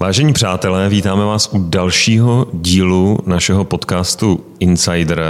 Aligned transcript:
Vážení 0.00 0.32
přátelé, 0.32 0.88
vítáme 0.88 1.24
vás 1.24 1.48
u 1.52 1.68
dalšího 1.68 2.46
dílu 2.52 3.18
našeho 3.26 3.64
podcastu 3.64 4.44
Insider. 4.60 5.22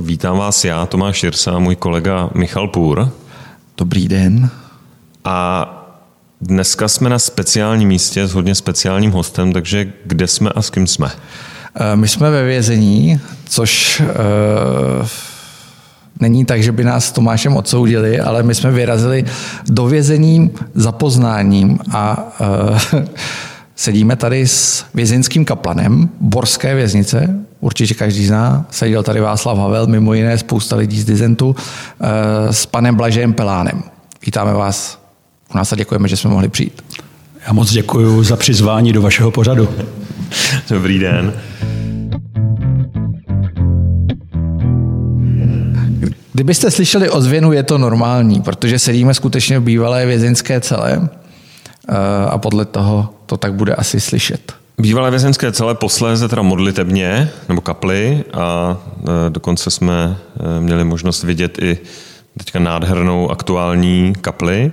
Vítám 0.00 0.38
vás 0.38 0.64
já, 0.64 0.86
Tomáš 0.86 1.16
Širsa, 1.16 1.52
a 1.52 1.58
můj 1.58 1.76
kolega 1.76 2.30
Michal 2.34 2.68
Půr. 2.68 3.08
Dobrý 3.76 4.08
den. 4.08 4.50
A 5.24 5.68
dneska 6.40 6.88
jsme 6.88 7.10
na 7.10 7.18
speciálním 7.18 7.88
místě 7.88 8.26
s 8.26 8.32
hodně 8.32 8.54
speciálním 8.54 9.10
hostem, 9.10 9.52
takže 9.52 9.92
kde 10.04 10.26
jsme 10.26 10.50
a 10.50 10.62
s 10.62 10.70
kým 10.70 10.86
jsme? 10.86 11.08
Eh, 11.74 11.96
my 11.96 12.08
jsme 12.08 12.30
ve 12.30 12.44
vězení, 12.44 13.20
což 13.48 14.00
uh, 14.00 15.06
není 16.20 16.44
tak, 16.44 16.62
že 16.62 16.72
by 16.72 16.84
nás 16.84 17.04
s 17.04 17.12
Tomášem 17.12 17.56
odsoudili, 17.56 18.20
ale 18.20 18.42
my 18.42 18.54
jsme 18.54 18.70
vyrazili 18.70 19.24
do 19.66 19.86
vězení 19.86 20.50
za 20.74 20.92
poznáním 20.92 21.78
a 21.90 22.32
uh, 22.92 23.04
sedíme 23.76 24.16
tady 24.16 24.46
s 24.46 24.84
vězeňským 24.94 25.44
kaplanem 25.44 26.08
Borské 26.20 26.74
věznice, 26.74 27.40
určitě 27.60 27.94
každý 27.94 28.26
zná, 28.26 28.66
seděl 28.70 29.02
tady 29.02 29.20
Václav 29.20 29.58
Havel, 29.58 29.86
mimo 29.86 30.14
jiné 30.14 30.38
spousta 30.38 30.76
lidí 30.76 31.00
z 31.00 31.04
Dizentu, 31.04 31.48
uh, 31.48 31.56
s 32.50 32.66
panem 32.66 32.94
Blažem 32.94 33.32
Pelánem. 33.32 33.82
Vítáme 34.26 34.52
vás 34.52 34.98
u 35.54 35.56
nás 35.56 35.72
a 35.72 35.76
děkujeme, 35.76 36.08
že 36.08 36.16
jsme 36.16 36.30
mohli 36.30 36.48
přijít. 36.48 36.82
Já 37.46 37.52
moc 37.52 37.72
děkuji 37.72 38.22
za 38.22 38.36
přizvání 38.36 38.92
do 38.92 39.02
vašeho 39.02 39.30
pořadu. 39.30 39.68
Dobrý 40.70 40.98
den. 40.98 41.32
Kdybyste 46.32 46.70
slyšeli 46.70 47.10
ozvěnu, 47.10 47.52
je 47.52 47.62
to 47.62 47.78
normální, 47.78 48.42
protože 48.42 48.78
sedíme 48.78 49.14
skutečně 49.14 49.58
v 49.58 49.62
bývalé 49.62 50.06
vězeňské 50.06 50.60
cele 50.60 51.00
eh, 51.02 51.25
a 52.28 52.38
podle 52.38 52.64
toho 52.64 53.08
to 53.26 53.36
tak 53.36 53.54
bude 53.54 53.74
asi 53.74 54.00
slyšet. 54.00 54.52
Bývalé 54.78 55.10
vězeňské 55.10 55.52
celé 55.52 55.74
posléze 55.74 56.28
teda 56.28 56.42
modlitebně 56.42 57.30
nebo 57.48 57.60
kaply 57.60 58.24
a 58.32 58.76
eh, 59.02 59.06
dokonce 59.28 59.70
jsme 59.70 60.16
eh, 60.40 60.60
měli 60.60 60.84
možnost 60.84 61.22
vidět 61.22 61.58
i 61.62 61.78
teďka 62.38 62.58
nádhernou 62.58 63.30
aktuální 63.30 64.12
kapli. 64.20 64.72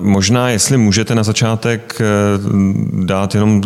Možná, 0.00 0.50
jestli 0.50 0.76
můžete 0.76 1.14
na 1.14 1.22
začátek 1.22 2.00
dát 3.04 3.34
jenom 3.34 3.62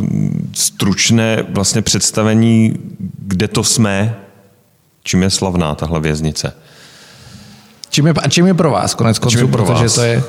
stručné 0.52 1.44
vlastně 1.48 1.83
představení, 1.83 2.77
kde 3.19 3.48
to 3.48 3.64
jsme, 3.64 4.17
Čím 5.05 5.22
je 5.22 5.30
slavná 5.30 5.74
tahle 5.74 6.00
věznice? 6.00 6.52
Čím 7.91 8.06
je, 8.06 8.12
a 8.12 8.28
čím 8.28 8.46
je 8.46 8.55
pro 8.55 8.70
vás 8.70 8.94
konec 8.94 9.19
konců, 9.19 9.48
protože 9.48 9.83
vás? 9.83 9.94
to 9.94 10.02
je... 10.02 10.22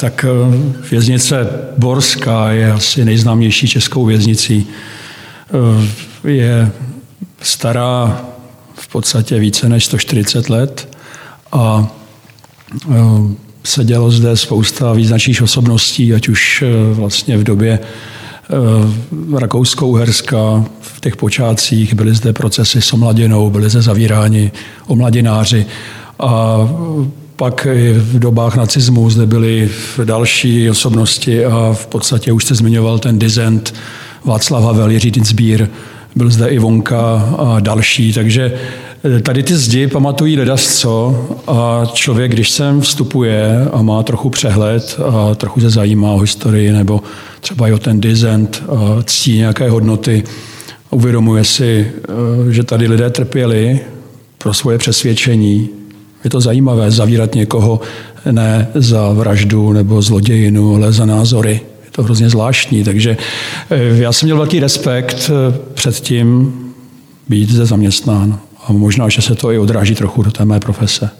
Tak 0.00 0.24
eh, 0.24 0.88
věznice 0.90 1.48
Borská 1.78 2.50
je 2.50 2.72
asi 2.72 3.04
nejznámější 3.04 3.68
českou 3.68 4.04
věznicí. 4.04 4.66
Eh, 6.24 6.28
je 6.28 6.72
stará 7.42 8.24
v 8.74 8.88
podstatě 8.88 9.38
více 9.38 9.68
než 9.68 9.84
140 9.84 10.50
let 10.50 10.96
a 11.52 11.92
eh, 12.90 12.96
sedělo 13.64 14.10
zde 14.10 14.36
spousta 14.36 14.92
význačných 14.92 15.42
osobností, 15.42 16.14
ať 16.14 16.28
už 16.28 16.64
vlastně 16.92 17.36
v 17.36 17.44
době 17.44 17.78
Rakousko-Uherska 19.38 20.64
v 20.80 21.00
těch 21.00 21.16
počátcích, 21.16 21.94
byly 21.94 22.14
zde 22.14 22.32
procesy 22.32 22.82
s 22.82 22.92
omladinou, 22.92 23.50
byly 23.50 23.70
zde 23.70 23.82
zavíráni 23.82 24.52
omladináři 24.86 25.66
a 26.18 26.58
pak 27.40 27.66
i 27.72 27.92
v 27.92 28.18
dobách 28.18 28.56
nacismu 28.56 29.10
zde 29.10 29.26
byly 29.26 29.70
další 30.04 30.70
osobnosti 30.70 31.44
a 31.44 31.72
v 31.72 31.86
podstatě 31.86 32.32
už 32.32 32.44
se 32.44 32.54
zmiňoval 32.54 32.98
ten 32.98 33.18
dizent 33.18 33.74
Václav 34.24 34.64
Havel, 34.64 34.90
Jiří 34.90 35.10
Dinsbír, 35.10 35.68
byl 36.16 36.30
zde 36.30 36.48
i 36.48 36.58
Vonka 36.58 37.34
a 37.38 37.60
další, 37.60 38.12
takže 38.12 38.52
eh, 39.16 39.20
tady 39.20 39.42
ty 39.42 39.56
zdi 39.56 39.86
pamatují 39.86 40.38
ledasco 40.38 41.26
a 41.46 41.82
člověk, 41.92 42.32
když 42.32 42.50
sem 42.50 42.80
vstupuje 42.80 43.68
a 43.72 43.82
má 43.82 44.02
trochu 44.02 44.30
přehled 44.30 45.00
a 45.06 45.34
trochu 45.34 45.60
se 45.60 45.70
zajímá 45.70 46.12
o 46.12 46.18
historii 46.18 46.72
nebo 46.72 47.02
třeba 47.40 47.68
i 47.68 47.72
o 47.72 47.78
ten 47.78 48.00
dizent, 48.00 48.62
ctí 49.04 49.36
nějaké 49.36 49.70
hodnoty, 49.70 50.24
uvědomuje 50.90 51.44
si, 51.44 51.92
eh, 52.48 52.52
že 52.52 52.62
tady 52.62 52.88
lidé 52.88 53.10
trpěli 53.10 53.80
pro 54.38 54.54
svoje 54.54 54.78
přesvědčení. 54.78 55.79
Je 56.24 56.30
to 56.30 56.40
zajímavé 56.40 56.90
zavírat 56.90 57.34
někoho 57.34 57.80
ne 58.30 58.68
za 58.74 59.12
vraždu 59.12 59.72
nebo 59.72 60.02
zlodějinu, 60.02 60.74
ale 60.74 60.92
za 60.92 61.06
názory. 61.06 61.60
Je 61.84 61.90
to 61.90 62.02
hrozně 62.02 62.30
zvláštní, 62.30 62.84
takže 62.84 63.16
eh, 63.70 63.78
já 63.78 64.12
jsem 64.12 64.26
měl 64.26 64.36
velký 64.36 64.60
respekt 64.60 65.30
eh, 65.30 65.58
před 65.74 65.94
tím 65.94 66.54
být 67.28 67.50
zde 67.50 67.66
zaměstnán. 67.66 68.38
A 68.66 68.72
možná, 68.72 69.08
že 69.08 69.22
se 69.22 69.34
to 69.34 69.52
i 69.52 69.58
odráží 69.58 69.94
trochu 69.94 70.22
do 70.22 70.30
té 70.30 70.44
mé 70.44 70.60
profese. 70.60 71.10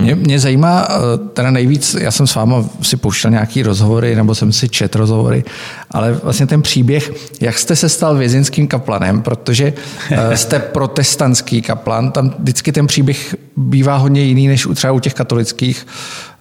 Mě, 0.00 0.14
mě 0.14 0.38
zajímá 0.38 0.88
eh, 0.90 1.18
teda 1.32 1.50
nejvíc, 1.50 1.96
já 2.00 2.10
jsem 2.10 2.26
s 2.26 2.34
váma 2.34 2.64
si 2.82 2.96
pouštěl 2.96 3.30
nějaký 3.30 3.62
rozhovory, 3.62 4.16
nebo 4.16 4.34
jsem 4.34 4.52
si 4.52 4.68
čet 4.68 4.96
rozhovory, 4.96 5.44
ale 5.90 6.12
vlastně 6.12 6.46
ten 6.46 6.62
příběh, 6.62 7.12
jak 7.40 7.58
jste 7.58 7.76
se 7.76 7.88
stal 7.88 8.16
vězinským 8.16 8.68
kaplanem, 8.68 9.22
protože 9.22 9.72
eh, 10.10 10.36
jste 10.36 10.58
protestantský 10.72 11.62
kaplan, 11.62 12.10
tam 12.10 12.34
vždycky 12.38 12.72
ten 12.72 12.86
příběh 12.86 13.36
bývá 13.56 13.96
hodně 13.96 14.20
jiný 14.22 14.48
než 14.48 14.68
třeba 14.74 14.92
u 14.92 15.00
těch 15.00 15.14
katolických 15.14 15.86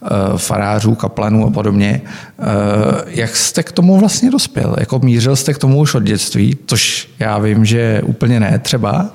eh, 0.03 0.07
farářů, 0.37 0.95
kaplanů 0.95 1.47
a 1.47 1.51
podobně. 1.51 2.01
Jak 3.07 3.35
jste 3.35 3.63
k 3.63 3.71
tomu 3.71 3.97
vlastně 3.97 4.31
dospěl? 4.31 4.75
Jako 4.79 4.99
mířil 4.99 5.35
jste 5.35 5.53
k 5.53 5.57
tomu 5.57 5.79
už 5.79 5.95
od 5.95 6.03
dětství, 6.03 6.57
což 6.65 7.09
já 7.19 7.37
vím, 7.37 7.65
že 7.65 8.01
úplně 8.05 8.39
ne 8.39 8.59
třeba. 8.59 9.09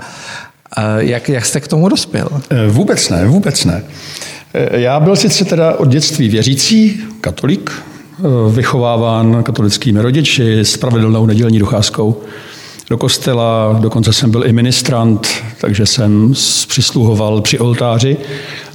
Jak, 0.98 1.28
jak 1.28 1.46
jste 1.46 1.60
k 1.60 1.68
tomu 1.68 1.88
dospěl? 1.88 2.28
Vůbec 2.68 3.08
ne, 3.08 3.26
vůbec 3.26 3.64
ne. 3.64 3.84
Já 4.72 5.00
byl 5.00 5.16
sice 5.16 5.44
teda 5.44 5.74
od 5.74 5.88
dětství 5.88 6.28
věřící, 6.28 7.00
katolik, 7.20 7.70
eh, 7.70 8.22
vychováván 8.50 9.42
katolickými 9.42 10.02
rodiči 10.02 10.58
s 10.60 10.76
pravidelnou 10.76 11.26
nedělní 11.26 11.58
docházkou 11.58 12.22
do 12.90 12.98
kostela, 12.98 13.78
dokonce 13.80 14.12
jsem 14.12 14.30
byl 14.30 14.46
i 14.46 14.52
ministrant, 14.52 15.28
takže 15.60 15.86
jsem 15.86 16.32
přisluhoval 16.68 17.40
při 17.40 17.58
oltáři, 17.58 18.16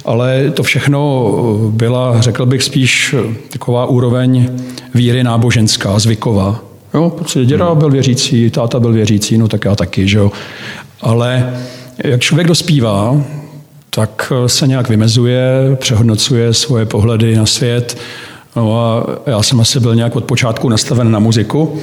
ale 0.04 0.50
to 0.50 0.62
všechno 0.62 1.32
byla, 1.70 2.20
řekl 2.20 2.46
bych, 2.46 2.62
spíš 2.62 3.14
taková 3.50 3.86
úroveň 3.86 4.48
víry 4.94 5.24
náboženská, 5.24 5.98
zvyková. 5.98 6.60
Jo, 6.94 7.10
protože 7.10 7.44
děda 7.44 7.74
byl 7.74 7.90
věřící, 7.90 8.50
táta 8.50 8.80
byl 8.80 8.92
věřící, 8.92 9.38
no 9.38 9.48
tak 9.48 9.64
já 9.64 9.74
taky, 9.74 10.08
že 10.08 10.18
jo. 10.18 10.32
Ale 11.00 11.54
jak 12.04 12.20
člověk 12.20 12.46
dospívá, 12.46 13.22
tak 13.90 14.32
eh, 14.44 14.48
se 14.48 14.66
nějak 14.66 14.88
vymezuje, 14.88 15.76
přehodnocuje 15.76 16.54
svoje 16.54 16.86
pohledy 16.86 17.36
na 17.36 17.46
svět. 17.46 17.98
No 18.56 18.80
a 18.80 19.06
já 19.30 19.42
jsem 19.42 19.60
asi 19.60 19.80
byl 19.80 19.94
nějak 19.94 20.16
od 20.16 20.24
počátku 20.24 20.68
nastaven 20.68 21.10
na 21.10 21.18
muziku, 21.18 21.78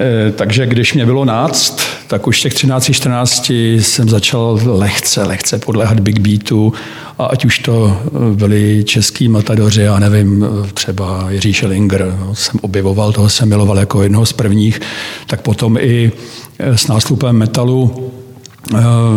eh, 0.00 0.32
takže 0.32 0.66
když 0.66 0.94
mě 0.94 1.06
bylo 1.06 1.24
náct, 1.24 1.80
tak 2.06 2.26
už 2.26 2.40
těch 2.40 2.54
13, 2.54 2.92
14 2.92 3.50
jsem 3.80 4.08
začal 4.08 4.60
lehce, 4.64 5.22
lehce 5.22 5.58
podléhat 5.58 6.00
big 6.00 6.18
beatu 6.18 6.72
a 7.18 7.26
ať 7.26 7.44
už 7.44 7.58
to 7.58 7.96
eh, 8.06 8.34
byli 8.34 8.84
český 8.84 9.28
matadoři, 9.28 9.82
já 9.82 9.98
nevím, 9.98 10.46
třeba 10.74 11.26
Jiří 11.30 11.54
Schellinger, 11.54 12.16
no, 12.20 12.34
jsem 12.34 12.60
objevoval, 12.62 13.12
toho 13.12 13.28
jsem 13.28 13.48
miloval 13.48 13.78
jako 13.78 14.02
jednoho 14.02 14.26
z 14.26 14.32
prvních, 14.32 14.80
tak 15.26 15.40
potom 15.40 15.76
i 15.80 16.12
s 16.58 16.86
nástupem 16.86 17.36
metalu 17.36 18.10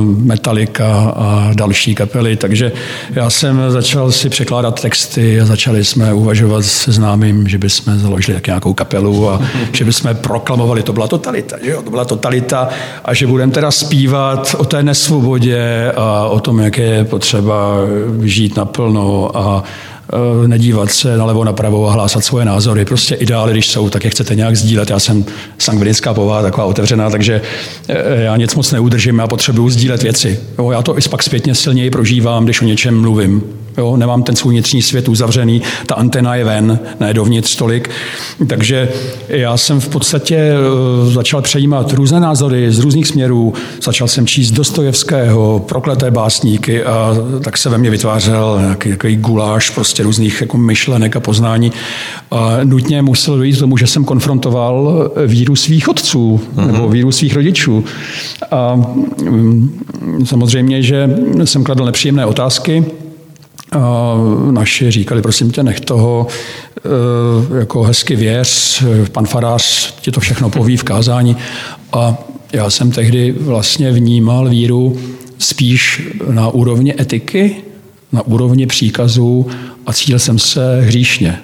Metallica 0.04 1.14
a 1.16 1.52
další 1.54 1.96
kapely, 1.96 2.36
takže 2.36 2.72
já 3.10 3.30
jsem 3.30 3.62
začal 3.68 4.12
si 4.12 4.30
překládat 4.30 4.82
texty 4.82 5.42
a 5.42 5.46
začali 5.46 5.86
jsme 5.86 6.14
uvažovat 6.14 6.66
se 6.66 6.92
známým, 6.92 7.48
že 7.48 7.58
bychom 7.58 8.00
založili 8.00 8.36
tak 8.36 8.48
nějakou 8.48 8.74
kapelu 8.74 9.30
a 9.30 9.42
že 9.72 9.86
bychom 9.86 10.16
proklamovali, 10.16 10.84
to 10.84 10.94
byla 10.94 11.08
totalita, 11.08 11.58
že 11.64 11.72
jo? 11.72 11.82
to 11.82 11.90
byla 11.90 12.06
totalita 12.06 12.70
a 13.06 13.14
že 13.14 13.28
budeme 13.28 13.52
teda 13.52 13.72
zpívat 13.72 14.56
o 14.58 14.66
té 14.66 14.84
nesvobodě 14.84 15.92
a 15.96 16.26
o 16.28 16.40
tom, 16.40 16.60
jak 16.60 16.78
je 16.78 17.06
potřeba 17.06 17.76
žít 18.24 18.58
naplno 18.58 19.38
a 19.38 19.64
Eh, 20.01 20.01
nedívat 20.48 20.92
se 20.92 21.18
nalevo 21.18 21.44
napravo 21.44 21.88
a 21.88 21.92
hlásat 21.92 22.26
svoje 22.26 22.46
názory. 22.46 22.86
Prostě 22.86 23.16
ideály, 23.16 23.52
když 23.52 23.68
jsou, 23.68 23.90
tak 23.90 24.04
je 24.04 24.10
chcete 24.10 24.36
nějak 24.36 24.56
sdílet. 24.56 24.90
Já 24.90 25.00
jsem 25.00 25.26
sangvinická 25.58 26.14
povaha, 26.14 26.42
taková 26.42 26.66
otevřená, 26.66 27.10
takže 27.10 27.42
eh, 27.88 28.22
já 28.24 28.38
nic 28.38 28.56
moc 28.56 28.72
neudržím, 28.72 29.20
já 29.20 29.28
potřebuju 29.28 29.70
sdílet 29.70 30.04
věci. 30.04 30.40
Jo, 30.60 30.72
já 30.72 30.82
to 30.82 30.98
i 30.98 31.02
pak 31.10 31.24
zpětně 31.24 31.56
silněji 31.56 31.90
prožívám, 31.90 32.44
když 32.44 32.62
o 32.62 32.66
něčem 32.66 33.02
mluvím. 33.02 33.44
Jo, 33.78 33.98
nemám 33.98 34.24
ten 34.24 34.36
svůj 34.36 34.54
vnitřní 34.54 34.82
svět 34.82 35.10
uzavřený, 35.10 35.62
ta 35.86 35.96
antena 35.96 36.36
je 36.36 36.46
ven, 36.46 36.80
ne 37.00 37.14
dovnitř 37.14 37.56
tolik. 37.56 37.90
Takže 38.48 38.90
já 39.28 39.58
jsem 39.58 39.80
v 39.80 39.90
podstatě 39.90 40.36
eh, 40.38 41.12
začal 41.12 41.42
přejímat 41.42 41.94
různé 41.94 42.20
názory 42.20 42.72
z 42.72 42.80
různých 42.80 43.08
směrů. 43.08 43.54
Začal 43.82 44.08
jsem 44.08 44.28
číst 44.28 44.52
Dostojevského, 44.52 45.60
prokleté 45.60 46.12
básníky 46.12 46.84
a 46.84 47.16
tak 47.44 47.58
se 47.58 47.70
ve 47.70 47.78
mně 47.78 47.90
vytvářel 47.90 48.58
nějaký 48.62 48.90
takový 48.90 49.16
guláš 49.16 49.70
prostě 49.70 50.04
různých 50.04 50.42
jako 50.42 50.58
myšlenek 50.58 51.16
a 51.16 51.20
poznání. 51.20 51.72
A 52.32 52.58
nutně 52.64 53.02
musel 53.02 53.38
dojít 53.38 53.56
k 53.56 53.60
tomu, 53.60 53.78
že 53.78 53.88
jsem 53.88 54.06
konfrontoval 54.06 55.12
víru 55.28 55.56
svých 55.56 55.90
otců 55.90 56.42
uh-huh. 56.56 56.72
nebo 56.72 56.90
víru 56.90 57.12
svých 57.12 57.36
rodičů. 57.36 57.84
A 58.52 58.76
mm, 58.76 59.80
samozřejmě, 60.26 60.82
že 60.82 61.10
jsem 61.44 61.64
kladl 61.64 61.86
nepříjemné 61.86 62.26
otázky, 62.26 62.86
a 63.72 64.16
naši 64.52 64.92
říkali, 64.92 65.22
prosím 65.22 65.52
tě, 65.52 65.64
nech 65.64 65.80
toho, 65.80 66.28
e, 67.56 67.60
jako 67.60 67.84
hezky 67.84 68.16
věř, 68.16 68.84
pan 69.12 69.26
farář 69.26 69.94
ti 70.02 70.12
to 70.12 70.20
všechno 70.20 70.50
poví 70.50 70.78
v 70.78 70.84
kázání. 70.84 71.38
A 71.94 72.18
já 72.54 72.70
jsem 72.70 72.92
tehdy 72.92 73.32
vlastně 73.32 73.92
vnímal 73.92 74.50
víru 74.50 74.98
spíš 75.38 76.02
na 76.32 76.48
úrovni 76.48 76.94
etiky, 77.02 77.56
na 78.12 78.22
úrovni 78.22 78.68
příkazů 78.68 79.48
a 79.86 79.94
cítil 79.94 80.20
jsem 80.20 80.40
se 80.40 80.82
hříšně. 80.82 81.40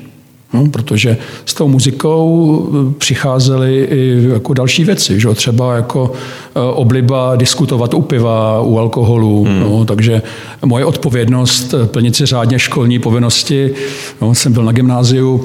No, 0.54 0.70
protože 0.70 1.18
s 1.46 1.54
tou 1.54 1.68
muzikou 1.68 2.70
eh, 2.70 2.94
přicházely 2.98 3.88
i 3.92 4.30
jako 4.34 4.54
další 4.54 4.84
věci, 4.84 5.20
že? 5.20 5.30
třeba 5.30 5.76
jako 5.76 6.12
eh, 6.56 6.60
obliba 6.60 7.36
diskutovat 7.36 7.94
u 7.94 8.02
piva, 8.02 8.62
u 8.62 8.78
alkoholu. 8.80 9.44
Hmm. 9.44 9.60
No, 9.60 9.86
takže 9.86 10.22
moje 10.66 10.86
odpovědnost 10.86 11.74
eh, 11.74 11.88
plnit 11.88 12.16
si 12.16 12.26
řádně 12.26 12.60
školní 12.60 13.00
povinnosti. 13.00 13.74
No, 14.22 14.36
jsem 14.36 14.54
byl 14.54 14.64
na 14.64 14.72
gymnáziu, 14.72 15.44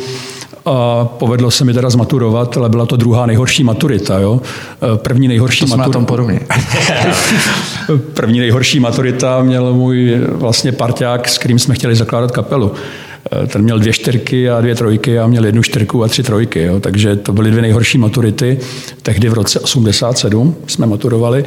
a 0.65 1.05
povedlo 1.05 1.51
se 1.51 1.65
mi 1.65 1.75
teda 1.75 1.91
zmaturovat, 1.91 2.57
ale 2.57 2.69
byla 2.69 2.87
to 2.87 2.97
druhá 2.97 3.27
nejhorší 3.27 3.65
maturita. 3.65 4.19
Jo? 4.19 4.41
První 4.97 5.29
nejhorší 5.29 5.61
to 5.61 5.67
maturita. 5.67 5.93
tom 5.93 6.07
podobně. 6.07 6.41
První 8.15 8.41
nejhorší 8.41 8.81
maturita 8.81 9.43
měl 9.43 9.75
můj 9.75 10.21
vlastně 10.29 10.73
parťák, 10.73 11.29
s 11.29 11.39
kterým 11.39 11.59
jsme 11.59 11.75
chtěli 11.75 11.97
zakládat 11.97 12.31
kapelu. 12.31 12.73
Eh, 13.31 13.47
ten 13.47 13.63
měl 13.63 13.79
dvě 13.79 13.93
čtyřky 13.93 14.51
a 14.51 14.61
dvě 14.61 14.75
trojky 14.75 15.19
a 15.19 15.27
měl 15.27 15.45
jednu 15.45 15.63
čtyřku 15.63 16.05
a 16.05 16.09
tři 16.09 16.23
trojky. 16.23 16.63
Jo. 16.63 16.81
Takže 16.81 17.17
to 17.17 17.33
byly 17.33 17.51
dvě 17.51 17.63
nejhorší 17.63 17.99
maturity. 17.99 18.59
Tehdy 19.03 19.29
v 19.29 19.33
roce 19.33 19.61
87 19.61 20.57
jsme 20.67 20.87
maturovali. 20.87 21.45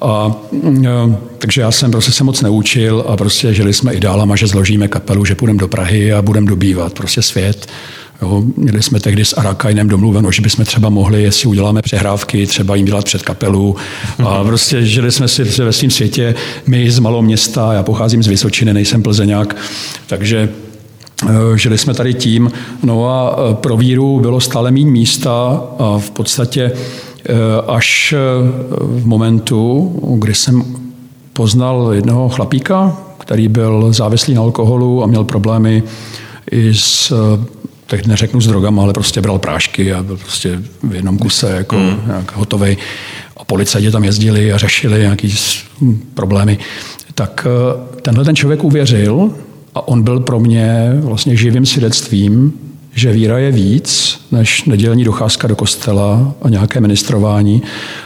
A, 0.00 0.36
eh, 0.84 1.16
takže 1.38 1.60
já 1.60 1.70
jsem 1.70 1.90
prostě 1.90 2.12
se 2.12 2.24
moc 2.24 2.42
neučil 2.42 3.04
a 3.08 3.16
prostě 3.16 3.54
žili 3.54 3.72
jsme 3.72 3.94
ideálama, 3.94 4.36
že 4.36 4.46
zložíme 4.46 4.88
kapelu, 4.88 5.24
že 5.24 5.34
půjdeme 5.34 5.58
do 5.58 5.68
Prahy 5.68 6.12
a 6.12 6.22
budeme 6.22 6.46
dobývat 6.46 6.92
prostě 6.92 7.22
svět. 7.22 7.66
Jo, 8.22 8.42
měli 8.56 8.82
jsme 8.82 9.00
tehdy 9.00 9.24
s 9.24 9.32
Arakajnem 9.32 9.88
domluveno, 9.88 10.32
že 10.32 10.42
bychom 10.42 10.64
třeba 10.64 10.88
mohli, 10.88 11.22
jestli 11.22 11.48
uděláme 11.48 11.82
přehrávky, 11.82 12.46
třeba 12.46 12.74
jim 12.74 12.86
dělat 12.86 13.04
před 13.04 13.22
kapelu. 13.22 13.76
A 14.18 14.38
mhm. 14.38 14.46
prostě 14.46 14.86
žili 14.86 15.12
jsme 15.12 15.28
si 15.28 15.44
ve 15.44 15.72
svém 15.72 15.90
světě, 15.90 16.34
my 16.66 16.90
z 16.90 16.98
malého 16.98 17.22
města, 17.22 17.72
já 17.72 17.82
pocházím 17.82 18.22
z 18.22 18.26
Vysočiny, 18.26 18.74
nejsem 18.74 19.02
plzeňák, 19.02 19.56
takže 20.06 20.48
žili 21.54 21.78
jsme 21.78 21.94
tady 21.94 22.14
tím, 22.14 22.52
no 22.82 23.08
a 23.08 23.36
eh, 23.36 23.54
pro 23.54 23.76
víru 23.76 24.20
bylo 24.20 24.40
stále 24.40 24.70
méně 24.70 24.90
místa 24.90 25.60
a 25.78 25.98
v 25.98 26.10
podstatě 26.10 26.72
eh, 26.72 27.32
až 27.68 28.14
v 28.80 29.06
momentu, 29.06 29.92
kdy 30.18 30.34
jsem 30.34 30.64
poznal 31.32 31.90
jednoho 31.92 32.28
chlapíka, 32.28 32.96
který 33.18 33.48
byl 33.48 33.92
závislý 33.92 34.34
na 34.34 34.40
alkoholu 34.40 35.02
a 35.02 35.06
měl 35.06 35.24
problémy 35.24 35.82
i 36.50 36.74
s 36.74 37.12
teď 37.86 38.06
neřeknu 38.06 38.40
s 38.40 38.46
drogama, 38.46 38.82
ale 38.82 38.92
prostě 38.92 39.20
bral 39.20 39.38
prášky 39.38 39.92
a 39.92 40.02
byl 40.02 40.16
prostě 40.16 40.62
v 40.82 40.94
jednom 40.94 41.18
kuse 41.18 41.50
jako 41.56 41.76
mm. 41.76 42.00
nějak 42.06 42.36
hotový. 42.36 42.76
A 43.36 43.44
policajti 43.44 43.90
tam 43.90 44.04
jezdili 44.04 44.52
a 44.52 44.58
řešili 44.58 45.00
nějaké 45.00 45.28
problémy. 46.14 46.58
Tak 47.14 47.46
tenhle 48.02 48.24
ten 48.24 48.36
člověk 48.36 48.64
uvěřil, 48.64 49.30
a 49.74 49.88
on 49.88 50.02
byl 50.02 50.20
pro 50.20 50.40
mě 50.40 50.92
vlastně 51.00 51.36
živým 51.36 51.66
svědectvím, 51.66 52.52
že 52.94 53.12
víra 53.12 53.38
je 53.38 53.52
víc 53.52 54.20
než 54.32 54.64
nedělní 54.64 55.04
docházka 55.04 55.48
do 55.48 55.56
kostela 55.56 56.34
a 56.42 56.48
nějaké 56.48 56.80
ministrování 56.80 57.62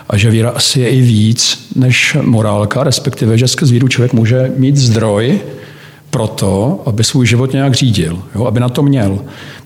a 0.09 0.17
že 0.17 0.31
víra 0.31 0.51
asi 0.51 0.81
je 0.81 0.89
i 0.89 1.01
víc 1.01 1.69
než 1.75 2.17
morálka, 2.23 2.85
respektive, 2.85 3.39
že 3.39 3.49
skrz 3.49 3.71
víru 3.71 3.89
člověk 3.89 4.13
může 4.13 4.53
mít 4.57 4.77
zdroj 4.77 5.41
pro 6.11 6.27
to, 6.27 6.83
aby 6.87 7.05
svůj 7.05 7.27
život 7.27 7.53
nějak 7.53 7.75
řídil, 7.75 8.23
jo, 8.35 8.45
aby 8.45 8.61
na 8.61 8.69
to 8.69 8.83
měl. 8.83 9.19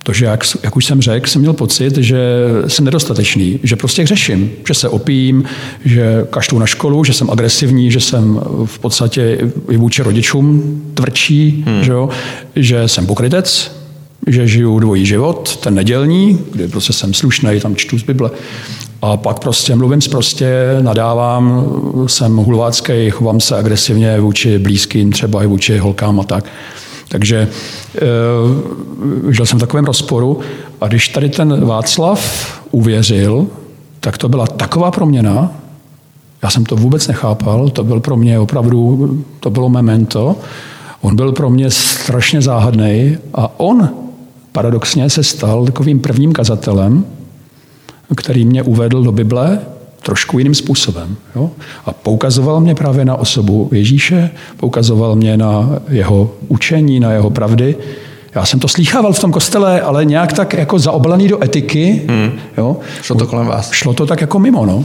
Protože, 0.05 0.25
jak, 0.25 0.45
jak 0.63 0.77
už 0.77 0.85
jsem 0.85 1.01
řekl, 1.01 1.29
jsem 1.29 1.41
měl 1.41 1.53
pocit, 1.53 1.97
že 1.97 2.19
jsem 2.67 2.85
nedostatečný, 2.85 3.61
že 3.63 3.77
prostě 3.77 4.03
hřeším, 4.03 4.51
že 4.69 4.75
se 4.75 4.89
opím, 4.89 5.45
že 5.85 6.27
kašlu 6.31 6.59
na 6.59 6.67
školu, 6.67 7.05
že 7.05 7.13
jsem 7.13 7.31
agresivní, 7.31 7.91
že 7.91 8.01
jsem 8.01 8.41
v 8.65 8.79
podstatě 8.79 9.39
i 9.71 9.77
vůči 9.77 10.03
rodičům 10.03 10.81
tvrdší, 10.95 11.65
hmm. 11.67 11.85
že, 11.85 11.93
jo, 11.93 12.09
že 12.57 12.89
jsem 12.89 13.07
pokrytec, 13.07 13.81
že 14.27 14.49
žiju 14.49 14.79
dvojí 14.79 15.07
život, 15.07 15.57
ten 15.57 15.75
nedělní, 15.75 16.39
kdy 16.53 16.69
prostě 16.69 16.93
jsem 16.93 17.15
slušný, 17.15 17.61
tam 17.61 17.77
čtu 17.77 17.99
z 17.99 18.03
Bible. 18.03 18.31
A 19.03 19.17
pak 19.17 19.39
prostě 19.39 19.77
mluvím 19.77 20.01
prostě, 20.11 20.53
nadávám, 20.81 21.67
jsem 22.07 22.37
hulvácký, 22.37 23.11
chovám 23.11 23.41
se 23.41 23.57
agresivně 23.57 24.21
vůči 24.21 24.59
blízkým, 24.59 25.13
třeba 25.13 25.43
i 25.43 25.47
vůči 25.47 25.79
holkám 25.79 26.21
a 26.21 26.25
tak. 26.25 26.45
Takže 27.11 27.37
e, 27.39 27.49
žil 29.33 29.47
jsem 29.47 29.59
v 29.59 29.61
takovém 29.61 29.85
rozporu 29.85 30.41
a 30.81 30.89
když 30.89 31.09
tady 31.09 31.29
ten 31.29 31.65
Václav 31.65 32.21
uvěřil, 32.71 33.47
tak 34.01 34.19
to 34.19 34.29
byla 34.29 34.47
taková 34.47 34.91
proměna, 34.91 35.53
já 36.43 36.51
jsem 36.51 36.65
to 36.65 36.77
vůbec 36.77 37.09
nechápal, 37.09 37.69
to 37.69 37.85
byl 37.85 38.01
pro 38.01 38.17
mě 38.17 38.39
opravdu, 38.39 39.25
to 39.41 39.51
bylo 39.51 39.69
memento, 39.69 40.37
on 41.01 41.17
byl 41.17 41.33
pro 41.33 41.51
mě 41.51 41.71
strašně 41.71 42.43
záhadný 42.43 43.19
a 43.35 43.61
on 43.61 43.89
paradoxně 44.53 45.11
se 45.11 45.23
stal 45.23 45.65
takovým 45.65 46.01
prvním 46.01 46.33
kazatelem, 46.33 47.05
který 48.17 48.45
mě 48.45 48.63
uvedl 48.63 49.03
do 49.03 49.13
Bible 49.13 49.59
trošku 50.03 50.39
jiným 50.39 50.55
způsobem. 50.55 51.17
Jo? 51.37 51.51
A 51.87 51.93
poukazoval 51.93 52.61
mě 52.61 52.75
právě 52.75 53.05
na 53.05 53.17
osobu 53.17 53.69
Ježíše, 53.73 54.31
poukazoval 54.57 55.17
mě 55.17 55.37
na 55.37 55.69
jeho 55.89 56.31
učení, 56.49 57.01
na 57.01 57.13
jeho 57.13 57.31
pravdy. 57.31 57.77
Já 58.35 58.47
jsem 58.47 58.61
to 58.61 58.69
slýchával 58.69 59.13
v 59.13 59.19
tom 59.19 59.33
kostele, 59.33 59.81
ale 59.81 60.05
nějak 60.05 60.33
tak 60.33 60.55
jako 60.55 60.79
zaoblaný 60.79 61.29
do 61.29 61.45
etiky. 61.45 62.03
Hmm. 62.09 62.33
Jo? 62.57 62.77
Šlo 63.03 63.17
to 63.17 63.27
kolem 63.27 63.47
vás? 63.47 63.71
Šlo 63.73 63.95
to 63.95 64.07
tak 64.07 64.21
jako 64.21 64.39
mimo. 64.39 64.67
No. 64.67 64.85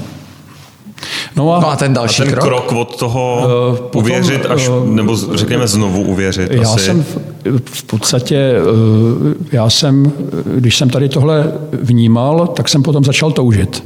No 1.36 1.54
a, 1.54 1.60
no 1.60 1.70
a 1.70 1.76
ten 1.76 1.94
další 1.94 2.22
a 2.22 2.26
ten 2.26 2.34
krok? 2.34 2.46
krok 2.46 2.72
od 2.72 3.00
toho 3.00 3.48
uh, 3.94 4.02
uvěřit, 4.02 4.42
potom, 4.42 4.56
až, 4.56 4.70
uh, 4.70 4.88
nebo 4.88 5.18
řekněme 5.34 5.68
znovu 5.68 6.02
uvěřit. 6.02 6.52
Já 6.52 6.74
asi. 6.74 6.86
jsem 6.86 7.04
v, 7.04 7.18
v 7.66 7.84
podstatě, 7.84 8.54
uh, 8.62 9.34
já 9.52 9.70
jsem, 9.70 10.12
když 10.56 10.78
jsem 10.78 10.90
tady 10.90 11.10
tohle 11.10 11.52
vnímal, 11.82 12.48
tak 12.48 12.70
jsem 12.70 12.84
potom 12.84 13.04
začal 13.04 13.32
toužit. 13.32 13.84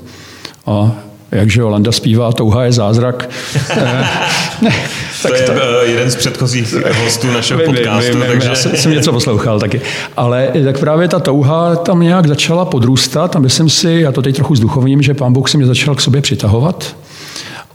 A 0.66 0.92
jakže 1.32 1.62
Jolanda 1.62 1.92
zpívá, 1.92 2.32
touha 2.32 2.64
je 2.64 2.72
zázrak. 2.72 3.30
to 5.22 5.34
je 5.34 5.42
to... 5.42 5.54
jeden 5.84 6.12
z 6.12 6.16
předchozích 6.16 6.76
hostů 7.04 7.32
našeho 7.32 7.60
vím, 7.60 7.68
podcastu. 7.68 8.12
Vím, 8.12 8.22
vím, 8.22 8.28
takže... 8.28 8.50
Já 8.50 8.56
jsem, 8.56 8.76
jsem 8.76 8.92
něco 8.92 9.12
poslouchal 9.12 9.60
taky. 9.60 9.82
Ale 10.18 10.52
tak 10.66 10.80
právě 10.80 11.08
ta 11.08 11.20
touha 11.20 11.76
tam 11.76 12.00
nějak 12.00 12.28
začala 12.28 12.66
podrůstat 12.66 13.36
a 13.36 13.40
myslím 13.40 13.70
si, 13.70 13.92
já 13.92 14.12
to 14.12 14.22
teď 14.22 14.36
trochu 14.36 14.56
zduchovním, 14.56 15.02
že 15.02 15.14
pán 15.14 15.34
Bůh 15.34 15.50
se 15.50 15.58
mě 15.58 15.66
začal 15.66 15.96
k 15.96 16.02
sobě 16.02 16.22
přitahovat. 16.22 16.96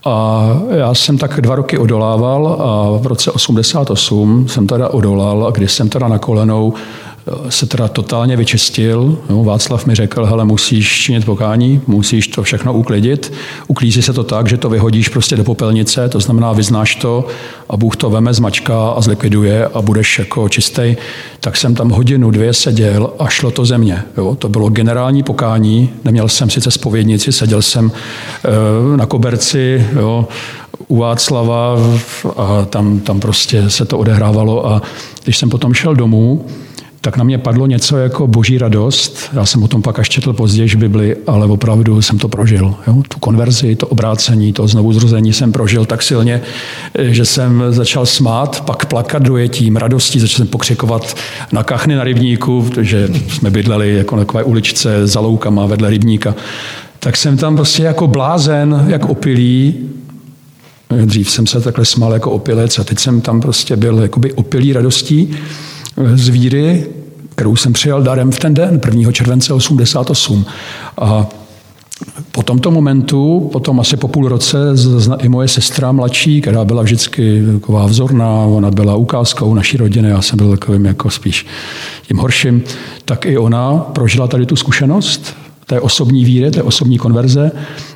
A 0.06 0.48
já 0.70 0.94
jsem 0.94 1.18
tak 1.18 1.40
dva 1.40 1.54
roky 1.54 1.78
odolával 1.78 2.56
a 2.60 2.98
v 3.02 3.06
roce 3.06 3.30
88 3.30 4.48
jsem 4.48 4.66
teda 4.66 4.88
odolal 4.88 5.46
a 5.46 5.50
když 5.50 5.72
jsem 5.72 5.88
teda 5.88 6.08
na 6.08 6.18
kolenou 6.18 6.74
se 7.48 7.66
teda 7.66 7.88
totálně 7.88 8.36
vyčistil. 8.36 9.18
Jo, 9.30 9.44
Václav 9.44 9.86
mi 9.86 9.94
řekl, 9.94 10.24
hele, 10.24 10.44
musíš 10.44 11.02
činit 11.02 11.24
pokání, 11.24 11.80
musíš 11.86 12.28
to 12.28 12.42
všechno 12.42 12.72
uklidit. 12.72 13.32
Uklízí 13.66 14.02
se 14.02 14.12
to 14.12 14.24
tak, 14.24 14.48
že 14.48 14.56
to 14.56 14.68
vyhodíš 14.68 15.08
prostě 15.08 15.36
do 15.36 15.44
popelnice, 15.44 16.08
to 16.08 16.20
znamená, 16.20 16.52
vyznáš 16.52 16.94
to 16.94 17.26
a 17.68 17.76
Bůh 17.76 17.96
to 17.96 18.10
veme, 18.10 18.34
zmačká 18.34 18.88
a 18.88 19.00
zlikviduje 19.00 19.66
a 19.66 19.82
budeš 19.82 20.18
jako 20.18 20.48
čistý. 20.48 20.96
Tak 21.40 21.56
jsem 21.56 21.74
tam 21.74 21.90
hodinu, 21.90 22.30
dvě 22.30 22.54
seděl 22.54 23.10
a 23.18 23.28
šlo 23.28 23.50
to 23.50 23.64
ze 23.64 23.78
mě. 23.78 24.02
Jo. 24.16 24.34
To 24.34 24.48
bylo 24.48 24.68
generální 24.68 25.22
pokání, 25.22 25.90
neměl 26.04 26.28
jsem 26.28 26.50
sice 26.50 26.70
spovědnici, 26.70 27.32
seděl 27.32 27.62
jsem 27.62 27.92
e, 27.92 28.96
na 28.96 29.06
koberci, 29.06 29.86
jo, 29.92 30.28
u 30.88 30.96
Václava 30.96 31.76
a 32.36 32.64
tam, 32.64 33.00
tam 33.00 33.20
prostě 33.20 33.70
se 33.70 33.84
to 33.84 33.98
odehrávalo 33.98 34.66
a 34.66 34.82
když 35.24 35.38
jsem 35.38 35.50
potom 35.50 35.74
šel 35.74 35.94
domů, 35.94 36.46
tak 37.04 37.16
na 37.16 37.24
mě 37.24 37.38
padlo 37.38 37.66
něco 37.66 37.96
jako 37.96 38.26
boží 38.26 38.58
radost. 38.58 39.30
Já 39.32 39.46
jsem 39.46 39.62
o 39.62 39.68
tom 39.68 39.82
pak 39.82 39.98
až 39.98 40.08
četl 40.08 40.32
později 40.32 40.68
v 40.68 40.74
Bibli, 40.74 41.16
ale 41.26 41.46
opravdu 41.46 42.02
jsem 42.02 42.18
to 42.18 42.28
prožil. 42.28 42.74
Jo? 42.86 43.02
Tu 43.08 43.18
konverzi, 43.18 43.76
to 43.76 43.86
obrácení, 43.86 44.52
to 44.52 44.68
znovu 44.68 44.92
zrození 44.92 45.32
jsem 45.32 45.52
prožil 45.52 45.84
tak 45.84 46.02
silně, 46.02 46.40
že 46.98 47.24
jsem 47.24 47.62
začal 47.70 48.06
smát, 48.06 48.60
pak 48.60 48.86
plakat 48.86 49.22
dojetím, 49.22 49.76
radostí, 49.76 50.20
začal 50.20 50.36
jsem 50.36 50.46
pokřikovat 50.46 51.16
na 51.52 51.62
kachny 51.62 51.94
na 51.94 52.04
rybníku, 52.04 52.62
protože 52.62 53.08
jsme 53.28 53.50
bydleli 53.50 53.94
jako 53.94 54.16
na 54.16 54.22
takové 54.22 54.44
uličce 54.44 55.06
za 55.06 55.20
loukama 55.20 55.66
vedle 55.66 55.90
rybníka. 55.90 56.34
Tak 56.98 57.16
jsem 57.16 57.36
tam 57.36 57.56
prostě 57.56 57.82
jako 57.82 58.06
blázen, 58.06 58.84
jak 58.88 59.04
opilý, 59.04 59.74
Dřív 61.04 61.30
jsem 61.30 61.46
se 61.46 61.60
takhle 61.60 61.84
smál 61.84 62.12
jako 62.12 62.30
opilec 62.30 62.78
a 62.78 62.84
teď 62.84 62.98
jsem 62.98 63.20
tam 63.20 63.40
prostě 63.40 63.76
byl 63.76 63.98
jakoby 63.98 64.32
opilý 64.32 64.72
radostí 64.72 65.36
z 66.14 66.28
víry, 66.28 66.86
kterou 67.34 67.56
jsem 67.56 67.72
přijal 67.72 68.02
darem 68.02 68.30
v 68.30 68.38
ten 68.38 68.54
den, 68.54 68.80
1. 68.84 69.12
července 69.12 69.54
88. 69.54 70.46
A 70.98 71.26
po 72.32 72.42
tomto 72.42 72.70
momentu, 72.70 73.48
potom 73.52 73.80
asi 73.80 73.96
po 73.96 74.08
půl 74.08 74.28
roce, 74.28 74.58
i 75.18 75.28
moje 75.28 75.48
sestra 75.48 75.92
mladší, 75.92 76.40
která 76.40 76.64
byla 76.64 76.82
vždycky 76.82 77.42
taková 77.52 77.86
vzorná, 77.86 78.30
ona 78.30 78.70
byla 78.70 78.96
ukázkou 78.96 79.54
naší 79.54 79.76
rodiny, 79.76 80.08
já 80.08 80.22
jsem 80.22 80.36
byl 80.36 80.50
takovým 80.50 80.84
jako 80.84 81.10
spíš 81.10 81.46
tím 82.08 82.16
horším, 82.16 82.62
tak 83.04 83.26
i 83.26 83.38
ona 83.38 83.78
prožila 83.78 84.26
tady 84.26 84.46
tu 84.46 84.56
zkušenost 84.56 85.36
té 85.66 85.80
osobní 85.80 86.24
víry, 86.24 86.50
té 86.50 86.62
osobní 86.62 86.98
konverze 86.98 87.52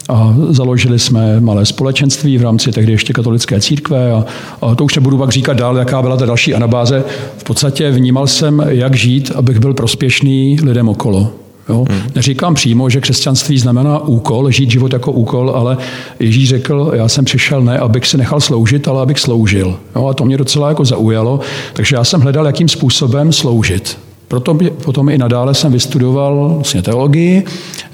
a 0.08 0.34
založili 0.48 0.98
jsme 0.98 1.40
malé 1.40 1.66
společenství 1.66 2.38
v 2.38 2.42
rámci 2.42 2.72
tehdy 2.72 2.92
ještě 2.92 3.12
katolické 3.12 3.60
církve 3.60 4.12
a, 4.12 4.24
a 4.62 4.74
to 4.74 4.84
už 4.84 4.94
nebudu 4.94 5.18
pak 5.18 5.30
říkat 5.30 5.56
dál, 5.56 5.76
jaká 5.76 6.02
byla 6.02 6.16
ta 6.16 6.26
další 6.26 6.54
anabáze. 6.54 7.04
V 7.38 7.44
podstatě 7.44 7.90
vnímal 7.90 8.26
jsem, 8.26 8.62
jak 8.68 8.96
žít, 8.96 9.32
abych 9.34 9.58
byl 9.58 9.74
prospěšný 9.74 10.58
lidem 10.62 10.88
okolo. 10.88 11.32
Jo? 11.68 11.84
Hmm. 11.90 12.00
Neříkám 12.14 12.54
přímo, 12.54 12.90
že 12.90 13.00
křesťanství 13.00 13.58
znamená 13.58 13.98
úkol, 13.98 14.50
žít 14.50 14.70
život 14.70 14.92
jako 14.92 15.12
úkol, 15.12 15.50
ale 15.50 15.76
Ježíš 16.20 16.48
řekl, 16.48 16.92
já 16.94 17.08
jsem 17.08 17.24
přišel 17.24 17.62
ne, 17.62 17.78
abych 17.78 18.06
si 18.06 18.16
nechal 18.16 18.40
sloužit, 18.40 18.88
ale 18.88 19.02
abych 19.02 19.18
sloužil. 19.18 19.76
Jo? 19.96 20.06
A 20.06 20.14
to 20.14 20.24
mě 20.24 20.36
docela 20.36 20.68
jako 20.68 20.84
zaujalo, 20.84 21.40
takže 21.72 21.96
já 21.96 22.04
jsem 22.04 22.20
hledal, 22.20 22.46
jakým 22.46 22.68
způsobem 22.68 23.32
sloužit. 23.32 24.07
Proto 24.28 24.58
potom 24.84 25.08
i 25.08 25.18
nadále 25.18 25.54
jsem 25.54 25.72
vystudoval 25.72 26.52
vlastně 26.54 26.82
teologii 26.82 27.44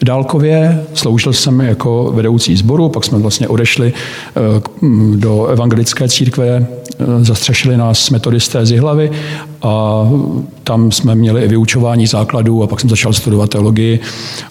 dálkově, 0.05 0.85
sloužil 0.95 1.33
jsem 1.33 1.61
jako 1.61 2.13
vedoucí 2.15 2.57
sboru, 2.57 2.89
pak 2.89 3.05
jsme 3.05 3.19
vlastně 3.19 3.49
odešli 3.49 3.93
eh, 3.93 4.61
do 5.17 5.47
evangelické 5.47 6.09
církve, 6.09 6.47
eh, 6.47 7.05
zastřešili 7.25 7.77
nás 7.77 8.11
metodisté 8.11 8.67
z 8.67 8.71
Jihlavy 8.71 9.11
a 9.63 10.05
tam 10.65 10.93
jsme 10.93 11.15
měli 11.15 11.45
i 11.45 11.49
vyučování 11.49 12.07
základů 12.07 12.63
a 12.63 12.67
pak 12.67 12.81
jsem 12.81 12.91
začal 12.91 13.13
studovat 13.13 13.51
teologii 13.51 14.01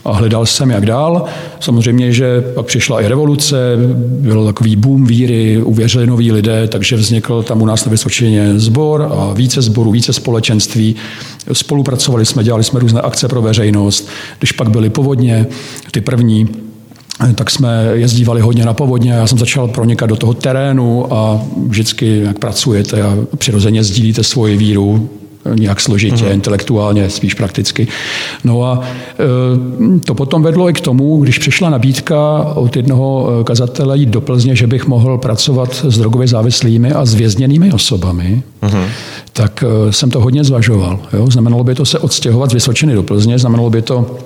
a 0.06 0.12
hledal 0.12 0.46
jsem 0.46 0.72
jak 0.72 0.86
dál. 0.86 1.26
Samozřejmě, 1.60 2.12
že 2.12 2.42
pak 2.42 2.66
přišla 2.66 3.02
i 3.02 3.08
revoluce, 3.08 3.56
byl 3.98 4.46
takový 4.46 4.76
boom 4.76 5.06
víry, 5.06 5.62
uvěřili 5.64 6.08
noví 6.08 6.32
lidé, 6.32 6.68
takže 6.68 6.96
vznikl 6.96 7.44
tam 7.44 7.62
u 7.62 7.66
nás 7.66 7.86
na 7.86 7.90
Vysočině 7.90 8.60
sbor 8.60 9.10
a 9.12 9.34
více 9.34 9.62
sborů, 9.62 9.92
více 9.92 10.14
společenství. 10.14 10.96
Spolupracovali 11.74 12.26
jsme, 12.26 12.44
dělali 12.44 12.64
jsme 12.64 12.80
různé 12.80 13.02
akce 13.02 13.28
pro 13.28 13.42
veřejnost. 13.42 14.08
Když 14.38 14.52
pak 14.52 14.70
byly 14.70 14.90
povodně, 14.90 15.48
ty 15.92 16.02
první, 16.02 16.48
tak 17.36 17.50
jsme 17.50 17.92
jezdívali 17.94 18.42
hodně 18.42 18.66
na 18.66 18.74
povodně. 18.74 19.12
Já 19.12 19.28
jsem 19.28 19.38
začal 19.38 19.68
pronikat 19.68 20.10
do 20.10 20.16
toho 20.16 20.34
terénu 20.34 21.14
a 21.14 21.42
vždycky, 21.68 22.22
jak 22.24 22.40
pracujete 22.40 23.02
a 23.02 23.18
přirozeně 23.38 23.84
sdílíte 23.84 24.24
svoji 24.24 24.58
víru, 24.58 25.10
nějak 25.56 25.82
složitě, 25.82 26.26
uh-huh. 26.26 26.34
intelektuálně, 26.34 27.10
spíš 27.10 27.34
prakticky. 27.34 27.88
No 28.44 28.64
a 28.64 28.82
e, 28.84 30.00
to 30.00 30.16
potom 30.16 30.44
vedlo 30.44 30.70
i 30.70 30.74
k 30.74 30.82
tomu, 30.82 31.18
když 31.18 31.38
přišla 31.38 31.70
nabídka 31.70 32.44
od 32.56 32.76
jednoho 32.76 33.30
e, 33.42 33.44
kazatele 33.44 33.98
jít 33.98 34.10
do 34.10 34.22
Plzně, 34.22 34.56
že 34.56 34.68
bych 34.68 34.88
mohl 34.88 35.18
pracovat 35.18 35.86
s 35.88 35.98
drogově 35.98 36.28
závislými 36.28 36.92
a 36.92 37.06
s 37.06 37.14
vězněnými 37.14 37.72
osobami, 37.72 38.44
uh-huh. 38.62 38.86
tak 39.34 39.64
e, 39.64 39.94
jsem 39.94 40.12
to 40.12 40.22
hodně 40.22 40.44
zvažoval. 40.44 41.00
Jo? 41.14 41.28
Znamenalo 41.32 41.64
by 41.64 41.76
to 41.76 41.86
se 41.86 42.00
odstěhovat 42.00 42.50
z 42.50 42.54
Vysočiny 42.54 42.94
do 42.94 43.04
Plzně, 43.04 43.40
znamenalo 43.40 43.70
by 43.70 43.82
to 43.82 44.18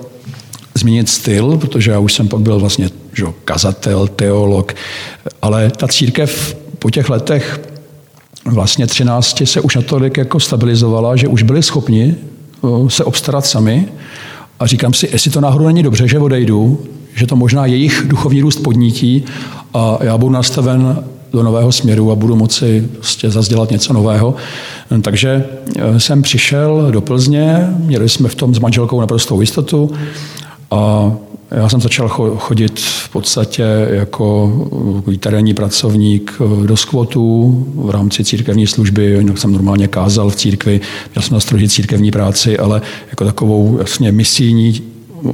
změnit 0.74 1.08
styl, 1.08 1.58
protože 1.58 1.90
já 1.90 1.98
už 1.98 2.12
jsem 2.12 2.28
pak 2.28 2.40
byl 2.40 2.60
vlastně 2.60 2.90
že, 3.12 3.24
kazatel, 3.44 4.08
teolog, 4.08 4.74
ale 5.42 5.70
ta 5.76 5.88
církev 5.88 6.56
po 6.78 6.90
těch 6.90 7.10
letech 7.10 7.60
vlastně 8.54 8.86
13 8.86 9.42
se 9.44 9.60
už 9.60 9.76
natolik 9.76 10.16
jako 10.16 10.40
stabilizovala, 10.40 11.16
že 11.16 11.28
už 11.28 11.42
byli 11.42 11.62
schopni 11.62 12.16
se 12.88 13.04
obstarat 13.04 13.46
sami 13.46 13.88
a 14.60 14.66
říkám 14.66 14.94
si, 14.94 15.08
jestli 15.12 15.30
to 15.30 15.40
náhodou 15.40 15.66
není 15.66 15.82
dobře, 15.82 16.08
že 16.08 16.18
odejdu, 16.18 16.80
že 17.14 17.26
to 17.26 17.36
možná 17.36 17.66
jejich 17.66 18.02
duchovní 18.06 18.40
růst 18.40 18.56
podnítí 18.56 19.24
a 19.74 19.98
já 20.00 20.18
budu 20.18 20.32
nastaven 20.32 21.04
do 21.32 21.42
nového 21.42 21.72
směru 21.72 22.10
a 22.10 22.14
budu 22.14 22.36
moci 22.36 22.88
prostě 22.92 23.30
zazdělat 23.30 23.70
něco 23.70 23.92
nového. 23.92 24.34
Takže 25.02 25.44
e, 25.76 26.00
jsem 26.00 26.22
přišel 26.22 26.88
do 26.90 27.00
Plzně, 27.00 27.74
měli 27.78 28.08
jsme 28.08 28.28
v 28.28 28.34
tom 28.34 28.54
s 28.54 28.58
manželkou 28.58 29.00
naprostou 29.00 29.40
jistotu 29.40 29.90
a 30.70 31.12
já 31.50 31.68
jsem 31.68 31.80
začal 31.80 32.08
chodit 32.38 32.80
v 32.80 33.08
podstatě 33.08 33.64
jako 33.90 34.52
terénní 35.20 35.54
pracovník 35.54 36.32
do 36.66 36.76
skvotu 36.76 37.66
v 37.74 37.90
rámci 37.90 38.24
církevní 38.24 38.66
služby, 38.66 39.04
jinak 39.04 39.38
jsem 39.38 39.52
normálně 39.52 39.88
kázal 39.88 40.30
v 40.30 40.36
církvi, 40.36 40.80
měl 41.14 41.22
jsem 41.22 41.56
na 41.62 41.68
církevní 41.68 42.10
práci, 42.10 42.58
ale 42.58 42.82
jako 43.10 43.24
takovou 43.24 43.68
vlastně 43.68 44.12
misijní 44.12 44.82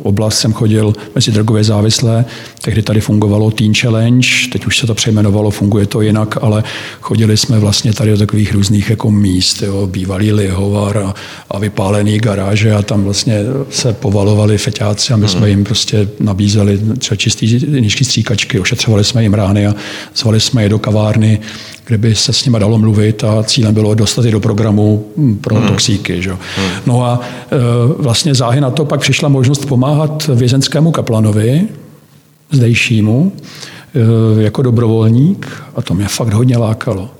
oblast 0.02 0.38
jsem 0.38 0.52
chodil 0.52 0.92
mezi 1.14 1.32
drogové 1.32 1.64
závislé. 1.64 2.24
Tehdy 2.60 2.82
tady 2.82 3.00
fungovalo 3.00 3.50
Teen 3.50 3.74
Challenge, 3.74 4.28
teď 4.52 4.66
už 4.66 4.78
se 4.78 4.86
to 4.86 4.94
přejmenovalo, 4.94 5.50
funguje 5.50 5.86
to 5.86 6.00
jinak, 6.00 6.38
ale 6.42 6.64
chodili 7.00 7.36
jsme 7.36 7.58
vlastně 7.58 7.92
tady 7.92 8.10
do 8.10 8.18
takových 8.18 8.52
různých 8.52 8.90
jako 8.90 9.10
míst, 9.10 9.62
jo, 9.62 9.86
bývalý 9.86 10.32
lihovar 10.32 10.98
a, 10.98 11.14
a 11.50 11.58
vypálený 11.58 12.18
garáže 12.18 12.74
a 12.74 12.82
tam 12.82 13.04
vlastně 13.04 13.40
se 13.70 13.92
povalovali 13.92 14.58
feťáci 14.58 15.12
a 15.12 15.16
my 15.16 15.28
jsme 15.28 15.40
hmm. 15.40 15.48
jim 15.48 15.64
prostě 15.64 16.08
nabízeli 16.20 16.80
třeba 16.98 17.16
čistý 17.16 17.66
nížký 17.80 18.04
stříkačky, 18.04 18.60
ošetřovali 18.60 19.04
jsme 19.04 19.22
jim 19.22 19.34
rány 19.34 19.66
a 19.66 19.74
zvali 20.16 20.40
jsme 20.40 20.62
je 20.62 20.68
do 20.68 20.78
kavárny 20.78 21.40
kde 21.86 21.98
by 21.98 22.14
se 22.14 22.32
s 22.32 22.44
nimi 22.44 22.58
dalo 22.60 22.78
mluvit 22.78 23.24
a 23.24 23.42
cílem 23.42 23.74
bylo 23.74 23.94
dostat 23.94 24.24
je 24.24 24.32
do 24.32 24.40
programu 24.40 25.04
hm, 25.16 25.36
pro 25.36 25.56
hmm. 25.56 25.68
toxíky. 25.68 26.22
Že? 26.22 26.30
Hmm. 26.30 26.68
No 26.86 27.04
a 27.04 27.20
e, 27.20 27.56
vlastně 28.02 28.34
záhy 28.34 28.60
na 28.60 28.70
to 28.70 28.84
pak 28.84 29.00
přišla 29.00 29.28
možnost 29.28 29.66
pomáhat 29.66 30.30
vězenskému 30.34 30.92
kaplanovi, 30.92 31.68
zdejšímu, 32.50 33.32
e, 34.38 34.42
jako 34.42 34.62
dobrovolník 34.62 35.62
a 35.76 35.82
to 35.82 35.94
mě 35.94 36.08
fakt 36.08 36.32
hodně 36.32 36.56
lákalo. 36.56 37.10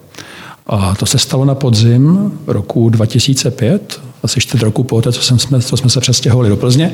A 0.66 0.94
to 0.94 1.06
se 1.06 1.18
stalo 1.18 1.44
na 1.44 1.54
podzim 1.54 2.32
roku 2.46 2.90
2005, 2.90 4.00
asi 4.22 4.40
čtvrt 4.40 4.62
roku 4.62 4.84
po 4.84 5.02
té, 5.02 5.12
co, 5.12 5.38
jsme, 5.38 5.60
co 5.60 5.76
jsme 5.76 5.90
se 5.90 6.00
přestěhovali 6.00 6.48
do 6.48 6.56
Plzně. 6.56 6.92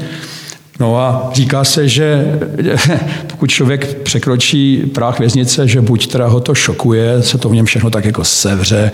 No 0.81 0.99
a 0.99 1.31
říká 1.35 1.65
se, 1.65 1.89
že 1.89 2.39
pokud 3.27 3.51
člověk 3.51 4.03
překročí 4.03 4.83
práh 4.95 5.19
věznice, 5.19 5.69
že 5.69 5.81
buď 5.81 6.07
teda 6.07 6.27
ho 6.27 6.41
to 6.41 6.55
šokuje, 6.55 7.23
se 7.23 7.39
to 7.39 7.49
v 7.49 7.55
něm 7.55 7.67
všechno 7.67 7.91
tak 7.91 8.05
jako 8.05 8.25
sevře 8.25 8.93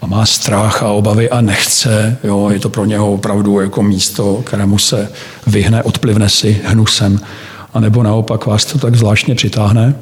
a 0.00 0.06
má 0.06 0.26
strach 0.26 0.82
a 0.82 0.88
obavy 0.88 1.30
a 1.30 1.40
nechce, 1.40 2.18
jo, 2.24 2.50
je 2.52 2.60
to 2.60 2.68
pro 2.68 2.84
něho 2.84 3.12
opravdu 3.12 3.60
jako 3.60 3.82
místo, 3.82 4.42
kterému 4.44 4.78
se 4.78 5.08
vyhne, 5.46 5.82
odplivne 5.82 6.28
si 6.28 6.60
hnusem, 6.64 7.20
a 7.74 7.80
nebo 7.80 8.02
naopak 8.02 8.46
vás 8.46 8.64
to 8.64 8.78
tak 8.78 8.94
zvláštně 8.94 9.34
přitáhne, 9.34 9.94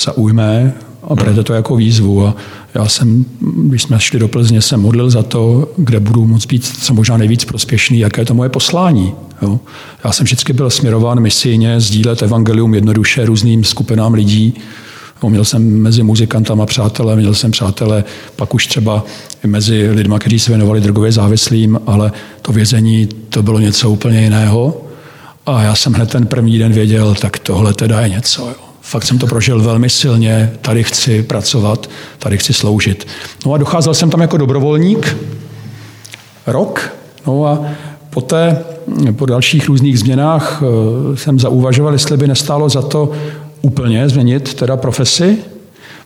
zaujme 0.00 0.72
a 1.02 1.14
berete 1.14 1.42
to 1.42 1.54
jako 1.54 1.76
výzvu. 1.76 2.26
A 2.26 2.34
já 2.74 2.88
jsem, 2.88 3.24
když 3.40 3.82
jsme 3.82 4.00
šli 4.00 4.18
do 4.18 4.28
Plzně, 4.28 4.62
jsem 4.62 4.80
modlil 4.80 5.10
za 5.10 5.22
to, 5.22 5.68
kde 5.76 6.00
budu 6.00 6.26
moct 6.26 6.46
být 6.46 6.66
co 6.82 6.94
možná 6.94 7.16
nejvíc 7.16 7.44
prospěšný, 7.44 7.98
jaké 7.98 8.20
je 8.20 8.24
to 8.24 8.34
moje 8.34 8.48
poslání. 8.48 9.14
Jo. 9.42 9.60
Já 10.04 10.12
jsem 10.12 10.24
vždycky 10.24 10.52
byl 10.52 10.70
směrován 10.70 11.20
misijně 11.20 11.80
sdílet 11.80 12.22
evangelium 12.22 12.74
jednoduše 12.74 13.24
různým 13.24 13.64
skupinám 13.64 14.14
lidí. 14.14 14.54
Jo, 15.22 15.30
měl 15.30 15.44
jsem 15.44 15.80
mezi 15.80 16.02
muzikantama 16.02 16.66
přátelé, 16.66 17.16
měl 17.16 17.34
jsem 17.34 17.50
přátelé 17.50 18.04
pak 18.36 18.54
už 18.54 18.66
třeba 18.66 19.04
mezi 19.46 19.90
lidmi, 19.90 20.14
kteří 20.18 20.38
se 20.38 20.50
věnovali 20.50 20.80
drogově 20.80 21.12
závislým, 21.12 21.80
ale 21.86 22.12
to 22.42 22.52
vězení 22.52 23.08
to 23.28 23.42
bylo 23.42 23.58
něco 23.58 23.90
úplně 23.90 24.20
jiného. 24.20 24.80
A 25.46 25.62
já 25.62 25.74
jsem 25.74 25.92
hned 25.92 26.10
ten 26.10 26.26
první 26.26 26.58
den 26.58 26.72
věděl, 26.72 27.14
tak 27.14 27.38
tohle 27.38 27.74
teda 27.74 28.00
je 28.00 28.08
něco. 28.08 28.48
Jo. 28.48 28.54
Fakt 28.80 29.04
jsem 29.04 29.18
to 29.18 29.26
prožil 29.26 29.62
velmi 29.62 29.90
silně, 29.90 30.52
tady 30.60 30.84
chci 30.84 31.22
pracovat, 31.22 31.90
tady 32.18 32.38
chci 32.38 32.52
sloužit. 32.52 33.06
No 33.46 33.52
a 33.52 33.58
docházel 33.58 33.94
jsem 33.94 34.10
tam 34.10 34.20
jako 34.20 34.36
dobrovolník 34.36 35.16
rok, 36.46 36.94
no 37.26 37.46
a 37.46 37.64
poté 38.14 38.58
po 39.16 39.26
dalších 39.26 39.68
různých 39.68 39.98
změnách 39.98 40.62
eh, 40.62 41.16
jsem 41.16 41.38
zauvažoval, 41.38 41.92
jestli 41.92 42.16
by 42.16 42.28
nestálo 42.28 42.68
za 42.68 42.82
to 42.82 43.10
úplně 43.62 44.08
změnit 44.08 44.54
teda 44.54 44.76
profesi, 44.76 45.38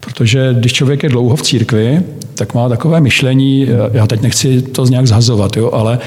protože 0.00 0.54
když 0.58 0.72
člověk 0.72 1.02
je 1.02 1.08
dlouho 1.08 1.36
v 1.36 1.42
církvi, 1.42 2.02
tak 2.34 2.54
má 2.54 2.68
takové 2.68 3.00
myšlení, 3.00 3.68
eh, 3.68 3.90
já 3.92 4.06
teď 4.06 4.22
nechci 4.22 4.62
to 4.62 4.84
nějak 4.84 5.06
zhazovat, 5.06 5.56
jo, 5.56 5.70
ale 5.72 5.98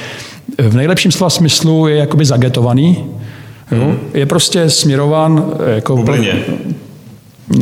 v 0.58 0.76
nejlepším 0.76 1.12
slova 1.12 1.30
smyslu 1.30 1.88
je 1.88 1.96
jakoby 1.96 2.26
zagetovaný, 2.26 2.98
Jo? 3.72 3.96
Je 4.14 4.26
prostě 4.26 4.70
směrován 4.70 5.46
eh, 5.60 5.76
jako 5.76 6.06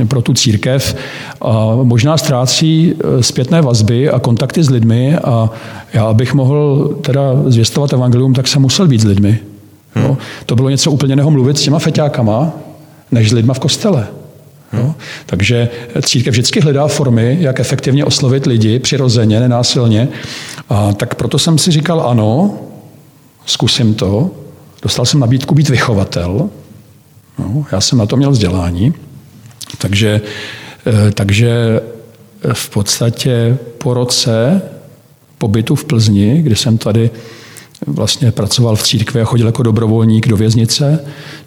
pro 0.07 0.21
tu 0.21 0.33
církev 0.33 0.95
a 1.41 1.75
možná 1.83 2.17
ztrácí 2.17 2.93
eh, 2.93 3.23
zpětné 3.23 3.61
vazby 3.61 4.09
a 4.09 4.19
kontakty 4.19 4.63
s 4.63 4.69
lidmi 4.69 5.17
a 5.17 5.49
já, 5.93 6.05
abych 6.05 6.33
mohl 6.33 6.89
teda 7.01 7.21
zvěstovat 7.45 7.93
evangelium, 7.93 8.33
tak 8.33 8.47
jsem 8.47 8.61
musel 8.61 8.87
být 8.87 9.01
s 9.01 9.05
lidmi. 9.05 9.39
Jo? 9.95 10.17
To 10.45 10.55
bylo 10.55 10.69
něco 10.69 10.91
úplně 10.91 11.11
jiného 11.11 11.31
mluvit 11.31 11.57
s 11.57 11.61
těma 11.61 11.79
feťákama, 11.79 12.51
než 13.11 13.29
s 13.29 13.33
lidma 13.33 13.53
v 13.53 13.59
kostele. 13.59 14.07
Jo? 14.73 14.93
Takže 15.25 15.69
církev 16.01 16.31
vždycky 16.31 16.59
hledá 16.59 16.87
formy, 16.87 17.37
jak 17.39 17.59
efektivně 17.59 18.05
oslovit 18.05 18.45
lidi, 18.45 18.79
přirozeně, 18.79 19.39
nenásilně. 19.39 20.07
A 20.69 20.93
tak 20.93 21.15
proto 21.15 21.39
jsem 21.39 21.57
si 21.57 21.71
říkal, 21.71 22.01
ano, 22.01 22.53
zkusím 23.45 23.93
to. 23.93 24.31
Dostal 24.81 25.05
jsem 25.05 25.19
nabídku 25.19 25.55
být 25.55 25.69
vychovatel. 25.69 26.49
No, 27.39 27.65
já 27.71 27.81
jsem 27.81 27.97
na 27.97 28.05
to 28.05 28.17
měl 28.17 28.31
vzdělání. 28.31 28.93
Takže, 29.77 30.21
eh, 30.87 31.11
takže 31.11 31.81
v 32.53 32.69
podstatě 32.69 33.57
po 33.77 33.93
roce 33.93 34.61
pobytu 35.37 35.75
v 35.75 35.85
Plzni, 35.85 36.41
kdy 36.41 36.55
jsem 36.55 36.77
tady 36.77 37.09
vlastně 37.87 38.31
pracoval 38.31 38.75
v 38.75 38.83
církvi 38.83 39.21
a 39.21 39.25
chodil 39.25 39.45
jako 39.45 39.63
dobrovolník 39.63 40.27
do 40.27 40.37
věznice, 40.37 40.99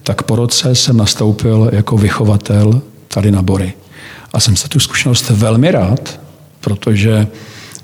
tak 0.03 0.23
po 0.23 0.37
roce 0.37 0.75
jsem 0.75 0.97
nastoupil 0.97 1.71
jako 1.73 1.97
vychovatel 1.97 2.83
tady 3.09 3.31
na 3.31 3.43
Bory. 3.43 3.73
A 4.33 4.41
jsem 4.41 4.57
se 4.57 4.69
tu 4.69 4.81
zkušenost 4.81 5.31
velmi 5.31 5.71
rád, 5.71 6.21
protože 6.61 7.27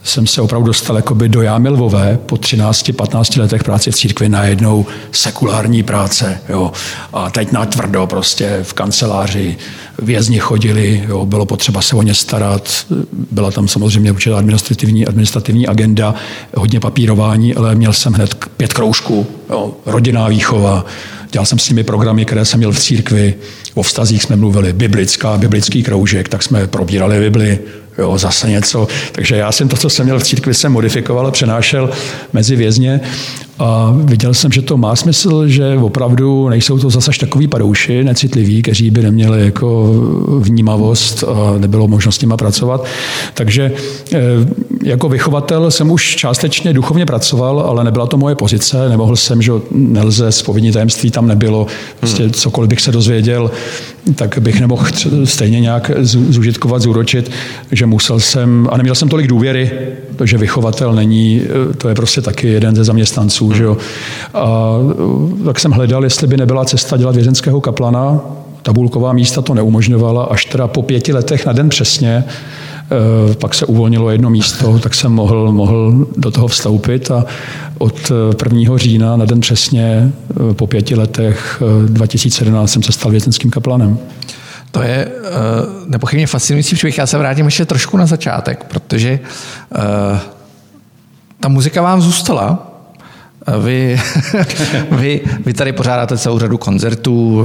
jsem 0.09 0.27
se 0.27 0.43
opravdu 0.43 0.67
dostal 0.67 0.97
jakoby 0.97 1.29
do 1.29 1.43
jámy 1.43 1.69
lvové 1.69 2.19
po 2.27 2.37
13-15 2.37 3.41
letech 3.41 3.65
práce 3.65 3.91
v 3.91 3.95
církvi 3.95 4.29
najednou 4.29 4.87
sekulární 5.13 5.83
práce. 5.83 6.41
Jo. 6.49 6.73
A 7.13 7.31
teď 7.31 7.53
na 7.53 7.67
tvrdo 7.67 8.07
prostě 8.07 8.59
v 8.63 8.73
kanceláři 8.73 9.57
vězni 10.03 10.39
chodili, 10.39 11.05
jo, 11.09 11.27
bylo 11.27 11.47
potřeba 11.47 11.83
se 11.83 11.97
o 11.97 12.03
ně 12.03 12.15
starat, 12.15 12.87
byla 13.31 13.51
tam 13.51 13.69
samozřejmě 13.69 14.13
určitá 14.13 14.39
administrativní, 14.39 15.07
administrativní 15.07 15.67
agenda, 15.67 16.15
hodně 16.57 16.81
papírování, 16.81 17.55
ale 17.55 17.75
měl 17.75 17.93
jsem 17.93 18.13
hned 18.13 18.35
pět 18.57 18.73
kroužků, 18.73 19.27
jo, 19.51 19.75
rodinná 19.87 20.29
výchova, 20.29 20.85
Dělal 21.31 21.47
jsem 21.47 21.59
s 21.59 21.69
nimi 21.69 21.85
programy, 21.85 22.25
které 22.25 22.45
jsem 22.45 22.59
měl 22.59 22.73
v 22.73 22.79
církvi. 22.79 23.35
O 23.75 23.83
vztazích 23.83 24.23
jsme 24.23 24.37
mluvili. 24.37 24.73
Biblická, 24.73 25.39
biblický 25.39 25.83
kroužek, 25.83 26.29
tak 26.29 26.43
jsme 26.43 26.67
probírali 26.67 27.21
Bibli 27.21 27.59
jo, 27.99 28.19
zase 28.19 28.51
něco. 28.51 28.89
Takže 29.13 29.37
já 29.37 29.53
jsem 29.53 29.69
to, 29.69 29.77
co 29.77 29.91
jsem 29.91 30.05
měl 30.05 30.19
v 30.19 30.25
církvi, 30.25 30.55
jsem 30.55 30.73
modifikoval 30.73 31.27
a 31.27 31.31
přenášel 31.31 31.91
mezi 32.33 32.57
vězně 32.57 33.01
a 33.59 33.95
viděl 34.05 34.35
jsem, 34.35 34.53
že 34.53 34.63
to 34.63 34.77
má 34.77 34.97
smysl, 34.97 35.49
že 35.49 35.77
opravdu 35.77 36.49
nejsou 36.49 36.79
to 36.79 36.91
zase 36.91 37.11
takový 37.21 37.49
padouši, 37.49 38.05
necitliví, 38.05 38.63
kteří 38.63 38.91
by 38.91 39.03
neměli 39.03 39.45
jako 39.45 39.95
vnímavost 40.39 41.25
a 41.25 41.59
nebylo 41.59 41.89
možnost 41.89 42.17
s 42.17 42.21
nima 42.21 42.37
pracovat. 42.37 42.85
Takže 43.35 43.73
eh, 44.13 44.19
jako 44.83 45.09
vychovatel 45.09 45.71
jsem 45.71 45.91
už 45.91 46.17
částečně 46.17 46.73
duchovně 46.73 47.07
pracoval, 47.07 47.61
ale 47.61 47.85
nebyla 47.85 48.07
to 48.07 48.17
moje 48.17 48.35
pozice, 48.35 48.89
nemohl 48.89 49.17
jsem, 49.17 49.43
že 49.43 49.53
nelze, 49.71 50.33
spovědní 50.33 50.73
tajemství 50.73 51.11
tam 51.19 51.29
nebylo, 51.29 51.67
prostě 52.01 52.23
hmm. 52.23 52.33
cokoliv 52.33 52.71
bych 52.71 52.81
se 52.81 52.93
dozvěděl, 52.93 53.51
tak 54.15 54.39
bych 54.39 54.61
nemohl 54.61 54.87
stejně 55.25 55.61
nějak 55.61 55.91
zúžitkovat, 56.05 56.83
zúročit, 56.83 57.31
že 57.73 57.87
musel 57.87 58.21
jsem, 58.21 58.69
a 58.71 58.77
neměl 58.77 58.95
jsem 58.95 59.09
tolik 59.09 59.27
důvěry, 59.27 59.71
že 60.25 60.39
vychovatel 60.39 60.93
není, 60.93 61.43
eh, 61.43 61.75
to 61.75 61.89
je 61.89 61.95
prostě 61.95 62.21
taky 62.21 62.49
jeden 62.49 62.75
ze 62.75 62.85
zaměstnanců, 62.85 63.53
že 63.53 63.65
jo. 63.65 63.77
A 64.35 64.75
eh, 65.43 65.45
tak 65.45 65.61
jsem 65.61 65.73
hledal, 65.73 66.05
jestli 66.05 66.27
by 66.27 66.37
nebyla 66.37 66.65
cesta 66.65 66.97
dělat 66.97 67.15
vězenského 67.15 67.61
kaplana, 67.61 68.21
tabulková 68.63 69.13
místa 69.13 69.43
to 69.43 69.55
neumožňovala, 69.55 70.25
až 70.25 70.45
teda 70.45 70.69
po 70.69 70.83
pěti 70.83 71.13
letech 71.13 71.47
na 71.47 71.53
den 71.53 71.69
přesně, 71.69 72.25
pak 73.41 73.55
se 73.55 73.67
uvolnilo 73.67 74.11
jedno 74.11 74.31
místo, 74.31 74.79
tak 74.79 74.95
jsem 74.95 75.13
mohl, 75.13 75.53
mohl 75.53 76.07
do 76.17 76.31
toho 76.31 76.49
vstoupit 76.49 77.11
a 77.11 77.25
od 77.79 78.13
1. 78.55 78.79
října 78.79 79.17
na 79.17 79.25
den 79.25 79.41
přesně 79.41 80.13
po 80.53 80.67
pěti 80.67 80.95
letech 80.95 81.63
2017 81.87 82.73
jsem 82.73 82.83
se 82.83 82.93
stal 82.93 83.11
vězenským 83.11 83.51
kaplanem. 83.51 83.99
To 84.71 84.83
je 84.83 85.07
uh, 85.07 85.91
nepochybně 85.91 86.27
fascinující 86.27 86.75
příběh. 86.75 86.99
Já 86.99 87.07
se 87.07 87.19
vrátím 87.19 87.45
ještě 87.45 87.65
trošku 87.65 87.97
na 87.97 88.07
začátek, 88.07 88.65
protože 88.65 89.21
uh, 89.21 90.19
ta 91.41 91.49
muzika 91.49 91.83
vám 91.83 92.01
zůstala. 92.01 92.65
Vy, 93.63 94.01
vy, 94.91 95.21
vy 95.47 95.53
tady 95.53 95.73
pořádáte 95.73 96.19
celou 96.19 96.39
řadu 96.39 96.59
koncertů, 96.59 97.45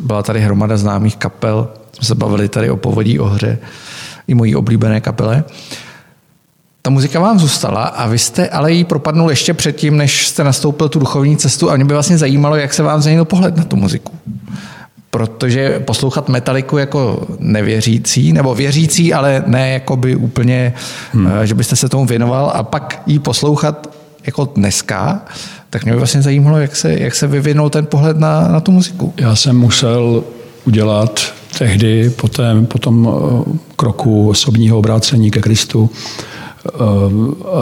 byla 0.00 0.22
tady 0.22 0.40
hromada 0.40 0.76
známých 0.76 1.16
kapel, 1.16 1.68
jsme 1.92 2.06
se 2.06 2.14
bavili 2.14 2.48
tady 2.48 2.70
o 2.70 2.76
Povodí 2.76 3.18
o 3.18 3.24
hře, 3.24 3.58
i 4.28 4.34
mojí 4.34 4.56
oblíbené 4.56 5.00
kapele. 5.00 5.44
Ta 6.82 6.90
muzika 6.90 7.20
vám 7.20 7.38
zůstala 7.38 7.82
a 7.82 8.06
vy 8.06 8.18
jste 8.18 8.48
ale 8.48 8.72
jí 8.72 8.84
propadnul 8.84 9.30
ještě 9.30 9.54
předtím, 9.54 9.96
než 9.96 10.26
jste 10.26 10.44
nastoupil 10.44 10.88
tu 10.88 10.98
duchovní 10.98 11.36
cestu 11.36 11.70
a 11.70 11.76
mě 11.76 11.84
by 11.84 11.94
vlastně 11.94 12.18
zajímalo, 12.18 12.56
jak 12.56 12.74
se 12.74 12.82
vám 12.82 13.02
změnil 13.02 13.24
pohled 13.24 13.56
na 13.56 13.64
tu 13.64 13.76
muziku 13.76 14.12
protože 15.12 15.80
poslouchat 15.80 16.28
metaliku 16.28 16.78
jako 16.78 17.26
nevěřící, 17.38 18.32
nebo 18.32 18.54
věřící, 18.54 19.14
ale 19.14 19.44
ne 19.46 19.70
jako 19.70 19.96
by 19.96 20.16
úplně, 20.16 20.74
hmm. 21.12 21.26
Eh, 21.26 21.46
že 21.46 21.54
byste 21.54 21.76
se 21.76 21.88
tomu 21.88 22.06
věnoval 22.06 22.52
a 22.54 22.62
pak 22.62 23.02
jí 23.06 23.18
poslouchat 23.18 23.90
jako 24.26 24.44
dneska, 24.44 25.22
tak 25.70 25.84
mě 25.84 25.92
by 25.92 25.98
vlastně 25.98 26.22
zajímalo, 26.22 26.58
jak 26.58 26.76
se, 26.76 26.94
jak 26.94 27.14
se 27.14 27.26
vyvinul 27.26 27.70
ten 27.70 27.86
pohled 27.86 28.16
na, 28.16 28.48
na 28.48 28.60
tu 28.60 28.72
muziku. 28.72 29.14
Já 29.16 29.36
jsem 29.36 29.58
musel 29.58 30.24
udělat 30.64 31.34
tehdy 31.58 32.10
po, 32.10 32.28
po 32.68 32.78
tom 32.78 33.08
eh, 33.08 33.58
kroku 33.76 34.28
osobního 34.28 34.78
obrácení 34.78 35.30
ke 35.30 35.40
Kristu 35.40 35.90
eh, 35.90 36.70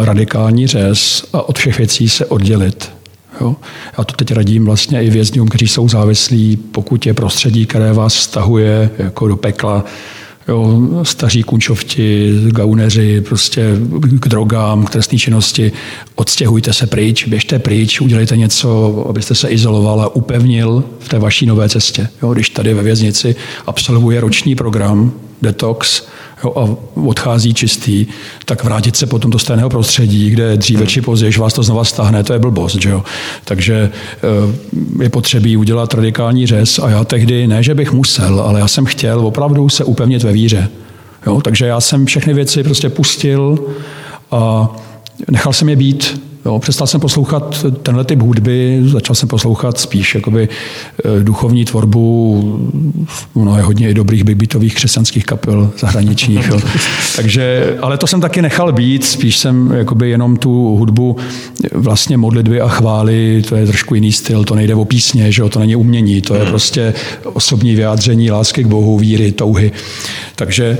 radikální 0.05 0.67
řez 0.67 1.25
a 1.33 1.49
od 1.49 1.59
všech 1.59 1.79
věcí 1.79 2.09
se 2.09 2.27
oddělit 2.27 3.01
Jo? 3.41 3.57
Já 3.99 4.05
to 4.05 4.15
teď 4.15 4.33
radím 4.33 4.65
vlastně 4.65 5.03
i 5.03 5.11
vězňům, 5.11 5.49
kteří 5.49 5.69
jsou 5.69 5.89
závislí, 5.89 6.57
pokud 6.57 7.07
je 7.07 7.15
prostředí, 7.15 7.67
které 7.67 7.93
vás 7.93 8.15
vztahuje 8.15 8.91
jako 8.99 9.29
do 9.29 9.37
pekla, 9.37 9.85
jo, 10.51 10.81
staří 11.03 11.43
kunčovti, 11.43 12.35
gauneři, 12.47 13.21
prostě 13.21 13.77
k 14.21 14.29
drogám, 14.29 14.85
k 14.85 14.91
trestné 14.91 15.19
činnosti, 15.19 15.73
odstěhujte 16.15 16.73
se 16.73 16.87
pryč, 16.87 17.29
běžte 17.29 17.59
pryč, 17.59 18.01
udělejte 18.01 18.37
něco, 18.37 19.05
abyste 19.09 19.35
se 19.35 19.49
izoloval 19.49 20.01
a 20.01 20.17
upevnil 20.17 20.85
v 20.99 21.09
té 21.09 21.19
vaší 21.19 21.47
nové 21.47 21.69
cestě. 21.69 22.09
Jo, 22.23 22.33
když 22.33 22.51
tady 22.51 22.75
ve 22.75 22.83
věznici 22.83 23.37
absolvuje 23.67 24.21
roční 24.21 24.55
program 24.55 25.13
detox, 25.43 26.07
jo, 26.45 26.53
a 26.57 26.77
odchází 27.01 27.55
čistý, 27.55 28.07
tak 28.45 28.65
vrátit 28.65 28.97
se 28.97 29.07
potom 29.07 29.31
do 29.31 29.39
stejného 29.39 29.71
prostředí, 29.71 30.31
kde 30.31 30.57
dříve 30.57 30.87
či 30.87 31.01
později 31.01 31.33
vás 31.39 31.55
to 31.55 31.63
znova 31.63 31.85
stáhne, 31.85 32.25
to 32.25 32.33
je 32.33 32.39
blbost. 32.39 32.83
Že 32.83 32.91
jo? 32.91 33.03
Takže 33.45 33.91
eh, 34.17 35.03
je 35.03 35.09
potřebí 35.09 35.57
udělat 35.57 35.95
radikální 35.95 36.47
řez 36.47 36.79
a 36.79 36.91
já 36.91 37.05
tehdy, 37.05 37.47
ne, 37.47 37.63
že 37.63 37.75
bych 37.75 37.93
musel, 37.93 38.41
ale 38.41 38.61
já 38.61 38.69
jsem 38.69 38.85
chtěl 38.85 39.27
opravdu 39.27 39.69
se 39.69 39.85
upevnit 39.85 40.23
ve 40.23 40.33
víře. 40.33 40.69
Jo? 41.27 41.41
Takže 41.41 41.67
já 41.67 41.81
jsem 41.81 42.07
všechny 42.07 42.35
věci 42.35 42.63
prostě 42.63 42.89
pustil 42.89 43.59
a 44.31 44.69
nechal 45.31 45.53
jsem 45.53 45.69
je 45.69 45.77
být 45.77 46.30
Jo, 46.45 46.59
přestal 46.59 46.87
jsem 46.87 47.01
poslouchat 47.01 47.67
tenhle 47.83 48.05
typ 48.05 48.23
hudby, 48.23 48.81
začal 48.85 49.17
jsem 49.17 49.29
poslouchat 49.29 49.79
spíš 49.79 50.15
jakoby 50.15 50.49
eh, 51.05 51.23
duchovní 51.23 51.65
tvorbu, 51.65 52.69
ono 53.35 53.57
je 53.57 53.63
hodně 53.63 53.91
i 53.91 53.95
dobrých 53.95 54.25
bigbitových 54.25 54.75
křesťanských 54.75 55.25
kapel 55.25 55.71
zahraničních. 55.79 56.49
Jo. 56.49 56.61
Takže, 57.17 57.77
ale 57.83 57.99
to 57.99 58.07
jsem 58.07 58.21
taky 58.21 58.43
nechal 58.43 58.73
být, 58.73 59.05
spíš 59.05 59.39
jsem 59.39 59.73
jakoby 59.73 60.11
jenom 60.11 60.37
tu 60.37 60.77
hudbu 60.77 61.17
vlastně 61.73 62.17
modlitby 62.17 62.61
a 62.61 62.69
chvály, 62.69 63.43
to 63.49 63.57
je 63.57 63.67
trošku 63.67 63.95
jiný 63.95 64.13
styl, 64.13 64.45
to 64.45 64.55
nejde 64.55 64.75
o 64.75 64.85
písně, 64.85 65.33
že 65.33 65.43
jo, 65.43 65.49
to 65.49 65.59
není 65.59 65.77
umění, 65.77 66.21
to 66.21 66.35
je 66.35 66.41
hmm. 66.41 66.51
prostě 66.51 66.95
osobní 67.25 67.75
vyjádření 67.75 68.31
lásky 68.31 68.65
k 68.65 68.67
Bohu, 68.67 68.99
víry, 68.99 69.33
touhy. 69.33 69.73
Takže 70.37 70.79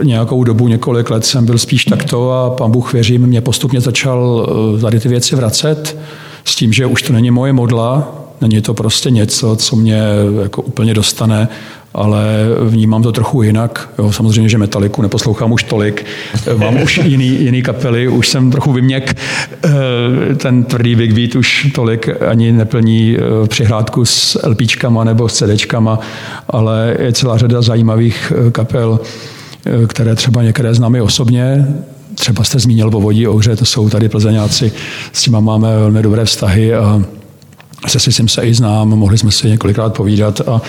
e, 0.00 0.04
nějakou 0.04 0.44
dobu, 0.44 0.68
několik 0.68 1.10
let 1.10 1.24
jsem 1.24 1.46
byl 1.46 1.58
spíš 1.58 1.84
takto 1.84 2.32
a 2.32 2.50
pán 2.50 2.70
Bůh, 2.70 2.92
věřím, 2.92 3.26
mě 3.26 3.40
postupně 3.40 3.80
začal 3.80 4.48
e, 4.48 4.69
tady 4.78 5.00
ty 5.00 5.08
věci 5.08 5.36
vracet 5.36 5.98
s 6.44 6.56
tím, 6.56 6.72
že 6.72 6.86
už 6.86 7.02
to 7.02 7.12
není 7.12 7.30
moje 7.30 7.52
modla, 7.52 8.14
není 8.40 8.60
to 8.60 8.74
prostě 8.74 9.10
něco, 9.10 9.56
co 9.56 9.76
mě 9.76 10.02
jako 10.42 10.62
úplně 10.62 10.94
dostane, 10.94 11.48
ale 11.94 12.24
vnímám 12.68 13.02
to 13.02 13.12
trochu 13.12 13.42
jinak. 13.42 13.88
Jo, 13.98 14.12
samozřejmě, 14.12 14.48
že 14.48 14.58
metaliku 14.58 15.02
neposlouchám 15.02 15.52
už 15.52 15.62
tolik, 15.62 16.06
mám 16.56 16.82
už 16.82 17.00
jiný, 17.04 17.28
jiný 17.28 17.62
kapely, 17.62 18.08
už 18.08 18.28
jsem 18.28 18.50
trochu 18.50 18.72
vyměk, 18.72 19.16
e, 20.30 20.34
ten 20.34 20.64
tvrdý 20.64 20.96
Big 20.96 21.12
Beat 21.12 21.34
už 21.34 21.68
tolik 21.74 22.08
ani 22.28 22.52
neplní 22.52 23.16
přihrádku 23.48 24.04
s 24.04 24.38
LPčkama 24.46 25.04
nebo 25.04 25.28
s 25.28 25.34
CDčkama, 25.34 25.98
ale 26.48 26.96
je 26.98 27.12
celá 27.12 27.38
řada 27.38 27.62
zajímavých 27.62 28.32
kapel, 28.52 29.00
které 29.86 30.14
třeba 30.14 30.42
některé 30.42 30.74
známe 30.74 31.02
osobně, 31.02 31.66
třeba 32.20 32.44
jste 32.44 32.58
zmínil 32.58 32.90
Vodí 32.90 33.26
Ohře, 33.26 33.56
to 33.56 33.64
jsou 33.64 33.88
tady 33.88 34.08
plzeňáci, 34.08 34.72
s 35.12 35.22
těma 35.22 35.40
máme 35.40 35.78
velmi 35.78 36.02
dobré 36.02 36.24
vztahy 36.24 36.74
a 36.74 37.02
se 37.86 38.00
Sisem 38.00 38.28
se 38.28 38.42
i 38.42 38.54
znám, 38.54 38.88
mohli 38.88 39.18
jsme 39.18 39.30
si 39.30 39.48
několikrát 39.48 39.96
povídat 39.96 40.40
a 40.40 40.62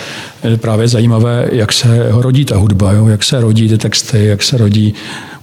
je 0.44 0.56
právě 0.56 0.88
zajímavé, 0.88 1.48
jak 1.52 1.72
se 1.72 2.06
rodí 2.10 2.44
ta 2.44 2.56
hudba, 2.56 2.92
jo? 2.92 3.06
jak 3.06 3.24
se 3.24 3.40
rodí 3.40 3.68
ty 3.68 3.78
texty, 3.78 4.24
jak 4.24 4.42
se 4.42 4.56
rodí 4.56 4.94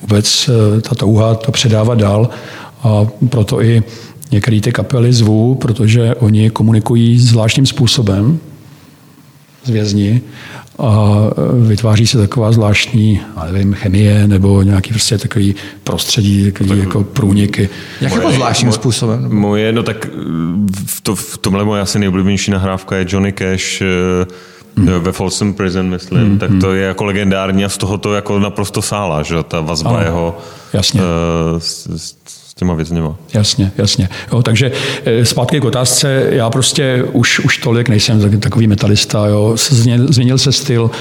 vůbec 0.02 0.50
eh, 0.50 0.82
ta 0.82 0.95
touha 0.95 1.36
to 1.36 1.52
předávat 1.52 1.98
dál 1.98 2.30
a 2.84 3.08
proto 3.30 3.62
i 3.62 3.84
některé 4.32 4.62
ty 4.62 4.72
kapely 4.72 5.13
zvu, 5.13 5.56
protože 5.56 6.15
oni 6.15 6.50
komunikují 6.50 7.19
zvláštním 7.19 7.65
způsobem, 7.65 8.39
z 9.63 9.69
vězni 9.69 10.22
a 10.79 11.19
vytváří 11.53 12.07
se 12.07 12.17
taková 12.17 12.51
zvláštní, 12.51 13.21
nevím, 13.51 13.73
chemie 13.73 14.27
nebo 14.27 14.61
nějaký 14.61 14.89
prostě 14.89 15.17
takový 15.17 15.55
prostředí, 15.83 16.51
takový 16.51 16.69
tak, 16.69 16.79
jako 16.79 17.03
průniky. 17.03 17.69
Jak 18.01 18.13
jako 18.13 18.31
zvláštním 18.31 18.71
způsobem? 18.71 19.27
Moje, 19.31 19.71
no 19.71 19.83
tak 19.83 20.07
v, 20.85 21.01
to, 21.01 21.15
v 21.15 21.37
tomhle 21.37 21.63
moje 21.63 21.81
asi 21.81 21.99
nejoblíbenější 21.99 22.51
nahrávka 22.51 22.95
je 22.95 23.05
Johnny 23.09 23.31
Cash 23.31 23.81
hmm. 24.77 24.87
ve 24.99 25.11
Folsom 25.11 25.53
Prison, 25.53 25.89
myslím, 25.89 26.27
hmm. 26.27 26.39
tak 26.39 26.49
to 26.61 26.67
hmm. 26.67 26.75
je 26.75 26.81
jako 26.81 27.03
legendární 27.03 27.65
a 27.65 27.69
z 27.69 27.77
toho 27.77 27.97
to 27.97 28.13
jako 28.13 28.39
naprosto 28.39 28.81
sála, 28.81 29.23
že 29.23 29.35
ta 29.43 29.61
vazba 29.61 29.89
ano, 29.89 30.01
jeho 30.01 30.37
jasně. 30.73 31.01
Uh, 31.01 31.59
s, 31.59 31.87
s, 31.95 32.15
těma 32.60 32.74
vězněma. 32.74 33.15
Jasně, 33.34 33.72
jasně. 33.78 34.10
Jo, 34.34 34.43
takže 34.43 34.72
eh, 35.06 35.26
zpátky 35.26 35.60
k 35.60 35.65
otázce, 35.65 36.28
já 36.30 36.50
prostě 36.50 37.04
už, 37.12 37.39
už 37.39 37.58
tolik 37.58 37.89
nejsem 37.89 38.39
takový 38.39 38.67
metalista. 38.67 39.28
Jo. 39.28 39.56
Změnil, 39.69 40.13
změnil 40.13 40.38
se 40.38 40.52
styl, 40.52 40.91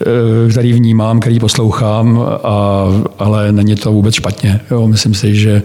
eh, 0.00 0.50
který 0.50 0.72
vnímám, 0.72 1.20
který 1.20 1.40
poslouchám, 1.40 2.18
a, 2.42 2.86
ale 3.18 3.52
není 3.52 3.76
to 3.76 3.92
vůbec 3.92 4.14
špatně. 4.14 4.60
Jo. 4.70 4.86
Myslím 4.86 5.14
si, 5.14 5.34
že 5.34 5.62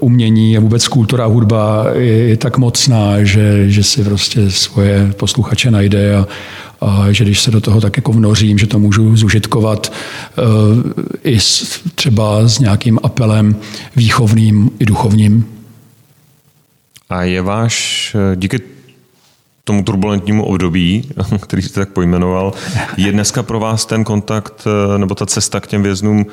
umění 0.00 0.56
a 0.56 0.60
vůbec 0.60 0.88
kultura 0.88 1.24
a 1.24 1.28
hudba 1.28 1.86
je, 1.92 2.28
je 2.28 2.36
tak 2.36 2.58
mocná, 2.58 3.24
že, 3.24 3.70
že 3.70 3.82
si 3.82 4.04
prostě 4.04 4.50
svoje 4.50 5.12
posluchače 5.16 5.70
najde 5.70 6.16
a, 6.16 6.26
a 6.80 7.12
že 7.12 7.24
když 7.24 7.40
se 7.40 7.50
do 7.50 7.60
toho 7.60 7.80
tak 7.80 7.96
jako 7.96 8.12
vnořím, 8.12 8.58
že 8.58 8.66
to 8.66 8.78
můžu 8.78 9.16
zužitkovat 9.16 9.92
uh, 10.38 10.44
i 11.24 11.40
s, 11.40 11.80
třeba 11.94 12.48
s 12.48 12.58
nějakým 12.58 12.98
apelem 13.02 13.56
výchovným 13.96 14.70
i 14.78 14.84
duchovním. 14.84 15.44
A 17.08 17.22
je 17.22 17.42
váš, 17.42 18.14
eh, 18.14 18.36
díky 18.36 18.60
tomu 19.64 19.82
turbulentnímu 19.82 20.44
období, 20.44 21.10
který 21.42 21.62
jste 21.62 21.80
tak 21.80 21.88
pojmenoval, 21.88 22.52
je 22.96 23.12
dneska 23.12 23.42
pro 23.42 23.60
vás 23.60 23.86
ten 23.86 24.04
kontakt 24.04 24.64
eh, 24.66 24.98
nebo 24.98 25.14
ta 25.14 25.26
cesta 25.26 25.60
k 25.60 25.66
těm 25.66 25.82
věznům 25.82 26.26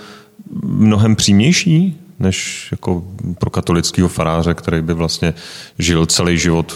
mnohem 0.64 1.16
přímější 1.16 2.00
než 2.20 2.68
jako 2.72 3.04
pro 3.40 3.50
katolického 3.50 4.10
faráře, 4.10 4.54
který 4.54 4.82
by 4.82 4.94
vlastně 4.94 5.34
žil 5.80 6.06
celý 6.06 6.38
život 6.38 6.76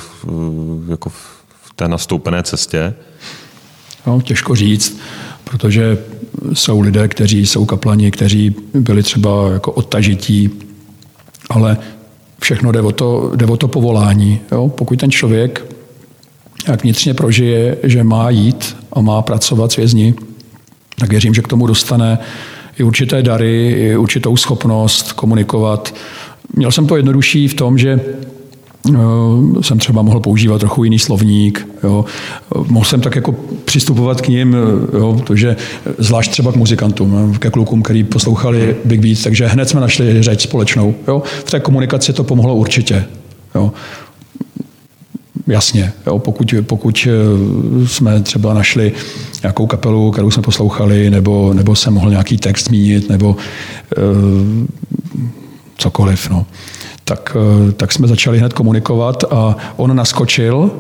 jako 0.90 1.10
v 1.10 1.74
té 1.76 1.88
nastoupené 1.88 2.44
cestě? 2.44 2.94
No, 4.08 4.22
těžko 4.22 4.56
říct, 4.56 5.00
protože 5.44 5.98
jsou 6.54 6.80
lidé, 6.80 7.08
kteří 7.08 7.46
jsou 7.46 7.66
kaplani, 7.66 8.12
kteří 8.12 8.56
byli 8.74 9.04
třeba 9.04 9.50
jako 9.54 9.72
odtažití, 9.72 10.50
ale 11.50 11.78
všechno 12.42 12.72
jde 12.72 12.82
o 12.82 12.92
to, 12.92 13.32
jde 13.36 13.46
o 13.46 13.58
to 13.58 13.68
povolání. 13.68 14.40
Jo? 14.52 14.70
Pokud 14.70 15.00
ten 15.00 15.12
člověk 15.12 15.78
jak 16.68 16.84
vnitřně 16.84 17.14
prožije, 17.14 17.78
že 17.84 18.04
má 18.04 18.30
jít 18.30 18.78
a 18.94 19.02
má 19.02 19.22
pracovat 19.22 19.72
s 19.72 19.76
vězni, 19.76 20.14
tak 21.00 21.10
věřím, 21.10 21.34
že 21.34 21.42
k 21.42 21.48
tomu 21.48 21.68
dostane 21.68 22.20
i 22.80 22.84
určité 22.84 23.24
dary, 23.24 23.76
i 23.78 23.98
určitou 23.98 24.38
schopnost 24.38 25.12
komunikovat. 25.12 25.96
Měl 26.56 26.72
jsem 26.72 26.88
to 26.88 26.98
jednodušší 26.98 27.48
v 27.48 27.54
tom, 27.54 27.78
že 27.78 28.00
jsem 29.62 29.80
třeba 29.80 30.02
mohl 30.02 30.20
používat 30.20 30.60
trochu 30.60 30.84
jiný 30.84 31.00
slovník. 31.00 31.68
Jo. 31.84 32.06
Mohl 32.68 32.86
jsem 32.86 33.02
tak 33.02 33.16
jako 33.16 33.36
přistupovat 33.66 34.22
k 34.22 34.28
ním, 34.28 34.56
eh, 34.56 34.98
jo, 34.98 35.14
protože 35.14 35.56
zvlášť 35.98 36.32
třeba 36.32 36.52
k 36.52 36.56
muzikantům, 36.56 37.34
ke 37.40 37.50
klukům, 37.50 37.82
který 37.82 38.04
poslouchali 38.04 38.76
Big 38.86 39.00
Beat, 39.00 39.24
takže 39.24 39.48
hned 39.48 39.70
jsme 39.70 39.82
našli 39.82 40.24
řeč 40.24 40.42
společnou. 40.42 40.96
Jo. 41.08 41.24
V 41.46 41.52
té 41.52 41.60
komunikaci 41.60 42.14
to 42.14 42.24
pomohlo 42.24 42.56
určitě. 42.56 43.06
Jo. 43.56 43.72
Jasně, 45.48 45.94
jo, 46.08 46.20
pokud, 46.20 46.54
pokud 46.62 47.08
eh, 47.08 47.88
jsme 47.88 48.22
třeba 48.22 48.54
našli 48.54 48.92
nějakou 49.44 49.68
kapelu, 49.68 50.12
kterou 50.12 50.32
jsme 50.32 50.44
poslouchali, 50.44 51.10
nebo, 51.10 51.54
nebo 51.54 51.76
jsem 51.76 51.94
mohl 51.94 52.10
nějaký 52.10 52.38
text 52.38 52.66
zmínit, 52.66 53.10
nebo 53.10 53.30
uh, 53.30 54.66
cokoliv. 55.78 56.30
No 56.30 56.46
tak, 57.08 57.38
eh, 57.40 57.72
tak 57.72 57.92
jsme 57.92 58.08
začali 58.08 58.40
hned 58.40 58.54
komunikovat 58.54 59.24
a 59.32 59.56
on 59.78 59.96
naskočil 59.96 60.72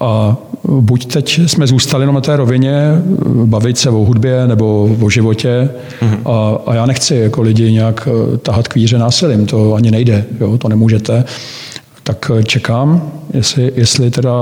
a 0.00 0.36
buď 0.68 1.06
teď 1.06 1.40
jsme 1.46 1.66
zůstali 1.66 2.02
jenom 2.02 2.14
na 2.14 2.20
té 2.20 2.36
rovině, 2.36 2.72
eh, 2.72 3.02
bavit 3.44 3.78
se 3.78 3.90
o 3.90 4.04
hudbě 4.04 4.46
nebo 4.46 4.96
o 5.02 5.10
životě 5.10 5.68
mm-hmm. 6.00 6.30
a, 6.30 6.70
a 6.70 6.74
já 6.74 6.86
nechci 6.86 7.14
jako 7.14 7.42
lidi 7.42 7.72
nějak 7.72 8.08
eh, 8.08 8.36
tahat 8.36 8.68
kvíře 8.68 8.98
násilím, 8.98 9.46
to 9.46 9.74
ani 9.74 9.90
nejde, 9.90 10.24
jo, 10.40 10.58
to 10.58 10.68
nemůžete. 10.68 11.24
Tak 12.02 12.30
čekám, 12.44 13.12
jestli, 13.34 13.72
jestli 13.76 14.10
teda 14.10 14.32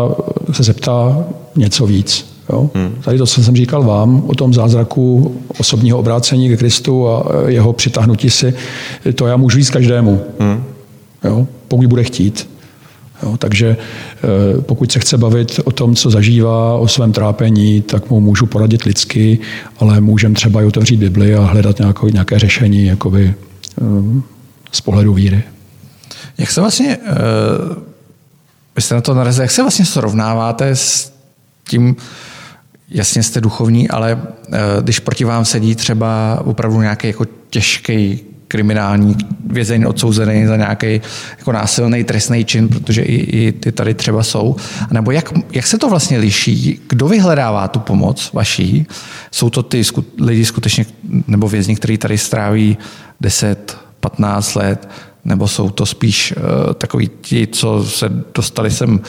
se 0.53 0.63
zeptá 0.63 1.25
něco 1.57 1.87
víc. 1.87 2.33
Jo? 2.53 2.71
Hmm. 2.75 2.95
Tady 3.05 3.19
to, 3.19 3.27
co 3.27 3.43
jsem 3.43 3.57
říkal 3.57 3.83
vám, 3.83 4.23
o 4.27 4.35
tom 4.35 4.55
zázraku 4.55 5.35
osobního 5.59 5.99
obrácení 5.99 6.49
ke 6.49 6.57
Kristu 6.57 7.09
a 7.09 7.25
jeho 7.47 7.73
přitáhnutí 7.73 8.31
si, 8.31 8.55
to 9.15 9.27
já 9.27 9.37
můžu 9.37 9.57
říct 9.57 9.71
každému. 9.71 10.21
Hmm 10.39 10.72
jo, 11.25 11.47
pokud 11.69 11.87
bude 11.87 12.05
chtít. 12.05 12.49
Jo, 13.23 13.37
takže 13.37 13.77
eh, 13.77 14.61
pokud 14.61 14.93
se 14.93 14.99
chce 14.99 15.19
bavit 15.19 15.61
o 15.65 15.71
tom, 15.71 15.95
co 15.95 16.11
zažívá, 16.11 16.77
o 16.77 16.89
svém 16.89 17.13
trápení, 17.13 17.83
tak 17.83 18.11
mu 18.11 18.21
můžu 18.21 18.47
poradit 18.47 18.83
lidsky, 18.83 19.39
ale 19.79 20.01
můžeme 20.01 20.35
třeba 20.35 20.63
i 20.63 20.65
otevřít 20.65 20.97
Bibli 20.97 21.35
a 21.35 21.45
hledat 21.45 21.79
nějaké, 21.79 22.07
nějaké 22.11 22.39
řešení 22.39 22.87
jakoby, 22.87 23.35
eh, 23.81 23.85
z 24.73 24.81
pohledu 24.81 25.15
víry. 25.15 25.43
Jak 26.39 26.51
se 26.51 26.61
vlastně, 26.61 26.99
uh, 26.99 27.83
vy 28.77 28.83
jste 28.83 28.95
na 28.95 29.01
to 29.01 29.15
narazili, 29.15 29.45
jak 29.45 29.51
se 29.51 29.63
vlastně 29.63 29.85
srovnáváte 29.85 30.77
s 30.77 31.13
tím, 31.69 31.97
jasně 32.89 33.23
jste 33.23 33.41
duchovní, 33.41 33.89
ale 33.89 34.23
když 34.83 34.99
proti 34.99 35.25
vám 35.25 35.45
sedí 35.45 35.75
třeba 35.75 36.43
opravdu 36.45 36.81
nějaký 36.81 37.07
jako 37.07 37.25
těžký 37.51 38.21
kriminální 38.53 39.17
vězeň 39.47 39.85
odsouzený 39.85 40.47
za 40.47 40.57
nějaký 40.57 41.01
jako 41.39 41.53
násilný 41.53 42.05
trestný 42.05 42.45
čin, 42.45 42.69
protože 42.69 43.03
i, 43.03 43.15
i 43.15 43.53
ty 43.53 43.73
tady 43.73 43.95
třeba 43.95 44.23
jsou. 44.23 44.57
Nebo 44.91 45.11
jak, 45.11 45.33
jak 45.53 45.67
se 45.67 45.79
to 45.79 45.89
vlastně 45.89 46.19
liší? 46.19 46.81
Kdo 46.89 47.09
vyhledává 47.09 47.69
tu 47.69 47.79
pomoc 47.79 48.31
vaší? 48.33 48.87
Jsou 49.31 49.51
to 49.51 49.63
ty 49.63 49.85
sku, 49.85 50.05
lidi 50.21 50.45
skutečně, 50.45 50.87
nebo 51.27 51.49
vězni, 51.49 51.77
kteří 51.77 51.99
tady 51.99 52.19
stráví 52.19 52.79
10, 53.21 53.77
15 54.01 54.55
let, 54.55 54.89
nebo 55.25 55.49
jsou 55.49 55.71
to 55.71 55.87
spíš 55.87 56.35
uh, 56.37 56.73
takový 56.75 57.11
ti, 57.21 57.47
co 57.47 57.85
se 57.85 58.13
dostali 58.35 58.71
sem, 58.71 59.01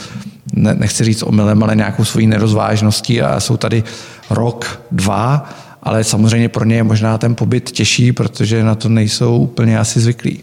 ne, 0.54 0.76
nechci 0.76 1.04
říct 1.04 1.24
omylem, 1.24 1.64
ale 1.64 1.76
nějakou 1.76 2.06
svojí 2.06 2.28
nerozvážností 2.28 3.22
a 3.22 3.40
jsou 3.40 3.58
tady 3.58 3.84
rok, 4.30 4.82
dva 4.92 5.50
ale 5.84 6.04
samozřejmě 6.04 6.50
pro 6.50 6.66
ně 6.66 6.76
je 6.76 6.84
možná 6.84 7.18
ten 7.18 7.36
pobyt 7.36 7.72
těžší, 7.72 8.12
protože 8.12 8.64
na 8.64 8.76
to 8.76 8.90
nejsou 8.90 9.38
úplně 9.38 9.80
asi 9.80 10.00
zvyklí. 10.00 10.40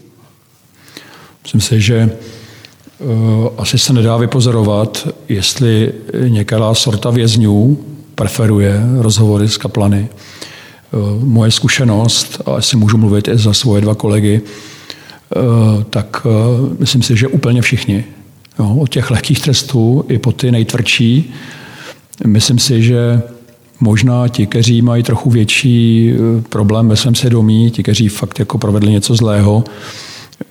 Myslím 1.43 1.61
si, 1.61 1.81
že 1.81 2.09
uh, 2.99 3.47
asi 3.57 3.77
se 3.77 3.93
nedá 3.93 4.17
vypozorovat, 4.17 5.07
jestli 5.29 5.93
některá 6.27 6.73
sorta 6.73 7.09
vězňů 7.09 7.79
preferuje 8.15 8.81
rozhovory 8.97 9.49
s 9.49 9.57
kaplany. 9.57 10.09
Uh, 10.91 11.23
moje 11.23 11.51
zkušenost, 11.51 12.41
a 12.45 12.55
asi 12.55 12.77
můžu 12.77 12.97
mluvit 12.97 13.27
i 13.27 13.37
za 13.37 13.53
svoje 13.53 13.81
dva 13.81 13.95
kolegy, 13.95 14.41
uh, 14.41 15.83
tak 15.83 16.27
myslím 16.79 17.01
si, 17.01 17.17
že 17.17 17.27
úplně 17.27 17.61
všichni. 17.61 18.03
Jo, 18.59 18.75
od 18.75 18.89
těch 18.89 19.11
lehkých 19.11 19.39
trestů 19.39 20.05
i 20.07 20.17
po 20.17 20.31
ty 20.31 20.51
nejtvrdší. 20.51 21.33
Myslím 22.25 22.59
si, 22.59 22.83
že 22.83 23.21
Možná 23.81 24.27
ti, 24.27 24.47
kteří 24.47 24.81
mají 24.81 25.03
trochu 25.03 25.29
větší 25.29 26.11
eh, 26.11 26.41
problém 26.49 26.89
ve 26.89 26.95
svém 26.95 27.15
svědomí, 27.15 27.71
ti, 27.71 27.83
kteří 27.83 28.07
fakt 28.07 28.39
jako 28.39 28.57
provedli 28.57 28.91
něco 28.91 29.15
zlého, 29.15 29.63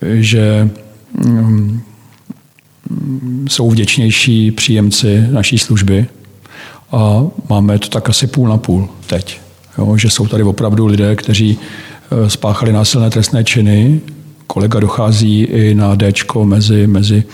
že 0.03 0.71
mm, 1.25 1.81
jsou 3.49 3.71
vděčnější 3.71 4.51
příjemci 4.51 5.27
naší 5.31 5.59
služby 5.59 6.07
a 6.93 7.27
máme 7.49 7.79
to 7.79 7.89
tak 7.89 8.09
asi 8.09 8.27
půl 8.27 8.49
na 8.49 8.57
půl 8.57 8.89
teď. 9.07 9.41
Jo, 9.79 9.97
že 9.97 10.11
jsou 10.11 10.27
tady 10.27 10.43
opravdu 10.43 10.87
lidé, 10.87 11.17
kteří 11.17 11.59
eh, 11.59 12.31
spáchali 12.31 12.73
násilné 12.73 13.11
trestné 13.11 13.45
činy. 13.45 14.01
Kolega 14.47 14.81
dochází 14.81 15.43
i 15.43 15.75
na 15.75 15.95
D 15.95 16.13
mezi, 16.45 16.87
mezi 16.87 17.25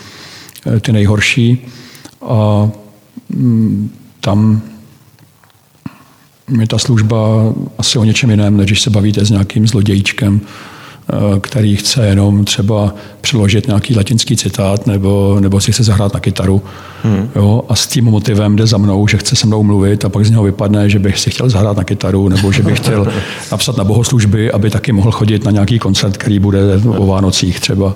eh, 0.67 0.81
ty 0.81 0.93
nejhorší. 0.93 1.59
A 2.23 2.71
mm, 3.29 3.91
tam 4.21 4.63
je 6.61 6.67
ta 6.67 6.79
služba 6.79 7.53
asi 7.79 7.99
o 7.99 8.05
něčem 8.05 8.31
jiném, 8.31 8.57
než 8.57 8.67
když 8.67 8.83
se 8.83 8.91
bavíte 8.91 9.25
s 9.25 9.31
nějakým 9.31 9.67
zlodějíčkem, 9.67 10.41
eh, 10.41 11.41
který 11.41 11.77
chce 11.77 12.07
jenom 12.07 12.45
třeba 12.45 12.95
přeložit 13.21 13.67
nějaký 13.67 13.97
latinský 13.97 14.37
citát 14.37 14.87
nebo, 14.87 15.37
nebo 15.41 15.61
si 15.61 15.73
chce 15.73 15.83
zahrát 15.83 16.15
na 16.15 16.21
kytaru. 16.21 16.63
Hmm. 17.03 17.31
Jo, 17.37 17.63
a 17.69 17.77
s 17.77 17.87
tím 17.87 18.05
motivem 18.05 18.57
jde 18.57 18.67
za 18.67 18.79
mnou, 18.79 19.09
že 19.09 19.17
chce 19.17 19.37
se 19.37 19.47
mnou 19.47 19.63
mluvit 19.63 20.05
a 20.05 20.09
pak 20.09 20.25
z 20.25 20.31
něho 20.31 20.43
vypadne, 20.43 20.91
že 20.91 20.99
bych 20.99 21.19
si 21.19 21.31
chtěl 21.31 21.51
zahrát 21.51 21.77
na 21.77 21.85
kytaru 21.85 22.29
nebo 22.29 22.53
že 22.53 22.63
bych 22.63 22.79
chtěl 22.79 23.07
napsat 23.53 23.77
na 23.77 23.85
bohoslužby, 23.85 24.53
aby 24.53 24.71
taky 24.71 24.93
mohl 24.93 25.11
chodit 25.11 25.45
na 25.45 25.51
nějaký 25.51 25.79
koncert, 25.79 26.17
který 26.17 26.39
bude 26.39 26.61
o 26.99 27.07
Vánocích 27.07 27.61
třeba. 27.61 27.95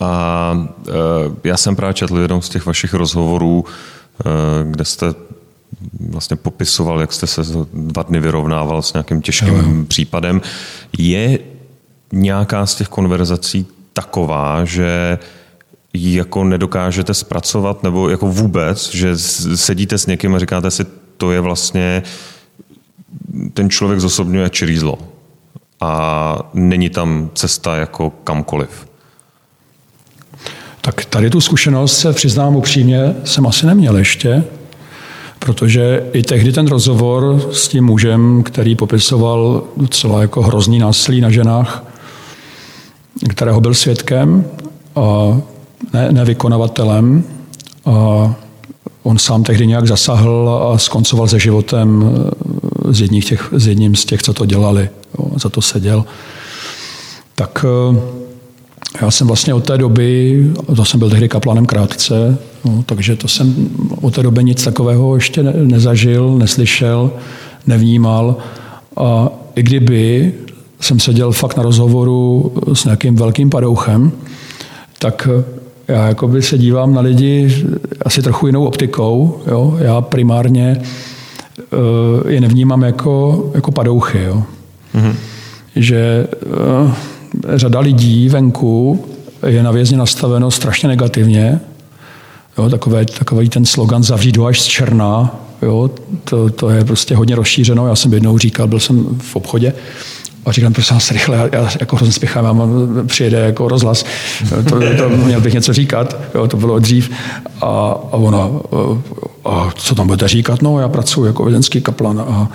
A 0.00 0.68
e, 0.88 0.92
já 1.44 1.56
jsem 1.56 1.76
právě 1.76 1.94
četl 1.94 2.18
jeden 2.18 2.42
z 2.42 2.48
těch 2.48 2.66
vašich 2.66 2.94
rozhovorů, 2.94 3.64
e, 3.64 4.70
kde 4.70 4.84
jste 4.84 5.06
vlastně 6.10 6.36
popisoval, 6.36 7.00
jak 7.00 7.12
jste 7.12 7.26
se 7.26 7.42
dva 7.72 8.02
dny 8.02 8.20
vyrovnával 8.20 8.82
s 8.82 8.92
nějakým 8.92 9.22
těžkým 9.22 9.48
jo. 9.48 9.84
případem. 9.88 10.40
Je 10.98 11.38
nějaká 12.12 12.66
z 12.66 12.74
těch 12.74 12.88
konverzací 12.88 13.66
taková, 13.92 14.64
že 14.64 15.18
ji 15.92 16.16
jako 16.16 16.44
nedokážete 16.44 17.14
zpracovat, 17.14 17.82
nebo 17.82 18.08
jako 18.08 18.26
vůbec, 18.26 18.94
že 18.94 19.18
sedíte 19.54 19.98
s 19.98 20.06
někým 20.06 20.34
a 20.34 20.38
říkáte 20.38 20.70
si, 20.70 20.86
to 21.16 21.32
je 21.32 21.40
vlastně, 21.40 22.02
ten 23.52 23.70
člověk 23.70 24.00
zosobňuje 24.00 24.50
čirý 24.50 24.78
zlo 24.78 24.98
a 25.80 26.50
není 26.54 26.90
tam 26.90 27.30
cesta 27.34 27.76
jako 27.76 28.10
kamkoliv. 28.10 28.86
Tak 30.80 31.04
tady 31.04 31.30
tu 31.30 31.40
zkušenost 31.40 31.98
se 31.98 32.12
přiznám 32.12 32.56
upřímně, 32.56 33.14
jsem 33.24 33.46
asi 33.46 33.66
neměl 33.66 33.96
ještě, 33.96 34.44
protože 35.46 36.06
i 36.12 36.22
tehdy 36.22 36.52
ten 36.52 36.66
rozhovor 36.66 37.48
s 37.52 37.68
tím 37.68 37.84
mužem, 37.84 38.42
který 38.42 38.76
popisoval 38.76 39.64
docela 39.76 40.20
jako 40.20 40.42
hrozný 40.42 40.78
násilí 40.78 41.20
na 41.20 41.30
ženách, 41.30 41.84
kterého 43.28 43.60
byl 43.60 43.74
svědkem 43.74 44.44
a 44.96 45.36
ne, 45.92 46.12
nevykonavatelem, 46.12 47.24
a 47.84 48.34
on 49.02 49.18
sám 49.18 49.42
tehdy 49.42 49.66
nějak 49.66 49.86
zasahl 49.86 50.70
a 50.72 50.78
skoncoval 50.78 51.28
se 51.28 51.38
životem 51.38 52.14
s, 52.90 53.00
jedním, 53.00 53.22
těch, 53.22 53.48
s 53.52 53.66
jedním 53.66 53.94
z 53.94 54.04
těch, 54.04 54.22
co 54.22 54.34
to 54.34 54.46
dělali. 54.46 54.90
Jo, 55.18 55.30
za 55.36 55.48
to 55.48 55.62
seděl. 55.62 56.04
Tak 57.34 57.64
já 59.02 59.10
jsem 59.10 59.26
vlastně 59.26 59.54
od 59.54 59.64
té 59.64 59.78
doby, 59.78 60.44
to 60.76 60.84
jsem 60.84 61.00
byl 61.00 61.10
tehdy 61.10 61.28
kaplanem 61.28 61.66
krátce, 61.66 62.38
no, 62.64 62.82
takže 62.86 63.16
to 63.16 63.28
jsem 63.28 63.68
od 64.00 64.14
té 64.14 64.22
doby 64.22 64.44
nic 64.44 64.64
takového 64.64 65.14
ještě 65.14 65.42
ne, 65.42 65.52
nezažil, 65.52 66.38
neslyšel, 66.38 67.10
nevnímal. 67.66 68.36
A 68.96 69.28
i 69.56 69.62
kdyby 69.62 70.32
jsem 70.80 71.00
seděl 71.00 71.32
fakt 71.32 71.56
na 71.56 71.62
rozhovoru 71.62 72.52
s 72.72 72.84
nějakým 72.84 73.16
velkým 73.16 73.50
padouchem, 73.50 74.12
tak 74.98 75.28
já 75.88 76.08
jakoby 76.08 76.42
se 76.42 76.58
dívám 76.58 76.94
na 76.94 77.00
lidi 77.00 77.64
asi 78.04 78.22
trochu 78.22 78.46
jinou 78.46 78.64
optikou. 78.64 79.40
Jo? 79.46 79.76
Já 79.80 80.00
primárně 80.00 80.80
uh, 81.72 82.30
je 82.30 82.40
nevnímám 82.40 82.82
jako, 82.82 83.44
jako 83.54 83.70
padouchy. 83.70 84.22
Jo? 84.22 84.42
Mm-hmm. 84.94 85.14
Že 85.76 86.28
uh, 86.82 86.92
řada 87.54 87.80
lidí 87.80 88.28
venku 88.28 89.04
je 89.46 89.62
na 89.62 89.70
vězně 89.70 89.96
nastaveno 89.96 90.50
strašně 90.50 90.88
negativně. 90.88 91.60
Jo, 92.58 92.70
takové, 92.70 93.04
takový 93.04 93.48
ten 93.48 93.64
slogan 93.64 94.02
zavřít 94.02 94.36
ho 94.36 94.46
až 94.46 94.60
z 94.60 94.64
černá, 94.64 95.40
jo, 95.62 95.90
to, 96.24 96.50
to, 96.50 96.70
je 96.70 96.84
prostě 96.84 97.16
hodně 97.16 97.36
rozšířeno. 97.36 97.86
Já 97.86 97.96
jsem 97.96 98.12
jednou 98.12 98.38
říkal, 98.38 98.68
byl 98.68 98.80
jsem 98.80 99.06
v 99.18 99.36
obchodě 99.36 99.72
a 100.46 100.52
říkám, 100.52 100.72
prosím 100.72 100.96
vás, 100.96 101.10
rychle, 101.10 101.36
já, 101.36 101.48
já 101.52 101.70
jako 101.80 101.96
hrozně 101.96 102.12
spěchám, 102.12 102.56
mám, 102.56 102.88
přijede 103.06 103.38
jako 103.38 103.68
rozhlas, 103.68 104.04
to, 104.68 104.80
to, 104.96 105.08
měl 105.08 105.40
bych 105.40 105.54
něco 105.54 105.72
říkat, 105.72 106.16
jo, 106.34 106.48
to 106.48 106.56
bylo 106.56 106.78
dřív. 106.78 107.10
A, 107.60 107.66
a 108.12 108.16
ona, 108.16 108.50
a 109.48 109.70
co 109.74 109.94
tam 109.94 110.06
budete 110.06 110.28
říkat? 110.28 110.62
No, 110.62 110.80
já 110.80 110.88
pracuji 110.88 111.24
jako 111.24 111.44
vězenský 111.44 111.80
kaplan 111.80 112.20
a, 112.20 112.48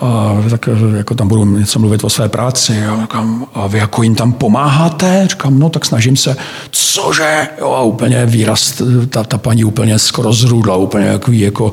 a 0.00 0.36
tak 0.50 0.68
jako 0.96 1.14
tam 1.14 1.28
budu 1.28 1.44
něco 1.44 1.78
mluvit 1.78 2.04
o 2.04 2.10
své 2.10 2.28
práci. 2.28 2.84
A, 2.86 3.00
říkám, 3.00 3.46
a 3.54 3.66
vy 3.66 3.78
jako 3.78 4.02
jim 4.02 4.14
tam 4.14 4.32
pomáháte? 4.32 5.26
Říkám, 5.30 5.58
no 5.58 5.70
tak 5.70 5.84
snažím 5.84 6.16
se. 6.16 6.36
Cože? 6.70 7.48
Jo, 7.60 7.70
a 7.70 7.82
úplně 7.82 8.26
výraz, 8.26 8.82
ta, 9.08 9.24
ta 9.24 9.38
paní 9.38 9.64
úplně 9.64 9.98
skoro 9.98 10.32
zrůdla, 10.32 10.76
úplně 10.76 11.06
jako, 11.06 11.32
jako 11.32 11.72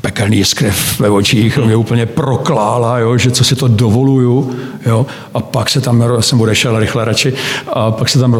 pekelný 0.00 0.36
jiskry 0.36 0.72
ve 0.98 1.10
očích, 1.10 1.58
mě 1.58 1.76
úplně 1.76 2.06
proklála, 2.06 2.98
jo, 2.98 3.18
že 3.18 3.30
co 3.30 3.44
si 3.44 3.56
to 3.56 3.68
dovoluju. 3.68 4.54
Jo, 4.86 5.06
a 5.34 5.40
pak 5.40 5.70
se 5.70 5.80
tam, 5.80 6.04
jsem 6.20 6.40
odešel 6.40 6.78
rychle 6.78 7.04
radši, 7.04 7.32
a 7.72 7.90
pak 7.90 8.08
se 8.08 8.18
tam 8.18 8.36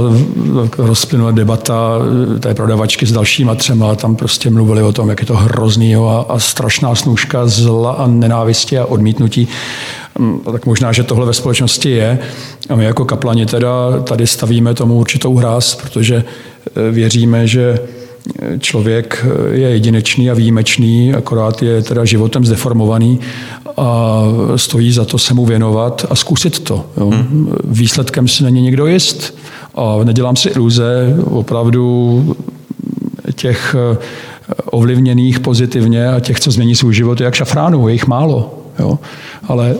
rozplynula 0.79 1.31
debata 1.31 1.99
té 2.41 2.55
prodavačky 2.55 3.07
s 3.07 3.13
dalšíma 3.13 3.55
třema, 3.55 3.95
tam 3.95 4.17
prostě 4.17 4.51
mluvili 4.51 4.83
o 4.85 4.93
tom, 4.93 5.09
jak 5.09 5.21
je 5.21 5.27
to 5.27 5.37
hrozný 5.37 5.97
a, 5.97 6.25
a 6.29 6.39
strašná 6.39 6.95
snůžka 6.95 7.47
zla 7.47 7.93
a 7.93 8.07
nenávisti 8.07 8.79
a 8.79 8.85
odmítnutí. 8.85 9.49
Mm, 10.19 10.41
tak 10.53 10.67
možná, 10.67 10.93
že 10.93 11.03
tohle 11.03 11.27
ve 11.27 11.35
společnosti 11.35 11.91
je. 11.91 12.19
A 12.69 12.77
my 12.77 12.85
jako 12.85 13.05
kaplani 13.05 13.47
teda 13.47 14.01
tady 14.05 14.27
stavíme 14.27 14.75
tomu 14.75 14.95
určitou 14.95 15.37
hráz, 15.37 15.75
protože 15.75 16.15
e, 16.17 16.91
věříme, 16.91 17.47
že 17.47 17.79
člověk 18.59 19.27
je 19.53 19.69
jedinečný 19.69 20.31
a 20.31 20.35
výjimečný, 20.35 21.15
akorát 21.15 21.63
je 21.63 21.83
teda 21.83 22.05
životem 22.05 22.45
zdeformovaný 22.45 23.21
a 23.77 24.23
stojí 24.57 24.93
za 24.93 25.05
to 25.05 25.19
se 25.19 25.35
mu 25.35 25.47
věnovat 25.47 26.07
a 26.11 26.15
zkusit 26.15 26.61
to. 26.61 26.87
Jo. 26.97 27.11
Hmm. 27.11 27.53
Výsledkem 27.65 28.29
si 28.29 28.45
není 28.45 28.63
někdo 28.63 28.87
jist 28.87 29.39
a 29.75 29.99
nedělám 30.05 30.37
si 30.37 30.49
iluze, 30.49 31.17
opravdu 31.25 32.37
těch 33.35 33.77
ovlivněných 34.65 35.41
pozitivně 35.41 36.09
a 36.09 36.21
těch, 36.21 36.41
co 36.41 36.51
změní 36.51 36.75
svůj 36.75 36.95
život, 36.95 37.21
je 37.21 37.25
jak 37.25 37.35
šafránů, 37.35 37.89
je 37.89 37.95
jich 37.95 38.07
málo. 38.07 38.59
Jo. 38.79 38.99
Ale 39.49 39.77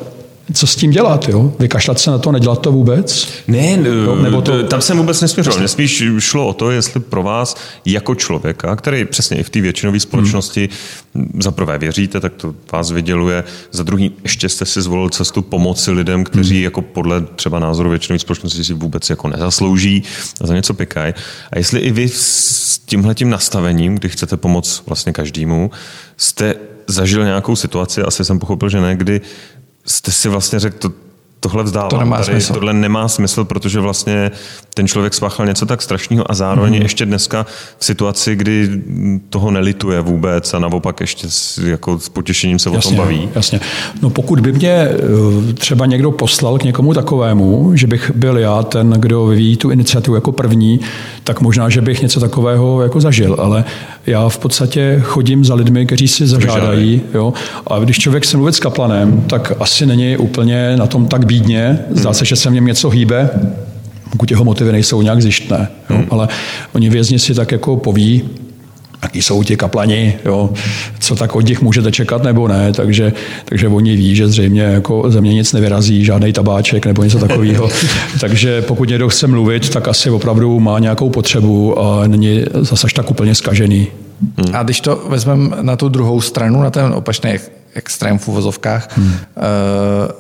co 0.53 0.67
s 0.67 0.77
tím 0.77 0.91
dělat, 0.91 1.29
jo? 1.29 1.53
Vykašlat 1.59 1.99
se 1.99 2.11
na 2.11 2.19
to, 2.19 2.33
nedělat 2.33 2.61
to 2.61 2.73
vůbec? 2.73 3.29
Ne, 3.49 3.77
no, 3.77 4.17
nebo 4.17 4.43
to... 4.43 4.63
tam 4.63 4.81
jsem 4.81 4.99
vůbec 4.99 5.21
nesměřoval. 5.21 5.59
Mně 5.59 5.69
spíš 5.69 6.03
šlo 6.19 6.47
o 6.47 6.53
to, 6.53 6.71
jestli 6.71 7.01
pro 7.01 7.23
vás 7.23 7.57
jako 7.85 8.15
člověka, 8.15 8.77
který 8.77 9.05
přesně 9.05 9.37
i 9.37 9.43
v 9.43 9.51
té 9.51 9.61
většinové 9.61 10.01
společnosti 10.01 10.69
hmm. 11.15 11.41
za 11.43 11.51
prvé 11.51 11.79
věříte, 11.79 12.21
tak 12.21 12.33
to 12.35 12.55
vás 12.73 12.91
vyděluje, 12.91 13.45
za 13.73 13.83
druhý 13.83 14.13
ještě 14.23 14.49
jste 14.49 14.67
si 14.67 14.83
zvolil 14.83 15.09
cestu 15.09 15.43
pomoci 15.43 15.91
lidem, 15.91 16.25
kteří 16.25 16.55
hmm. 16.55 16.65
jako 16.65 16.83
podle 16.83 17.21
třeba 17.21 17.59
názoru 17.59 17.91
většinové 17.91 18.19
společnosti 18.19 18.65
si 18.65 18.75
vůbec 18.75 19.11
jako 19.11 19.29
nezaslouží 19.29 20.03
a 20.41 20.47
za 20.47 20.55
něco 20.55 20.75
pikají. 20.75 21.15
A 21.53 21.59
jestli 21.59 21.81
i 21.81 21.93
vy 21.93 22.09
s 22.09 22.79
tímhletím 22.79 23.31
nastavením, 23.31 23.95
kdy 23.95 24.09
chcete 24.09 24.37
pomoct 24.37 24.83
vlastně 24.87 25.13
každému, 25.13 25.71
jste 26.17 26.55
zažil 26.87 27.25
nějakou 27.25 27.57
situaci, 27.57 28.03
asi 28.03 28.25
jsem 28.25 28.39
pochopil, 28.39 28.69
že 28.69 28.81
ne, 28.81 28.97
kdy 28.97 29.21
jste 29.87 30.13
si 30.13 30.29
vlastně 30.29 30.59
řekl, 30.61 30.77
to, 30.79 30.93
tohle 31.41 31.63
vzdávám. 31.63 31.91
To 31.91 31.99
nemá 31.99 32.17
Tady, 32.17 32.27
smysl. 32.27 32.53
Tohle 32.53 32.73
nemá 32.73 33.09
smysl, 33.09 33.45
protože 33.45 33.81
vlastně 33.81 34.31
ten 34.75 34.89
člověk 34.89 35.15
spáchal 35.15 35.47
něco 35.47 35.67
tak 35.67 35.83
strašného 35.83 36.31
a 36.31 36.35
zároveň 36.35 36.75
mm-hmm. 36.75 36.83
ještě 36.83 37.07
dneska 37.07 37.47
v 37.79 37.85
situaci, 37.85 38.37
kdy 38.37 38.83
toho 39.31 39.51
nelituje 39.51 40.01
vůbec 40.01 40.55
a 40.55 40.59
naopak 40.59 41.01
ještě 41.01 41.31
s, 41.31 41.59
jako 41.59 41.99
s 41.99 42.09
potěšením 42.09 42.59
se 42.59 42.71
jasně, 42.71 42.79
o 42.79 42.91
tom 42.91 42.97
baví. 42.97 43.29
Jasně. 43.35 43.61
No 44.03 44.11
pokud 44.11 44.41
by 44.41 44.53
mě 44.53 44.73
eh, 44.73 45.53
třeba 45.53 45.87
někdo 45.87 46.11
poslal 46.11 46.59
k 46.59 46.65
někomu 46.65 46.95
takovému, 46.95 47.73
že 47.75 47.87
bych 47.87 48.11
byl 48.15 48.39
já 48.39 48.63
ten, 48.63 48.91
kdo 48.91 49.27
vyvíjí 49.27 49.57
tu 49.57 49.71
iniciativu 49.71 50.15
jako 50.15 50.33
první, 50.33 50.81
tak 51.25 51.41
možná, 51.41 51.69
že 51.69 51.81
bych 51.81 52.03
něco 52.03 52.21
takového 52.21 52.83
jako 52.83 53.01
zažil, 53.01 53.37
ale 53.39 53.65
já 54.07 54.29
v 54.29 54.39
podstatě 54.39 55.01
chodím 55.05 55.45
za 55.45 55.55
lidmi, 55.55 55.87
kteří 55.87 56.09
si 56.09 56.27
zažádají. 56.27 57.03
Jo? 57.15 57.33
A 57.67 57.79
když 57.79 57.99
člověk 57.99 58.25
se 58.25 58.37
mluvit 58.37 58.55
s 58.55 58.61
kaplanem, 58.61 59.25
tak 59.27 59.53
asi 59.61 59.87
není 59.87 60.17
úplně 60.17 60.77
na 60.77 60.87
tom 60.87 61.07
tak 61.07 61.27
bídně. 61.27 61.79
Zdá 61.91 62.13
se, 62.13 62.25
že 62.25 62.37
se 62.37 62.51
v 62.51 62.53
něm 62.53 62.67
něco 62.67 62.89
hýbe, 62.91 63.31
pokud 64.11 64.31
jeho 64.31 64.45
motivy 64.45 64.73
nejsou 64.73 65.03
nějak 65.03 65.23
zjištné. 65.23 65.69
Jo? 65.91 65.97
Hmm. 65.97 66.07
Ale 66.11 66.29
oni 66.73 66.91
vězni 66.91 67.19
si 67.19 67.35
tak 67.35 67.53
jako 67.53 67.77
poví, 67.77 68.23
jaký 69.05 69.23
jsou 69.23 69.43
ti 69.43 69.57
kaplani, 69.57 70.15
jo, 70.25 70.51
co 71.01 71.17
tak 71.17 71.37
od 71.37 71.41
nich 71.41 71.63
můžete 71.63 71.93
čekat 71.93 72.23
nebo 72.23 72.49
ne, 72.49 72.73
takže, 72.73 73.13
takže 73.45 73.69
oni 73.69 73.97
ví, 73.97 74.17
že 74.17 74.29
zřejmě 74.29 74.63
jako 74.63 75.11
ze 75.11 75.21
mě 75.21 75.35
nic 75.35 75.53
nevyrazí, 75.53 76.05
žádný 76.05 76.33
tabáček 76.33 76.87
nebo 76.87 77.05
něco 77.05 77.19
takového. 77.19 77.69
takže 78.21 78.63
pokud 78.63 78.89
někdo 78.89 79.09
chce 79.09 79.27
mluvit, 79.27 79.69
tak 79.69 79.89
asi 79.89 80.11
opravdu 80.11 80.61
má 80.61 80.79
nějakou 80.79 81.11
potřebu 81.11 81.79
a 81.79 82.07
není 82.07 82.45
zase 82.61 82.87
tak 82.95 83.11
úplně 83.11 83.35
skažený. 83.35 83.87
A 84.53 84.63
když 84.63 84.81
to 84.81 85.05
vezmeme 85.09 85.57
na 85.63 85.77
tu 85.77 85.89
druhou 85.89 86.21
stranu, 86.21 86.63
na 86.63 86.71
ten 86.71 86.93
opačný 86.95 87.39
extrém 87.75 88.19
v 88.19 88.29
uvozovkách, 88.29 88.97
hmm. 88.97 89.07
uh, 89.07 89.13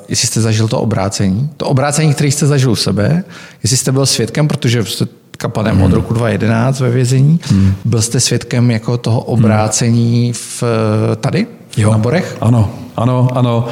jestli 0.09 0.29
jste 0.29 0.41
zažil 0.41 0.69
to 0.69 0.81
obrácení, 0.81 1.51
to 1.57 1.67
obrácení, 1.67 2.15
který 2.15 2.31
jste 2.31 2.47
zažil 2.47 2.71
u 2.71 2.77
sebe, 2.77 3.25
jestli 3.63 3.77
jste 3.77 3.93
byl 3.93 4.07
svědkem, 4.07 4.49
protože 4.49 4.85
jste 4.85 5.07
kapanem 5.37 5.75
hmm. 5.75 5.85
od 5.85 5.93
roku 5.93 6.15
2011 6.15 6.81
ve 6.81 6.91
vězení, 6.91 7.41
hmm. 7.45 7.75
byl 7.85 8.03
jste 8.03 8.21
svědkem 8.21 8.71
jako 8.71 8.99
toho 8.99 9.21
obrácení 9.21 10.33
v, 10.33 10.65
tady, 11.21 11.47
jo. 11.77 11.91
na 11.91 11.99
Borech? 11.99 12.37
Ano, 12.41 12.71
ano, 12.97 13.29
ano. 13.35 13.67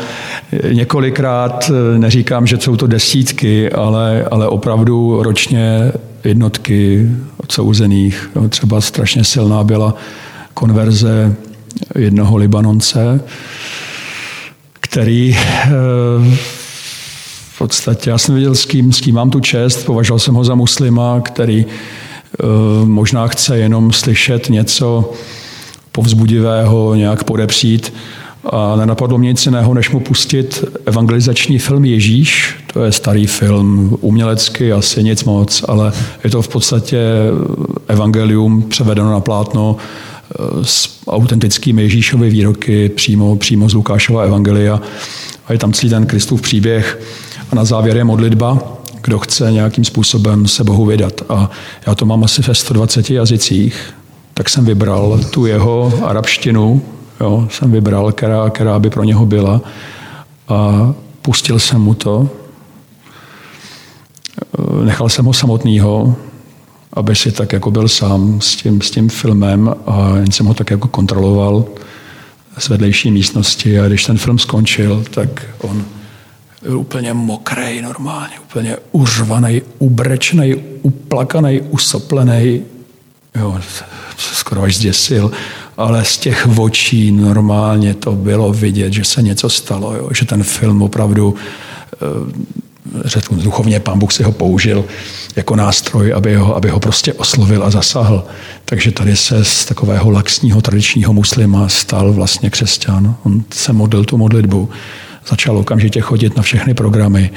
Několikrát, 0.73 1.71
eh, 1.71 1.99
neříkám, 1.99 2.47
že 2.47 2.59
jsou 2.59 2.77
to 2.77 2.87
desítky, 2.87 3.73
ale, 3.73 4.25
ale 4.31 4.49
opravdu 4.49 5.23
ročně 5.23 5.93
jednotky 6.25 7.11
odsouzených. 7.37 8.31
Třeba 8.49 8.81
strašně 8.81 9.25
silná 9.25 9.65
byla 9.65 9.95
konverze 10.55 11.35
jednoho 11.99 12.37
Libanonce, 12.37 13.21
který 14.81 15.37
eh, 15.37 15.71
podstatě, 17.63 18.11
já 18.11 18.19
jsem 18.19 18.35
viděl, 18.35 18.55
s 18.55 18.65
kým, 18.65 18.93
s 18.93 19.01
kým 19.01 19.15
mám 19.15 19.31
tu 19.31 19.41
čest, 19.41 19.87
považoval 19.87 20.19
jsem 20.19 20.35
ho 20.35 20.45
za 20.45 20.55
muslima, 20.55 21.21
který 21.21 21.67
eh, 21.67 22.47
možná 22.85 23.27
chce 23.27 23.59
jenom 23.59 23.93
slyšet 23.93 24.49
něco 24.49 25.13
povzbudivého 25.93 26.95
nějak 26.95 27.25
podepřít. 27.25 27.93
A 28.45 28.77
nenapadlo 28.77 29.19
mě 29.19 29.29
nic 29.29 29.47
jiného, 29.47 29.75
než 29.75 29.91
mu 29.91 30.01
pustit 30.01 30.65
evangelizační 30.87 31.59
film 31.59 31.85
Ježíš. 31.85 32.55
To 32.73 32.85
je 32.85 32.93
starý 32.93 33.27
film, 33.27 33.99
umělecky 34.01 34.73
asi 34.73 35.05
nic 35.05 35.25
moc, 35.25 35.65
ale 35.69 35.93
je 36.25 36.31
to 36.31 36.43
v 36.43 36.49
podstatě 36.49 36.99
evangelium 37.89 38.63
převedeno 38.63 39.13
na 39.13 39.21
plátno 39.21 39.77
eh, 39.77 40.35
s 40.63 40.99
autentickými 41.07 41.83
Ježíšovy 41.83 42.31
výroky 42.31 42.89
přímo, 42.89 43.37
přímo 43.37 43.69
z 43.69 43.75
Lukášova 43.75 44.23
evangelia. 44.23 44.81
A 45.47 45.53
je 45.53 45.59
tam 45.59 45.73
celý 45.73 45.91
ten 45.91 46.07
Kristův 46.07 46.43
příběh. 46.43 46.99
A 47.53 47.55
na 47.55 47.65
závěr 47.65 47.97
je 47.97 48.05
modlitba, 48.05 48.59
kdo 49.03 49.19
chce 49.19 49.53
nějakým 49.53 49.85
způsobem 49.85 50.49
se 50.49 50.65
Bohu 50.65 50.85
vydat. 50.85 51.23
A 51.29 51.51
já 51.87 51.95
to 51.95 52.07
mám 52.07 52.25
asi 52.25 52.43
ve 52.43 52.55
120 52.55 53.11
jazycích, 53.11 53.95
tak 54.35 54.49
jsem 54.49 54.65
vybral 54.65 55.21
tu 55.31 55.47
jeho 55.47 55.93
arabštinu, 56.03 56.83
jo, 57.21 57.49
jsem 57.51 57.73
vybral, 57.73 58.13
která, 58.13 58.51
která 58.51 58.79
by 58.79 58.91
pro 58.91 59.05
něho 59.05 59.27
byla 59.27 59.61
a 60.49 60.93
pustil 61.23 61.59
jsem 61.59 61.81
mu 61.81 61.95
to. 61.95 62.29
Nechal 64.85 65.09
jsem 65.09 65.25
ho 65.25 65.33
samotného, 65.33 66.17
aby 66.93 67.17
si 67.17 67.33
tak 67.33 67.53
jako 67.53 67.71
byl 67.71 67.89
sám 67.89 68.41
s 68.41 68.57
tím, 68.57 68.83
s 68.83 68.91
tím 68.91 69.09
filmem 69.09 69.75
a 69.87 70.17
jen 70.17 70.33
jsem 70.33 70.47
ho 70.47 70.55
tak 70.55 70.71
jako 70.71 70.89
kontroloval 70.89 71.65
z 72.59 72.69
vedlejší 72.69 73.11
místnosti 73.11 73.81
a 73.81 73.89
když 73.89 74.05
ten 74.05 74.19
film 74.19 74.39
skončil, 74.39 75.05
tak 75.11 75.43
on 75.59 75.85
byl 76.63 76.79
úplně 76.79 77.15
mokrý 77.15 77.83
normálně, 77.83 78.35
úplně 78.41 78.77
uřvaný, 78.93 79.63
ubrečný, 79.79 80.55
uplakaný, 80.83 81.61
usoplený. 81.61 82.63
Jo, 83.35 83.61
skoro 84.17 84.63
až 84.63 84.77
zděsil, 84.77 85.33
ale 85.77 86.05
z 86.05 86.19
těch 86.19 86.49
očí 86.59 87.13
normálně 87.13 87.95
to 87.95 88.13
bylo 88.13 88.53
vidět, 88.53 88.93
že 88.93 89.05
se 89.05 89.23
něco 89.23 89.49
stalo, 89.49 89.95
jo, 89.95 90.09
že 90.15 90.25
ten 90.25 90.43
film 90.43 90.83
opravdu 90.83 91.35
eh, 91.95 91.97
řeknu, 93.05 93.43
duchovně 93.43 93.81
pán 93.81 93.99
Bůh 93.99 94.13
si 94.13 94.23
ho 94.23 94.33
použil 94.33 94.85
jako 95.37 95.57
nástroj, 95.57 96.13
aby 96.13 96.37
ho, 96.37 96.57
aby 96.57 96.69
ho 96.69 96.81
prostě 96.81 97.13
oslovil 97.13 97.65
a 97.65 97.71
zasahl. 97.71 98.25
Takže 98.65 98.91
tady 98.91 99.17
se 99.17 99.45
z 99.45 99.65
takového 99.65 100.11
laxního 100.11 100.61
tradičního 100.61 101.13
muslima 101.13 101.69
stal 101.69 102.13
vlastně 102.13 102.51
křesťan. 102.51 103.17
On 103.23 103.45
se 103.51 103.73
modlil 103.73 104.05
tu 104.05 104.19
modlitbu, 104.19 104.71
začal 105.29 105.59
okamžitě 105.59 106.01
chodit 106.01 106.37
na 106.37 106.43
všechny 106.43 106.75
programy 106.75 107.31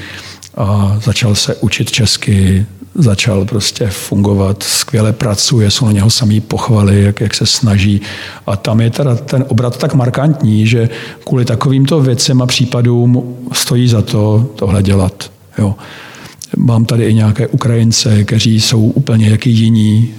a 0.56 0.96
začal 1.04 1.34
se 1.34 1.54
učit 1.54 1.90
česky, 1.90 2.66
začal 2.94 3.44
prostě 3.44 3.86
fungovat, 3.86 4.62
skvěle 4.62 5.12
pracuje, 5.12 5.70
jsou 5.70 5.86
na 5.86 5.92
něho 5.92 6.10
samý 6.10 6.40
pochvaly, 6.40 7.02
jak, 7.02 7.20
jak 7.20 7.34
se 7.34 7.46
snaží. 7.46 8.00
A 8.46 8.56
tam 8.56 8.80
je 8.80 8.90
teda 8.90 9.16
ten 9.16 9.44
obrat 9.48 9.78
tak 9.78 9.94
markantní, 9.94 10.66
že 10.66 10.88
kvůli 11.24 11.44
takovýmto 11.44 12.00
věcem 12.00 12.42
a 12.42 12.46
případům 12.46 13.36
stojí 13.52 13.88
za 13.88 14.02
to 14.02 14.50
tohle 14.56 14.82
dělat. 14.82 15.30
Jo. 15.58 15.74
Mám 16.56 16.84
tady 16.84 17.04
i 17.04 17.14
nějaké 17.14 17.46
Ukrajince, 17.46 18.24
kteří 18.24 18.60
jsou 18.60 18.82
úplně 18.82 19.28
jaký 19.28 19.50
jiní, 19.50 20.14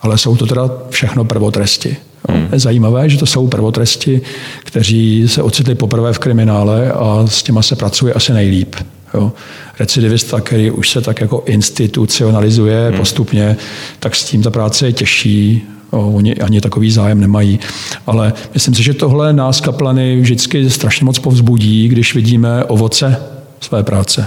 ale 0.00 0.18
jsou 0.18 0.36
to 0.36 0.46
teda 0.46 0.70
všechno 0.90 1.24
prvotresti. 1.24 1.96
Hmm. 2.34 2.48
Je 2.52 2.58
zajímavé, 2.58 3.08
že 3.08 3.18
to 3.18 3.26
jsou 3.26 3.48
prvotresti, 3.48 4.20
kteří 4.64 5.28
se 5.28 5.42
ocitli 5.42 5.74
poprvé 5.74 6.12
v 6.12 6.18
kriminále 6.18 6.92
a 6.92 7.24
s 7.26 7.42
těma 7.42 7.62
se 7.62 7.76
pracuje 7.76 8.14
asi 8.14 8.32
nejlíp. 8.32 8.76
Jo. 9.14 9.32
Recidivista, 9.78 10.40
který 10.40 10.70
už 10.70 10.90
se 10.90 11.00
tak 11.00 11.20
jako 11.20 11.42
institucionalizuje 11.46 12.88
hmm. 12.88 12.98
postupně, 12.98 13.56
tak 13.98 14.16
s 14.16 14.24
tím 14.24 14.42
ta 14.42 14.50
práce 14.50 14.86
je 14.86 14.92
těžší, 14.92 15.62
oni 15.90 16.34
ani 16.34 16.60
takový 16.60 16.90
zájem 16.90 17.20
nemají. 17.20 17.60
Ale 18.06 18.32
myslím 18.54 18.74
si, 18.74 18.82
že 18.82 18.94
tohle 18.94 19.32
nás 19.32 19.60
kaplany 19.60 20.20
vždycky 20.20 20.70
strašně 20.70 21.04
moc 21.04 21.18
povzbudí, 21.18 21.88
když 21.88 22.14
vidíme 22.14 22.64
ovoce 22.64 23.16
své 23.60 23.82
práce 23.82 24.26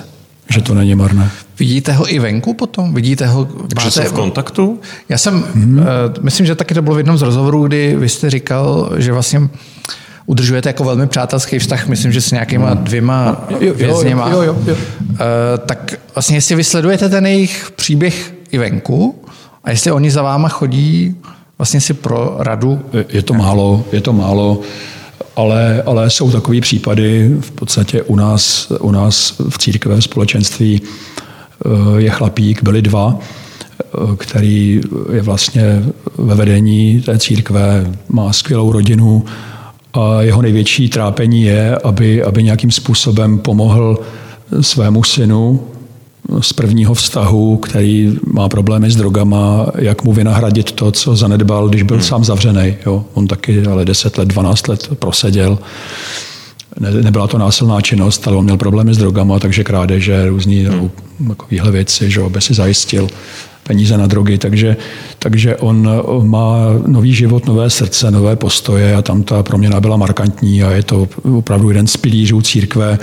že 0.50 0.62
to 0.62 0.74
není 0.74 0.96
marné. 0.96 1.32
Vidíte 1.60 1.92
ho 1.92 2.14
i 2.14 2.20
venku 2.20 2.54
potom? 2.54 2.94
Vidíte 2.94 3.28
ho? 3.28 3.48
Máte... 3.76 3.90
Že 3.90 4.10
v 4.10 4.14
kontaktu? 4.14 4.80
Já 5.10 5.18
jsem, 5.18 5.46
hmm. 5.54 5.80
uh, 5.80 5.86
myslím, 6.22 6.46
že 6.46 6.56
taky 6.56 6.74
to 6.74 6.82
bylo 6.82 6.96
v 6.96 7.00
jednom 7.00 7.18
z 7.18 7.22
rozhovorů, 7.22 7.68
kdy 7.68 7.96
vy 7.96 8.10
jste 8.10 8.30
říkal, 8.30 8.92
že 8.98 9.14
vlastně 9.14 9.50
udržujete 10.26 10.70
jako 10.70 10.84
velmi 10.84 11.08
přátelský 11.08 11.60
vztah, 11.60 11.88
myslím, 11.88 12.12
že 12.12 12.22
s 12.22 12.32
nějakýma 12.32 12.70
hmm. 12.70 12.84
dvěma 12.84 13.48
vězněma. 13.76 14.30
Jo, 14.30 14.42
jo, 14.42 14.44
jo, 14.44 14.58
jo. 14.68 14.76
Uh, 15.12 15.18
tak 15.66 15.94
vlastně 16.16 16.38
jestli 16.38 16.56
vysledujete 16.56 17.10
ten 17.10 17.26
jejich 17.26 17.72
příběh 17.76 18.34
i 18.52 18.58
venku 18.58 19.24
a 19.64 19.72
jestli 19.72 19.92
oni 19.92 20.12
za 20.12 20.22
váma 20.22 20.50
chodí 20.50 21.16
vlastně 21.58 21.82
si 21.82 21.94
pro 21.94 22.36
radu. 22.40 22.82
Je 23.10 23.22
to 23.22 23.34
málo, 23.34 23.86
je 23.92 24.02
to 24.02 24.14
málo 24.14 24.62
ale, 25.36 25.84
ale 25.86 26.10
jsou 26.10 26.32
takové 26.32 26.62
případy, 26.62 27.36
v 27.40 27.52
podstatě 27.52 28.04
u 28.04 28.16
nás, 28.16 28.72
u 28.80 28.92
nás 28.92 29.36
v 29.50 29.58
církve, 29.58 29.96
v 29.96 30.04
společenství 30.04 30.82
je 31.98 32.10
chlapík, 32.10 32.64
byli 32.64 32.82
dva, 32.82 33.20
eh, 33.20 34.16
který 34.18 34.82
je 35.14 35.22
vlastně 35.22 35.84
ve 36.18 36.36
vedení 36.36 37.02
té 37.02 37.20
církve, 37.20 37.94
má 38.10 38.34
skvělou 38.34 38.72
rodinu 38.72 39.26
a 39.94 40.22
jeho 40.22 40.42
největší 40.42 40.90
trápení 40.90 41.44
je, 41.44 41.78
aby, 41.78 42.24
aby 42.24 42.44
nějakým 42.44 42.72
způsobem 42.72 43.40
pomohl 43.40 44.00
svému 44.62 45.04
synu, 45.04 45.60
z 46.42 46.54
prvního 46.54 46.94
vztahu, 46.94 47.58
který 47.58 48.18
má 48.34 48.50
problémy 48.50 48.92
s 48.92 48.96
drogama, 48.96 49.68
jak 49.76 50.04
mu 50.04 50.14
vynahradit 50.14 50.72
to, 50.72 50.92
co 50.92 51.16
zanedbal, 51.16 51.70
když 51.70 51.84
byl 51.84 51.98
hmm. 51.98 52.06
sám 52.06 52.24
zavřený. 52.24 52.76
Jo. 52.86 53.06
On 53.14 53.28
taky 53.28 53.66
ale 53.66 53.86
10 53.86 54.18
let, 54.18 54.28
12 54.28 54.68
let 54.68 54.90
proseděl. 55.00 55.60
Ne, 56.80 56.92
nebyla 56.92 57.28
to 57.28 57.38
násilná 57.38 57.82
činnost, 57.82 58.28
ale 58.28 58.38
on 58.38 58.44
měl 58.44 58.58
problémy 58.58 58.94
s 58.94 58.98
drogama, 58.98 59.40
takže 59.40 59.64
krádeže, 59.64 60.30
různý 60.30 60.66
hmm. 60.66 60.90
takovéhle 61.28 61.72
věci, 61.72 62.12
že 62.12 62.22
aby 62.22 62.42
si 62.42 62.54
zajistil 62.54 63.08
peníze 63.64 63.98
na 63.98 64.08
drogy, 64.08 64.38
takže, 64.38 64.78
takže 65.20 65.56
on 65.56 65.90
má 66.24 66.58
nový 66.88 67.14
život, 67.14 67.46
nové 67.46 67.70
srdce, 67.70 68.12
nové 68.12 68.36
postoje 68.36 68.96
a 68.96 69.02
tam 69.02 69.24
ta 69.24 69.44
proměna 69.44 69.80
byla 69.80 69.98
markantní 69.98 70.64
a 70.64 70.72
je 70.72 70.84
to 70.84 71.08
opravdu 71.38 71.70
jeden 71.70 71.88
z 71.88 71.98
pilířů 71.98 72.42
církve, 72.42 73.00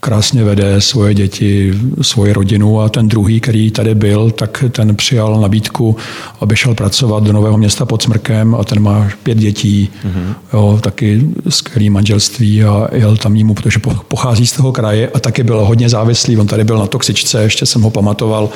krásně 0.00 0.44
vede 0.44 0.80
svoje 0.80 1.14
děti, 1.14 1.74
svoji 2.02 2.32
rodinu 2.32 2.80
a 2.80 2.88
ten 2.88 3.08
druhý, 3.08 3.40
který 3.40 3.70
tady 3.70 3.94
byl, 3.94 4.30
tak 4.30 4.64
ten 4.70 4.96
přijal 4.96 5.40
nabídku, 5.40 5.96
aby 6.40 6.56
šel 6.56 6.74
pracovat 6.74 7.24
do 7.24 7.32
Nového 7.32 7.58
města 7.58 7.84
pod 7.84 8.02
Smrkem 8.02 8.54
a 8.54 8.64
ten 8.64 8.80
má 8.80 9.08
pět 9.22 9.38
dětí, 9.38 9.90
mm-hmm. 10.04 10.34
jo, 10.52 10.78
taky 10.82 11.26
skvělý 11.48 11.90
manželství 11.90 12.64
a 12.64 12.88
jel 12.92 13.16
tam 13.16 13.36
jímu, 13.36 13.54
protože 13.54 13.78
pochází 14.08 14.46
z 14.46 14.52
toho 14.52 14.72
kraje 14.72 15.08
a 15.08 15.18
taky 15.18 15.42
byl 15.42 15.64
hodně 15.64 15.88
závislý. 15.88 16.36
On 16.36 16.46
tady 16.46 16.64
byl 16.64 16.78
na 16.78 16.86
toxičce, 16.86 17.42
ještě 17.42 17.66
jsem 17.66 17.82
ho 17.82 17.90
pamatoval 17.90 18.48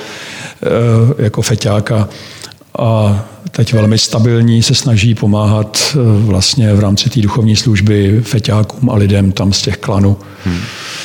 eh, 0.62 1.22
jako 1.22 1.42
feťáka 1.42 2.08
a 2.78 3.24
teď 3.50 3.72
velmi 3.72 3.98
stabilní 3.98 4.62
se 4.62 4.74
snaží 4.74 5.14
pomáhat 5.14 5.78
eh, 5.94 5.98
vlastně 6.26 6.74
v 6.74 6.80
rámci 6.80 7.10
té 7.10 7.20
duchovní 7.20 7.56
služby 7.56 8.20
feťákům 8.24 8.90
a 8.90 8.94
lidem 8.94 9.32
tam 9.32 9.52
z 9.52 9.62
těch 9.62 9.76
klanů. 9.76 10.16
Hmm. 10.44 10.60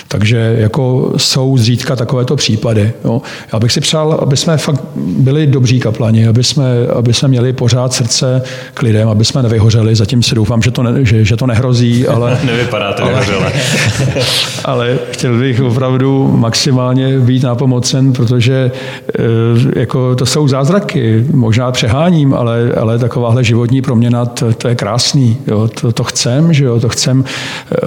Takže 0.08 0.56
jako 0.58 1.14
jsou 1.18 1.58
zřídka 1.58 1.96
takovéto 1.96 2.36
případy. 2.36 2.94
Jo. 3.06 3.22
Já 3.54 3.60
bych 3.60 3.72
si 3.72 3.82
přál, 3.82 4.20
aby 4.22 4.38
jsme 4.38 4.58
fakt 4.58 4.82
byli 4.96 5.48
dobří 5.48 5.80
kaplani, 5.80 6.28
aby 6.28 6.44
jsme, 6.44 6.66
aby 6.96 7.14
jsme 7.14 7.28
měli 7.28 7.54
pořád 7.54 7.94
srdce 7.94 8.42
k 8.74 8.82
lidem, 8.82 9.10
aby 9.10 9.26
jsme 9.26 9.44
nevyhořeli. 9.44 9.96
Zatím 9.96 10.24
si 10.24 10.36
doufám, 10.36 10.62
že 10.62 10.72
to, 10.72 10.84
ne, 10.84 11.06
že, 11.06 11.26
že 11.26 11.36
to 11.36 11.48
nehrozí, 11.48 12.08
ale... 12.14 12.40
Nevypadá 12.44 12.94
to 12.94 13.04
ale, 13.04 13.26
ale 14.66 14.98
chtěl 15.12 15.40
bych 15.40 15.62
opravdu 15.62 16.28
maximálně 16.38 17.20
být 17.20 17.44
nápomocen, 17.44 18.14
protože 18.14 18.72
eh, 19.20 19.80
jako 19.80 20.16
to 20.16 20.26
jsou 20.26 20.48
zázraky. 20.48 21.26
Možná 21.34 21.72
přeháním, 21.72 22.34
ale, 22.34 22.72
ale 22.78 23.00
takováhle 23.00 23.44
životní 23.44 23.82
proměna, 23.82 24.26
to, 24.26 24.54
to 24.54 24.68
je 24.68 24.76
krásný. 24.76 25.38
Jo. 25.48 25.70
To, 25.82 25.92
to 25.92 26.04
chcem, 26.04 26.54
že 26.54 26.66
jo. 26.66 26.80
to 26.80 26.90
chcem, 26.90 27.24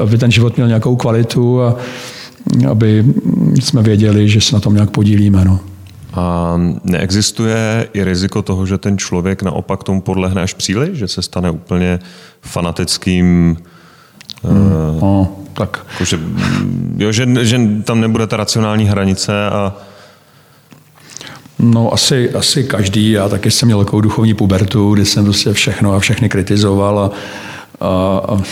aby 0.03 0.19
ten 0.19 0.31
život 0.31 0.57
měl 0.57 0.69
nějakou 0.69 0.97
kvalitu 0.97 1.42
a 1.63 1.77
aby 2.71 3.05
jsme 3.61 3.83
věděli, 3.83 4.29
že 4.29 4.41
se 4.41 4.57
na 4.57 4.61
tom 4.61 4.75
nějak 4.75 4.91
podílíme. 4.91 5.45
No. 5.45 5.61
A 6.15 6.55
neexistuje 6.85 7.89
i 7.93 8.05
riziko 8.05 8.43
toho, 8.43 8.67
že 8.67 8.79
ten 8.79 8.99
člověk 8.99 9.43
naopak 9.43 9.85
tomu 9.85 10.01
podlehne 10.01 10.43
až 10.43 10.55
příliš, 10.55 10.99
že 10.99 11.09
se 11.09 11.23
stane 11.23 11.51
úplně 11.51 11.99
fanatickým 12.43 13.57
Hmm, 14.45 14.99
no, 15.03 15.37
tak. 15.55 15.87
Jako, 15.93 16.05
že, 16.05 16.21
jo, 16.97 17.13
že, 17.13 17.45
že 17.45 17.61
tam 17.85 18.01
nebude 18.01 18.27
ta 18.27 18.37
racionální 18.37 18.85
hranice 18.85 19.47
a 19.47 19.77
No 21.65 21.93
asi, 21.93 22.31
asi 22.31 22.65
každý. 22.65 23.11
Já 23.11 23.29
taky 23.29 23.51
jsem 23.51 23.67
měl 23.67 23.85
takovou 23.85 24.01
duchovní 24.01 24.35
pubertu, 24.35 24.95
kdy 24.95 25.05
jsem 25.05 25.25
prostě 25.25 25.53
všechno 25.53 25.93
a 25.95 25.99
všechny 25.99 26.29
kritizoval 26.29 26.99
a, 26.99 27.11
a, 27.81 28.21
a 28.29 28.43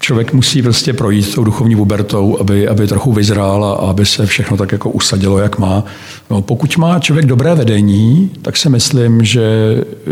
člověk 0.00 0.32
musí 0.32 0.62
prostě 0.62 0.92
projít 0.92 1.34
tou 1.34 1.44
duchovní 1.44 1.76
pubertou, 1.76 2.36
aby, 2.40 2.68
aby 2.68 2.86
trochu 2.86 3.12
vyzrál 3.12 3.64
a 3.64 3.72
aby 3.72 4.06
se 4.06 4.26
všechno 4.26 4.56
tak 4.56 4.72
jako 4.72 4.90
usadilo, 4.90 5.38
jak 5.38 5.58
má. 5.58 5.84
No, 6.30 6.42
pokud 6.42 6.76
má 6.76 6.98
člověk 6.98 7.26
dobré 7.26 7.54
vedení, 7.54 8.30
tak 8.42 8.56
si 8.56 8.68
myslím, 8.68 9.24
že, 9.24 9.44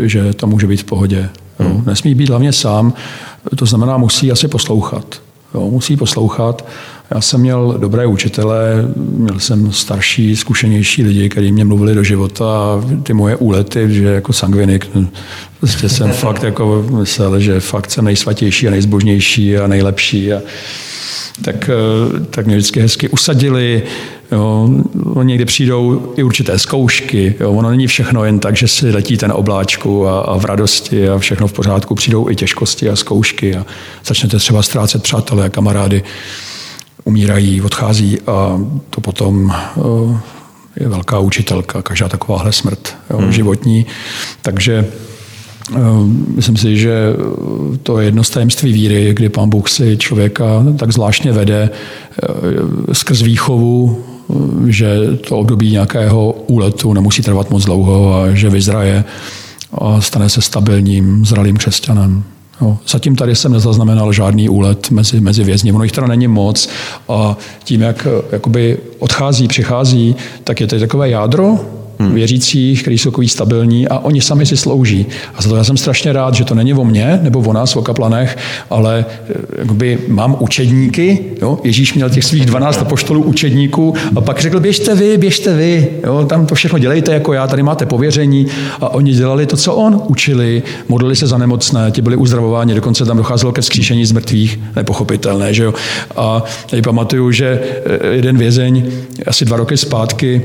že 0.01 0.33
to 0.33 0.47
může 0.47 0.67
být 0.67 0.81
v 0.81 0.83
pohodě. 0.83 1.29
Jo. 1.59 1.81
Nesmí 1.85 2.15
být 2.15 2.29
hlavně 2.29 2.53
sám, 2.53 2.93
to 3.55 3.65
znamená, 3.65 3.97
musí 3.97 4.31
asi 4.31 4.47
poslouchat. 4.47 5.21
Jo. 5.53 5.69
Musí 5.69 5.97
poslouchat. 5.97 6.65
Já 7.11 7.21
jsem 7.21 7.41
měl 7.41 7.75
dobré 7.77 8.05
učitele, 8.05 8.87
měl 8.95 9.39
jsem 9.39 9.71
starší, 9.71 10.35
zkušenější 10.35 11.03
lidi, 11.03 11.29
kteří 11.29 11.51
mě 11.51 11.65
mluvili 11.65 11.95
do 11.95 12.03
života 12.03 12.45
a 12.45 12.81
ty 13.03 13.13
moje 13.13 13.35
úlety, 13.35 13.93
že 13.93 14.03
jako 14.03 14.33
sangvinik, 14.33 14.89
prostě 15.59 15.89
jsem 15.89 16.11
fakt 16.13 16.43
jako 16.43 16.85
myslel, 16.99 17.39
že 17.39 17.59
fakt 17.59 17.91
jsem 17.91 18.05
nejsvatější 18.05 18.67
a 18.67 18.71
nejzbožnější 18.71 19.57
a 19.57 19.67
nejlepší. 19.67 20.33
A, 20.33 20.41
tak, 21.41 21.69
tak 22.29 22.45
mě 22.45 22.55
vždycky 22.55 22.79
hezky 22.79 23.09
usadili, 23.09 23.83
Jo, 24.31 24.69
někdy 25.23 25.45
přijdou 25.45 26.13
i 26.15 26.23
určité 26.23 26.59
zkoušky. 26.59 27.35
Jo, 27.39 27.51
ono 27.51 27.69
není 27.69 27.87
všechno 27.87 28.25
jen 28.25 28.39
tak, 28.39 28.57
že 28.57 28.67
si 28.67 28.91
letíte 28.91 29.27
na 29.27 29.33
obláčku 29.33 30.07
a, 30.07 30.19
a 30.19 30.37
v 30.37 30.45
radosti 30.45 31.09
a 31.09 31.17
všechno 31.17 31.47
v 31.47 31.53
pořádku. 31.53 31.95
Přijdou 31.95 32.29
i 32.29 32.35
těžkosti 32.35 32.89
a 32.89 32.95
zkoušky 32.95 33.55
a 33.55 33.65
začnete 34.05 34.37
třeba 34.37 34.63
ztrácet 34.63 35.03
přátelé 35.03 35.45
a 35.45 35.49
kamarády. 35.49 36.03
Umírají, 37.05 37.61
odchází 37.61 38.19
a 38.27 38.59
to 38.89 39.01
potom 39.01 39.53
je 40.75 40.89
velká 40.89 41.19
učitelka, 41.19 41.81
každá 41.81 42.09
takováhle 42.09 42.51
smrt 42.51 42.97
jo, 43.09 43.17
hmm. 43.17 43.31
životní. 43.31 43.85
Takže 44.41 44.85
Myslím 46.35 46.57
si, 46.57 46.77
že 46.77 47.13
to 47.83 47.99
je 47.99 48.05
jedno 48.05 48.23
z 48.23 48.29
tajemství 48.29 48.73
víry, 48.73 49.13
kdy 49.13 49.29
pán 49.29 49.49
Bůh 49.49 49.69
si 49.69 49.97
člověka 49.97 50.63
tak 50.77 50.93
zvláštně 50.93 51.31
vede 51.31 51.69
skrz 52.91 53.21
výchovu, 53.21 54.03
že 54.67 54.97
to 55.27 55.37
období 55.37 55.71
nějakého 55.71 56.31
úletu 56.31 56.93
nemusí 56.93 57.21
trvat 57.21 57.49
moc 57.49 57.65
dlouho 57.65 58.15
a 58.15 58.31
že 58.33 58.49
vyzraje 58.49 59.03
a 59.73 60.01
stane 60.01 60.29
se 60.29 60.41
stabilním, 60.41 61.25
zralým 61.25 61.57
křesťanem. 61.57 62.23
Jo. 62.61 62.77
Zatím 62.87 63.15
tady 63.15 63.35
jsem 63.35 63.51
nezaznamenal 63.51 64.13
žádný 64.13 64.49
úlet 64.49 64.91
mezi, 64.91 65.21
mezi 65.21 65.43
vězni. 65.43 65.71
Ono 65.71 65.83
jich 65.83 65.91
teda 65.91 66.07
není 66.07 66.27
moc 66.27 66.69
a 67.09 67.37
tím, 67.63 67.81
jak 67.81 68.07
jakoby 68.31 68.77
odchází, 68.99 69.47
přichází, 69.47 70.15
tak 70.43 70.61
je 70.61 70.67
to 70.67 70.79
takové 70.79 71.09
jádro, 71.09 71.59
hmm. 71.99 72.13
věřících, 72.13 72.81
kteří 72.81 72.97
jsou 72.97 73.11
takový 73.11 73.29
stabilní 73.29 73.87
a 73.87 73.99
oni 73.99 74.21
sami 74.21 74.45
si 74.45 74.57
slouží. 74.57 75.05
A 75.35 75.41
za 75.41 75.49
to 75.49 75.55
já 75.55 75.63
jsem 75.63 75.77
strašně 75.77 76.13
rád, 76.13 76.33
že 76.33 76.43
to 76.43 76.55
není 76.55 76.73
o 76.73 76.85
mně 76.85 77.19
nebo 77.23 77.39
o 77.39 77.53
nás, 77.53 77.75
o 77.75 77.81
kaplanech, 77.81 78.37
ale 78.69 79.05
eh, 79.29 79.33
jakoby 79.57 79.99
mám 80.07 80.37
učedníky. 80.39 81.19
Jo? 81.41 81.59
Ježíš 81.63 81.93
měl 81.93 82.09
těch 82.09 82.23
svých 82.23 82.45
12 82.45 82.83
poštolů 82.83 83.23
učedníků 83.23 83.93
a 84.15 84.21
pak 84.21 84.39
řekl, 84.39 84.59
běžte 84.59 84.95
vy, 84.95 85.17
běžte 85.17 85.55
vy, 85.55 85.87
jo? 86.03 86.25
tam 86.29 86.45
to 86.45 86.55
všechno 86.55 86.79
dělejte 86.79 87.13
jako 87.13 87.33
já, 87.33 87.47
tady 87.47 87.63
máte 87.63 87.85
pověření. 87.85 88.47
A 88.81 88.89
oni 88.89 89.13
dělali 89.13 89.45
to, 89.45 89.57
co 89.57 89.75
on 89.75 90.01
učili, 90.07 90.63
modlili 90.87 91.15
se 91.15 91.27
za 91.27 91.37
nemocné, 91.37 91.91
ti 91.91 92.01
byli 92.01 92.15
uzdravováni, 92.15 92.73
dokonce 92.73 93.05
tam 93.05 93.17
docházelo 93.17 93.51
ke 93.51 93.61
vzkříšení 93.61 94.05
z 94.05 94.11
mrtvých, 94.11 94.59
nepochopitelné. 94.75 95.53
Že 95.53 95.63
jo? 95.63 95.73
A 96.15 96.43
tady 96.69 96.81
pamatuju, 96.81 97.31
že 97.31 97.59
eh, 97.85 98.07
jeden 98.07 98.37
vězeň 98.37 98.91
asi 99.27 99.45
dva 99.45 99.57
roky 99.57 99.77
zpátky 99.77 100.41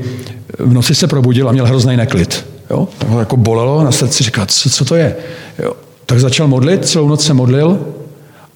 v 0.59 0.73
noci 0.73 0.95
se 0.95 1.07
probudil 1.07 1.49
a 1.49 1.51
měl 1.51 1.65
hrozný 1.65 1.97
neklid. 1.97 2.45
Jo? 2.69 2.87
Tak 2.97 3.09
ho 3.09 3.19
jako 3.19 3.37
bolelo 3.37 3.83
na 3.83 3.91
srdci, 3.91 4.23
říká, 4.23 4.45
co, 4.45 4.69
co 4.69 4.85
to 4.85 4.95
je? 4.95 5.15
Jo? 5.59 5.73
Tak 6.05 6.19
začal 6.19 6.47
modlit, 6.47 6.85
celou 6.85 7.07
noc 7.07 7.25
se 7.25 7.33
modlil 7.33 7.79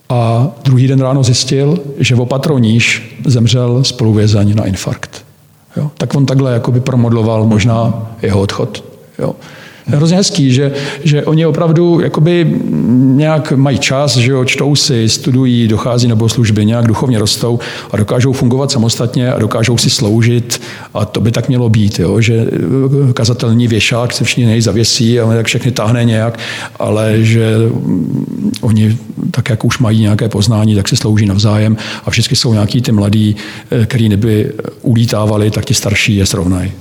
a 0.10 0.48
druhý 0.64 0.88
den 0.88 1.02
ráno 1.02 1.24
zjistil, 1.24 1.80
že 1.98 2.16
o 2.16 2.26
patro 2.26 2.58
níž 2.58 3.16
zemřel 3.26 3.84
spoluvězeň 3.84 4.56
na 4.56 4.66
infarkt. 4.66 5.26
Jo? 5.78 5.92
Tak 5.98 6.16
on 6.16 6.26
takhle 6.26 6.54
jakoby 6.54 6.80
promodloval 6.80 7.46
možná 7.46 8.08
jeho 8.22 8.42
odchod. 8.42 8.84
Jo? 9.20 9.36
Hrozně 9.88 10.18
hezký, 10.18 10.54
že, 10.54 10.72
že 11.04 11.24
oni 11.24 11.46
opravdu 11.46 12.00
jakoby 12.00 12.56
nějak 12.96 13.52
mají 13.52 13.78
čas, 13.78 14.18
že 14.18 14.32
jo, 14.32 14.46
čtou 14.46 14.76
si, 14.76 15.10
studují, 15.10 15.68
dochází 15.68 16.08
nebo 16.08 16.30
služby, 16.30 16.66
nějak 16.66 16.88
duchovně 16.88 17.20
rostou 17.20 17.60
a 17.92 17.98
dokážou 17.98 18.34
fungovat 18.34 18.72
samostatně 18.72 19.32
a 19.32 19.40
dokážou 19.40 19.78
si 19.78 19.90
sloužit 19.90 20.62
a 20.94 21.06
to 21.06 21.22
by 21.22 21.32
tak 21.32 21.48
mělo 21.48 21.70
být, 21.70 22.00
jo, 22.00 22.22
že 22.22 22.46
kazatelní 23.14 23.68
věšák 23.68 24.14
se 24.14 24.24
všichni 24.24 24.46
nej 24.46 24.62
zavěsí 24.62 25.20
a 25.20 25.28
tak 25.28 25.46
všechny 25.46 25.72
táhne 25.72 26.06
nějak, 26.06 26.40
ale 26.80 27.24
že 27.24 27.56
oni 28.62 28.98
tak, 29.32 29.50
jak 29.50 29.66
už 29.66 29.80
mají 29.80 30.02
nějaké 30.02 30.30
poznání, 30.30 30.76
tak 30.76 30.88
si 30.88 30.96
slouží 30.96 31.26
navzájem 31.26 31.78
a 32.06 32.10
vždycky 32.10 32.36
jsou 32.36 32.54
nějaký 32.54 32.82
ty 32.82 32.92
mladí, 32.92 33.36
eh, 33.72 33.86
který 33.86 34.10
neby 34.10 34.52
ulítávali, 34.82 35.52
tak 35.52 35.66
ti 35.66 35.74
starší 35.74 36.16
je 36.16 36.26
srovnají. 36.26 36.72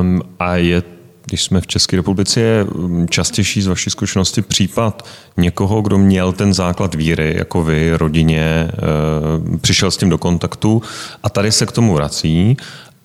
Um, 0.00 0.22
a 0.38 0.56
je 0.56 0.82
když 1.26 1.42
jsme 1.42 1.60
v 1.60 1.66
České 1.66 1.96
republice, 1.96 2.40
je 2.40 2.64
mm, 2.64 3.08
častější 3.08 3.62
z 3.62 3.66
vaší 3.66 3.90
zkušenosti 3.90 4.42
případ 4.42 5.06
někoho, 5.36 5.82
kdo 5.82 5.98
měl 5.98 6.32
ten 6.32 6.54
základ 6.54 6.94
víry, 6.94 7.34
jako 7.36 7.62
vy, 7.62 7.92
rodině, 7.96 8.68
eh, 8.68 9.58
přišel 9.58 9.90
s 9.90 9.96
tím 9.96 10.08
do 10.08 10.18
kontaktu 10.18 10.82
a 11.22 11.30
tady 11.30 11.52
se 11.52 11.66
k 11.66 11.72
tomu 11.72 11.94
vrací, 11.94 12.56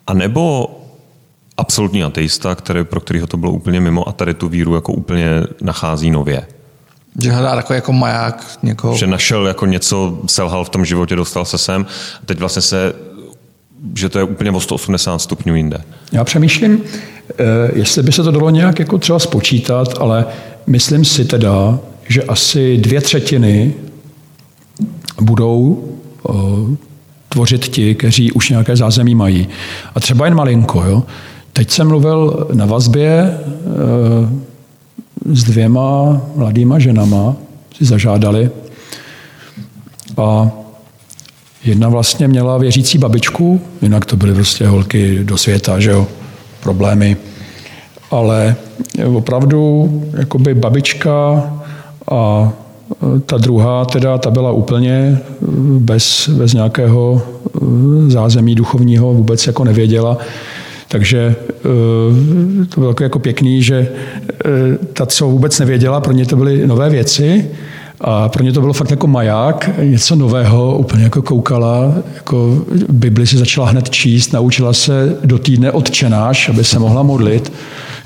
a 0.07 0.13
nebo 0.13 0.69
absolutní 1.57 2.03
ateista, 2.03 2.55
který, 2.55 2.83
pro 2.83 2.99
kterého 2.99 3.27
to 3.27 3.37
bylo 3.37 3.51
úplně 3.51 3.79
mimo 3.79 4.09
a 4.09 4.11
tady 4.11 4.33
tu 4.33 4.49
víru 4.49 4.75
jako 4.75 4.93
úplně 4.93 5.27
nachází 5.61 6.11
nově. 6.11 6.47
Že 7.21 7.31
hledá 7.31 7.55
takový 7.55 7.77
jako 7.77 7.93
maják 7.93 8.57
někoho. 8.63 8.97
Že 8.97 9.07
našel 9.07 9.47
jako 9.47 9.65
něco, 9.65 10.19
selhal 10.27 10.65
v 10.65 10.69
tom 10.69 10.85
životě, 10.85 11.15
dostal 11.15 11.45
se 11.45 11.57
sem 11.57 11.85
a 12.23 12.25
teď 12.25 12.39
vlastně 12.39 12.61
se 12.61 12.93
že 13.95 14.09
to 14.09 14.19
je 14.19 14.23
úplně 14.23 14.51
o 14.51 14.59
180 14.59 15.19
stupňů 15.19 15.55
jinde. 15.55 15.83
Já 16.11 16.23
přemýšlím, 16.23 16.83
jestli 17.73 18.03
by 18.03 18.11
se 18.11 18.23
to 18.23 18.31
dalo 18.31 18.49
nějak 18.49 18.79
jako 18.79 18.97
třeba 18.97 19.19
spočítat, 19.19 19.87
ale 19.99 20.25
myslím 20.67 21.05
si 21.05 21.25
teda, 21.25 21.79
že 22.07 22.23
asi 22.23 22.77
dvě 22.77 23.01
třetiny 23.01 23.73
budou 25.21 25.83
eh, 26.29 26.33
tvořit 27.29 27.67
ti, 27.67 27.95
kteří 27.95 28.31
už 28.31 28.49
nějaké 28.49 28.75
zázemí 28.75 29.15
mají. 29.15 29.47
A 29.95 29.99
třeba 29.99 30.25
jen 30.25 30.35
malinko. 30.35 30.83
Jo? 30.83 31.03
Teď 31.53 31.71
jsem 31.71 31.87
mluvil 31.87 32.47
na 32.53 32.65
vazbě 32.65 33.09
e, 33.09 33.37
s 35.25 35.43
dvěma 35.43 36.21
mladýma 36.35 36.79
ženama, 36.79 37.35
si 37.77 37.85
zažádali. 37.85 38.49
A 40.17 40.51
Jedna 41.63 41.89
vlastně 41.89 42.27
měla 42.27 42.57
věřící 42.57 42.97
babičku, 42.97 43.61
jinak 43.81 44.05
to 44.05 44.15
byly 44.15 44.33
prostě 44.33 44.67
holky 44.67 45.19
do 45.23 45.37
světa, 45.37 45.79
že 45.79 45.91
jo, 45.91 46.07
problémy. 46.63 47.17
Ale 48.11 48.55
opravdu 49.05 49.89
jakoby 50.17 50.53
babička 50.53 51.43
a 52.11 52.51
ta 53.25 53.37
druhá 53.37 53.85
teda, 53.85 54.17
ta 54.17 54.31
byla 54.31 54.51
úplně 54.51 55.19
bez, 55.79 56.29
bez 56.29 56.53
nějakého 56.53 57.21
eh, 57.21 58.11
zázemí 58.11 58.55
duchovního, 58.55 59.13
vůbec 59.13 59.47
jako 59.47 59.63
nevěděla. 59.63 60.17
Takže 60.87 61.35
to 62.69 62.79
bylo 62.79 62.95
jako 63.01 63.19
pěkný, 63.19 63.63
že 63.63 63.87
ta, 64.93 65.05
co 65.05 65.27
vůbec 65.27 65.59
nevěděla, 65.59 66.01
pro 66.01 66.13
ně 66.13 66.25
to 66.25 66.35
byly 66.35 66.67
nové 66.67 66.89
věci, 66.89 67.49
a 68.01 68.29
pro 68.29 68.43
ně 68.43 68.53
to 68.53 68.61
bylo 68.61 68.73
fakt 68.73 68.91
jako 68.91 69.07
maják, 69.07 69.69
něco 69.83 70.15
nového, 70.15 70.77
úplně 70.77 71.03
jako 71.03 71.21
koukala, 71.21 71.93
jako 72.15 72.65
Bibli 72.89 73.27
si 73.27 73.37
začala 73.37 73.67
hned 73.67 73.89
číst, 73.89 74.33
naučila 74.33 74.73
se 74.73 75.17
do 75.25 75.39
týdne 75.39 75.71
odčenáš, 75.71 76.49
aby 76.49 76.63
se 76.63 76.79
mohla 76.79 77.03
modlit. 77.03 77.51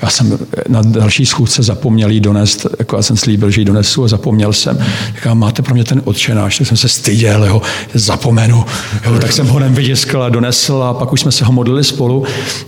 Já 0.02 0.10
jsem 0.10 0.38
na 0.68 0.82
další 0.82 1.26
schůzce 1.26 1.64
zapomněl 1.64 2.10
jí 2.10 2.20
donést, 2.20 2.66
jako 2.80 2.96
já 2.96 3.02
jsem 3.02 3.18
slíbil, 3.18 3.50
že 3.52 3.62
ji 3.62 3.66
donesu 3.66 4.04
a 4.04 4.08
zapomněl 4.08 4.54
jsem. 4.54 4.78
Říká, 5.16 5.34
máte 5.34 5.62
pro 5.62 5.74
mě 5.74 5.84
ten 5.84 6.02
odčenáš, 6.06 6.58
tak 6.58 6.68
jsem 6.68 6.78
se 6.78 6.90
styděl, 6.90 7.46
jo, 7.46 7.62
zapomenu. 7.94 8.66
Jo, 9.06 9.20
tak 9.20 9.32
jsem 9.32 9.48
ho 9.48 9.60
nevytiskl 9.60 10.24
a 10.24 10.30
donesl 10.30 10.84
a 10.84 10.94
pak 10.94 11.14
už 11.14 11.22
jsme 11.22 11.32
se 11.32 11.46
ho 11.46 11.52
modlili 11.52 11.84
spolu, 11.84 12.26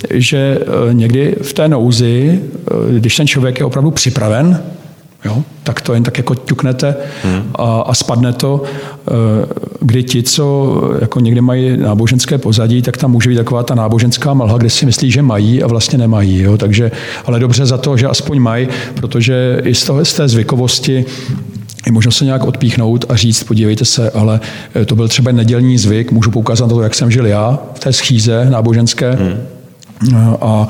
že 0.10 0.60
eh, 0.62 0.94
někdy 0.94 1.36
v 1.42 1.54
té 1.54 1.68
nouzi, 1.68 2.42
eh, 2.42 3.00
když 3.00 3.16
ten 3.16 3.28
člověk 3.28 3.60
je 3.60 3.66
opravdu 3.66 3.92
připraven, 3.92 4.64
Jo? 5.26 5.44
Tak 5.64 5.82
to 5.82 5.94
jen 5.94 6.04
tak 6.04 6.18
jako 6.18 6.36
ťuknete 6.36 6.96
hmm. 7.24 7.44
a, 7.56 7.82
a 7.82 7.94
spadne 7.94 8.34
to, 8.34 8.64
eh, 8.64 9.12
kdy 9.82 10.04
ti, 10.04 10.24
co 10.24 10.82
jako 11.02 11.20
někdy 11.20 11.42
mají 11.42 11.78
náboženské 11.78 12.38
pozadí, 12.38 12.82
tak 12.82 12.98
tam 12.98 13.12
může 13.12 13.30
být 13.30 13.36
taková 13.36 13.64
ta 13.64 13.76
náboženská 13.76 14.34
mlha, 14.34 14.58
kde 14.58 14.70
si 14.70 14.86
myslí, 14.86 15.12
že 15.12 15.22
mají 15.22 15.64
a 15.64 15.68
vlastně 15.68 15.98
nemají. 15.98 16.42
Jo? 16.42 16.58
Takže, 16.58 16.92
ale 17.26 17.40
dobře 17.40 17.66
za 17.66 17.78
to, 17.78 17.98
že 17.98 18.08
aspoň 18.08 18.40
mají, 18.40 18.68
protože 18.94 19.62
i 19.64 19.76
z, 19.76 19.84
toho, 19.84 20.06
z 20.06 20.14
té 20.14 20.28
zvykovosti 20.28 21.06
je 21.86 21.92
možno 21.92 22.12
se 22.12 22.26
nějak 22.26 22.44
odpíchnout 22.44 23.06
a 23.10 23.16
říct, 23.16 23.44
podívejte 23.44 23.86
se, 23.86 24.12
ale 24.12 24.40
eh, 24.76 24.86
to 24.86 24.96
byl 24.96 25.08
třeba 25.08 25.32
nedělní 25.32 25.78
zvyk, 25.78 26.12
můžu 26.12 26.32
poukázat 26.32 26.66
na 26.66 26.76
to, 26.76 26.82
jak 26.82 26.96
jsem 26.96 27.12
žil 27.12 27.26
já 27.26 27.60
v 27.74 27.80
té 27.80 27.94
schýze 27.94 28.50
náboženské 28.50 29.12
hmm. 29.12 29.38
a 30.42 30.68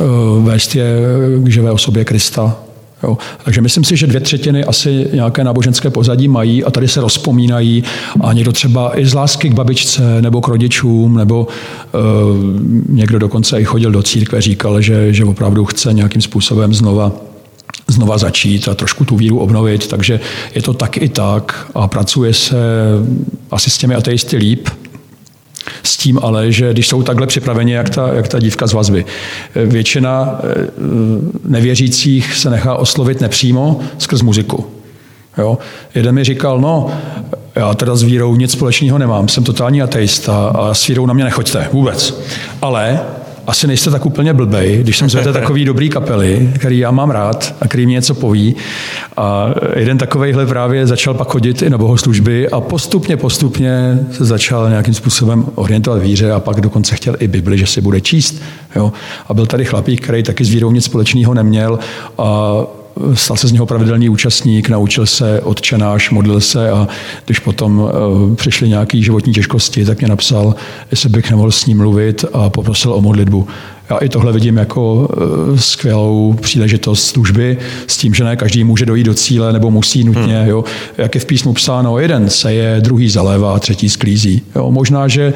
eh, 0.00 0.04
vést 0.42 0.74
je 0.74 0.86
k 1.38 1.48
živé 1.48 1.70
osobě 1.70 2.04
Krista, 2.04 2.56
Jo. 3.06 3.18
Takže 3.44 3.60
myslím 3.60 3.84
si, 3.84 3.96
že 3.96 4.06
dvě 4.06 4.20
třetiny 4.20 4.64
asi 4.64 5.08
nějaké 5.12 5.44
náboženské 5.44 5.90
pozadí 5.90 6.28
mají 6.28 6.64
a 6.64 6.70
tady 6.70 6.88
se 6.88 7.00
rozpomínají 7.00 7.84
a 8.20 8.32
někdo 8.32 8.52
třeba 8.52 8.98
i 8.98 9.06
z 9.06 9.14
lásky 9.14 9.48
k 9.48 9.54
babičce 9.54 10.22
nebo 10.22 10.40
k 10.40 10.48
rodičům, 10.48 11.16
nebo 11.16 11.48
e, 11.48 11.98
někdo 12.88 13.18
dokonce 13.18 13.60
i 13.60 13.64
chodil 13.64 13.90
do 13.90 14.02
církve, 14.02 14.40
říkal, 14.40 14.80
že, 14.80 15.12
že 15.12 15.24
opravdu 15.24 15.64
chce 15.64 15.92
nějakým 15.92 16.22
způsobem 16.22 16.74
znova 16.74 17.12
znova 17.88 18.18
začít 18.18 18.68
a 18.68 18.74
trošku 18.74 19.04
tu 19.04 19.16
víru 19.16 19.38
obnovit, 19.38 19.86
takže 19.86 20.20
je 20.54 20.62
to 20.62 20.74
tak 20.74 20.96
i 20.96 21.08
tak 21.08 21.70
a 21.74 21.88
pracuje 21.88 22.34
se 22.34 22.56
asi 23.50 23.70
s 23.70 23.78
těmi 23.78 23.94
ateisty 23.94 24.36
líp, 24.36 24.68
s 25.82 25.96
tím 25.96 26.18
ale, 26.22 26.52
že 26.52 26.72
když 26.72 26.88
jsou 26.88 27.02
takhle 27.02 27.26
připraveni, 27.26 27.72
jak 27.72 27.90
ta, 27.90 28.14
jak 28.14 28.28
ta 28.28 28.38
dívka 28.38 28.66
z 28.66 28.72
vazby. 28.72 29.04
Většina 29.54 30.40
eh, 30.42 30.66
nevěřících 31.44 32.34
se 32.34 32.50
nechá 32.50 32.74
oslovit 32.74 33.20
nepřímo 33.20 33.80
skrz 33.98 34.22
muziku. 34.22 34.66
Jo? 35.38 35.58
Jeden 35.94 36.14
mi 36.14 36.24
říkal, 36.24 36.60
no, 36.60 36.90
já 37.54 37.74
teda 37.74 37.96
s 37.96 38.02
vírou 38.02 38.36
nic 38.36 38.52
společného 38.52 38.98
nemám, 38.98 39.28
jsem 39.28 39.44
totální 39.44 39.82
ateista 39.82 40.48
a 40.48 40.74
s 40.74 40.86
vírou 40.86 41.06
na 41.06 41.14
mě 41.14 41.24
nechoďte 41.24 41.68
vůbec. 41.72 42.20
Ale 42.62 43.00
asi 43.46 43.66
nejste 43.66 43.90
tak 43.90 44.06
úplně 44.06 44.34
blbej, 44.34 44.78
když 44.78 44.98
jsem 44.98 45.10
zvete 45.10 45.32
takový 45.40 45.64
dobrý 45.64 45.90
kapely, 45.90 46.50
který 46.58 46.78
já 46.78 46.90
mám 46.90 47.10
rád 47.10 47.54
a 47.60 47.68
který 47.68 47.86
mě 47.86 47.94
něco 47.94 48.14
poví. 48.14 48.56
A 49.16 49.54
jeden 49.76 49.98
takovejhle 49.98 50.46
právě 50.46 50.86
začal 50.86 51.14
pak 51.14 51.28
chodit 51.28 51.62
i 51.62 51.70
na 51.70 51.78
bohoslužby 51.78 52.48
a 52.48 52.60
postupně, 52.60 53.16
postupně 53.16 53.98
se 54.12 54.24
začal 54.24 54.68
nějakým 54.68 54.94
způsobem 54.94 55.46
orientovat 55.54 56.02
víře 56.02 56.32
a 56.32 56.40
pak 56.40 56.60
dokonce 56.60 56.96
chtěl 56.96 57.16
i 57.18 57.28
Bibli, 57.28 57.58
že 57.58 57.66
si 57.66 57.80
bude 57.80 58.00
číst. 58.00 58.42
Jo. 58.76 58.92
A 59.28 59.34
byl 59.34 59.46
tady 59.46 59.64
chlapík, 59.64 60.04
který 60.04 60.22
taky 60.22 60.44
s 60.44 60.50
vírou 60.50 60.70
nic 60.70 60.84
společného 60.84 61.34
neměl 61.34 61.78
a 62.18 62.52
stal 63.14 63.36
se 63.36 63.48
z 63.48 63.52
něho 63.52 63.66
pravidelný 63.66 64.08
účastník, 64.08 64.68
naučil 64.68 65.06
se 65.06 65.40
odčenáš, 65.40 66.10
modlil 66.10 66.40
se 66.40 66.70
a 66.70 66.88
když 67.24 67.38
potom 67.38 67.88
eh, 67.88 68.36
přišly 68.36 68.68
nějaké 68.68 69.02
životní 69.02 69.32
těžkosti, 69.32 69.84
tak 69.84 69.98
mě 69.98 70.08
napsal, 70.08 70.54
jestli 70.90 71.08
bych 71.08 71.30
nemohl 71.30 71.50
s 71.50 71.66
ním 71.66 71.78
mluvit 71.78 72.24
a 72.32 72.50
poprosil 72.50 72.92
o 72.94 73.00
modlitbu. 73.00 73.48
Já 73.90 73.96
i 73.96 74.08
tohle 74.08 74.32
vidím 74.32 74.56
jako 74.56 75.08
eh, 75.12 75.58
skvělou 75.58 76.32
příležitost 76.40 77.04
služby 77.04 77.58
s 77.86 77.96
tím, 77.96 78.14
že 78.14 78.24
ne 78.24 78.36
každý 78.36 78.64
může 78.64 78.86
dojít 78.86 79.04
do 79.04 79.14
cíle 79.14 79.52
nebo 79.52 79.70
musí 79.70 80.04
nutně. 80.04 80.38
Hmm. 80.38 80.48
Jo. 80.48 80.64
Jak 80.98 81.14
je 81.14 81.20
v 81.20 81.24
písmu 81.26 81.52
psáno, 81.52 81.98
jeden 81.98 82.30
se 82.30 82.54
je, 82.54 82.80
druhý 82.80 83.08
zalévá, 83.08 83.58
třetí 83.58 83.88
sklízí. 83.88 84.42
Jo. 84.56 84.70
Možná, 84.70 85.08
že 85.08 85.32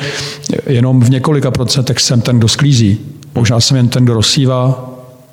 jenom 0.67 1.01
v 1.01 1.11
několika 1.11 1.51
procentech 1.51 2.01
jsem 2.01 2.21
ten, 2.21 2.39
kdo 2.39 2.49
sklízí. 2.49 2.99
Možná 3.35 3.61
jsem 3.61 3.77
jen 3.77 3.89
ten, 3.89 4.05
kdo 4.05 4.15
rozsívá 4.15 4.91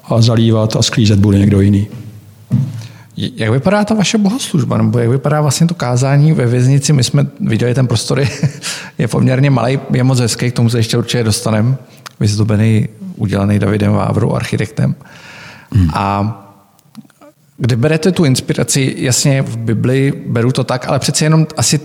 a 0.10 0.22
zalívat 0.22 0.76
a 0.76 0.82
sklízet 0.82 1.20
bude 1.20 1.40
někdo 1.40 1.62
jiný. 1.62 1.88
Jak 3.18 3.52
vypadá 3.52 3.86
ta 3.86 3.94
vaše 3.94 4.18
bohoslužba, 4.18 4.78
nebo 4.78 5.00
jak 5.00 5.10
vypadá 5.10 5.42
vlastně 5.42 5.68
to 5.68 5.76
kázání 5.76 6.34
ve 6.34 6.46
věznici? 6.46 6.94
My 6.94 7.04
jsme 7.04 7.28
viděli, 7.40 7.74
ten 7.74 7.88
prostor 7.88 8.20
je, 8.20 8.30
je 8.98 9.08
poměrně 9.08 9.50
malý, 9.50 9.80
je 9.94 10.04
moc 10.04 10.20
hezký, 10.20 10.52
k 10.52 10.56
tomu 10.56 10.70
se 10.70 10.80
ještě 10.80 10.98
určitě 10.98 11.24
dostaneme. 11.24 11.76
Vyzdobený, 12.20 12.88
udělaný 13.16 13.60
Davidem 13.60 13.92
Vávrou, 13.92 14.34
architektem. 14.34 14.96
Hmm. 15.72 15.90
A 15.94 16.44
kde 17.58 17.76
berete 17.76 18.12
tu 18.12 18.26
inspiraci? 18.26 18.96
Jasně, 18.98 19.42
v 19.42 19.58
Bibli 19.58 20.14
beru 20.28 20.52
to 20.52 20.64
tak, 20.64 20.88
ale 20.88 21.00
přece 21.00 21.26
jenom 21.26 21.48
asi 21.58 21.80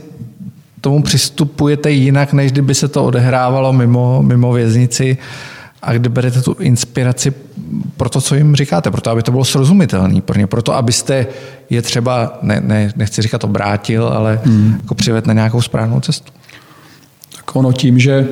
tomu 0.81 1.03
přistupujete 1.03 1.91
jinak, 1.91 2.33
než 2.33 2.53
kdyby 2.53 2.75
se 2.75 2.89
to 2.89 3.05
odehrávalo 3.05 3.73
mimo, 3.73 4.23
mimo 4.23 4.53
věznici 4.53 5.19
a 5.83 5.93
kde 5.93 6.09
berete 6.09 6.43
tu 6.43 6.57
inspiraci 6.61 7.33
pro 7.97 8.09
to, 8.09 8.21
co 8.21 8.35
jim 8.35 8.57
říkáte, 8.57 8.91
proto, 8.91 9.11
aby 9.11 9.23
to 9.23 9.31
bylo 9.31 9.45
srozumitelné 9.45 10.21
pro 10.21 10.39
ně, 10.39 10.47
proto, 10.47 10.75
abyste 10.75 11.27
je 11.71 11.83
třeba, 11.83 12.39
ne, 12.43 12.63
ne, 12.65 12.93
nechci 12.97 13.23
říkat 13.23 13.45
obrátil, 13.45 14.07
ale 14.07 14.41
hmm. 14.45 14.79
jako 14.83 14.95
přived 14.95 15.27
na 15.27 15.35
nějakou 15.35 15.63
správnou 15.63 16.01
cestu. 16.01 16.33
Tak 17.37 17.57
ono 17.57 17.73
tím, 17.73 17.99
že 17.99 18.29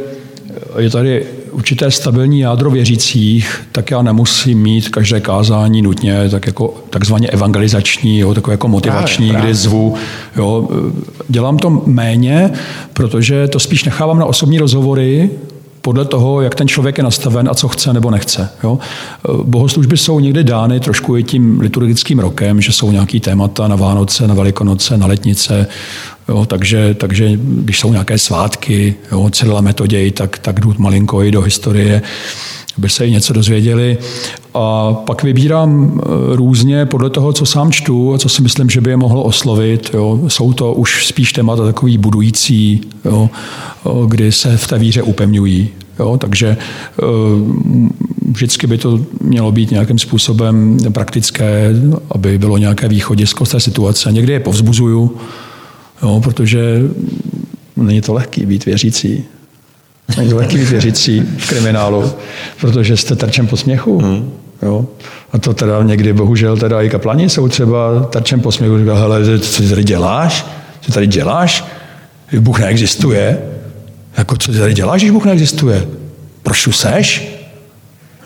je 0.78 0.90
tady 0.90 1.26
určité 1.50 1.90
stabilní 1.90 2.40
jádro 2.40 2.70
věřících, 2.70 3.62
tak 3.72 3.90
já 3.90 4.02
nemusím 4.02 4.62
mít 4.62 4.88
každé 4.88 5.20
kázání 5.20 5.82
nutně 5.82 6.28
tak 6.28 6.46
jako 6.46 6.74
takzvaně 6.90 7.28
evangelizační, 7.28 8.18
jo, 8.18 8.34
takové 8.34 8.54
jako 8.54 8.68
motivační, 8.68 9.28
právě, 9.28 9.32
právě. 9.32 9.50
kdy 9.50 9.54
zvu. 9.54 9.94
Jo. 10.36 10.68
Dělám 11.28 11.58
to 11.58 11.82
méně, 11.86 12.50
protože 12.92 13.48
to 13.48 13.58
spíš 13.58 13.84
nechávám 13.84 14.18
na 14.18 14.26
osobní 14.26 14.58
rozhovory, 14.58 15.30
podle 15.82 16.04
toho, 16.04 16.40
jak 16.40 16.54
ten 16.54 16.68
člověk 16.68 16.98
je 16.98 17.04
nastaven 17.04 17.48
a 17.48 17.54
co 17.54 17.68
chce 17.68 17.92
nebo 17.92 18.10
nechce. 18.10 18.50
Jo? 18.62 18.78
Bohoslužby 19.42 19.96
jsou 19.96 20.20
někdy 20.20 20.44
dány 20.44 20.80
trošku 20.80 21.16
i 21.16 21.22
tím 21.22 21.60
liturgickým 21.60 22.18
rokem, 22.18 22.60
že 22.60 22.72
jsou 22.72 22.92
nějaký 22.92 23.20
témata 23.20 23.68
na 23.68 23.76
Vánoce, 23.76 24.28
na 24.28 24.34
Velikonoce, 24.34 24.96
na 24.96 25.06
Letnice, 25.06 25.66
jo? 26.28 26.46
Takže, 26.46 26.94
takže 26.94 27.30
když 27.42 27.80
jsou 27.80 27.92
nějaké 27.92 28.18
svátky, 28.18 28.94
jo? 29.12 29.30
Cyrila 29.30 29.60
Metoděj, 29.60 30.10
tak, 30.10 30.38
tak 30.38 30.60
jdu 30.60 30.74
malinko 30.78 31.22
i 31.22 31.30
do 31.30 31.40
historie, 31.40 32.02
aby 32.80 32.88
se 32.88 33.06
i 33.06 33.10
něco 33.10 33.32
dozvěděli. 33.32 33.98
A 34.54 34.92
pak 34.92 35.22
vybírám 35.22 36.00
e, 36.00 36.36
různě 36.36 36.86
podle 36.86 37.10
toho, 37.10 37.32
co 37.32 37.46
sám 37.46 37.72
čtu 37.72 38.14
a 38.14 38.18
co 38.18 38.28
si 38.28 38.42
myslím, 38.42 38.70
že 38.70 38.80
by 38.80 38.90
je 38.90 38.96
mohlo 38.96 39.22
oslovit. 39.22 39.90
Jo. 39.94 40.20
Jsou 40.28 40.52
to 40.52 40.72
už 40.72 41.06
spíš 41.06 41.32
témata 41.32 41.64
takový 41.64 41.98
budující, 41.98 42.80
jo, 43.04 43.30
kdy 44.06 44.32
se 44.32 44.56
v 44.56 44.66
té 44.66 44.78
víře 44.78 45.02
upevňují. 45.02 45.68
Jo. 45.98 46.16
Takže 46.20 46.48
e, 46.48 46.56
vždycky 48.32 48.66
by 48.66 48.78
to 48.78 49.00
mělo 49.20 49.52
být 49.52 49.70
nějakým 49.70 49.98
způsobem 49.98 50.78
praktické, 50.92 51.70
aby 52.10 52.38
bylo 52.38 52.58
nějaké 52.58 52.88
východisko 52.88 53.46
z 53.46 53.50
té 53.50 53.60
situace. 53.60 54.12
Někdy 54.12 54.32
je 54.32 54.40
povzbuzuju, 54.40 55.16
jo, 56.02 56.20
protože 56.22 56.80
není 57.76 58.00
to 58.00 58.14
lehký 58.14 58.46
být 58.46 58.64
věřící. 58.66 59.24
Není 60.16 60.34
být 60.34 60.68
věřící 60.70 61.20
v 61.38 61.48
kriminálu, 61.48 62.12
protože 62.60 62.96
jste 62.96 63.16
terčem 63.16 63.46
posměchu. 63.46 63.98
Hmm. 63.98 64.32
Jo? 64.62 64.86
A 65.32 65.38
to 65.38 65.54
teda 65.54 65.82
někdy, 65.82 66.12
bohužel, 66.12 66.56
teda 66.56 66.82
i 66.82 66.88
kaplani 66.88 67.28
jsou 67.28 67.48
třeba 67.48 68.00
terčem 68.10 68.40
posměchu. 68.40 68.78
Říká, 68.78 68.94
hele, 68.94 69.38
co 69.38 69.62
tady 69.68 69.84
děláš? 69.84 70.46
Co 70.80 70.92
tady 70.92 71.06
děláš? 71.06 71.64
Bůh 72.40 72.60
neexistuje. 72.60 73.38
Jako, 74.18 74.36
co 74.36 74.52
tady 74.52 74.74
děláš, 74.74 75.00
když 75.00 75.10
Bůh 75.10 75.24
neexistuje? 75.24 75.86
Proč 76.42 76.64
tu 76.64 76.72
seš? 76.72 77.38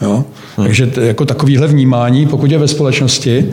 Jo? 0.03 0.25
Hmm. 0.57 0.67
Takže 0.67 0.91
jako 1.01 1.25
takovýhle 1.25 1.67
vnímání, 1.67 2.27
pokud 2.27 2.51
je 2.51 2.59
ve 2.59 2.69
společnosti, 2.69 3.53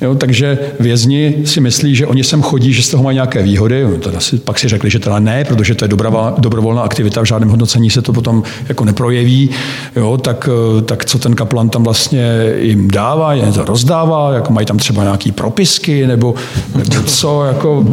Jo, 0.00 0.14
takže 0.14 0.58
vězni 0.80 1.34
si 1.44 1.60
myslí, 1.60 1.94
že 1.94 2.06
oni 2.06 2.24
sem 2.24 2.42
chodí, 2.42 2.72
že 2.72 2.82
z 2.82 2.88
toho 2.88 3.02
mají 3.02 3.14
nějaké 3.14 3.42
výhody. 3.42 3.86
Teda 4.00 4.20
si, 4.20 4.38
pak 4.38 4.58
si 4.58 4.68
řekli, 4.68 4.90
že 4.90 4.98
teda 4.98 5.18
ne, 5.18 5.44
protože 5.44 5.74
to 5.74 5.84
je 5.84 5.88
dobrá, 5.88 6.34
dobrovolná 6.38 6.82
aktivita, 6.82 7.20
v 7.20 7.24
žádném 7.24 7.48
hodnocení 7.48 7.90
se 7.90 8.02
to 8.02 8.12
potom 8.12 8.42
jako 8.68 8.84
neprojeví. 8.84 9.50
Jo, 9.96 10.16
tak, 10.16 10.48
tak 10.84 11.04
co 11.04 11.18
ten 11.18 11.34
kaplan 11.34 11.68
tam 11.68 11.84
vlastně 11.84 12.52
jim 12.58 12.90
dává, 12.90 13.34
je 13.34 13.52
to 13.52 13.64
rozdává, 13.64 14.34
jako 14.34 14.52
mají 14.52 14.66
tam 14.66 14.78
třeba 14.78 15.02
nějaké 15.02 15.32
propisky, 15.32 16.06
nebo, 16.06 16.34
nebo 16.74 17.02
co, 17.06 17.44
jako, 17.44 17.86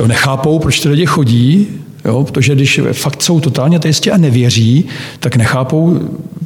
jo, 0.00 0.06
nechápou, 0.06 0.58
proč 0.58 0.80
ty 0.80 0.88
lidi 0.88 1.06
chodí, 1.06 1.79
Jo, 2.04 2.24
protože 2.24 2.54
když 2.54 2.80
fakt 2.92 3.22
jsou 3.22 3.40
totálně 3.40 3.76
ateisti 3.76 4.10
a 4.10 4.16
nevěří, 4.16 4.84
tak 5.20 5.36
nechápou, 5.36 6.00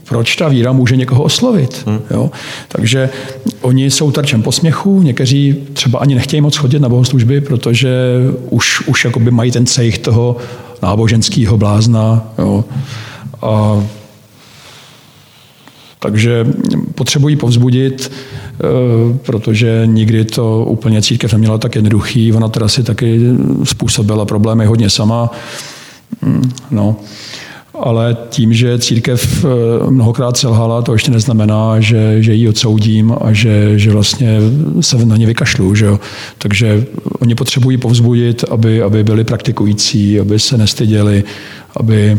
proč 0.04 0.36
ta 0.36 0.48
víra 0.48 0.72
může 0.72 0.96
někoho 0.96 1.22
oslovit. 1.22 1.82
Hmm. 1.86 2.00
Jo. 2.10 2.30
Takže 2.68 3.10
oni 3.60 3.90
jsou 3.90 4.10
tarčem 4.10 4.42
posměchu, 4.42 5.02
někteří 5.02 5.56
třeba 5.72 5.98
ani 5.98 6.14
nechtějí 6.14 6.40
moc 6.40 6.56
chodit 6.56 6.78
na 6.78 6.88
bohoslužby, 6.88 7.40
protože 7.40 7.90
už, 8.50 8.80
už 8.86 9.04
jakoby 9.04 9.30
mají 9.30 9.50
ten 9.50 9.66
cejch 9.66 9.98
toho 9.98 10.36
náboženského 10.82 11.58
blázna. 11.58 12.32
Jo. 12.38 12.64
A 13.42 13.82
takže 15.98 16.46
potřebují 16.94 17.36
povzbudit, 17.36 18.12
protože 19.22 19.82
nikdy 19.84 20.24
to 20.24 20.64
úplně 20.64 21.02
církev 21.02 21.32
neměla 21.32 21.58
tak 21.58 21.74
jednoduchý. 21.74 22.32
Ona 22.32 22.48
teda 22.48 22.68
si 22.68 22.82
taky 22.82 23.20
způsobila 23.64 24.24
problémy 24.24 24.66
hodně 24.66 24.90
sama. 24.90 25.30
Hmm, 26.22 26.52
no. 26.70 26.96
Ale 27.80 28.16
tím, 28.28 28.54
že 28.54 28.78
církev 28.78 29.44
eh, 29.44 29.48
mnohokrát 29.90 30.36
selhala, 30.36 30.82
to 30.82 30.92
ještě 30.92 31.10
neznamená, 31.10 31.80
že, 31.80 32.22
že 32.22 32.34
ji 32.34 32.48
odsoudím 32.48 33.14
a 33.20 33.32
že, 33.32 33.78
že 33.78 33.90
vlastně 33.90 34.38
se 34.80 35.06
na 35.06 35.16
ně 35.16 35.26
vykašlu. 35.26 35.74
Že 35.74 35.86
jo? 35.86 36.00
Takže 36.38 36.86
oni 37.20 37.34
potřebují 37.34 37.76
povzbudit, 37.76 38.44
aby, 38.50 38.82
aby 38.82 39.04
byli 39.04 39.24
praktikující, 39.24 40.20
aby 40.20 40.38
se 40.38 40.58
nestyděli, 40.58 41.24
aby 41.76 42.18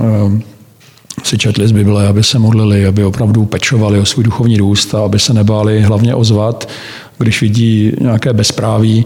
si 1.22 1.38
četli 1.38 1.68
z 1.68 1.72
Bible, 1.72 2.08
aby 2.08 2.22
se 2.22 2.38
modlili, 2.38 2.86
aby 2.86 3.04
opravdu 3.04 3.44
pečovali 3.44 3.98
o 3.98 4.04
svůj 4.04 4.24
duchovní 4.24 4.56
růst 4.56 4.94
a 4.94 5.04
aby 5.04 5.18
se 5.18 5.34
nebáli 5.34 5.82
hlavně 5.82 6.14
ozvat, 6.14 6.68
když 7.18 7.40
vidí 7.40 7.92
nějaké 8.00 8.32
bezpráví, 8.32 9.04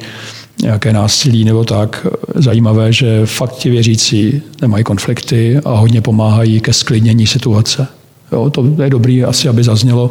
nějaké 0.62 0.92
násilí 0.92 1.44
nebo 1.44 1.64
tak. 1.64 2.06
Zajímavé, 2.34 2.92
že 2.92 3.26
fakt 3.26 3.54
ti 3.54 3.70
věřící 3.70 4.42
nemají 4.62 4.84
konflikty 4.84 5.58
a 5.64 5.70
hodně 5.70 6.00
pomáhají 6.00 6.60
ke 6.60 6.72
sklidnění 6.72 7.26
situace. 7.26 7.86
Jo, 8.32 8.50
to 8.50 8.66
je 8.82 8.90
dobrý 8.90 9.24
asi, 9.24 9.48
aby 9.48 9.64
zaznělo. 9.64 10.10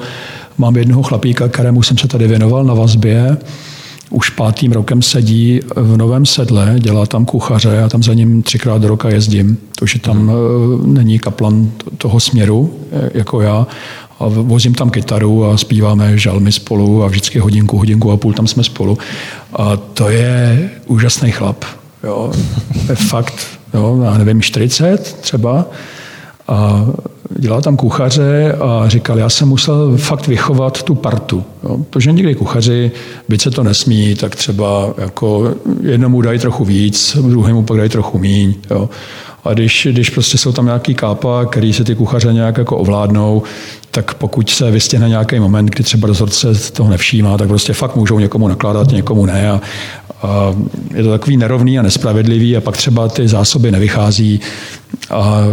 Mám 0.58 0.78
jednoho 0.78 1.04
chlapíka, 1.04 1.48
kterému 1.48 1.84
jsem 1.84 1.98
se 1.98 2.08
tady 2.08 2.28
věnoval 2.28 2.64
na 2.64 2.74
vazbě, 2.74 3.38
už 4.14 4.30
pátým 4.30 4.72
rokem 4.72 5.02
sedí 5.02 5.60
v 5.76 5.98
Novém 5.98 6.26
sedle, 6.26 6.76
dělá 6.80 7.06
tam 7.06 7.26
kuchaře 7.26 7.84
a 7.84 7.90
tam 7.90 8.04
za 8.04 8.14
ním 8.14 8.44
třikrát 8.44 8.82
do 8.82 8.88
roka 8.88 9.10
jezdím, 9.10 9.58
protože 9.80 10.00
tam 10.00 10.28
hmm. 10.28 10.94
není 10.94 11.20
kaplan 11.20 11.72
toho 11.98 12.20
směru, 12.20 12.74
e, 12.92 13.10
jako 13.14 13.42
já. 13.42 13.68
a 14.20 14.28
vozím 14.28 14.74
tam 14.74 14.90
kytaru 14.90 15.46
a 15.46 15.58
zpíváme 15.58 16.18
žalmy 16.18 16.52
spolu 16.52 17.04
a 17.04 17.08
vždycky 17.08 17.40
hodinku, 17.40 17.78
hodinku 17.78 18.12
a 18.12 18.18
půl 18.18 18.34
tam 18.34 18.48
jsme 18.48 18.64
spolu. 18.64 18.98
A 19.54 19.78
to 19.78 20.10
je 20.10 20.70
úžasný 20.86 21.32
chlap. 21.32 21.66
Jo. 22.04 22.32
Je 22.90 22.96
fakt, 22.96 23.48
jo, 23.74 24.02
já 24.04 24.18
nevím, 24.18 24.42
40 24.42 25.18
třeba. 25.22 25.66
A 26.48 26.86
dělal 27.40 27.62
tam 27.62 27.78
kuchaře 27.78 28.56
a 28.62 28.90
říkal, 28.90 29.20
já 29.20 29.30
jsem 29.30 29.48
musel 29.48 29.98
fakt 29.98 30.28
vychovat 30.28 30.84
tu 30.84 30.96
partu. 30.96 31.44
Jo. 31.64 31.78
Protože 31.90 32.12
někdy 32.12 32.36
kuchaři, 32.36 32.92
byť 33.30 33.42
se 33.42 33.52
to 33.52 33.64
nesmí, 33.64 34.16
tak 34.16 34.36
třeba 34.36 34.94
jako 34.98 35.54
jednomu 35.82 36.22
dají 36.22 36.40
trochu 36.40 36.66
víc, 36.66 37.18
druhému 37.22 37.64
pak 37.64 37.78
dají 37.78 37.90
trochu 37.90 38.20
míň. 38.20 38.54
Jo. 38.72 38.90
A 39.44 39.54
když, 39.54 39.88
když 39.92 40.10
prostě 40.10 40.38
jsou 40.38 40.52
tam 40.52 40.66
nějaký 40.66 40.96
kápa, 40.96 41.46
který 41.46 41.74
se 41.74 41.84
ty 41.84 41.96
kuchaře 41.96 42.34
nějak 42.34 42.58
jako 42.58 42.78
ovládnou, 42.78 43.44
tak 43.92 44.14
pokud 44.14 44.50
se 44.50 44.72
vystěhne 44.72 45.10
nějaký 45.10 45.40
moment, 45.40 45.66
kdy 45.66 45.84
třeba 45.84 46.08
dozorce 46.08 46.72
toho 46.72 46.90
nevšímá, 46.90 47.38
tak 47.38 47.48
prostě 47.48 47.74
fakt 47.74 47.96
můžou 47.96 48.20
někomu 48.20 48.48
nakládat, 48.48 48.92
někomu 48.92 49.26
ne. 49.26 49.52
A, 49.52 49.62
a 50.24 50.56
je 50.94 51.04
to 51.04 51.10
takový 51.10 51.38
nerovný 51.38 51.80
a 51.80 51.82
nespravedlivý 51.82 52.58
a 52.58 52.62
pak 52.62 52.78
třeba 52.78 53.08
ty 53.08 53.28
zásoby 53.28 53.72
nevychází 53.72 54.40
a 55.10 55.44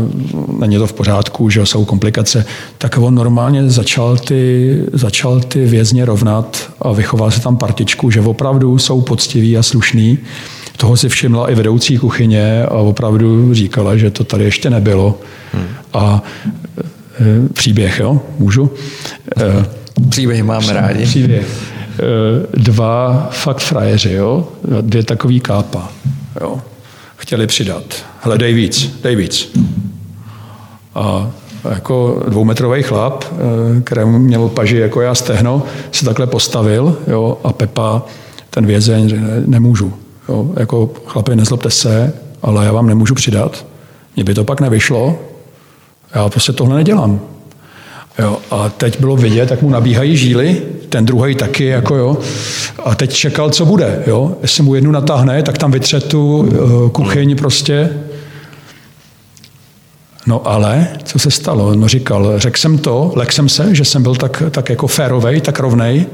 není 0.58 0.78
to 0.78 0.86
v 0.86 0.92
pořádku, 0.92 1.50
že 1.50 1.66
jsou 1.66 1.84
komplikace, 1.84 2.44
tak 2.78 2.98
on 2.98 3.14
normálně 3.14 3.70
začal 3.70 4.16
ty, 4.16 4.76
začal 4.92 5.40
ty 5.40 5.66
vězně 5.66 6.04
rovnat 6.04 6.70
a 6.82 6.92
vychoval 6.92 7.30
se 7.30 7.40
tam 7.40 7.56
partičku, 7.56 8.10
že 8.10 8.20
opravdu 8.20 8.78
jsou 8.78 9.00
poctiví 9.00 9.58
a 9.58 9.62
slušní. 9.62 10.18
Toho 10.76 10.96
si 10.96 11.08
všimla 11.08 11.50
i 11.50 11.54
vedoucí 11.54 11.98
kuchyně 11.98 12.64
a 12.64 12.74
opravdu 12.74 13.54
říkala, 13.54 13.96
že 13.96 14.10
to 14.10 14.24
tady 14.24 14.44
ještě 14.44 14.70
nebylo. 14.70 15.18
Hmm. 15.52 15.66
A 15.92 16.22
e, 17.20 17.48
příběh, 17.48 18.00
jo? 18.00 18.20
Můžu? 18.38 18.70
E, 19.36 19.66
Příběhy 20.08 20.42
máme 20.42 20.72
rádi. 20.72 21.04
Příběh. 21.04 21.46
E, 21.46 22.60
dva 22.60 23.28
fakt 23.32 23.58
frajeři, 23.58 24.12
jo? 24.12 24.48
Dvě 24.80 25.02
takový 25.02 25.40
kápa, 25.40 25.88
jo? 26.40 26.60
Chtěli 27.16 27.46
přidat. 27.46 28.09
Hele, 28.22 28.38
dej 28.38 28.54
víc, 28.54 28.98
dej 29.02 29.16
víc. 29.16 29.52
A 30.94 31.30
jako 31.70 32.22
dvoumetrový 32.28 32.82
chlap, 32.82 33.24
kterému 33.84 34.18
měl 34.18 34.48
paži 34.48 34.76
jako 34.76 35.00
já 35.00 35.14
stehno, 35.14 35.62
se 35.92 36.04
takhle 36.04 36.26
postavil 36.26 36.98
jo, 37.06 37.38
a 37.44 37.52
Pepa, 37.52 38.02
ten 38.50 38.66
vězeň, 38.66 39.20
nemůžu. 39.46 39.92
Jo, 40.28 40.50
jako 40.56 40.90
chlapi, 41.06 41.36
nezlobte 41.36 41.70
se, 41.70 42.12
ale 42.42 42.64
já 42.64 42.72
vám 42.72 42.86
nemůžu 42.86 43.14
přidat. 43.14 43.66
Mně 44.16 44.24
by 44.24 44.34
to 44.34 44.44
pak 44.44 44.60
nevyšlo. 44.60 45.18
Já 46.14 46.28
prostě 46.28 46.52
tohle 46.52 46.76
nedělám. 46.76 47.20
Jo, 48.18 48.38
a 48.50 48.68
teď 48.68 49.00
bylo 49.00 49.16
vidět, 49.16 49.50
jak 49.50 49.62
mu 49.62 49.70
nabíhají 49.70 50.16
žíly, 50.16 50.62
ten 50.88 51.06
druhý 51.06 51.34
taky, 51.34 51.64
jako 51.64 51.96
jo. 51.96 52.16
A 52.84 52.94
teď 52.94 53.12
čekal, 53.12 53.50
co 53.50 53.66
bude, 53.66 54.02
jo. 54.06 54.36
Jestli 54.42 54.62
mu 54.62 54.74
jednu 54.74 54.90
natáhne, 54.90 55.42
tak 55.42 55.58
tam 55.58 55.70
vytře 55.70 56.00
tu 56.00 56.36
uh, 56.36 56.90
kuchyň 56.90 57.36
prostě. 57.36 57.90
No 60.26 60.48
ale, 60.48 60.88
co 61.04 61.18
se 61.18 61.30
stalo? 61.30 61.74
No 61.74 61.88
říkal, 61.88 62.32
řekl 62.36 62.58
jsem 62.58 62.78
to, 62.78 63.12
lek 63.16 63.32
jsem 63.32 63.48
se, 63.48 63.74
že 63.74 63.84
jsem 63.84 64.02
byl 64.02 64.14
tak, 64.14 64.42
tak 64.50 64.70
jako 64.70 64.86
férovej, 64.86 65.40
tak 65.40 65.60
rovnej. 65.60 66.06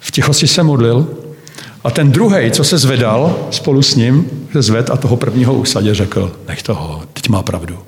V 0.00 0.10
tichosti 0.10 0.46
se 0.46 0.62
modlil 0.62 1.06
a 1.84 1.90
ten 1.90 2.12
druhý, 2.12 2.50
co 2.50 2.64
se 2.64 2.78
zvedal 2.78 3.36
spolu 3.50 3.82
s 3.82 3.94
ním, 3.94 4.30
se 4.52 4.62
zved 4.62 4.90
a 4.90 4.96
toho 4.96 5.16
prvního 5.16 5.54
usadě 5.54 5.94
řekl, 5.94 6.32
nech 6.48 6.62
toho, 6.62 7.02
teď 7.12 7.28
má 7.28 7.42
pravdu. 7.42 7.78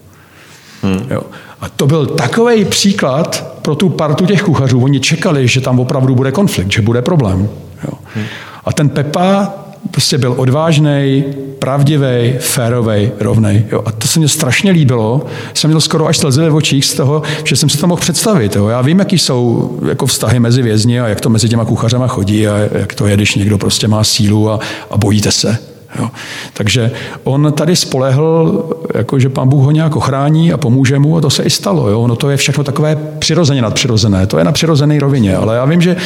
Hmm. 0.82 1.06
Jo. 1.10 1.22
A 1.60 1.68
to 1.68 1.86
byl 1.86 2.06
takový 2.06 2.64
příklad 2.64 3.54
pro 3.62 3.74
tu 3.74 3.88
partu 3.88 4.26
těch 4.26 4.42
kuchařů. 4.42 4.80
Oni 4.80 5.00
čekali, 5.00 5.48
že 5.48 5.60
tam 5.60 5.80
opravdu 5.80 6.14
bude 6.14 6.32
konflikt, 6.32 6.72
že 6.72 6.82
bude 6.82 7.02
problém. 7.02 7.48
Jo. 7.84 7.98
Hmm. 8.14 8.24
A 8.64 8.72
ten 8.72 8.88
Pepa 8.88 9.54
prostě 9.90 10.18
byl 10.18 10.34
odvážný, 10.36 11.24
pravdivý, 11.58 12.34
férový, 12.38 13.10
rovný. 13.20 13.64
A 13.84 13.92
to 13.92 14.08
se 14.08 14.18
mně 14.18 14.28
strašně 14.28 14.70
líbilo. 14.70 15.26
Jsem 15.54 15.70
měl 15.70 15.80
skoro 15.80 16.06
až 16.06 16.18
slzy 16.18 16.48
v 16.48 16.54
očích 16.54 16.84
z 16.84 16.94
toho, 16.94 17.22
že 17.44 17.56
jsem 17.56 17.68
si 17.68 17.78
to 17.78 17.86
mohl 17.86 18.00
představit. 18.00 18.56
Jo. 18.56 18.68
Já 18.68 18.80
vím, 18.80 18.98
jaký 18.98 19.18
jsou 19.18 19.70
jako 19.88 20.06
vztahy 20.06 20.40
mezi 20.40 20.62
vězni 20.62 21.00
a 21.00 21.08
jak 21.08 21.20
to 21.20 21.30
mezi 21.30 21.48
těma 21.48 21.64
kuchařama 21.64 22.06
chodí 22.06 22.48
a 22.48 22.58
jak 22.72 22.94
to 22.94 23.06
je, 23.06 23.16
když 23.16 23.34
někdo 23.34 23.58
prostě 23.58 23.88
má 23.88 24.04
sílu 24.04 24.50
a, 24.50 24.60
a 24.90 24.96
bojíte 24.96 25.32
se. 25.32 25.58
Jo. 25.98 26.10
Takže 26.52 26.90
on 27.24 27.52
tady 27.52 27.76
spolehl, 27.76 28.64
jako 28.94 29.18
že 29.18 29.28
pán 29.28 29.48
Bůh 29.48 29.64
ho 29.64 29.70
nějak 29.70 29.96
ochrání 29.96 30.52
a 30.52 30.56
pomůže 30.56 30.98
mu 30.98 31.16
a 31.16 31.20
to 31.20 31.30
se 31.30 31.42
i 31.42 31.50
stalo. 31.50 31.88
Jo. 31.88 32.06
No 32.06 32.16
to 32.16 32.30
je 32.30 32.36
všechno 32.36 32.64
takové 32.64 32.96
přirozeně 33.18 33.62
nadpřirozené. 33.62 34.26
To 34.26 34.38
je 34.38 34.44
na 34.44 34.52
přirozené 34.52 35.00
rovině, 35.00 35.36
ale 35.36 35.56
já 35.56 35.64
vím, 35.64 35.80
že 35.80 35.96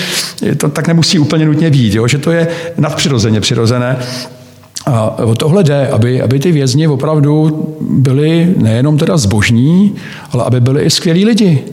to 0.57 0.69
tak 0.69 0.89
nemusí 0.89 1.19
úplně 1.19 1.47
nutně 1.47 1.71
být, 1.71 1.95
jo. 1.95 2.09
že 2.09 2.19
to 2.19 2.31
je 2.31 2.49
nadpřirozeně 2.79 3.41
přirozené. 3.41 3.97
A 4.87 5.19
o 5.19 5.35
tohle 5.35 5.65
jde, 5.65 5.89
aby, 5.89 6.23
aby 6.23 6.39
ty 6.39 6.53
vězni 6.53 6.89
opravdu 6.89 7.67
byli 7.81 8.55
nejenom 8.57 8.99
teda 8.99 9.17
zbožní, 9.17 9.95
ale 10.33 10.45
aby 10.45 10.61
byli 10.61 10.83
i 10.83 10.91
skvělí 10.91 11.25
lidi. 11.25 11.65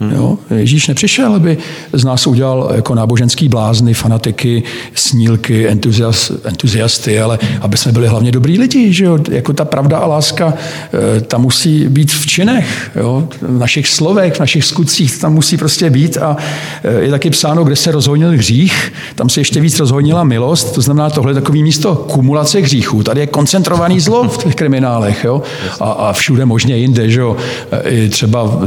Hmm. 0.00 0.12
Jo? 0.12 0.38
Ježíš 0.50 0.88
nepřišel, 0.88 1.34
aby 1.34 1.58
z 1.92 2.04
nás 2.04 2.26
udělal 2.26 2.72
jako 2.74 2.94
náboženský 2.94 3.48
blázny, 3.48 3.94
fanatiky, 3.94 4.62
snílky, 4.94 5.68
entuziast, 5.68 6.32
entuziasty, 6.44 7.20
ale 7.20 7.38
aby 7.60 7.76
jsme 7.76 7.92
byli 7.92 8.08
hlavně 8.08 8.32
dobrý 8.32 8.58
lidi. 8.58 8.92
Že 8.92 9.04
jo? 9.04 9.18
Jako 9.30 9.52
ta 9.52 9.64
pravda 9.64 9.98
a 9.98 10.06
láska, 10.06 10.54
eh, 10.56 11.20
ta 11.20 11.38
musí 11.38 11.88
být 11.88 12.12
v 12.12 12.26
činech, 12.26 12.90
jo? 12.96 13.28
v 13.40 13.58
našich 13.58 13.88
slovech, 13.88 14.34
v 14.34 14.40
našich 14.40 14.64
skutcích, 14.64 15.18
tam 15.18 15.34
musí 15.34 15.56
prostě 15.56 15.90
být 15.90 16.16
a 16.16 16.36
eh, 16.84 17.00
je 17.00 17.10
taky 17.10 17.30
psáno, 17.30 17.64
kde 17.64 17.76
se 17.76 17.92
rozhodnil 17.92 18.30
hřích, 18.30 18.92
tam 19.14 19.28
se 19.28 19.40
ještě 19.40 19.60
víc 19.60 19.80
rozhodnila 19.80 20.24
milost, 20.24 20.74
to 20.74 20.80
znamená 20.80 21.10
tohle 21.10 21.30
je 21.30 21.34
takový 21.34 21.62
místo 21.62 21.94
kumulace 21.94 22.60
hříchů. 22.60 23.02
Tady 23.02 23.20
je 23.20 23.26
koncentrovaný 23.26 24.00
zlo 24.00 24.28
v 24.28 24.38
těch 24.38 24.54
kriminálech 24.54 25.24
jo? 25.24 25.42
A, 25.80 25.90
a 25.90 26.12
všude 26.12 26.44
možně 26.44 26.76
jinde, 26.76 27.10
že 27.10 27.20
jo? 27.20 27.36
Eh, 27.72 27.90
I 27.90 28.08
třeba 28.08 28.58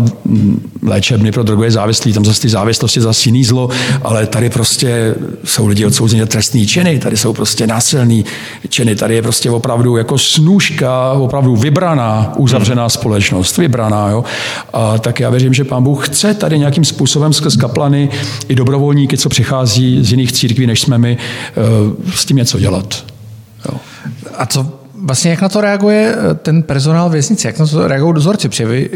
léčebny 1.17 1.31
pro 1.31 1.43
drogové 1.43 1.71
závislí, 1.71 2.13
tam 2.13 2.25
zase 2.25 2.41
ty 2.41 2.49
závislosti 2.49 3.01
zase 3.01 3.29
jiný 3.29 3.43
zlo, 3.43 3.69
ale 4.01 4.27
tady 4.27 4.49
prostě 4.49 5.15
jsou 5.43 5.67
lidi 5.67 5.85
odsouzeni 5.85 6.21
za 6.21 6.25
trestní 6.25 6.67
činy, 6.67 6.99
tady 6.99 7.17
jsou 7.17 7.33
prostě 7.33 7.67
násilní 7.67 8.25
činy, 8.69 8.95
tady 8.95 9.15
je 9.15 9.21
prostě 9.21 9.51
opravdu 9.51 9.97
jako 9.97 10.17
snůžka, 10.17 11.11
opravdu 11.13 11.55
vybraná, 11.55 12.33
uzavřená 12.37 12.83
hmm. 12.83 12.89
společnost, 12.89 13.57
vybraná. 13.57 14.09
Jo? 14.09 14.23
A 14.73 14.97
tak 14.97 15.19
já 15.19 15.29
věřím, 15.29 15.53
že 15.53 15.63
pán 15.63 15.83
Bůh 15.83 16.07
chce 16.07 16.33
tady 16.33 16.59
nějakým 16.59 16.85
způsobem 16.85 17.33
skrz 17.33 17.55
kaplany 17.55 18.09
i 18.47 18.55
dobrovolníky, 18.55 19.17
co 19.17 19.29
přichází 19.29 20.03
z 20.03 20.11
jiných 20.11 20.31
církví, 20.31 20.67
než 20.67 20.81
jsme 20.81 20.97
my, 20.97 21.17
eh, 21.17 22.13
s 22.15 22.25
tím 22.25 22.37
něco 22.37 22.59
dělat. 22.59 23.05
Jo. 23.65 23.77
A 24.37 24.45
co 24.45 24.86
Vlastně 25.05 25.31
jak 25.31 25.41
na 25.41 25.49
to 25.49 25.61
reaguje 25.61 26.15
eh, 26.15 26.33
ten 26.33 26.63
personál 26.63 27.09
věznice, 27.09 27.47
jak 27.47 27.59
na 27.59 27.67
to 27.67 27.87
reagují 27.87 28.13
dozorci, 28.13 28.49
protože 28.49 28.89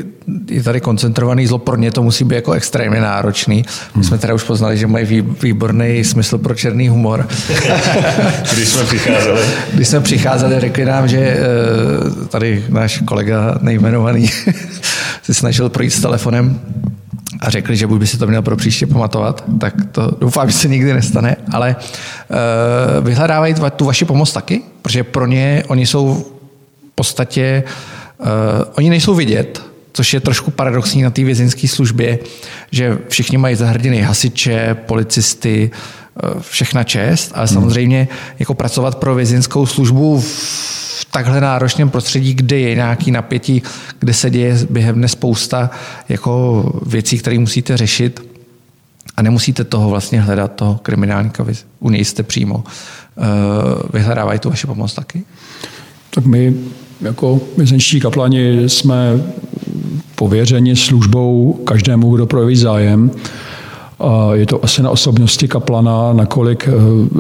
je 0.47 0.63
tady 0.63 0.81
koncentrovaný 0.81 1.47
zlo, 1.47 1.57
pro 1.57 1.75
ně 1.75 1.91
to 1.91 2.03
musí 2.03 2.23
být 2.23 2.35
jako 2.35 2.51
extrémně 2.51 3.01
náročný. 3.01 3.65
My 3.95 4.03
jsme 4.03 4.17
teda 4.17 4.33
už 4.33 4.43
poznali, 4.43 4.77
že 4.77 4.87
mají 4.87 5.21
výborný 5.41 6.03
smysl 6.03 6.37
pro 6.37 6.55
černý 6.55 6.89
humor. 6.89 7.27
Když 8.53 8.69
jsme 8.69 8.83
přicházeli. 8.83 9.41
Když 9.73 9.87
jsme 9.87 9.99
přicházeli, 9.99 10.59
řekli 10.59 10.85
nám, 10.85 11.07
že 11.07 11.17
eh, 11.17 12.25
tady 12.27 12.65
náš 12.69 13.01
kolega 13.05 13.57
nejmenovaný 13.61 14.29
se 15.23 15.33
snažil 15.33 15.69
projít 15.69 15.93
s 15.93 16.01
telefonem 16.01 16.59
a 17.39 17.49
řekli, 17.49 17.77
že 17.77 17.87
buď 17.87 17.99
by 17.99 18.07
si 18.07 18.17
to 18.17 18.27
měl 18.27 18.41
pro 18.41 18.57
příště 18.57 18.87
pamatovat, 18.87 19.43
tak 19.59 19.73
to 19.91 20.11
doufám, 20.19 20.49
že 20.49 20.57
se 20.57 20.67
nikdy 20.67 20.93
nestane, 20.93 21.35
ale 21.51 21.75
uh, 22.29 23.05
vyhledávají 23.05 23.55
tu 23.75 23.85
vaši 23.85 24.05
pomoc 24.05 24.33
taky, 24.33 24.61
protože 24.81 25.03
pro 25.03 25.27
ně 25.27 25.63
oni 25.67 25.85
jsou 25.85 26.25
v 26.91 26.95
podstatě, 26.95 27.63
uh, 28.17 28.27
oni 28.77 28.89
nejsou 28.89 29.15
vidět, 29.15 29.70
což 29.93 30.13
je 30.13 30.19
trošku 30.19 30.51
paradoxní 30.51 31.01
na 31.01 31.09
té 31.09 31.23
vězinské 31.23 31.67
službě, 31.67 32.19
že 32.71 32.97
všichni 33.07 33.37
mají 33.37 33.55
zahrdiny 33.55 34.01
hasiče, 34.01 34.75
policisty, 34.85 35.71
uh, 36.33 36.41
všechna 36.41 36.83
čest, 36.83 37.31
ale 37.35 37.47
hmm. 37.47 37.53
samozřejmě 37.53 38.07
jako 38.39 38.53
pracovat 38.53 38.95
pro 38.95 39.15
vězinskou 39.15 39.65
službu 39.65 40.19
v 40.21 41.05
takhle 41.11 41.41
náročném 41.41 41.89
prostředí, 41.89 42.33
kde 42.33 42.59
je 42.59 42.75
nějaký 42.75 43.11
napětí, 43.11 43.61
kde 43.99 44.13
se 44.13 44.29
děje 44.29 44.57
během 44.69 44.95
dne 44.95 45.07
spousta 45.07 45.69
jako 46.09 46.63
věcí, 46.85 47.17
které 47.17 47.39
musíte 47.39 47.77
řešit 47.77 48.31
a 49.17 49.21
nemusíte 49.21 49.63
toho 49.63 49.89
vlastně 49.89 50.21
hledat, 50.21 50.55
toho 50.55 50.75
kriminálníka, 50.75 51.43
vy 51.43 51.53
u 51.79 51.89
něj 51.89 52.05
jste 52.05 52.23
přímo. 52.23 52.63
Eh, 53.17 53.23
vyhledávají 53.93 54.39
tu 54.39 54.49
vaši 54.49 54.67
pomoc 54.67 54.93
taky? 54.93 55.23
Tak 56.09 56.25
my 56.25 56.55
jako 57.01 57.41
vězenští 57.57 57.99
kaplani 57.99 58.69
jsme 58.69 59.23
pověřeni 60.21 60.75
službou 60.75 61.59
každému, 61.63 62.15
kdo 62.15 62.25
projeví 62.25 62.55
zájem. 62.55 63.11
A 63.99 64.29
je 64.33 64.45
to 64.45 64.63
asi 64.63 64.83
na 64.83 64.89
osobnosti 64.89 65.47
kaplana, 65.47 66.13
nakolik 66.13 66.69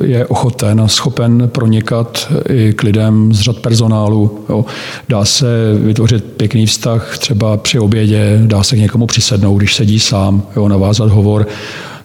je 0.03 0.25
ochoten 0.25 0.81
a 0.81 0.87
schopen 0.87 1.49
pronikat 1.53 2.31
i 2.49 2.73
k 2.73 2.83
lidem 2.83 3.33
z 3.33 3.39
řad 3.39 3.57
personálu. 3.57 4.39
Jo. 4.49 4.65
Dá 5.09 5.25
se 5.25 5.47
vytvořit 5.79 6.23
pěkný 6.23 6.65
vztah 6.65 7.17
třeba 7.17 7.57
při 7.57 7.79
obědě, 7.79 8.41
dá 8.45 8.63
se 8.63 8.75
k 8.75 8.79
někomu 8.79 9.07
přisednout, 9.07 9.57
když 9.57 9.75
sedí 9.75 9.99
sám, 9.99 10.43
jo, 10.55 10.67
navázat 10.67 11.09
hovor. 11.09 11.47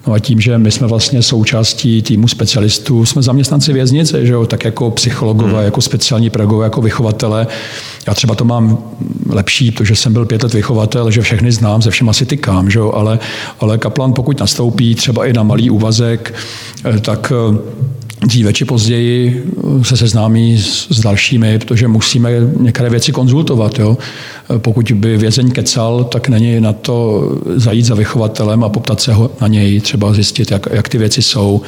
No 0.06 0.12
a 0.12 0.18
tím, 0.18 0.40
že 0.40 0.58
my 0.58 0.70
jsme 0.70 0.86
vlastně 0.86 1.22
součástí 1.22 2.02
týmu 2.02 2.28
specialistů, 2.28 3.06
jsme 3.06 3.22
zaměstnanci 3.22 3.72
věznice, 3.72 4.26
že 4.26 4.32
jo, 4.32 4.46
tak 4.46 4.64
jako 4.64 4.90
psychologové, 4.90 5.52
hmm. 5.52 5.64
jako 5.64 5.80
speciální 5.80 6.30
pedagogové, 6.30 6.66
jako 6.66 6.82
vychovatele. 6.82 7.46
Já 8.06 8.14
třeba 8.14 8.34
to 8.34 8.44
mám 8.44 8.78
lepší, 9.28 9.70
protože 9.70 9.96
jsem 9.96 10.12
byl 10.12 10.26
pět 10.26 10.42
let 10.42 10.54
vychovatel, 10.54 11.10
že 11.10 11.20
všechny 11.22 11.52
znám, 11.52 11.82
ze 11.82 11.90
všem 11.90 12.08
asi 12.08 12.26
tykám, 12.26 12.70
že 12.70 12.78
jo, 12.78 12.92
ale, 12.92 13.18
ale 13.60 13.78
kaplan 13.78 14.12
pokud 14.12 14.40
nastoupí 14.40 14.94
třeba 14.94 15.26
i 15.26 15.32
na 15.32 15.42
malý 15.42 15.70
úvazek, 15.70 16.34
eh, 16.84 17.00
tak 17.00 17.32
eh, 17.32 17.58
dříve 18.20 18.52
či 18.52 18.64
později 18.64 19.44
se 19.82 19.96
seznámí 19.96 20.58
s, 20.58 20.88
s 20.90 21.00
dalšími, 21.00 21.58
protože 21.58 21.88
musíme 21.88 22.30
některé 22.60 22.90
věci 22.90 23.12
konzultovat. 23.12 23.78
Jo. 23.78 23.98
Pokud 24.58 24.92
by 24.92 25.16
vězeň 25.16 25.50
kecal, 25.50 26.04
tak 26.04 26.28
není 26.28 26.60
na 26.60 26.72
to 26.72 27.28
zajít 27.54 27.84
za 27.84 27.94
vychovatelem 27.94 28.64
a 28.64 28.68
poptat 28.68 29.00
se 29.00 29.12
ho 29.12 29.30
na 29.40 29.48
něj, 29.48 29.80
třeba 29.80 30.12
zjistit, 30.12 30.50
jak, 30.50 30.66
jak 30.72 30.88
ty 30.88 30.98
věci 30.98 31.22
jsou. 31.22 31.62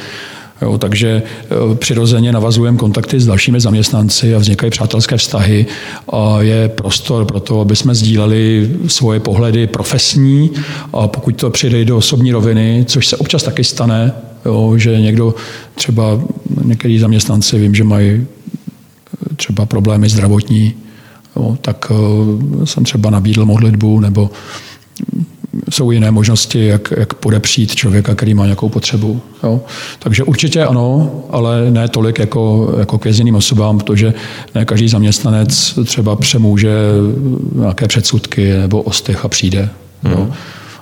Jo, 0.61 0.77
takže 0.77 1.09
e, 1.09 1.75
přirozeně 1.75 2.31
navazujeme 2.31 2.77
kontakty 2.77 3.19
s 3.19 3.25
dalšími 3.25 3.59
zaměstnanci 3.59 4.35
a 4.35 4.37
vznikají 4.37 4.69
přátelské 4.69 5.17
vztahy 5.17 5.65
a 6.13 6.41
je 6.41 6.69
prostor 6.69 7.25
pro 7.25 7.39
to, 7.39 7.61
aby 7.61 7.75
jsme 7.75 7.95
sdíleli 7.95 8.71
svoje 8.87 9.19
pohledy 9.19 9.67
profesní 9.67 10.51
a 10.93 11.07
pokud 11.07 11.35
to 11.35 11.49
přijde 11.49 11.85
do 11.85 11.97
osobní 11.97 12.31
roviny, 12.31 12.85
což 12.87 13.07
se 13.07 13.17
občas 13.17 13.43
taky 13.43 13.63
stane, 13.63 14.11
jo, 14.45 14.77
že 14.77 15.01
někdo 15.01 15.35
třeba, 15.75 16.21
některý 16.65 16.99
zaměstnanci 16.99 17.59
vím, 17.59 17.75
že 17.75 17.83
mají 17.83 18.27
třeba 19.35 19.65
problémy 19.65 20.09
zdravotní, 20.09 20.73
jo, 21.35 21.57
tak 21.61 21.91
e, 21.91 22.65
jsem 22.65 22.83
třeba 22.83 23.09
nabídl 23.09 23.45
modlitbu 23.45 23.99
nebo 23.99 24.29
jsou 25.69 25.91
jiné 25.91 26.11
možnosti, 26.11 26.65
jak, 26.65 26.93
jak 26.97 27.13
podepřít 27.13 27.75
člověka, 27.75 28.15
který 28.15 28.33
má 28.33 28.43
nějakou 28.43 28.69
potřebu. 28.69 29.21
Jo. 29.43 29.61
Takže 29.99 30.23
určitě 30.23 30.65
ano, 30.65 31.11
ale 31.29 31.71
ne 31.71 31.87
tolik 31.87 32.19
jako, 32.19 32.73
jako 32.79 32.97
k 32.97 33.03
vězněným 33.03 33.35
osobám, 33.35 33.77
protože 33.79 34.13
ne 34.55 34.65
každý 34.65 34.89
zaměstnanec 34.89 35.79
třeba 35.85 36.15
přemůže 36.15 36.71
nějaké 37.55 37.87
předsudky 37.87 38.53
nebo 38.53 38.81
ostych 38.81 39.25
a 39.25 39.27
přijde. 39.27 39.69
Hmm. 40.03 40.33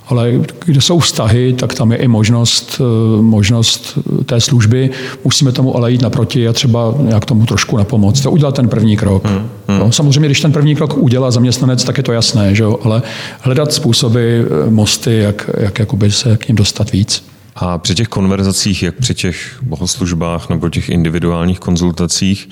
Ale 0.08 0.32
kde 0.66 0.82
jsou 0.82 1.00
vztahy, 1.00 1.54
tak 1.54 1.74
tam 1.74 1.92
je 1.92 1.98
i 1.98 2.08
možnost, 2.08 2.82
eh, 2.82 3.22
možnost 3.22 3.98
té 4.26 4.42
služby. 4.42 4.90
Musíme 5.24 5.52
tomu 5.52 5.76
ale 5.78 5.92
jít 5.92 6.02
naproti 6.02 6.48
a 6.48 6.54
třeba 6.54 6.94
nějak 7.00 7.26
tomu 7.26 7.46
trošku 7.46 7.78
napomoct. 7.78 8.22
To 8.22 8.32
udělat 8.32 8.56
ten 8.56 8.70
první 8.70 8.98
krok. 8.98 9.26
Hmm, 9.26 9.50
hmm. 9.68 9.80
No, 9.80 9.92
samozřejmě, 9.92 10.28
když 10.28 10.42
ten 10.42 10.52
první 10.52 10.76
krok 10.76 10.98
udělá 10.98 11.32
zaměstnanec, 11.32 11.84
tak 11.84 11.98
je 11.98 12.04
to 12.04 12.12
jasné, 12.12 12.56
že 12.56 12.64
jo? 12.64 12.80
ale 12.84 13.02
hledat 13.42 13.74
způsoby, 13.74 14.40
eh, 14.40 14.70
mosty, 14.70 15.18
jak, 15.18 15.50
jak 15.58 15.80
jakoby 15.80 16.12
se 16.12 16.38
k 16.38 16.48
ním 16.48 16.56
dostat 16.56 16.92
víc. 16.92 17.24
A 17.56 17.78
při 17.78 17.96
těch 17.96 18.08
konverzacích, 18.08 18.84
jak 18.84 18.96
při 18.96 19.16
těch 19.16 19.60
bohoslužbách 19.62 20.50
nebo 20.50 20.70
těch 20.70 20.90
individuálních 20.90 21.60
konzultacích, 21.60 22.50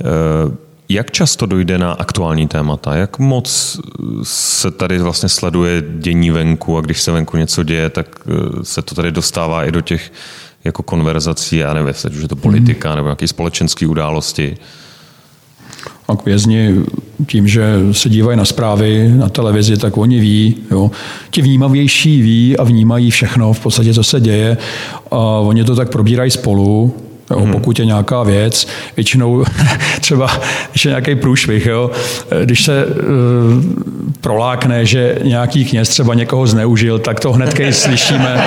eh, 0.00 0.04
jak 0.88 1.10
často 1.10 1.46
dojde 1.46 1.78
na 1.78 1.92
aktuální 1.92 2.48
témata? 2.48 2.94
Jak 2.94 3.18
moc 3.18 3.80
se 4.22 4.70
tady 4.70 4.98
vlastně 4.98 5.28
sleduje 5.28 5.82
dění 5.98 6.30
venku 6.30 6.78
a 6.78 6.80
když 6.80 7.02
se 7.02 7.12
venku 7.12 7.36
něco 7.36 7.62
děje, 7.62 7.90
tak 7.90 8.06
eh, 8.26 8.64
se 8.64 8.82
to 8.82 8.94
tady 8.94 9.12
dostává 9.12 9.64
i 9.64 9.72
do 9.72 9.80
těch 9.80 10.12
jako 10.64 10.82
konverzací, 10.82 11.56
já 11.56 11.74
nevím, 11.74 11.94
už 12.10 12.22
je 12.22 12.28
to 12.28 12.36
politika 12.36 12.88
hmm. 12.88 12.96
nebo 12.96 13.08
nějaké 13.08 13.28
společenské 13.28 13.86
události? 13.86 14.56
A 16.08 16.16
k 16.16 16.24
vězni 16.24 16.74
tím, 17.26 17.48
že 17.48 17.78
se 17.92 18.08
dívají 18.08 18.38
na 18.38 18.44
zprávy 18.44 19.12
na 19.16 19.28
televizi, 19.28 19.76
tak 19.76 19.96
oni 19.96 20.20
ví. 20.20 20.56
Jo. 20.70 20.90
Ti 21.30 21.42
vnímavější 21.42 22.22
ví 22.22 22.56
a 22.56 22.64
vnímají 22.64 23.10
všechno 23.10 23.52
v 23.52 23.60
podstatě, 23.60 23.94
co 23.94 24.04
se 24.04 24.20
děje. 24.20 24.56
A 25.10 25.16
oni 25.18 25.64
to 25.64 25.76
tak 25.76 25.90
probírají 25.90 26.30
spolu 26.30 26.94
Jo, 27.30 27.40
hmm. 27.40 27.52
Pokud 27.52 27.78
je 27.78 27.84
nějaká 27.84 28.22
věc, 28.22 28.66
většinou 28.96 29.44
třeba, 30.00 30.30
když 30.70 30.84
je 30.84 30.88
nějaký 30.88 31.14
průšvih, 31.14 31.66
jo, 31.66 31.90
když 32.44 32.64
se 32.64 32.86
uh, 32.86 32.92
prolákne, 34.20 34.86
že 34.86 35.18
nějaký 35.22 35.64
kněz 35.64 35.88
třeba 35.88 36.14
někoho 36.14 36.46
zneužil, 36.46 36.98
tak 36.98 37.20
to 37.20 37.32
hned 37.32 37.60
slyšíme. 37.70 38.44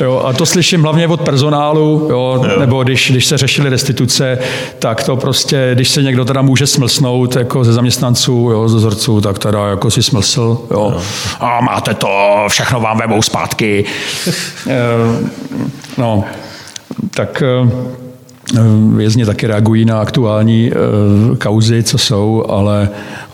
Jo, 0.00 0.22
a 0.26 0.32
to 0.32 0.46
slyším 0.46 0.82
hlavně 0.82 1.08
od 1.08 1.20
personálu, 1.20 2.06
jo, 2.10 2.42
jo. 2.44 2.60
nebo 2.60 2.82
když, 2.84 3.10
když 3.10 3.26
se 3.26 3.38
řešily 3.38 3.70
restituce, 3.70 4.38
tak 4.78 5.04
to 5.04 5.16
prostě, 5.16 5.70
když 5.74 5.88
se 5.88 6.02
někdo 6.02 6.24
teda 6.24 6.42
může 6.42 6.66
smlsnout 6.66 7.36
jako 7.36 7.64
ze 7.64 7.72
zaměstnanců, 7.72 8.48
jo, 8.52 8.68
ze 8.68 8.78
zorců, 8.78 9.20
tak 9.20 9.38
teda 9.38 9.68
jako 9.68 9.90
si 9.90 10.02
smlsl. 10.02 10.58
Jo. 10.70 10.92
Jo. 10.94 11.00
A 11.40 11.60
máte 11.60 11.94
to, 11.94 12.44
všechno 12.48 12.80
vám 12.80 12.98
vemou 12.98 13.22
zpátky. 13.22 13.84
no, 15.98 16.24
tak 17.14 17.42
Vězně 18.96 19.26
taky 19.26 19.46
reagují 19.46 19.84
na 19.84 20.00
aktuální 20.00 20.70
eh, 20.70 21.36
kauzy, 21.36 21.82
co 21.82 21.98
jsou, 21.98 22.44
ale, 22.48 22.88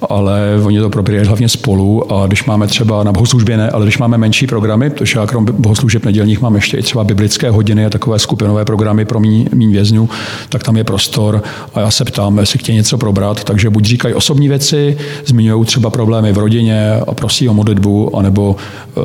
ale 0.09 0.41
oni 0.65 0.81
to 0.81 0.91
probírají 0.91 1.27
hlavně 1.27 1.49
spolu 1.49 2.13
a 2.13 2.27
když 2.27 2.45
máme 2.45 2.67
třeba 2.67 3.05
na 3.05 3.13
bohoslužbě 3.13 3.57
ne, 3.57 3.71
ale 3.71 3.85
když 3.85 3.99
máme 3.99 4.19
menší 4.19 4.47
programy, 4.47 4.91
protože 4.91 5.19
já 5.19 5.27
krom 5.27 5.45
bohoslužeb 5.45 6.05
nedělních 6.05 6.41
mám 6.41 6.55
ještě 6.55 6.77
i 6.77 6.83
třeba 6.83 7.05
biblické 7.05 7.51
hodiny 7.51 7.87
a 7.87 7.91
takové 7.91 8.19
skupinové 8.19 8.65
programy 8.65 9.05
pro 9.05 9.21
mý, 9.21 9.47
mý 9.55 9.73
vězňů, 9.73 10.09
tak 10.49 10.63
tam 10.63 10.77
je 10.77 10.85
prostor 10.85 11.43
a 11.75 11.81
já 11.81 11.91
se 11.91 12.05
ptám, 12.05 12.39
jestli 12.39 12.59
chtějí 12.59 12.77
něco 12.77 12.99
probrat, 12.99 13.45
takže 13.45 13.71
buď 13.71 13.85
říkají 13.85 14.15
osobní 14.15 14.49
věci, 14.49 14.97
zmiňují 15.27 15.65
třeba 15.65 15.91
problémy 15.91 16.33
v 16.33 16.39
rodině 16.39 16.93
a 17.07 17.15
prosí 17.15 17.49
o 17.49 17.55
modlitbu, 17.55 18.17
anebo 18.17 18.57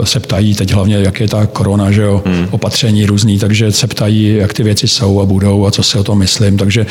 eh, 0.02 0.06
se 0.06 0.20
ptají 0.20 0.56
teď 0.56 0.74
hlavně, 0.74 0.96
jak 0.96 1.20
je 1.20 1.28
ta 1.28 1.46
korona, 1.46 1.92
že 1.92 2.02
jo, 2.02 2.22
hmm. 2.26 2.48
opatření 2.52 3.06
různý, 3.06 3.40
takže 3.40 3.72
se 3.72 3.88
ptají, 3.88 4.36
jak 4.36 4.54
ty 4.54 4.64
věci 4.64 4.88
jsou 4.88 5.22
a 5.22 5.26
budou 5.26 5.66
a 5.66 5.72
co 5.72 5.84
se 5.84 5.97
o 5.98 6.04
tom 6.04 6.20
myslím. 6.20 6.58
Takže 6.58 6.86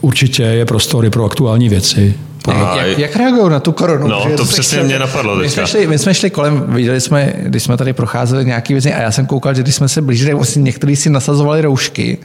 určitě 0.00 0.42
je 0.42 0.64
prostory 0.64 1.10
pro 1.10 1.24
aktuální 1.24 1.68
věci. 1.68 2.14
A 2.48 2.82
jak, 2.82 2.98
jak 2.98 3.16
reagují 3.16 3.50
na 3.50 3.60
tu 3.60 3.72
koronu? 3.72 4.08
No, 4.08 4.26
to 4.36 4.44
přesně 4.44 4.82
mě 4.82 4.98
napadlo 4.98 5.36
my 5.36 5.50
jsme, 5.50 5.66
šli, 5.66 5.86
my 5.86 5.98
jsme 5.98 6.14
šli 6.14 6.30
kolem, 6.30 6.64
viděli 6.68 7.00
jsme, 7.00 7.32
když 7.38 7.62
jsme 7.62 7.76
tady 7.76 7.92
procházeli 7.92 8.44
nějaký 8.44 8.74
věci 8.74 8.94
a 8.94 9.02
já 9.02 9.12
jsem 9.12 9.26
koukal, 9.26 9.54
že 9.54 9.62
když 9.62 9.74
jsme 9.74 9.88
se 9.88 10.02
blížili, 10.02 10.34
vlastně 10.34 10.62
někteří 10.62 10.96
si 10.96 11.10
nasazovali 11.10 11.62
roušky, 11.62 12.18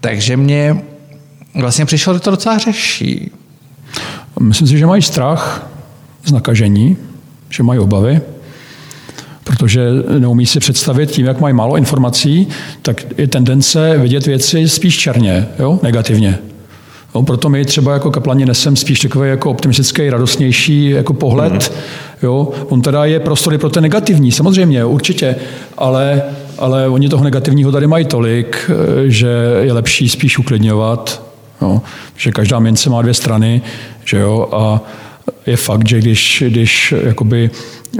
takže 0.00 0.36
mě 0.36 0.82
vlastně 1.54 1.84
přišlo, 1.86 2.14
že 2.14 2.20
to 2.20 2.30
docela 2.30 2.58
řeší. 2.58 3.30
Myslím 4.40 4.68
si, 4.68 4.78
že 4.78 4.86
mají 4.86 5.02
strach 5.02 5.70
z 6.24 6.32
nakažení, 6.32 6.96
že 7.50 7.62
mají 7.62 7.80
obavy 7.80 8.20
protože 9.46 9.88
neumí 10.18 10.46
si 10.46 10.60
představit 10.60 11.10
tím, 11.10 11.26
jak 11.26 11.40
mají 11.40 11.54
málo 11.54 11.76
informací, 11.76 12.48
tak 12.82 13.06
je 13.18 13.26
tendence 13.26 13.98
vidět 13.98 14.26
věci 14.26 14.68
spíš 14.68 14.98
černě, 14.98 15.48
jo? 15.58 15.78
negativně. 15.82 16.38
Jo, 17.14 17.22
proto 17.22 17.48
my 17.48 17.64
třeba 17.64 17.92
jako 17.92 18.10
kaplani 18.10 18.46
nesem 18.46 18.76
spíš 18.76 19.00
takový 19.00 19.28
jako 19.28 19.50
optimistický, 19.50 20.10
radostnější 20.10 20.90
jako 20.90 21.12
pohled. 21.12 21.52
Mm. 21.52 21.76
Jo. 22.22 22.48
On 22.68 22.82
teda 22.82 23.04
je 23.04 23.20
prostory 23.20 23.58
pro 23.58 23.70
ten 23.70 23.82
negativní, 23.82 24.32
samozřejmě, 24.32 24.84
určitě, 24.84 25.36
ale, 25.78 26.22
ale 26.58 26.88
oni 26.88 27.08
toho 27.08 27.24
negativního 27.24 27.72
tady 27.72 27.86
mají 27.86 28.04
tolik, 28.04 28.70
že 29.06 29.28
je 29.60 29.72
lepší 29.72 30.08
spíš 30.08 30.38
uklidňovat, 30.38 31.22
jo. 31.62 31.80
že 32.16 32.32
každá 32.32 32.58
mince 32.58 32.90
má 32.90 33.02
dvě 33.02 33.14
strany, 33.14 33.62
že 34.04 34.18
jo, 34.18 34.48
a 34.52 34.80
je 35.46 35.56
fakt, 35.56 35.88
že 35.88 35.98
když, 35.98 36.44
když 36.46 36.94
jakoby 37.02 37.50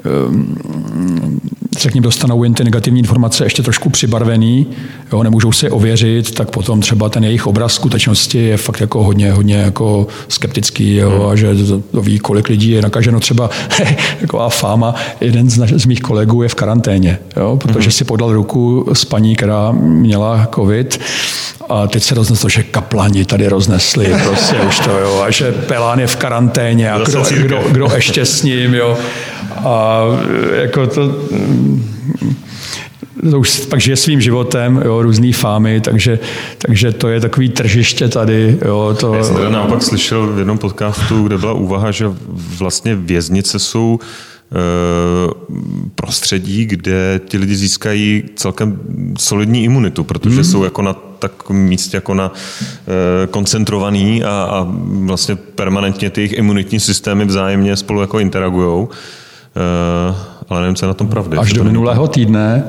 Ehm, 0.05 1.40
se 1.78 1.90
k 1.90 1.94
ním 1.94 2.03
dostanou 2.03 2.44
jen 2.44 2.55
ty 2.55 2.64
negativní 2.64 3.01
informace 3.01 3.44
ještě 3.44 3.62
trošku 3.62 3.90
přibarvený, 3.90 4.66
jo, 5.12 5.22
nemůžou 5.22 5.53
si 5.53 5.70
ověřit, 5.70 6.34
tak 6.34 6.51
potom 6.51 6.80
třeba 6.80 7.09
ten 7.09 7.24
jejich 7.24 7.47
obraz 7.47 7.74
skutečnosti 7.74 8.38
je 8.38 8.57
fakt 8.57 8.80
jako 8.80 9.03
hodně, 9.03 9.32
hodně 9.32 9.57
jako 9.57 10.07
skeptický, 10.28 10.97
jo, 10.97 11.11
hmm. 11.11 11.28
a 11.28 11.36
že 11.36 11.55
to, 11.55 11.80
to 11.80 12.03
ví, 12.03 12.18
kolik 12.18 12.49
lidí 12.49 12.70
je 12.70 12.82
nakaženo. 12.82 13.20
Třeba 13.20 13.51
taková 14.20 14.49
fáma, 14.49 14.94
jeden 15.20 15.51
z, 15.51 15.59
naš, 15.59 15.70
z 15.70 15.86
mých 15.86 16.01
kolegů 16.01 16.42
je 16.42 16.49
v 16.49 16.55
karanténě, 16.55 17.18
jo, 17.36 17.57
protože 17.57 17.88
hmm. 17.88 17.92
si 17.92 18.05
podal 18.05 18.32
ruku 18.32 18.86
s 18.92 19.05
paní, 19.05 19.36
která 19.36 19.72
měla 19.72 20.49
covid 20.55 21.01
a 21.68 21.86
teď 21.86 22.03
se 22.03 22.14
rozneslo, 22.14 22.49
že 22.49 22.62
kaplani 22.62 23.24
tady 23.24 23.49
roznesli 23.49 24.14
prostě 24.24 24.57
už 24.68 24.80
to, 24.80 24.99
jo, 24.99 25.22
a 25.26 25.30
že 25.30 25.53
Pelán 25.53 25.99
je 25.99 26.07
v 26.07 26.16
karanténě 26.16 26.90
a 26.92 26.99
kdo, 26.99 27.24
kdo, 27.43 27.64
kdo 27.70 27.89
ještě 27.95 28.24
s 28.24 28.43
ním, 28.43 28.74
jo. 28.74 28.99
A 29.57 30.01
jako 30.53 30.87
to, 30.87 31.14
to 33.30 33.39
už 33.39 33.61
pak 33.61 33.80
žije 33.80 33.97
svým 33.97 34.20
životem, 34.20 34.82
jo, 34.84 35.03
různý 35.03 35.32
fámy, 35.32 35.80
takže, 35.80 36.18
takže 36.59 36.93
to 36.93 37.09
je 37.09 37.20
takový 37.20 37.49
tržiště 37.49 38.09
tady. 38.09 38.59
Jo, 38.64 38.97
to... 39.01 39.14
Já 39.14 39.24
jsem 39.24 39.53
naopak 39.53 39.82
slyšel 39.82 40.26
v 40.26 40.39
jednom 40.39 40.59
podcastu, 40.59 41.22
kde 41.22 41.39
byla 41.39 41.53
úvaha, 41.53 41.91
že 41.91 42.07
vlastně 42.59 42.95
věznice 42.95 43.59
jsou 43.59 44.01
prostředí, 45.95 46.66
kde 46.66 47.20
ti 47.28 47.39
lidi 47.39 47.57
získají 47.57 48.24
celkem 48.37 48.78
solidní 49.18 49.64
imunitu, 49.64 50.05
protože 50.05 50.34
hmm. 50.34 50.45
jsou 50.45 50.64
jako 50.64 50.82
na 50.82 50.93
takovém 51.18 51.62
místě 51.62 51.96
jako 51.96 52.14
na 52.14 52.32
koncentrovaný 53.30 54.24
a, 54.24 54.28
a 54.30 54.66
vlastně 55.04 55.36
permanentně 55.36 56.10
ty 56.10 56.20
jejich 56.20 56.32
imunitní 56.32 56.80
systémy 56.80 57.24
vzájemně 57.24 57.76
spolu 57.76 58.00
jako 58.00 58.18
interagujou. 58.18 58.88
Ale 60.48 60.60
nevím, 60.60 60.76
co 60.76 60.84
je 60.84 60.88
na 60.88 60.94
tom 60.94 61.08
pravdy. 61.08 61.36
Až 61.36 61.52
do 61.52 61.64
minulého 61.64 62.08
týdne 62.08 62.64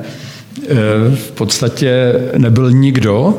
v 1.14 1.30
podstatě 1.34 2.14
nebyl 2.36 2.70
nikdo 2.70 3.34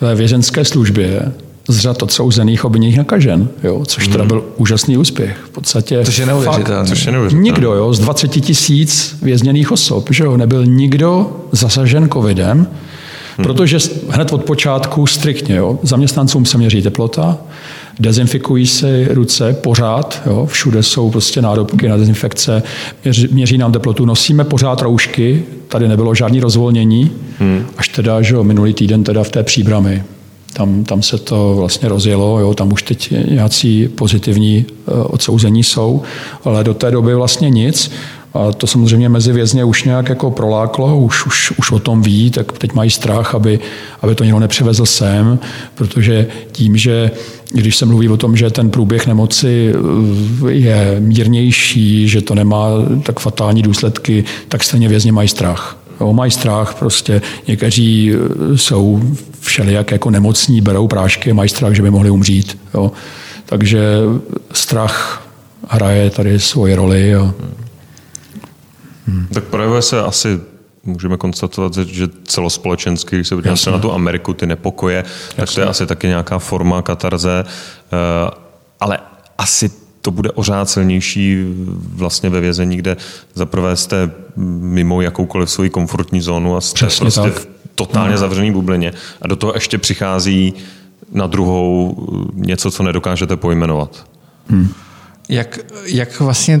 ve 0.00 0.14
věřenské 0.14 0.64
službě, 0.64 1.32
z 1.68 1.78
řad 1.78 2.02
odsouzených 2.02 2.64
obviněných 2.64 2.98
nakažen, 2.98 3.48
jo, 3.64 3.84
což 3.84 4.08
teda 4.08 4.24
mhm. 4.24 4.28
byl 4.28 4.44
úžasný 4.56 4.96
úspěch. 4.96 5.36
V 5.44 5.50
podstatě 5.50 6.04
což 6.04 6.18
je 6.18 6.26
neuvěřitelné. 6.26 6.88
Což 6.88 7.06
je 7.06 7.12
neuvěřitelné. 7.12 7.44
Nikdo 7.44 7.74
jo, 7.74 7.94
z 7.94 7.98
20 7.98 8.28
tisíc 8.28 9.16
vězněných 9.22 9.72
osob, 9.72 10.08
že 10.10 10.24
jo, 10.24 10.36
nebyl 10.36 10.66
nikdo 10.66 11.36
zasažen 11.52 12.08
covidem, 12.12 12.58
hmm. 12.58 12.66
Protože 13.36 13.78
hned 14.08 14.32
od 14.32 14.44
počátku 14.44 15.06
striktně, 15.06 15.56
jo, 15.56 15.78
zaměstnancům 15.82 16.44
se 16.44 16.58
měří 16.58 16.82
teplota, 16.82 17.38
dezinfikují 18.00 18.66
se 18.66 19.08
ruce 19.10 19.52
pořád, 19.52 20.22
jo, 20.26 20.46
všude 20.46 20.82
jsou 20.82 21.10
prostě 21.10 21.42
nádobky 21.42 21.88
na 21.88 21.96
dezinfekce, 21.96 22.62
měří, 23.04 23.28
měří 23.32 23.58
nám 23.58 23.72
teplotu, 23.72 24.04
nosíme 24.04 24.44
pořád 24.44 24.82
roušky, 24.82 25.44
tady 25.68 25.88
nebylo 25.88 26.14
žádný 26.14 26.40
rozvolnění, 26.40 27.10
hmm. 27.38 27.66
až 27.76 27.88
teda, 27.88 28.22
že 28.22 28.34
jo, 28.34 28.44
minulý 28.44 28.74
týden 28.74 29.04
teda 29.04 29.24
v 29.24 29.30
té 29.30 29.42
příbrami. 29.42 30.02
Tam, 30.52 30.84
tam 30.84 31.02
se 31.02 31.18
to 31.18 31.54
vlastně 31.56 31.88
rozjelo, 31.88 32.40
jo, 32.40 32.54
tam 32.54 32.72
už 32.72 32.82
teď 32.82 33.10
nějací 33.10 33.88
pozitivní 33.88 34.66
eh, 34.68 34.90
odsouzení 34.90 35.64
jsou, 35.64 36.02
ale 36.44 36.64
do 36.64 36.74
té 36.74 36.90
doby 36.90 37.14
vlastně 37.14 37.50
nic. 37.50 37.90
A 38.34 38.52
to 38.52 38.66
samozřejmě 38.66 39.08
mezi 39.08 39.32
vězně 39.32 39.64
už 39.64 39.84
nějak 39.84 40.08
jako 40.08 40.30
proláklo, 40.30 40.98
už, 40.98 41.26
už, 41.26 41.52
už 41.58 41.72
o 41.72 41.78
tom 41.78 42.02
ví, 42.02 42.30
tak 42.30 42.52
teď 42.52 42.72
mají 42.72 42.90
strach, 42.90 43.34
aby, 43.34 43.60
aby 44.02 44.14
to 44.14 44.24
někdo 44.24 44.38
nepřivezl 44.38 44.86
sem, 44.86 45.38
protože 45.74 46.26
tím, 46.52 46.76
že 46.76 47.10
když 47.52 47.76
se 47.76 47.86
mluví 47.86 48.08
o 48.08 48.16
tom, 48.16 48.36
že 48.36 48.50
ten 48.50 48.70
průběh 48.70 49.06
nemoci 49.06 49.72
eh, 49.74 50.50
je 50.52 50.96
mírnější, 50.98 52.08
že 52.08 52.22
to 52.22 52.34
nemá 52.34 52.68
tak 53.02 53.20
fatální 53.20 53.62
důsledky, 53.62 54.24
tak 54.48 54.64
stejně 54.64 54.88
vězně 54.88 55.12
mají 55.12 55.28
strach. 55.28 55.78
Jo, 56.00 56.12
mají 56.12 56.30
strach, 56.30 56.74
prostě 56.74 57.22
někteří 57.48 58.12
eh, 58.12 58.58
jsou 58.58 59.02
všelijak 59.40 59.90
jako 59.90 60.10
nemocní, 60.10 60.60
berou 60.60 60.88
prášky, 60.88 61.32
mají 61.32 61.48
strach, 61.48 61.72
že 61.72 61.82
by 61.82 61.90
mohli 61.90 62.10
umřít. 62.10 62.58
Jo. 62.74 62.92
Takže 63.46 63.84
strach 64.52 65.26
hraje 65.68 66.10
tady 66.10 66.40
svoji 66.40 66.74
roli. 66.74 67.08
Jo. 67.08 67.34
Hmm. 69.06 69.26
Tak 69.34 69.44
projevuje 69.44 69.82
se 69.82 70.02
asi 70.02 70.40
můžeme 70.84 71.16
konstatovat, 71.16 71.76
že 71.76 72.08
celospolečensky, 72.24 73.16
když 73.16 73.28
se 73.28 73.34
podíváme 73.34 73.58
na 73.72 73.78
tu 73.78 73.92
Ameriku, 73.92 74.34
ty 74.34 74.46
nepokoje, 74.46 74.96
Jasně. 74.96 75.36
tak 75.36 75.54
to 75.54 75.60
je 75.60 75.66
asi 75.66 75.86
taky 75.86 76.06
nějaká 76.06 76.38
forma 76.38 76.82
katarze, 76.82 77.44
eh, 77.44 78.30
ale 78.80 78.98
asi 79.38 79.70
to 80.02 80.10
bude 80.10 80.30
ořád 80.30 80.70
silnější 80.70 81.44
vlastně 81.94 82.30
ve 82.30 82.40
vězení, 82.40 82.76
kde 82.76 82.96
zaprvé 83.34 83.76
jste 83.76 84.10
mimo 84.60 85.00
jakoukoliv 85.00 85.50
svoji 85.50 85.70
komfortní 85.70 86.20
zónu 86.20 86.56
a 86.56 86.60
jste 86.60 86.74
Přesně 86.74 87.04
prostě 87.04 87.20
tak. 87.20 87.34
v 87.34 87.48
totálně 87.74 88.08
hmm. 88.08 88.18
zavřený 88.18 88.52
bublině 88.52 88.92
a 89.22 89.28
do 89.28 89.36
toho 89.36 89.52
ještě 89.54 89.78
přichází 89.78 90.54
na 91.12 91.26
druhou 91.26 91.96
něco, 92.34 92.70
co 92.70 92.82
nedokážete 92.82 93.36
pojmenovat. 93.36 94.06
Hmm. 94.48 94.68
Jak, 95.28 95.58
jak 95.84 96.20
vlastně 96.20 96.60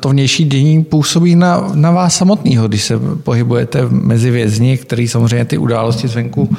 to 0.00 0.08
vnější 0.08 0.44
dění 0.44 0.84
působí 0.84 1.36
na, 1.36 1.70
na 1.74 1.90
vás 1.90 2.16
samotného, 2.16 2.68
když 2.68 2.84
se 2.84 2.98
pohybujete 2.98 3.88
mezi 3.88 4.30
vězni, 4.30 4.78
který 4.78 5.08
samozřejmě 5.08 5.44
ty 5.44 5.58
události 5.58 6.08
zvenku 6.08 6.56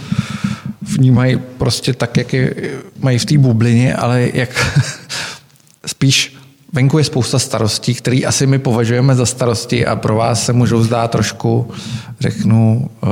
vnímají 0.82 1.40
prostě 1.58 1.94
tak, 1.94 2.18
jak 2.18 2.34
je, 2.34 2.54
mají 3.00 3.18
v 3.18 3.26
té 3.26 3.38
bublině, 3.38 3.96
ale 3.96 4.30
jak 4.34 4.82
spíš 5.86 6.36
venku 6.74 6.98
je 6.98 7.04
spousta 7.04 7.40
starostí, 7.40 7.94
které 7.94 8.20
asi 8.28 8.48
my 8.48 8.60
považujeme 8.60 9.16
za 9.16 9.26
starosti 9.26 9.86
a 9.86 9.96
pro 9.96 10.16
vás 10.16 10.46
se 10.46 10.54
můžou 10.54 10.84
zdát 10.84 11.12
trošku, 11.12 11.72
řeknu, 12.20 12.90
uh, 13.04 13.10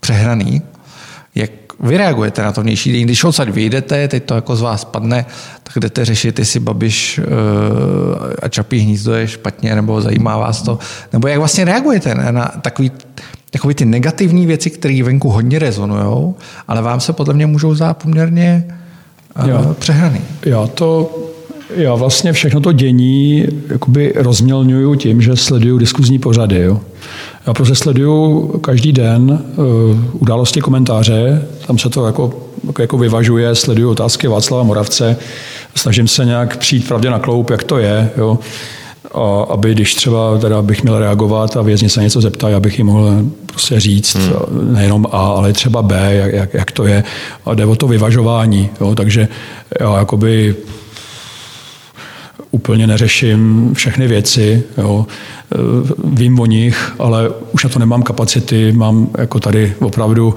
přehraný. 0.00 0.62
Vy 1.80 1.96
reagujete 1.96 2.42
na 2.42 2.52
to 2.52 2.62
vnější 2.62 2.92
dění? 2.92 3.04
Když 3.04 3.24
odsaď 3.24 3.48
vyjdete, 3.48 4.08
teď 4.08 4.24
to 4.24 4.34
jako 4.34 4.56
z 4.56 4.60
vás 4.60 4.84
padne, 4.84 5.26
tak 5.62 5.76
jdete 5.76 6.04
řešit, 6.04 6.38
jestli 6.38 6.60
Babiš 6.60 7.18
uh, 7.18 7.24
a 8.42 8.48
Čapí 8.48 8.78
hnízdo 8.78 9.14
je 9.14 9.28
špatně, 9.28 9.74
nebo 9.74 10.00
zajímá 10.00 10.36
vás 10.36 10.62
to. 10.62 10.78
Nebo 11.12 11.28
jak 11.28 11.38
vlastně 11.38 11.64
reagujete 11.64 12.14
na, 12.14 12.52
takový, 12.62 12.92
takový 13.50 13.74
ty 13.74 13.84
negativní 13.84 14.46
věci, 14.46 14.70
které 14.70 15.02
venku 15.02 15.30
hodně 15.30 15.58
rezonují, 15.58 16.34
ale 16.68 16.82
vám 16.82 17.00
se 17.00 17.12
podle 17.12 17.34
mě 17.34 17.46
můžou 17.46 17.74
zdát 17.74 18.02
poměrně 18.02 18.64
uh, 19.42 19.48
já, 19.48 19.74
přehraný. 19.78 20.20
Já 20.44 20.66
to 20.66 21.10
já 21.74 21.94
vlastně 21.94 22.32
všechno 22.32 22.60
to 22.60 22.72
dění 22.72 23.46
jakoby 23.68 24.12
rozmělňuju 24.16 24.94
tím, 24.94 25.22
že 25.22 25.36
sleduju 25.36 25.78
diskuzní 25.78 26.18
pořady. 26.18 26.60
Jo. 26.60 26.80
Já 27.46 27.54
prostě 27.54 27.74
sleduju 27.74 28.48
každý 28.48 28.92
den 28.92 29.42
uh, 29.56 29.64
události 30.22 30.60
komentáře, 30.60 31.46
tam 31.66 31.78
se 31.78 31.88
to 31.88 32.06
jako, 32.06 32.32
jako 32.78 32.98
vyvažuje, 32.98 33.54
sleduju 33.54 33.90
otázky 33.90 34.28
Václava 34.28 34.62
Moravce, 34.62 35.16
snažím 35.74 36.08
se 36.08 36.24
nějak 36.24 36.56
přijít 36.56 36.88
pravdě 36.88 37.10
na 37.10 37.18
kloup, 37.18 37.50
jak 37.50 37.64
to 37.64 37.78
je. 37.78 38.10
Jo. 38.16 38.38
A 39.14 39.42
aby 39.42 39.74
když 39.74 39.94
třeba 39.94 40.38
teda 40.38 40.62
bych 40.62 40.82
měl 40.82 40.98
reagovat 40.98 41.56
a 41.56 41.62
vězni 41.62 41.88
se 41.88 42.02
něco 42.02 42.20
zeptají, 42.20 42.54
abych 42.54 42.78
jim 42.78 42.86
mohl 42.86 43.24
prostě 43.46 43.80
říct 43.80 44.16
hmm. 44.16 44.74
nejenom 44.74 45.06
A, 45.12 45.18
ale 45.18 45.52
třeba 45.52 45.82
B, 45.82 46.14
jak, 46.14 46.32
jak, 46.32 46.54
jak 46.54 46.72
to 46.72 46.86
je. 46.86 47.04
A 47.46 47.54
jde 47.54 47.66
o 47.66 47.76
to 47.76 47.88
vyvažování. 47.88 48.70
Jo. 48.80 48.94
Takže 48.94 49.28
já 49.80 49.98
jakoby 49.98 50.54
úplně 52.50 52.86
neřeším 52.86 53.70
všechny 53.74 54.08
věci, 54.08 54.62
jo. 54.78 55.06
E, 55.54 55.56
vím 56.04 56.40
o 56.40 56.46
nich, 56.46 56.92
ale 56.98 57.30
už 57.52 57.64
na 57.64 57.70
to 57.70 57.78
nemám 57.78 58.02
kapacity, 58.02 58.72
mám 58.72 59.08
jako 59.18 59.40
tady 59.40 59.74
opravdu 59.80 60.34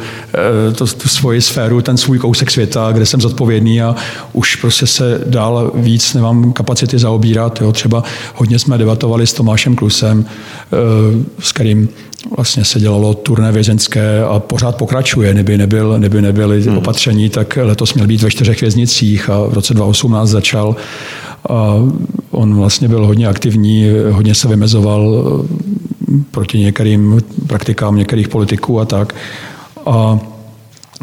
e, 0.69 0.71
to, 0.71 0.87
tu 0.87 1.09
svoji 1.09 1.41
sféru, 1.41 1.81
ten 1.81 1.97
svůj 1.97 2.19
kousek 2.19 2.51
světa, 2.51 2.91
kde 2.91 3.05
jsem 3.05 3.21
zodpovědný 3.21 3.81
a 3.81 3.95
už 4.33 4.55
prostě 4.55 4.87
se 4.87 5.21
dál 5.25 5.71
víc 5.75 6.13
nemám 6.13 6.53
kapacity 6.53 6.99
zaobírat. 6.99 7.61
Jo. 7.61 7.71
Třeba 7.71 8.03
hodně 8.35 8.59
jsme 8.59 8.77
debatovali 8.77 9.27
s 9.27 9.33
Tomášem 9.33 9.75
Klusem, 9.75 10.25
e, 10.25 11.43
s 11.43 11.51
kterým 11.51 11.89
vlastně 12.37 12.65
se 12.65 12.79
dělalo 12.79 13.13
turné 13.13 13.51
vězenské 13.51 14.23
a 14.23 14.39
pořád 14.39 14.75
pokračuje. 14.75 15.33
Neby, 15.33 15.57
nebyl, 15.57 15.99
neby 15.99 16.21
nebyly 16.21 16.61
hmm. 16.61 16.77
opatření, 16.77 17.29
tak 17.29 17.57
letos 17.61 17.93
měl 17.93 18.07
být 18.07 18.21
ve 18.21 18.31
čtyřech 18.31 18.61
věznicích 18.61 19.29
a 19.29 19.39
v 19.47 19.53
roce 19.53 19.73
2018 19.73 20.29
začal 20.29 20.75
a 21.49 21.75
on 22.31 22.55
vlastně 22.55 22.87
byl 22.87 23.05
hodně 23.05 23.27
aktivní, 23.27 23.89
hodně 24.11 24.35
se 24.35 24.47
vymezoval 24.47 25.23
proti 26.31 26.59
některým 26.59 27.19
praktikám 27.47 27.95
některých 27.95 28.27
politiků 28.27 28.79
a 28.79 28.85
tak. 28.85 29.15
A 29.85 30.19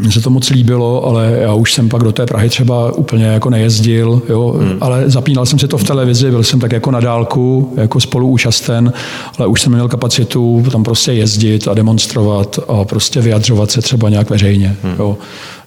mně 0.01 0.13
se 0.13 0.21
to 0.21 0.31
moc 0.31 0.51
líbilo, 0.51 1.07
ale 1.07 1.39
já 1.41 1.55
už 1.55 1.73
jsem 1.73 1.89
pak 1.89 2.03
do 2.03 2.13
té 2.13 2.27
Prahy 2.27 2.49
třeba 2.49 2.93
úplně 2.93 3.25
jako 3.25 3.51
nejezdil, 3.51 4.23
jo, 4.29 4.57
hmm. 4.61 4.79
ale 4.81 5.03
zapínal 5.07 5.47
jsem 5.47 5.59
si 5.59 5.69
to 5.69 5.79
v 5.79 5.85
televizi, 5.85 6.31
byl 6.31 6.43
jsem 6.43 6.61
tak 6.61 6.73
jako 6.73 6.91
na 6.91 7.01
dálku, 7.01 7.73
jako 7.77 8.01
spoluúčasten, 8.01 8.93
ale 9.39 9.47
už 9.47 9.61
jsem 9.61 9.73
měl 9.73 9.89
kapacitu 9.89 10.65
tam 10.73 10.85
prostě 10.85 11.13
jezdit 11.13 11.69
a 11.69 11.75
demonstrovat 11.75 12.59
a 12.69 12.85
prostě 12.85 13.21
vyjadřovat 13.21 13.71
se 13.71 13.83
třeba 13.83 14.09
nějak 14.09 14.31
veřejně. 14.31 14.77
Hmm. 14.83 14.95
Jo. 14.99 15.19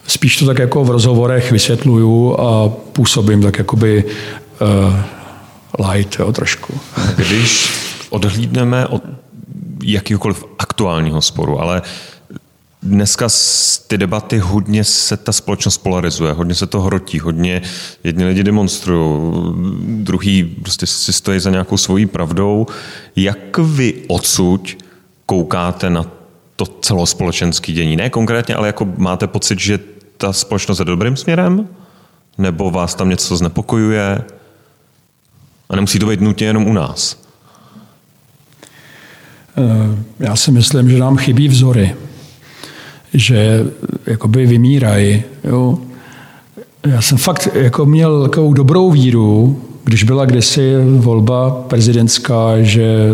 Spíš 0.07 0.37
to 0.37 0.45
tak 0.45 0.59
jako 0.59 0.83
v 0.83 0.89
rozhovorech 0.89 1.51
vysvětluju 1.51 2.35
a 2.39 2.69
působím 2.93 3.41
tak 3.41 3.57
jakoby 3.57 4.03
uh, 4.63 5.89
light 5.91 6.19
jo, 6.19 6.31
trošku. 6.31 6.79
Když 7.15 7.69
odhlídneme 8.09 8.87
od 8.87 9.03
jakýkoliv 9.83 10.45
aktuálního 10.59 11.21
sporu, 11.21 11.61
ale 11.61 11.81
dneska 12.83 13.27
ty 13.87 13.97
debaty 13.97 14.37
hodně 14.37 14.83
se 14.83 15.17
ta 15.17 15.31
společnost 15.31 15.77
polarizuje, 15.77 16.33
hodně 16.33 16.55
se 16.55 16.67
to 16.67 16.81
hrotí, 16.81 17.19
hodně 17.19 17.61
jedni 18.03 18.25
lidi 18.25 18.43
demonstrují, 18.43 19.21
druhý 19.87 20.43
prostě 20.43 20.87
si 20.87 21.13
stojí 21.13 21.39
za 21.39 21.49
nějakou 21.49 21.77
svojí 21.77 22.05
pravdou. 22.05 22.67
Jak 23.15 23.57
vy 23.57 23.93
odsud 24.07 24.77
koukáte 25.25 25.89
na 25.89 26.05
to 26.55 26.65
celospolečenské 26.65 27.71
dění? 27.71 27.95
Ne 27.95 28.09
konkrétně, 28.09 28.55
ale 28.55 28.67
jako 28.67 28.87
máte 28.97 29.27
pocit, 29.27 29.59
že 29.59 29.79
ta 30.17 30.33
společnost 30.33 30.79
je 30.79 30.85
dobrým 30.85 31.17
směrem? 31.17 31.67
Nebo 32.37 32.71
vás 32.71 32.95
tam 32.95 33.09
něco 33.09 33.37
znepokojuje? 33.37 34.23
A 35.73 35.75
nemusí 35.75 35.99
to 35.99 36.05
být 36.05 36.21
nutně 36.21 36.47
jenom 36.47 36.67
u 36.67 36.73
nás. 36.73 37.23
Eh, 39.57 40.03
já 40.19 40.35
si 40.35 40.51
myslím, 40.51 40.89
že 40.89 40.99
nám 40.99 41.17
chybí 41.17 41.47
vzory, 41.47 41.95
že 43.13 43.65
jakoby 44.05 44.45
vymírají. 44.45 45.23
Jo. 45.43 45.77
Já 46.87 47.01
jsem 47.01 47.17
fakt 47.17 47.47
jako 47.53 47.85
měl 47.85 48.21
takovou 48.23 48.53
dobrou 48.53 48.91
víru 48.91 49.61
když 49.83 50.03
byla 50.03 50.25
kdysi 50.25 50.73
volba 50.97 51.51
prezidentská, 51.51 52.61
že 52.61 53.09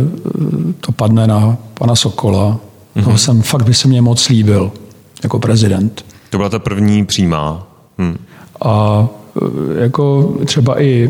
to 0.81 0.91
padne 0.91 1.27
na 1.27 1.57
pana 1.73 1.95
Sokola, 1.95 2.59
mm-hmm. 2.95 3.03
toho 3.03 3.17
jsem 3.17 3.41
fakt 3.41 3.63
by 3.63 3.73
se 3.73 3.87
mě 3.87 4.01
moc 4.01 4.29
líbil 4.29 4.71
jako 5.23 5.39
prezident. 5.39 6.05
To 6.29 6.37
byla 6.37 6.49
ta 6.49 6.59
první 6.59 7.05
přímá. 7.05 7.67
Hm. 7.97 8.17
A 8.65 9.07
jako 9.79 10.33
třeba 10.45 10.81
i 10.81 11.09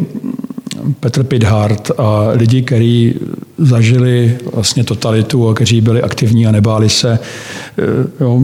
Petr 1.00 1.24
Pidhart 1.24 1.92
a 1.98 2.28
lidi, 2.32 2.62
kteří 2.62 3.16
zažili 3.58 4.38
vlastně 4.54 4.84
totalitu 4.84 5.50
a 5.50 5.54
kteří 5.54 5.82
byli 5.82 6.02
aktivní 6.02 6.48
a 6.48 6.52
nebáli 6.52 6.90
se, 6.90 7.20
eh, 7.78 7.84
jo, 8.20 8.42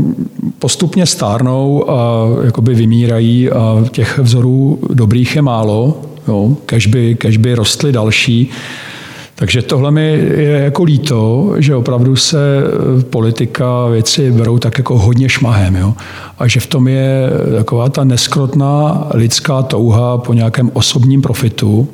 postupně 0.59 1.05
stárnou 1.05 1.89
a 1.89 2.27
jakoby 2.43 2.75
vymírají 2.75 3.51
a 3.51 3.83
těch 3.91 4.17
vzorů 4.17 4.79
dobrých 4.93 5.35
je 5.35 5.41
málo, 5.41 6.01
jo, 6.27 6.57
kež 6.65 6.87
by, 6.87 7.15
kež 7.15 7.37
by 7.37 7.55
rostly 7.55 7.91
další. 7.91 8.51
Takže 9.37 9.61
tohle 9.61 9.91
mi 9.91 10.11
je 10.37 10.49
jako 10.49 10.83
líto, 10.83 11.53
že 11.57 11.75
opravdu 11.75 12.15
se 12.15 12.37
politika 13.09 13.87
věci 13.87 14.31
berou 14.31 14.57
tak 14.57 14.77
jako 14.77 14.97
hodně 14.97 15.29
šmahem. 15.29 15.75
Jo? 15.75 15.93
A 16.39 16.47
že 16.47 16.59
v 16.59 16.67
tom 16.67 16.87
je 16.87 17.29
taková 17.55 17.89
ta 17.89 18.03
neskrotná 18.03 19.07
lidská 19.13 19.63
touha 19.63 20.17
po 20.17 20.33
nějakém 20.33 20.71
osobním 20.73 21.21
profitu, 21.21 21.87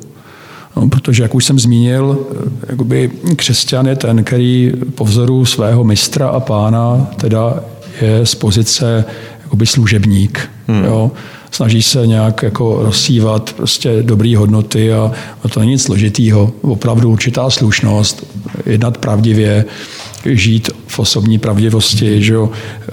No, 0.76 0.88
protože, 0.88 1.22
jak 1.22 1.34
už 1.34 1.44
jsem 1.44 1.58
zmínil, 1.58 2.26
jakoby 2.68 3.10
křesťan 3.36 3.86
je 3.86 3.96
ten, 3.96 4.24
který 4.24 4.72
po 4.94 5.04
vzoru 5.04 5.44
svého 5.44 5.84
mistra 5.84 6.28
a 6.28 6.40
pána 6.40 7.06
teda 7.16 7.60
je 8.00 8.26
z 8.26 8.34
pozice 8.34 9.04
jakoby 9.42 9.66
služebník. 9.66 10.50
Hmm. 10.66 10.84
Jo? 10.84 11.10
Snaží 11.50 11.82
se 11.82 12.06
nějak 12.06 12.42
jako 12.42 12.78
rozsívat 12.82 13.52
prostě 13.52 14.02
dobré 14.02 14.36
hodnoty 14.36 14.92
a, 14.92 15.12
a 15.44 15.48
to 15.48 15.60
není 15.60 15.72
nic 15.72 15.82
složitýho. 15.82 16.52
Opravdu 16.62 17.10
určitá 17.10 17.50
slušnost, 17.50 18.26
jednat 18.66 18.98
pravdivě, 18.98 19.64
žít 20.24 20.70
v 20.92 20.98
osobní 20.98 21.38
pravdivosti, 21.38 22.22
že 22.22 22.34
jo, 22.34 22.50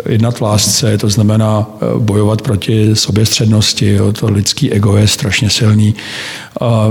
jednat 0.10 0.38
v 0.38 0.42
lásce, 0.42 0.98
to 0.98 1.10
znamená 1.10 1.66
eh, 1.74 1.86
bojovat 2.00 2.42
proti 2.42 2.96
soběstřednosti, 2.96 3.94
jo, 3.94 4.14
to 4.14 4.32
lidský 4.32 4.72
ego 4.72 4.98
je 4.98 5.08
strašně 5.08 5.50
silný. 5.50 5.96
A 6.62 6.88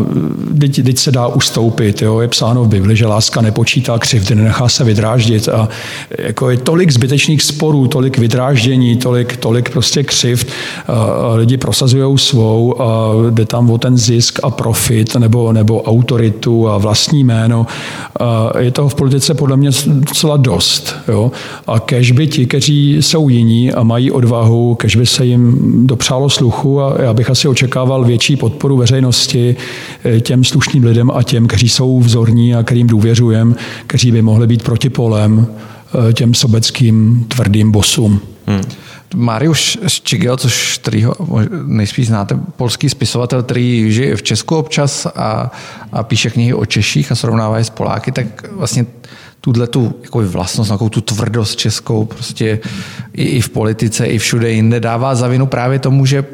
teď, 0.60 0.82
teď 0.84 0.98
se 0.98 1.12
dá 1.12 1.26
ustoupit, 1.26 2.02
jo, 2.02 2.20
je 2.20 2.28
psáno 2.28 2.64
v 2.64 2.68
Bibli, 2.68 2.96
že 2.96 3.06
láska 3.06 3.40
nepočítá 3.40 3.98
křivdy, 3.98 4.34
nenechá 4.34 4.68
se 4.68 4.84
vydráždit 4.84 5.48
a 5.48 5.68
jako 6.18 6.50
je 6.50 6.56
tolik 6.56 6.90
zbytečných 6.90 7.42
sporů, 7.42 7.88
tolik 7.88 8.18
vydráždění, 8.18 8.96
tolik, 8.96 9.36
tolik 9.36 9.70
prostě 9.70 10.04
křivd, 10.04 10.46
a 10.86 11.34
lidi 11.34 11.56
prosazují 11.56 12.18
svou 12.18 12.82
a 12.82 13.12
jde 13.30 13.44
tam 13.44 13.70
o 13.70 13.78
ten 13.78 13.96
zisk 13.96 14.38
a 14.42 14.50
profit 14.50 15.16
nebo, 15.16 15.52
nebo 15.52 15.82
autoritu 15.82 16.68
a 16.68 16.78
vlastní 16.78 17.24
jméno. 17.24 17.66
A 18.20 18.58
je 18.58 18.70
toho 18.70 18.88
v 18.88 18.94
politice 18.94 19.34
podle 19.34 19.56
mě 19.56 19.70
docela 19.86 20.36
dost. 20.36 20.97
Jo? 21.08 21.32
A 21.66 21.80
kež 21.80 22.12
by 22.12 22.26
ti, 22.26 22.46
kteří 22.46 22.96
jsou 23.00 23.28
jiní 23.28 23.72
a 23.72 23.82
mají 23.82 24.10
odvahu, 24.10 24.74
kež 24.74 24.96
by 24.96 25.06
se 25.06 25.26
jim 25.26 25.58
dopřálo 25.86 26.30
sluchu 26.30 26.80
a 26.80 27.02
já 27.02 27.14
bych 27.14 27.30
asi 27.30 27.48
očekával 27.48 28.04
větší 28.04 28.36
podporu 28.36 28.76
veřejnosti 28.76 29.56
eh, 30.04 30.20
těm 30.20 30.44
slušným 30.44 30.84
lidem 30.84 31.10
a 31.10 31.22
těm, 31.22 31.46
kteří 31.46 31.68
jsou 31.68 32.00
vzorní 32.00 32.54
a 32.54 32.62
kterým 32.62 32.86
důvěřujem, 32.86 33.56
kteří 33.86 34.12
by 34.12 34.22
mohli 34.22 34.46
být 34.46 34.62
protipolem 34.62 35.46
eh, 35.46 36.12
těm 36.12 36.34
sobeckým 36.34 37.24
tvrdým 37.28 37.72
bosům. 37.72 38.20
Hmm. 38.46 38.62
Mariusz 39.14 39.78
Ščigel, 39.86 40.36
což 40.36 40.78
kterýho 40.78 41.14
nejspíš 41.66 42.06
znáte, 42.06 42.38
polský 42.56 42.88
spisovatel, 42.88 43.42
který 43.42 43.92
žije 43.92 44.16
v 44.16 44.22
Česku 44.22 44.56
občas 44.56 45.06
a, 45.06 45.50
a 45.92 46.02
píše 46.02 46.30
knihy 46.30 46.54
o 46.54 46.66
Češích 46.66 47.12
a 47.12 47.14
srovnává 47.14 47.58
je 47.58 47.64
s 47.64 47.70
Poláky, 47.70 48.12
tak 48.12 48.52
vlastně 48.52 48.86
tuhle 49.40 49.66
tu 49.66 49.94
jako 50.02 50.18
vlastnost, 50.18 50.70
takovou 50.70 50.90
tu 50.90 51.00
tvrdost 51.00 51.58
českou 51.58 52.04
prostě 52.04 52.60
i, 53.12 53.24
i 53.24 53.40
v 53.40 53.48
politice, 53.48 54.06
i 54.06 54.18
všude 54.18 54.50
jinde 54.50 54.80
dává 54.80 55.14
za 55.14 55.28
vinu 55.28 55.46
právě 55.46 55.78
tomu, 55.78 56.06
že 56.06 56.24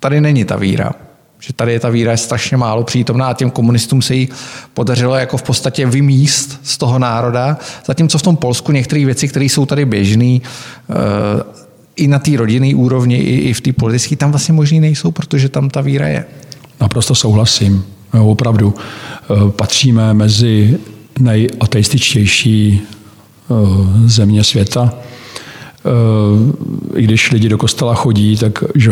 tady 0.00 0.20
není 0.20 0.44
ta 0.44 0.56
víra. 0.56 0.92
Že 1.40 1.52
tady 1.52 1.72
je 1.72 1.80
ta 1.80 1.88
víra 1.88 2.10
je 2.10 2.16
strašně 2.16 2.56
málo 2.56 2.84
přítomná 2.84 3.26
a 3.26 3.34
těm 3.34 3.50
komunistům 3.50 4.02
se 4.02 4.14
jí 4.14 4.28
podařilo 4.74 5.14
jako 5.14 5.36
v 5.36 5.42
podstatě 5.42 5.86
vymíst 5.86 6.60
z 6.62 6.78
toho 6.78 6.98
národa, 6.98 7.58
zatímco 7.86 8.18
v 8.18 8.22
tom 8.22 8.36
Polsku 8.36 8.72
některé 8.72 9.04
věci, 9.04 9.28
které 9.28 9.44
jsou 9.44 9.66
tady 9.66 9.84
běžné, 9.84 10.38
eh, 10.38 10.42
i 11.96 12.08
na 12.08 12.18
té 12.18 12.36
rodinné 12.36 12.74
úrovni, 12.74 13.16
i, 13.16 13.34
i 13.38 13.52
v 13.52 13.60
té 13.60 13.72
politické, 13.72 14.16
tam 14.16 14.30
vlastně 14.30 14.54
možný 14.54 14.80
nejsou, 14.80 15.10
protože 15.10 15.48
tam 15.48 15.70
ta 15.70 15.80
víra 15.80 16.08
je. 16.08 16.24
Naprosto 16.80 17.14
souhlasím. 17.14 17.84
Opravdu 18.12 18.74
eh, 18.74 19.50
patříme 19.50 20.14
mezi 20.14 20.78
nejateističtější 21.18 22.80
eh, 22.80 23.54
země 24.08 24.44
světa. 24.44 24.94
Eh, 25.86 26.98
I 26.98 27.02
když 27.02 27.32
lidi 27.32 27.48
do 27.48 27.58
kostela 27.58 27.94
chodí, 27.94 28.36
tak 28.36 28.64
že, 28.74 28.90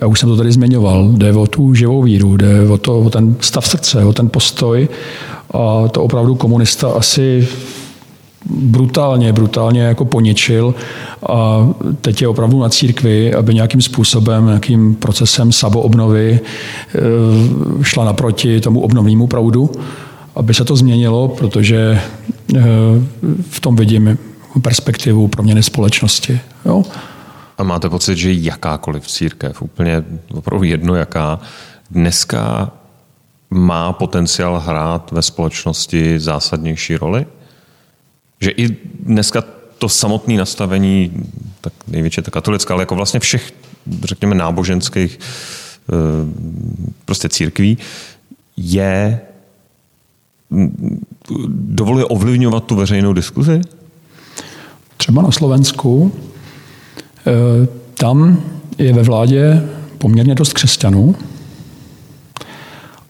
já 0.00 0.06
už 0.06 0.20
jsem 0.20 0.28
to 0.28 0.36
tady 0.36 0.52
zmiňoval, 0.52 1.12
jde 1.16 1.32
o 1.32 1.46
tu 1.46 1.74
živou 1.74 2.02
víru, 2.02 2.36
jde 2.36 2.68
o, 2.68 2.78
to, 2.78 2.98
o 3.00 3.10
ten 3.10 3.36
stav 3.40 3.66
srdce, 3.66 4.04
o 4.04 4.12
ten 4.12 4.28
postoj. 4.28 4.88
A 5.50 5.88
to 5.88 6.02
opravdu 6.02 6.34
komunista 6.34 6.88
asi 6.88 7.48
brutálně, 8.50 9.32
brutálně 9.32 9.80
jako 9.80 10.04
poničil 10.04 10.74
a 11.28 11.68
teď 12.00 12.22
je 12.22 12.28
opravdu 12.28 12.60
na 12.60 12.68
církvi, 12.68 13.34
aby 13.34 13.54
nějakým 13.54 13.82
způsobem, 13.82 14.46
nějakým 14.46 14.94
procesem 14.94 15.52
saboobnovy 15.52 16.40
eh, 16.40 17.00
šla 17.82 18.04
naproti 18.04 18.60
tomu 18.60 18.80
obnovnímu 18.80 19.26
proudu 19.26 19.70
aby 20.38 20.54
se 20.54 20.64
to 20.64 20.76
změnilo, 20.76 21.28
protože 21.28 22.00
eh, 22.56 22.60
v 23.50 23.60
tom 23.60 23.76
vidím 23.76 24.18
perspektivu 24.62 25.28
proměny 25.28 25.62
společnosti. 25.62 26.40
Jo? 26.64 26.84
A 27.58 27.62
máte 27.62 27.88
pocit, 27.88 28.16
že 28.16 28.32
jakákoliv 28.32 29.06
církev, 29.06 29.62
úplně 29.62 30.04
opravdu 30.34 30.64
jedno 30.64 30.94
jaká, 30.94 31.40
dneska 31.90 32.70
má 33.50 33.92
potenciál 33.92 34.58
hrát 34.58 35.10
ve 35.10 35.22
společnosti 35.22 36.20
zásadnější 36.20 36.96
roli? 36.96 37.26
Že 38.40 38.50
i 38.50 38.76
dneska 39.00 39.44
to 39.78 39.88
samotné 39.88 40.36
nastavení, 40.36 41.12
tak 41.60 41.72
největší 41.86 42.22
ta 42.22 42.30
katolická, 42.30 42.74
ale 42.74 42.82
jako 42.82 42.94
vlastně 42.94 43.20
všech, 43.20 43.52
řekněme, 44.04 44.34
náboženských 44.34 45.18
eh, 45.18 45.94
prostě 47.04 47.28
církví, 47.28 47.78
je 48.56 49.20
dovoluje 51.48 52.04
ovlivňovat 52.04 52.64
tu 52.64 52.76
veřejnou 52.76 53.12
diskuzi? 53.12 53.60
Třeba 54.96 55.22
na 55.22 55.30
Slovensku. 55.30 56.12
E, 57.26 57.66
tam 57.94 58.42
je 58.78 58.92
ve 58.92 59.02
vládě 59.02 59.68
poměrně 59.98 60.34
dost 60.34 60.52
křesťanů. 60.52 61.14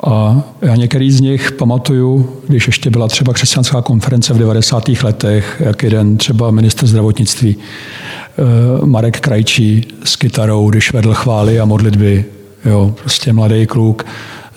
A 0.06 0.42
já 0.62 0.76
některý 0.76 1.12
z 1.12 1.20
nich 1.20 1.52
pamatuju, 1.52 2.30
když 2.48 2.66
ještě 2.66 2.90
byla 2.90 3.08
třeba 3.08 3.32
křesťanská 3.32 3.82
konference 3.82 4.34
v 4.34 4.38
90. 4.38 4.88
letech, 4.88 5.62
jak 5.64 5.82
jeden 5.82 6.16
třeba 6.16 6.50
minister 6.50 6.88
zdravotnictví 6.88 7.56
e, 7.56 8.86
Marek 8.86 9.20
Krajčí 9.20 9.88
s 10.04 10.16
kytarou, 10.16 10.70
když 10.70 10.92
vedl 10.92 11.14
chvály 11.14 11.60
a 11.60 11.64
modlitby. 11.64 12.24
Jo, 12.64 12.94
prostě 13.00 13.32
mladý 13.32 13.66
kluk 13.66 14.06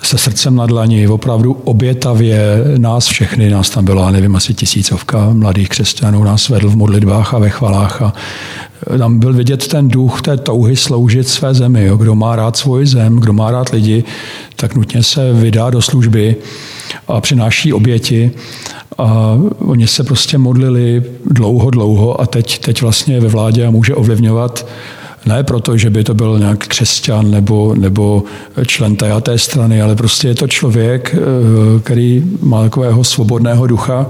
se 0.04 0.18
srdcem 0.18 0.56
na 0.56 0.66
dlani, 0.66 1.08
opravdu 1.08 1.54
obětavě 1.54 2.64
nás 2.78 3.08
všechny, 3.08 3.49
nás 3.49 3.70
tam 3.70 3.86
bylo, 3.86 4.12
nevím, 4.12 4.36
asi 4.36 4.54
tisícovka 4.54 5.30
mladých 5.34 5.70
křesťanů, 5.70 6.24
nás 6.24 6.49
vedl 6.49 6.70
v 6.70 6.76
modlitbách 6.76 7.34
a 7.34 7.39
ve 7.39 7.49
chvalách 7.49 8.02
a 8.02 8.14
tam 8.97 9.20
byl 9.20 9.34
vidět 9.34 9.68
ten 9.68 9.88
duch 9.88 10.22
té 10.22 10.38
touhy 10.38 10.76
sloužit 10.76 11.28
své 11.28 11.54
zemi. 11.54 11.86
Jo. 11.86 11.97
Kdo 11.97 12.16
má 12.16 12.36
rád 12.36 12.58
svoji 12.58 12.88
zem, 12.88 13.16
kdo 13.16 13.34
má 13.34 13.52
rád 13.52 13.70
lidi, 13.70 14.04
tak 14.56 14.76
nutně 14.76 15.04
se 15.04 15.34
vydá 15.34 15.70
do 15.70 15.82
služby 15.82 16.36
a 17.08 17.22
přináší 17.22 17.74
oběti. 17.74 18.32
A 18.97 19.38
oni 19.60 19.88
se 19.88 20.04
prostě 20.04 20.38
modlili 20.38 21.04
dlouho, 21.26 21.70
dlouho 21.70 22.22
a 22.22 22.26
teď, 22.26 22.60
teď 22.60 22.82
vlastně 22.82 23.20
ve 23.20 23.28
vládě 23.28 23.66
a 23.66 23.72
může 23.72 23.95
ovlivňovat 23.95 24.66
ne 25.26 25.43
proto, 25.43 25.78
že 25.78 25.89
by 25.89 26.03
to 26.03 26.13
byl 26.13 26.39
nějak 26.39 26.67
křesťan 26.67 27.32
nebo, 27.32 27.76
nebo 27.76 28.24
člen 28.67 28.95
té 28.95 29.11
té 29.22 29.38
strany, 29.38 29.82
ale 29.82 29.95
prostě 29.95 30.28
je 30.28 30.36
to 30.36 30.47
člověk, 30.47 31.15
eh, 31.15 31.80
který 31.80 32.24
má 32.41 32.63
takového 32.63 33.03
svobodného 33.03 33.67
ducha 33.67 34.09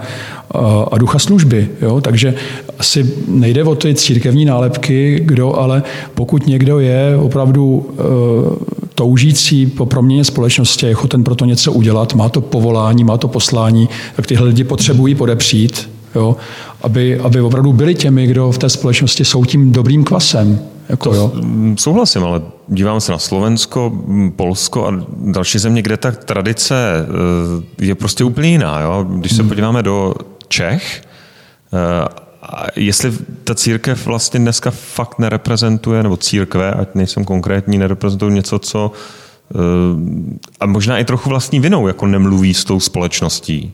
a 0.92 0.98
ducha 0.98 1.20
služby. 1.20 1.70
Jo? 1.82 2.02
Takže 2.02 2.34
asi 2.80 3.14
nejde 3.28 3.64
o 3.64 3.76
ty 3.76 3.96
církevní 3.96 4.46
nálepky, 4.46 5.22
kdo, 5.26 5.54
ale 5.54 5.84
pokud 6.16 6.48
někdo 6.48 6.80
je 6.80 7.18
opravdu 7.18 7.90
e, 7.90 8.04
toužící 8.96 9.66
po 9.66 9.86
proměně 9.86 10.24
společnosti, 10.24 10.86
je 10.86 10.96
ochoten 10.96 11.24
pro 11.24 11.36
to 11.36 11.46
něco 11.46 11.72
udělat, 11.72 12.14
má 12.14 12.30
to 12.30 12.42
povolání, 12.42 13.04
má 13.04 13.18
to 13.18 13.28
poslání, 13.28 13.90
tak 14.16 14.28
tyhle 14.28 14.48
lidi 14.48 14.64
potřebují 14.64 15.16
podepřít, 15.16 15.90
jo? 16.16 16.36
Aby, 16.82 17.20
aby 17.20 17.42
opravdu 17.42 17.74
byli 17.74 17.96
těmi, 17.96 18.28
kdo 18.28 18.52
v 18.52 18.58
té 18.58 18.70
společnosti 18.70 19.26
jsou 19.26 19.46
tím 19.46 19.72
dobrým 19.72 20.04
kvasem. 20.04 20.60
Jako, 20.92 21.10
to 21.10 21.16
jo. 21.16 21.32
Souhlasím, 21.78 22.24
ale 22.24 22.42
dívám 22.68 23.02
se 23.02 23.12
na 23.12 23.18
Slovensko, 23.18 24.04
Polsko 24.36 24.88
a 24.88 24.94
další 25.18 25.60
země, 25.60 25.82
kde 25.82 25.98
ta 25.98 26.12
tradice 26.12 26.76
eh, 27.80 27.86
je 27.86 27.96
prostě 27.96 28.24
úplně 28.24 28.50
jiná. 28.50 28.82
Jo? 28.82 29.06
Když 29.10 29.36
se 29.36 29.44
podíváme 29.44 29.84
do 29.84 30.14
Čech, 30.48 31.04
eh, 31.74 32.08
jestli 32.76 33.14
ta 33.44 33.56
církev 33.56 34.06
vlastně 34.06 34.40
dneska 34.40 34.72
fakt 34.72 35.20
nereprezentuje, 35.20 36.04
nebo 36.04 36.18
církve, 36.18 36.72
ať 36.72 36.96
nejsem 36.96 37.26
konkrétní, 37.26 37.78
nereprezentují 37.78 38.34
něco, 38.34 38.60
co 38.60 38.92
a 40.60 40.66
možná 40.66 40.98
i 40.98 41.06
trochu 41.06 41.30
vlastní 41.30 41.60
vinou, 41.60 41.88
jako 41.88 42.08
nemluví 42.08 42.54
s 42.54 42.64
tou 42.64 42.80
společností 42.80 43.74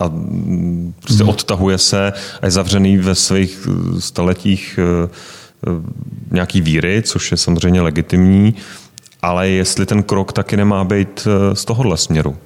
a 0.00 0.12
prostě 1.00 1.22
hmm. 1.22 1.28
odtahuje 1.28 1.78
se 1.78 2.12
a 2.42 2.46
je 2.46 2.50
zavřený 2.50 2.96
ve 2.96 3.14
svých 3.14 3.68
staletích 3.98 4.78
eh, 4.82 5.08
eh, 5.08 5.08
nějaký 6.30 6.60
víry, 6.60 7.02
což 7.02 7.30
je 7.30 7.36
samozřejmě 7.36 7.80
legitimní, 7.80 8.54
ale 9.22 9.48
jestli 9.48 9.86
ten 9.86 10.02
krok 10.02 10.32
taky 10.32 10.56
nemá 10.56 10.84
být 10.84 11.26
eh, 11.26 11.56
z 11.56 11.64
tohohle 11.64 11.96
směru. 11.96 12.36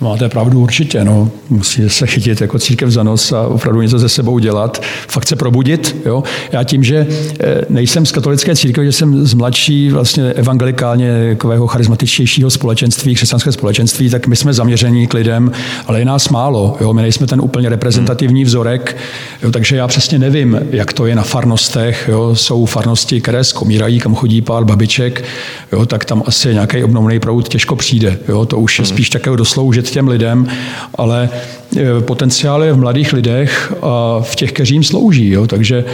Máte 0.00 0.28
pravdu 0.28 0.60
určitě, 0.60 1.04
no. 1.04 1.30
Musíte 1.50 1.88
se 1.88 2.06
chytit 2.06 2.40
jako 2.40 2.58
církev 2.58 2.90
za 2.90 3.02
nos 3.02 3.32
a 3.32 3.42
opravdu 3.42 3.82
něco 3.82 3.98
se 3.98 4.08
sebou 4.08 4.38
dělat, 4.38 4.82
fakt 5.08 5.28
se 5.28 5.36
probudit. 5.36 5.96
Jo. 6.06 6.22
Já 6.52 6.64
tím, 6.64 6.84
že 6.84 7.06
eh, 7.40 7.60
nejsem 7.68 8.06
z 8.06 8.12
katolické 8.12 8.56
církve, 8.56 8.84
že 8.84 8.92
jsem 8.92 9.26
z 9.26 9.34
mladší 9.34 9.90
vlastně 9.90 10.24
evangelikálně 10.24 11.30
takového 11.30 11.66
charismatičtějšího 11.66 12.50
společenství, 12.50 13.14
křesťanské 13.14 13.52
společenství, 13.52 14.10
tak 14.10 14.26
my 14.26 14.36
jsme 14.36 14.54
zaměření 14.54 15.06
k 15.06 15.14
lidem, 15.14 15.52
ale 15.86 15.98
je 15.98 16.04
nás 16.04 16.28
málo. 16.28 16.76
Jo. 16.80 16.92
My 16.92 17.02
nejsme 17.02 17.26
ten 17.26 17.40
úplně 17.40 17.68
reprezentativní 17.68 18.44
vzorek, 18.44 18.96
jo. 19.42 19.50
takže 19.50 19.76
já 19.76 19.88
přesně 19.88 20.18
nevím, 20.18 20.60
jak 20.70 20.92
to 20.92 21.06
je 21.06 21.14
na 21.14 21.22
farnostech. 21.22 22.08
Jo. 22.12 22.34
Jsou 22.34 22.66
farnosti, 22.66 23.20
které 23.20 23.44
skomírají, 23.44 24.00
kam 24.00 24.14
chodí 24.14 24.42
pár 24.42 24.64
babiček, 24.64 25.24
jo, 25.72 25.86
tak 25.86 26.04
tam 26.04 26.22
asi 26.26 26.52
nějaký 26.52 26.84
obnovný 26.84 27.20
proud 27.20 27.48
těžko 27.48 27.76
přijde. 27.76 28.18
Jo. 28.28 28.46
To 28.46 28.58
už 28.58 28.78
je 28.78 28.84
hmm. 28.84 28.94
spíš 28.94 29.10
takého 29.10 29.36
dosloužit 29.36 29.87
těm 29.90 30.08
lidem, 30.08 30.46
ale 30.94 31.28
e, 31.76 32.00
potenciál 32.00 32.62
je 32.64 32.72
v 32.72 32.78
mladých 32.78 33.12
lidech 33.12 33.72
a 33.82 34.20
v 34.22 34.36
těch, 34.36 34.52
kteří 34.52 34.74
jim 34.74 34.84
slouží. 34.84 35.30
Jo? 35.30 35.46
Takže 35.46 35.78
e, 35.78 35.84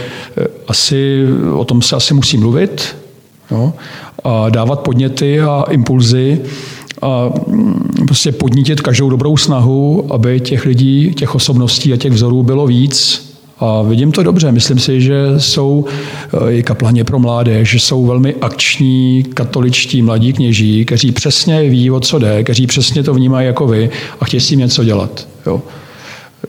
asi 0.67 1.25
o 1.53 1.65
tom 1.65 1.81
se 1.81 1.95
asi 1.95 2.13
musí 2.13 2.37
mluvit 2.37 2.95
jo? 3.51 3.73
a 4.23 4.49
dávat 4.49 4.79
podněty 4.79 5.41
a 5.41 5.65
impulzy 5.69 6.41
a 7.01 7.29
mm, 7.47 8.05
prostě 8.07 8.31
podnítit 8.31 8.81
každou 8.81 9.09
dobrou 9.09 9.37
snahu, 9.37 10.07
aby 10.13 10.39
těch 10.39 10.65
lidí, 10.65 11.13
těch 11.13 11.35
osobností 11.35 11.93
a 11.93 11.97
těch 11.97 12.13
vzorů 12.13 12.43
bylo 12.43 12.67
víc 12.67 13.24
a 13.59 13.81
vidím 13.81 14.11
to 14.11 14.23
dobře. 14.23 14.51
Myslím 14.51 14.79
si, 14.79 15.01
že 15.01 15.15
jsou 15.37 15.85
eh, 16.47 16.53
i 16.53 16.63
kaplaně 16.63 17.03
pro 17.03 17.19
mládež, 17.19 17.69
že 17.69 17.79
jsou 17.79 18.05
velmi 18.05 18.35
akční 18.41 19.25
katoličtí 19.33 20.01
mladí 20.01 20.33
kněží, 20.33 20.85
kteří 20.85 21.11
přesně 21.11 21.69
ví, 21.69 21.91
o 21.91 21.99
co 21.99 22.19
jde, 22.19 22.43
kteří 22.43 22.67
přesně 22.67 23.03
to 23.03 23.13
vnímají 23.13 23.47
jako 23.47 23.67
vy 23.67 23.89
a 24.19 24.25
chtějí 24.25 24.41
s 24.41 24.47
tím 24.47 24.59
něco 24.59 24.83
dělat. 24.83 25.27
Jo. 25.45 25.61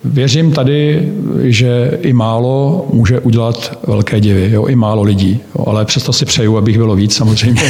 Věřím 0.05 0.53
tady, 0.53 1.13
že 1.43 1.99
i 2.03 2.13
málo 2.13 2.87
může 2.93 3.21
udělat 3.21 3.79
velké 3.87 4.21
divy, 4.21 4.51
jo, 4.53 4.67
i 4.67 4.77
málo 4.77 5.03
lidí, 5.03 5.41
jo, 5.59 5.65
ale 5.67 5.85
přesto 5.85 6.13
si 6.13 6.25
přeju, 6.25 6.57
abych 6.57 6.79
bylo 6.79 6.97
víc 6.97 7.17
samozřejmě. 7.17 7.63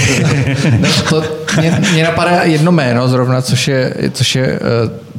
to, 1.08 1.22
mě, 1.60 1.78
mě 1.92 2.04
napadá 2.04 2.42
jedno 2.42 2.72
jméno 2.72 3.08
zrovna, 3.08 3.42
což 3.42 3.68
je, 3.68 3.94
což 4.12 4.34
je 4.34 4.46
eh, 4.46 4.60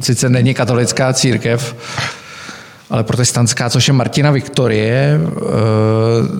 sice 0.00 0.28
není 0.28 0.54
katolická 0.54 1.12
církev, 1.12 1.74
ale 2.90 3.04
protestantská, 3.04 3.70
což 3.70 3.88
je 3.88 3.94
Martina 3.94 4.30
Viktorie. 4.30 5.20
Eh, 5.20 5.40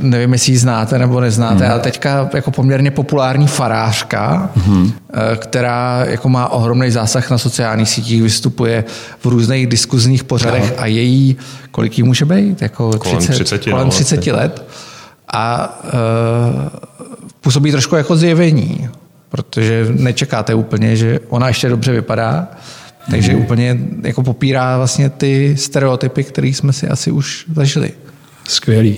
nevím, 0.02 0.32
jestli 0.32 0.52
ji 0.52 0.58
znáte 0.58 0.98
nebo 0.98 1.20
neznáte, 1.20 1.64
hmm. 1.64 1.72
ale 1.72 1.80
teďka 1.80 2.30
jako 2.34 2.50
poměrně 2.50 2.90
populární 2.90 3.46
farářka, 3.46 4.50
hmm. 4.56 4.92
která 5.36 6.04
jako 6.04 6.28
má 6.28 6.48
ohromný 6.48 6.90
zásah 6.90 7.30
na 7.30 7.38
sociálních 7.38 7.88
sítích, 7.88 8.22
vystupuje 8.22 8.84
v 9.20 9.26
různých 9.26 9.66
diskuzních 9.66 10.24
pořadech 10.24 10.70
no. 10.76 10.82
a 10.82 10.86
její, 10.86 11.36
kolik 11.70 11.98
jí 11.98 12.04
může 12.04 12.24
být? 12.24 12.62
Jako 12.62 12.98
kolem 12.98 13.18
30, 13.18 13.32
30, 13.32 13.70
kolem 13.70 13.84
no, 13.84 13.90
30 13.90 14.16
vlastně. 14.16 14.32
let. 14.32 14.68
A 15.32 15.78
uh, 15.84 16.68
působí 17.40 17.70
trošku 17.70 17.96
jako 17.96 18.16
zjevení, 18.16 18.88
protože 19.28 19.86
nečekáte 19.90 20.54
úplně, 20.54 20.96
že 20.96 21.20
ona 21.28 21.48
ještě 21.48 21.68
dobře 21.68 21.92
vypadá, 21.92 22.48
takže 23.10 23.32
mm. 23.32 23.40
úplně 23.40 23.78
jako 24.02 24.22
popírá 24.22 24.76
vlastně 24.76 25.10
ty 25.10 25.56
stereotypy, 25.56 26.24
které 26.24 26.48
jsme 26.48 26.72
si 26.72 26.88
asi 26.88 27.10
už 27.10 27.44
zažili. 27.54 27.90
Skvělý. 28.48 28.96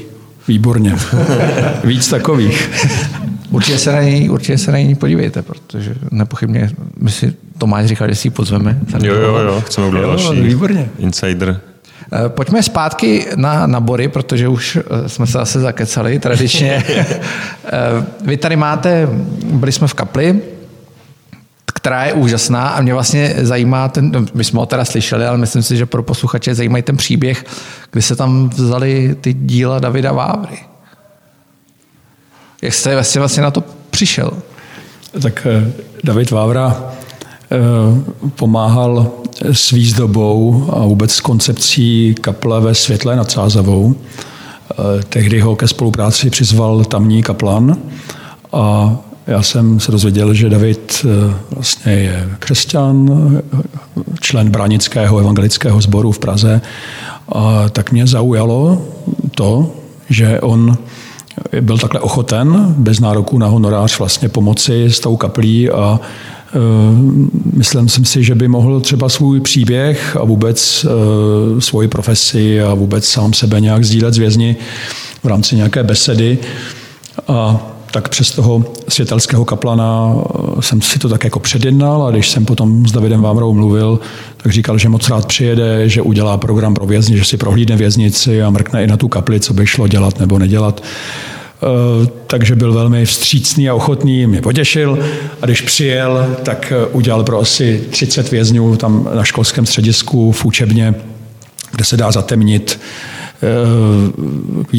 Výborně. 0.48 0.96
Víc 1.84 2.08
takových. 2.08 2.70
Určitě 3.50 3.78
se, 3.78 3.92
na 3.92 4.02
něj, 4.02 4.30
určitě 4.30 4.58
se 4.58 4.72
na 4.72 4.78
něj 4.78 4.94
podívejte, 4.94 5.42
protože 5.42 5.94
nepochybně 6.10 6.70
my 6.96 7.10
si 7.10 7.34
Tomáš 7.58 7.86
říkal, 7.86 8.08
že 8.08 8.14
si 8.14 8.26
ji 8.26 8.30
pozveme. 8.30 8.78
Jo, 9.02 9.14
jo, 9.14 9.38
jo, 9.38 9.62
chceme 9.66 9.86
udělat 9.86 10.06
další 10.06 10.40
výborně. 10.40 10.88
insider. 10.98 11.60
Eh, 12.12 12.28
pojďme 12.28 12.62
zpátky 12.62 13.26
na, 13.36 13.66
na 13.66 13.80
bory, 13.80 14.08
protože 14.08 14.48
už 14.48 14.76
eh, 14.76 15.08
jsme 15.08 15.26
se 15.26 15.32
zase 15.32 15.60
zakecali 15.60 16.18
tradičně. 16.18 16.84
Eh, 17.72 18.04
vy 18.26 18.36
tady 18.36 18.56
máte, 18.56 19.08
byli 19.44 19.72
jsme 19.72 19.86
v 19.86 19.94
kapli, 19.94 20.40
která 21.80 22.04
je 22.04 22.12
úžasná 22.12 22.68
a 22.68 22.80
mě 22.80 22.94
vlastně 22.94 23.34
zajímá 23.38 23.88
ten, 23.88 24.10
no, 24.10 24.26
my 24.34 24.44
jsme 24.44 24.60
ho 24.60 24.66
teda 24.66 24.84
slyšeli, 24.84 25.26
ale 25.26 25.38
myslím 25.38 25.62
si, 25.62 25.76
že 25.76 25.86
pro 25.86 26.02
posluchače 26.02 26.54
zajímají 26.54 26.82
ten 26.82 26.96
příběh, 26.96 27.44
kdy 27.90 28.02
se 28.02 28.16
tam 28.16 28.48
vzali 28.48 29.16
ty 29.20 29.32
díla 29.32 29.78
Davida 29.78 30.12
Vávry. 30.12 30.58
Jak 32.62 32.74
jste 32.74 32.94
vlastně, 32.94 33.18
vlastně 33.18 33.42
na 33.42 33.50
to 33.50 33.64
přišel? 33.90 34.30
Tak 35.22 35.46
eh, 35.50 35.72
David 36.04 36.30
Vávra 36.30 36.92
eh, 37.52 37.58
pomáhal 38.36 39.10
s 39.52 39.70
výzdobou 39.70 40.68
a 40.72 40.84
vůbec 40.84 41.14
s 41.14 41.20
koncepcí 41.20 42.14
kaple 42.20 42.60
ve 42.60 42.74
Světle 42.74 43.16
nad 43.16 43.30
Sázavou. 43.30 43.94
Eh, 44.70 45.02
tehdy 45.08 45.40
ho 45.40 45.56
ke 45.56 45.68
spolupráci 45.68 46.30
přizval 46.30 46.84
tamní 46.84 47.22
kaplan 47.22 47.76
a 48.52 48.96
já 49.26 49.42
jsem 49.42 49.80
se 49.80 49.92
dozvěděl, 49.92 50.34
že 50.34 50.48
David 50.50 51.04
eh, 51.04 51.34
vlastně 51.50 51.92
je 51.92 52.28
křesťan, 52.38 53.08
člen 54.20 54.50
Bránického 54.50 55.18
evangelického 55.18 55.80
sboru 55.80 56.12
v 56.12 56.18
Praze. 56.18 56.60
A 57.32 57.68
tak 57.68 57.92
mě 57.92 58.06
zaujalo 58.06 58.82
to, 59.34 59.72
že 60.08 60.40
on 60.40 60.78
byl 61.60 61.78
takhle 61.78 62.00
ochoten, 62.00 62.74
bez 62.78 63.00
nároku 63.00 63.38
na 63.38 63.46
honorář, 63.46 63.98
vlastně 63.98 64.28
pomoci 64.28 64.84
s 64.84 65.00
tou 65.00 65.16
kaplí 65.16 65.70
a 65.70 66.00
eh, 66.54 66.58
Myslím 67.52 67.88
jsem 67.88 68.04
si, 68.04 68.24
že 68.24 68.34
by 68.34 68.48
mohl 68.48 68.80
třeba 68.80 69.08
svůj 69.08 69.40
příběh 69.40 70.16
a 70.16 70.24
vůbec 70.24 70.86
eh, 70.88 71.60
svoji 71.60 71.88
profesi 71.88 72.62
a 72.62 72.74
vůbec 72.74 73.08
sám 73.08 73.32
sebe 73.32 73.60
nějak 73.60 73.84
sdílet 73.84 74.14
z 74.14 74.18
vězni 74.18 74.56
v 75.22 75.26
rámci 75.26 75.56
nějaké 75.56 75.82
besedy. 75.82 76.38
A 77.28 77.66
tak 77.90 78.08
přes 78.08 78.30
toho 78.30 78.64
světelského 78.88 79.44
kaplana 79.44 80.14
eh, 80.14 80.62
jsem 80.62 80.82
si 80.82 80.98
to 80.98 81.08
tak 81.08 81.24
jako 81.24 81.40
předjednal 81.40 82.02
a 82.02 82.10
když 82.10 82.28
jsem 82.28 82.44
potom 82.44 82.86
s 82.86 82.92
Davidem 82.92 83.22
Vámrou 83.22 83.54
mluvil, 83.54 84.00
tak 84.36 84.52
říkal, 84.52 84.78
že 84.78 84.88
moc 84.88 85.08
rád 85.08 85.26
přijede, 85.26 85.88
že 85.88 86.02
udělá 86.02 86.36
program 86.36 86.74
pro 86.74 86.86
vězni, 86.86 87.18
že 87.18 87.24
si 87.24 87.36
prohlídne 87.36 87.76
věznici 87.76 88.42
a 88.42 88.50
mrkne 88.50 88.84
i 88.84 88.86
na 88.86 88.96
tu 88.96 89.08
kapli, 89.08 89.40
co 89.40 89.54
by 89.54 89.66
šlo 89.66 89.88
dělat 89.88 90.20
nebo 90.20 90.38
nedělat. 90.38 90.82
Eh, 91.62 92.06
takže 92.26 92.56
byl 92.56 92.72
velmi 92.72 93.06
vstřícný 93.06 93.68
a 93.68 93.74
ochotný, 93.74 94.26
mě 94.26 94.40
potěšil 94.40 94.98
a 95.42 95.46
když 95.46 95.60
přijel, 95.60 96.36
tak 96.42 96.72
eh, 96.72 96.86
udělal 96.86 97.24
pro 97.24 97.40
asi 97.40 97.84
30 97.90 98.30
vězňů 98.30 98.76
tam 98.76 99.08
na 99.14 99.24
školském 99.24 99.66
středisku 99.66 100.32
v 100.32 100.44
učebně, 100.44 100.94
kde 101.72 101.84
se 101.84 101.96
dá 101.96 102.12
zatemnit 102.12 102.80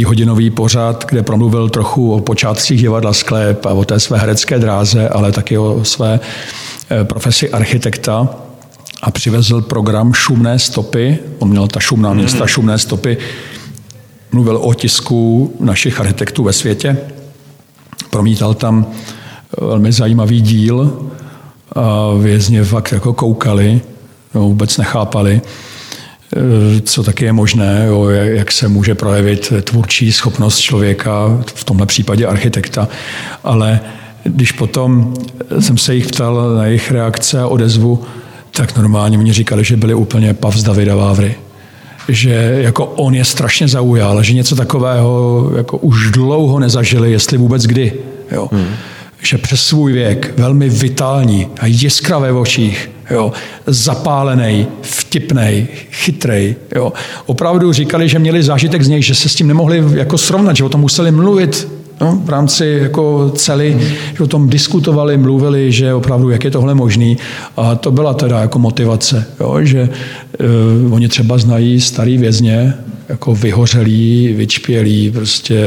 hodinový 0.06 0.50
pořad, 0.50 1.06
kde 1.10 1.24
promluvil 1.24 1.70
trochu 1.70 2.14
o 2.14 2.22
počátcích 2.22 2.82
divadla 2.82 3.14
Sklep 3.14 3.66
a 3.66 3.70
o 3.70 3.86
té 3.86 4.00
své 4.00 4.18
herecké 4.18 4.60
dráze, 4.60 5.10
ale 5.10 5.32
taky 5.32 5.58
o 5.58 5.86
své 5.86 6.20
eh, 6.92 7.04
profesi 7.04 7.50
architekta 7.50 8.30
a 9.02 9.12
přivezl 9.12 9.62
program 9.62 10.14
Šumné 10.14 10.60
stopy. 10.60 11.20
On 11.40 11.50
měl 11.50 11.68
ta 11.68 11.80
šumná 11.80 12.14
města, 12.14 12.48
šumné 12.48 12.78
stopy. 12.78 13.18
Mluvil 14.32 14.58
o 14.58 14.74
tisku 14.74 15.54
našich 15.60 16.00
architektů 16.00 16.44
ve 16.44 16.54
světě. 16.54 16.98
Promítal 18.10 18.54
tam 18.54 18.86
eh, 18.88 19.66
velmi 19.66 19.92
zajímavý 19.92 20.42
díl 20.42 21.10
a 21.76 22.14
vězně 22.20 22.64
fakt 22.64 22.92
jako 22.92 23.14
koukali, 23.14 23.82
no, 24.36 24.42
vůbec 24.42 24.78
nechápali. 24.78 25.42
Eh, 26.36 26.82
co 26.82 27.04
taky 27.04 27.26
je 27.26 27.34
možné, 27.34 27.86
jo, 27.88 28.10
jak 28.10 28.52
se 28.52 28.68
může 28.68 28.96
projevit 28.96 29.54
tvůrčí 29.62 30.12
schopnost 30.12 30.58
člověka, 30.60 31.44
v 31.56 31.64
tomhle 31.64 31.86
případě 31.86 32.26
architekta. 32.26 32.88
Ale 33.44 33.80
když 34.24 34.52
potom 34.52 35.14
jsem 35.60 35.78
se 35.78 35.96
jich 35.96 36.08
ptal 36.08 36.56
na 36.56 36.66
jejich 36.66 36.92
reakce 36.92 37.40
a 37.40 37.48
odezvu, 37.48 38.04
tak 38.52 38.78
normálně 38.78 39.18
oni 39.18 39.34
říkali, 39.34 39.64
že 39.64 39.78
byli 39.78 39.94
úplně 39.94 40.34
pav 40.34 40.56
z 40.56 40.64
Davida 40.64 40.96
Vávry. 40.96 41.36
že 42.10 42.58
jako 42.62 42.86
on 42.86 43.16
je 43.16 43.26
strašně 43.26 43.68
zaujal, 43.68 44.24
že 44.24 44.34
něco 44.34 44.56
takového 44.56 45.52
jako 45.58 45.78
už 45.78 46.12
dlouho 46.12 46.60
nezažili, 46.60 47.12
jestli 47.12 47.38
vůbec 47.38 47.64
kdy. 47.64 47.94
Jo. 48.32 48.50
Hmm. 48.52 48.68
Že 49.22 49.38
přes 49.38 49.66
svůj 49.66 49.94
věk, 49.94 50.34
velmi 50.38 50.70
vitální 50.70 51.48
a 51.60 51.66
jiskravé 51.66 52.32
v 52.32 52.38
očích, 52.38 52.90
jo, 53.10 53.32
zapálený, 53.68 54.68
vtipný, 54.82 55.68
chytrej. 55.92 56.56
Jo. 56.76 56.94
Opravdu 57.26 57.74
říkali, 57.74 58.10
že 58.10 58.20
měli 58.20 58.44
zážitek 58.44 58.82
z 58.82 58.88
něj, 58.88 59.02
že 59.02 59.16
se 59.16 59.30
s 59.30 59.36
tím 59.36 59.48
nemohli 59.48 59.84
jako 59.94 60.18
srovnat, 60.18 60.56
že 60.56 60.64
o 60.64 60.70
tom 60.70 60.82
museli 60.82 61.12
mluvit 61.12 61.68
no, 62.02 62.22
v 62.26 62.30
rámci 62.30 62.80
jako 62.82 63.32
celý, 63.36 63.78
že 64.18 64.24
o 64.24 64.28
tom 64.28 64.50
diskutovali, 64.50 65.18
mluvili, 65.18 65.72
že 65.72 65.94
opravdu, 65.94 66.30
jak 66.30 66.44
je 66.44 66.52
tohle 66.52 66.76
možný. 66.76 67.18
A 67.58 67.76
to 67.76 67.92
byla 67.92 68.14
teda 68.14 68.40
jako 68.40 68.60
motivace, 68.60 69.26
jo, 69.40 69.58
že 69.62 69.90
uh, 70.86 70.94
oni 70.94 71.08
třeba 71.08 71.38
znají 71.38 71.82
starý 71.82 72.18
vězně, 72.18 72.74
jako 73.10 73.36
vyhořelý, 73.36 74.34
vyčpělý, 74.38 75.12
prostě 75.12 75.66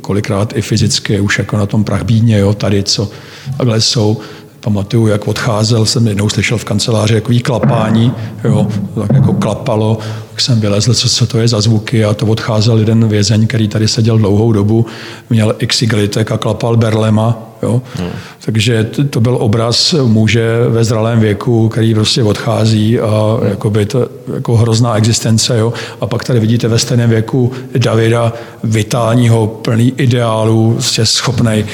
kolikrát 0.00 0.56
i 0.56 0.62
fyzicky, 0.62 1.20
už 1.20 1.38
jako 1.38 1.56
na 1.56 1.66
tom 1.66 1.84
prachbídně, 1.84 2.38
jo, 2.38 2.54
tady, 2.54 2.82
co 2.82 3.10
takhle 3.56 3.80
jsou, 3.80 4.20
pamatuju, 4.64 5.06
jak 5.06 5.28
odcházel, 5.28 5.86
jsem 5.86 6.06
jednou 6.06 6.28
slyšel 6.28 6.58
v 6.58 6.64
kanceláři 6.64 7.14
takový 7.14 7.40
klapání, 7.40 8.12
jo, 8.44 8.66
tak 8.94 9.12
jako 9.14 9.32
klapalo, 9.32 9.98
tak 10.30 10.40
jsem 10.40 10.60
vylezl, 10.60 10.94
co, 10.94 11.08
co 11.08 11.26
to 11.26 11.38
je 11.38 11.48
za 11.48 11.60
zvuky 11.60 12.04
a 12.04 12.14
to 12.14 12.26
odcházel 12.26 12.78
jeden 12.78 13.08
vězeň, 13.08 13.46
který 13.46 13.68
tady 13.68 13.88
seděl 13.88 14.18
dlouhou 14.18 14.52
dobu, 14.52 14.86
měl 15.30 15.54
x 15.58 15.82
a 16.30 16.38
klapal 16.38 16.76
berlema, 16.76 17.38
jo. 17.62 17.82
Hmm. 17.94 18.10
Takže 18.44 18.90
to, 19.10 19.20
byl 19.20 19.36
obraz 19.40 19.94
muže 20.06 20.68
ve 20.68 20.84
zralém 20.84 21.20
věku, 21.20 21.68
který 21.68 21.94
prostě 21.94 22.22
odchází 22.22 23.00
a 23.00 23.38
jakoby 23.48 23.86
to, 23.86 24.08
jako 24.34 24.56
hrozná 24.56 24.96
existence, 24.96 25.58
jo. 25.58 25.72
A 26.00 26.06
pak 26.06 26.24
tady 26.24 26.40
vidíte 26.40 26.68
ve 26.68 26.78
stejném 26.78 27.10
věku 27.10 27.52
Davida, 27.78 28.32
vitálního, 28.64 29.46
plný 29.46 29.92
ideálů, 29.96 30.72
prostě 30.72 31.06
schopnej 31.06 31.64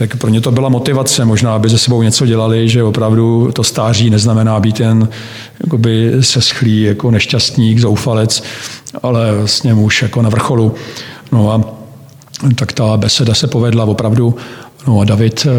tak 0.00 0.16
pro 0.16 0.30
ně 0.30 0.40
to 0.40 0.50
byla 0.50 0.68
motivace, 0.68 1.24
možná, 1.24 1.54
aby 1.54 1.68
ze 1.68 1.78
sebou 1.78 2.02
něco 2.02 2.26
dělali, 2.26 2.68
že 2.68 2.82
opravdu 2.82 3.52
to 3.52 3.64
stáří 3.64 4.10
neznamená 4.10 4.60
být 4.60 4.80
jen 4.80 5.08
jakoby 5.64 6.12
seschlý, 6.20 6.82
jako 6.82 7.10
nešťastník, 7.10 7.78
zoufalec, 7.78 8.42
ale 9.02 9.34
vlastně 9.34 9.74
muž 9.74 10.02
jako 10.02 10.22
na 10.22 10.28
vrcholu. 10.28 10.74
No 11.32 11.52
a 11.52 11.60
tak 12.54 12.72
ta 12.72 12.96
beseda 12.96 13.34
se 13.34 13.46
povedla 13.46 13.84
opravdu 13.84 14.34
No 14.86 15.00
a 15.00 15.04
David 15.04 15.46
eh, 15.46 15.50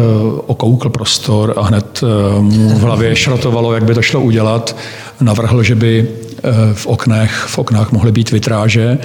okoukl 0.46 0.88
prostor 0.88 1.54
a 1.56 1.62
hned 1.62 2.00
eh, 2.02 2.40
mu 2.40 2.68
v 2.68 2.80
hlavě 2.80 3.16
šrotovalo, 3.16 3.74
jak 3.74 3.84
by 3.84 3.94
to 3.94 4.02
šlo 4.02 4.20
udělat. 4.20 4.76
Navrhl, 5.20 5.62
že 5.62 5.74
by 5.74 6.08
v 6.74 6.86
oknech, 6.86 7.30
v 7.30 7.58
oknách 7.58 7.92
mohly 7.92 8.12
být 8.12 8.30
vitráže. 8.30 8.98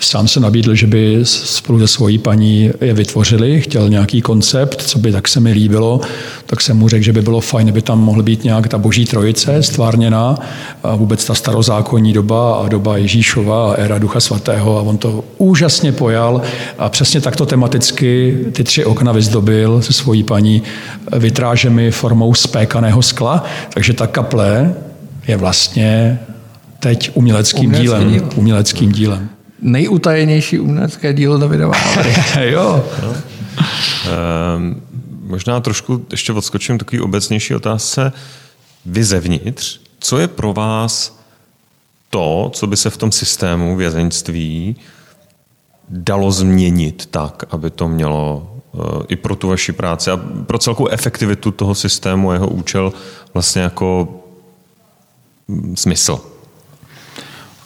Sám 0.00 0.28
se 0.28 0.40
nabídl, 0.40 0.74
že 0.74 0.86
by 0.86 1.18
spolu 1.22 1.78
se 1.78 1.88
svojí 1.88 2.18
paní 2.18 2.70
je 2.80 2.94
vytvořili, 2.94 3.60
chtěl 3.60 3.88
nějaký 3.88 4.22
koncept, 4.22 4.82
co 4.82 4.98
by 4.98 5.12
tak 5.12 5.28
se 5.28 5.40
mi 5.40 5.52
líbilo, 5.52 6.00
tak 6.46 6.60
jsem 6.60 6.76
mu 6.76 6.88
řekl, 6.88 7.04
že 7.04 7.12
by 7.12 7.22
bylo 7.22 7.40
fajn, 7.40 7.68
aby 7.68 7.82
tam 7.82 8.00
mohl 8.00 8.22
být 8.22 8.44
nějak 8.44 8.68
ta 8.68 8.78
boží 8.78 9.04
trojice 9.04 9.62
stvárněná 9.62 10.38
a 10.82 10.96
vůbec 10.96 11.24
ta 11.24 11.34
starozákonní 11.34 12.12
doba 12.12 12.54
a 12.54 12.68
doba 12.68 12.96
Ježíšova 12.96 13.72
a 13.72 13.74
éra 13.74 13.98
Ducha 13.98 14.20
Svatého 14.20 14.78
a 14.78 14.82
on 14.82 14.98
to 14.98 15.24
úžasně 15.38 15.92
pojal 15.92 16.42
a 16.78 16.88
přesně 16.88 17.20
takto 17.20 17.46
tematicky 17.46 18.38
ty 18.52 18.64
tři 18.64 18.84
okna 18.84 19.12
vyzdobil 19.12 19.82
se 19.82 19.92
svojí 19.92 20.22
paní 20.22 20.62
vitrážemi 21.16 21.90
formou 21.90 22.34
spékaného 22.34 23.02
skla, 23.02 23.44
takže 23.74 23.92
ta 23.92 24.06
kaple 24.06 24.74
je 25.28 25.36
vlastně 25.36 26.18
teď 26.80 27.10
uměleckým 27.14 27.64
Umělecký 27.64 27.82
dílem. 27.82 28.10
Díl. 28.10 28.28
Uměleckým 28.36 28.92
dílem. 28.92 29.30
Nejutajenější 29.62 30.58
umělecké 30.58 31.12
dílo 31.12 31.38
Davida 31.38 31.70
jo. 32.40 32.84
No. 33.02 33.14
Um, 34.56 34.82
možná 35.22 35.60
trošku 35.60 36.06
ještě 36.10 36.32
odskočím 36.32 36.78
takový 36.78 37.00
obecnější 37.00 37.54
otázce. 37.54 38.12
Vy 38.86 39.04
zevnitř, 39.04 39.80
co 40.00 40.18
je 40.18 40.28
pro 40.28 40.52
vás 40.52 41.18
to, 42.10 42.50
co 42.54 42.66
by 42.66 42.76
se 42.76 42.90
v 42.90 42.96
tom 42.96 43.12
systému 43.12 43.76
vězeňství 43.76 44.76
dalo 45.88 46.32
změnit 46.32 47.06
tak, 47.06 47.44
aby 47.50 47.70
to 47.70 47.88
mělo 47.88 48.52
uh, 48.72 48.82
i 49.08 49.16
pro 49.16 49.36
tu 49.36 49.48
vaši 49.48 49.72
práci 49.72 50.10
a 50.10 50.16
pro 50.46 50.58
celkou 50.58 50.88
efektivitu 50.88 51.50
toho 51.50 51.74
systému 51.74 52.30
a 52.30 52.34
jeho 52.34 52.48
účel 52.48 52.92
vlastně 53.34 53.62
jako 53.62 54.08
mm, 55.48 55.76
smysl? 55.76 56.20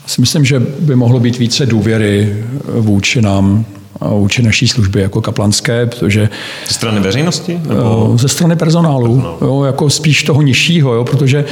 Si 0.07 0.21
myslím, 0.21 0.45
že 0.45 0.61
by 0.81 0.97
mohlo 0.97 1.21
být 1.21 1.39
více 1.39 1.67
důvěry 1.67 2.45
vůči 2.65 3.23
nám 3.23 3.65
a 4.01 4.09
vůči 4.09 4.43
naší 4.43 4.69
služby 4.69 5.01
jako 5.01 5.21
kaplanské, 5.21 5.87
protože... 5.87 6.29
Ze 6.69 6.75
strany 6.75 7.01
veřejnosti? 7.01 7.61
Nebo... 7.69 8.13
Ze 8.19 8.29
strany 8.29 8.57
personálu, 8.57 9.15
personálu. 9.15 9.39
Jo, 9.41 9.65
jako 9.65 9.91
spíš 9.91 10.23
toho 10.23 10.43
nižšího, 10.43 10.95
jo, 10.95 11.05
protože 11.05 11.45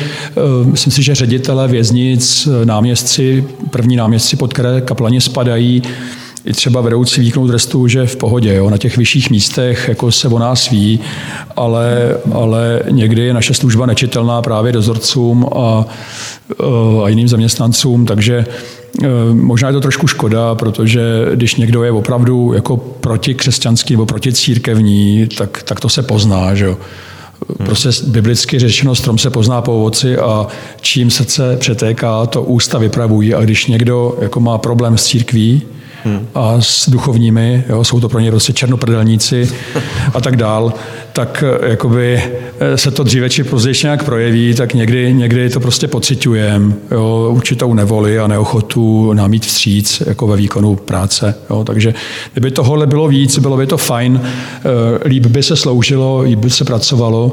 uh, 0.62 0.66
myslím 0.66 0.92
si, 0.92 1.02
že 1.02 1.14
ředitele 1.14 1.68
věznic, 1.68 2.48
náměstci, 2.64 3.44
první 3.70 3.96
náměstci, 3.96 4.36
pod 4.36 4.54
které 4.54 4.80
kaplani 4.80 5.20
spadají, 5.20 5.82
i 6.44 6.52
třeba 6.52 6.80
vedoucí 6.80 7.20
výkonu 7.20 7.48
trestu, 7.48 7.88
že 7.88 8.06
v 8.06 8.16
pohodě, 8.16 8.54
jo, 8.54 8.70
na 8.70 8.78
těch 8.78 8.96
vyšších 8.96 9.30
místech 9.30 9.88
jako 9.88 10.12
se 10.12 10.28
o 10.28 10.38
nás 10.38 10.70
ví, 10.70 11.00
ale, 11.56 12.16
ale 12.32 12.80
někdy 12.90 13.22
je 13.22 13.34
naše 13.34 13.54
služba 13.54 13.86
nečitelná 13.86 14.42
právě 14.42 14.72
dozorcům 14.72 15.46
a, 15.56 15.84
a 17.04 17.08
jiným 17.08 17.28
zaměstnancům, 17.28 18.06
takže 18.06 18.44
e, 19.02 19.34
Možná 19.34 19.68
je 19.68 19.72
to 19.72 19.80
trošku 19.80 20.06
škoda, 20.06 20.54
protože 20.54 21.02
když 21.34 21.54
někdo 21.54 21.84
je 21.84 21.92
opravdu 21.92 22.52
jako 22.52 22.76
protikřesťanský 22.76 23.94
nebo 23.94 24.06
proticírkevní, 24.06 25.28
tak, 25.38 25.62
tak 25.62 25.80
to 25.80 25.88
se 25.88 26.02
pozná. 26.02 26.54
Že 26.54 26.64
jo? 26.64 26.76
Prostě 27.56 27.88
biblicky 28.06 28.58
řečeno, 28.58 28.94
strom 28.94 29.18
se 29.18 29.30
pozná 29.30 29.62
po 29.62 29.76
ovoci 29.76 30.18
a 30.18 30.46
čím 30.80 31.10
srdce 31.10 31.56
přetéká, 31.56 32.26
to 32.26 32.42
ústa 32.42 32.78
vypravují. 32.78 33.34
A 33.34 33.40
když 33.40 33.66
někdo 33.66 34.16
jako 34.20 34.40
má 34.40 34.58
problém 34.58 34.98
s 34.98 35.04
církví, 35.04 35.62
hmm. 36.04 36.26
a 36.34 36.60
s 36.60 36.88
duchovními, 36.88 37.64
jo, 37.68 37.84
jsou 37.84 38.00
to 38.00 38.08
pro 38.08 38.20
ně 38.20 38.30
prostě 38.30 38.52
černoprdelníci 38.52 39.50
a 40.14 40.20
tak 40.20 40.36
dál, 40.36 40.72
tak 41.12 41.44
eh, 41.46 41.70
jakoby 41.70 42.22
eh, 42.60 42.76
se 42.76 42.90
to 42.90 43.04
dříve 43.04 43.30
či 43.30 43.44
později 43.44 43.74
nějak 43.82 44.04
projeví, 44.04 44.54
tak 44.54 44.74
někdy, 44.74 45.14
někdy 45.14 45.50
to 45.50 45.60
prostě 45.60 45.88
pocitujeme, 45.88 46.74
určitou 47.28 47.74
nevoli 47.74 48.18
a 48.18 48.26
neochotu 48.26 49.12
námít 49.12 49.46
vstříc 49.46 50.02
jako 50.06 50.26
ve 50.26 50.36
výkonu 50.36 50.76
práce. 50.76 51.34
Jo. 51.50 51.64
Takže 51.64 51.94
kdyby 52.32 52.50
tohle 52.50 52.86
bylo 52.86 53.08
víc, 53.08 53.38
bylo 53.38 53.56
by 53.56 53.66
to 53.66 53.76
fajn, 53.76 54.20
eh, 54.24 55.08
líp 55.08 55.26
by 55.26 55.42
se 55.42 55.56
sloužilo, 55.56 56.20
líp 56.20 56.38
by 56.38 56.50
se 56.50 56.64
pracovalo, 56.64 57.32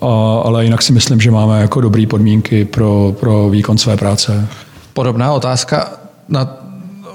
a, 0.00 0.40
ale 0.44 0.64
jinak 0.64 0.82
si 0.82 0.92
myslím, 0.92 1.20
že 1.20 1.30
máme 1.30 1.60
jako 1.60 1.80
dobré 1.80 2.06
podmínky 2.06 2.64
pro, 2.64 3.14
pro 3.20 3.50
výkon 3.50 3.78
své 3.78 3.96
práce. 3.96 4.48
Podobná 4.92 5.32
otázka 5.32 5.92
na 6.28 6.63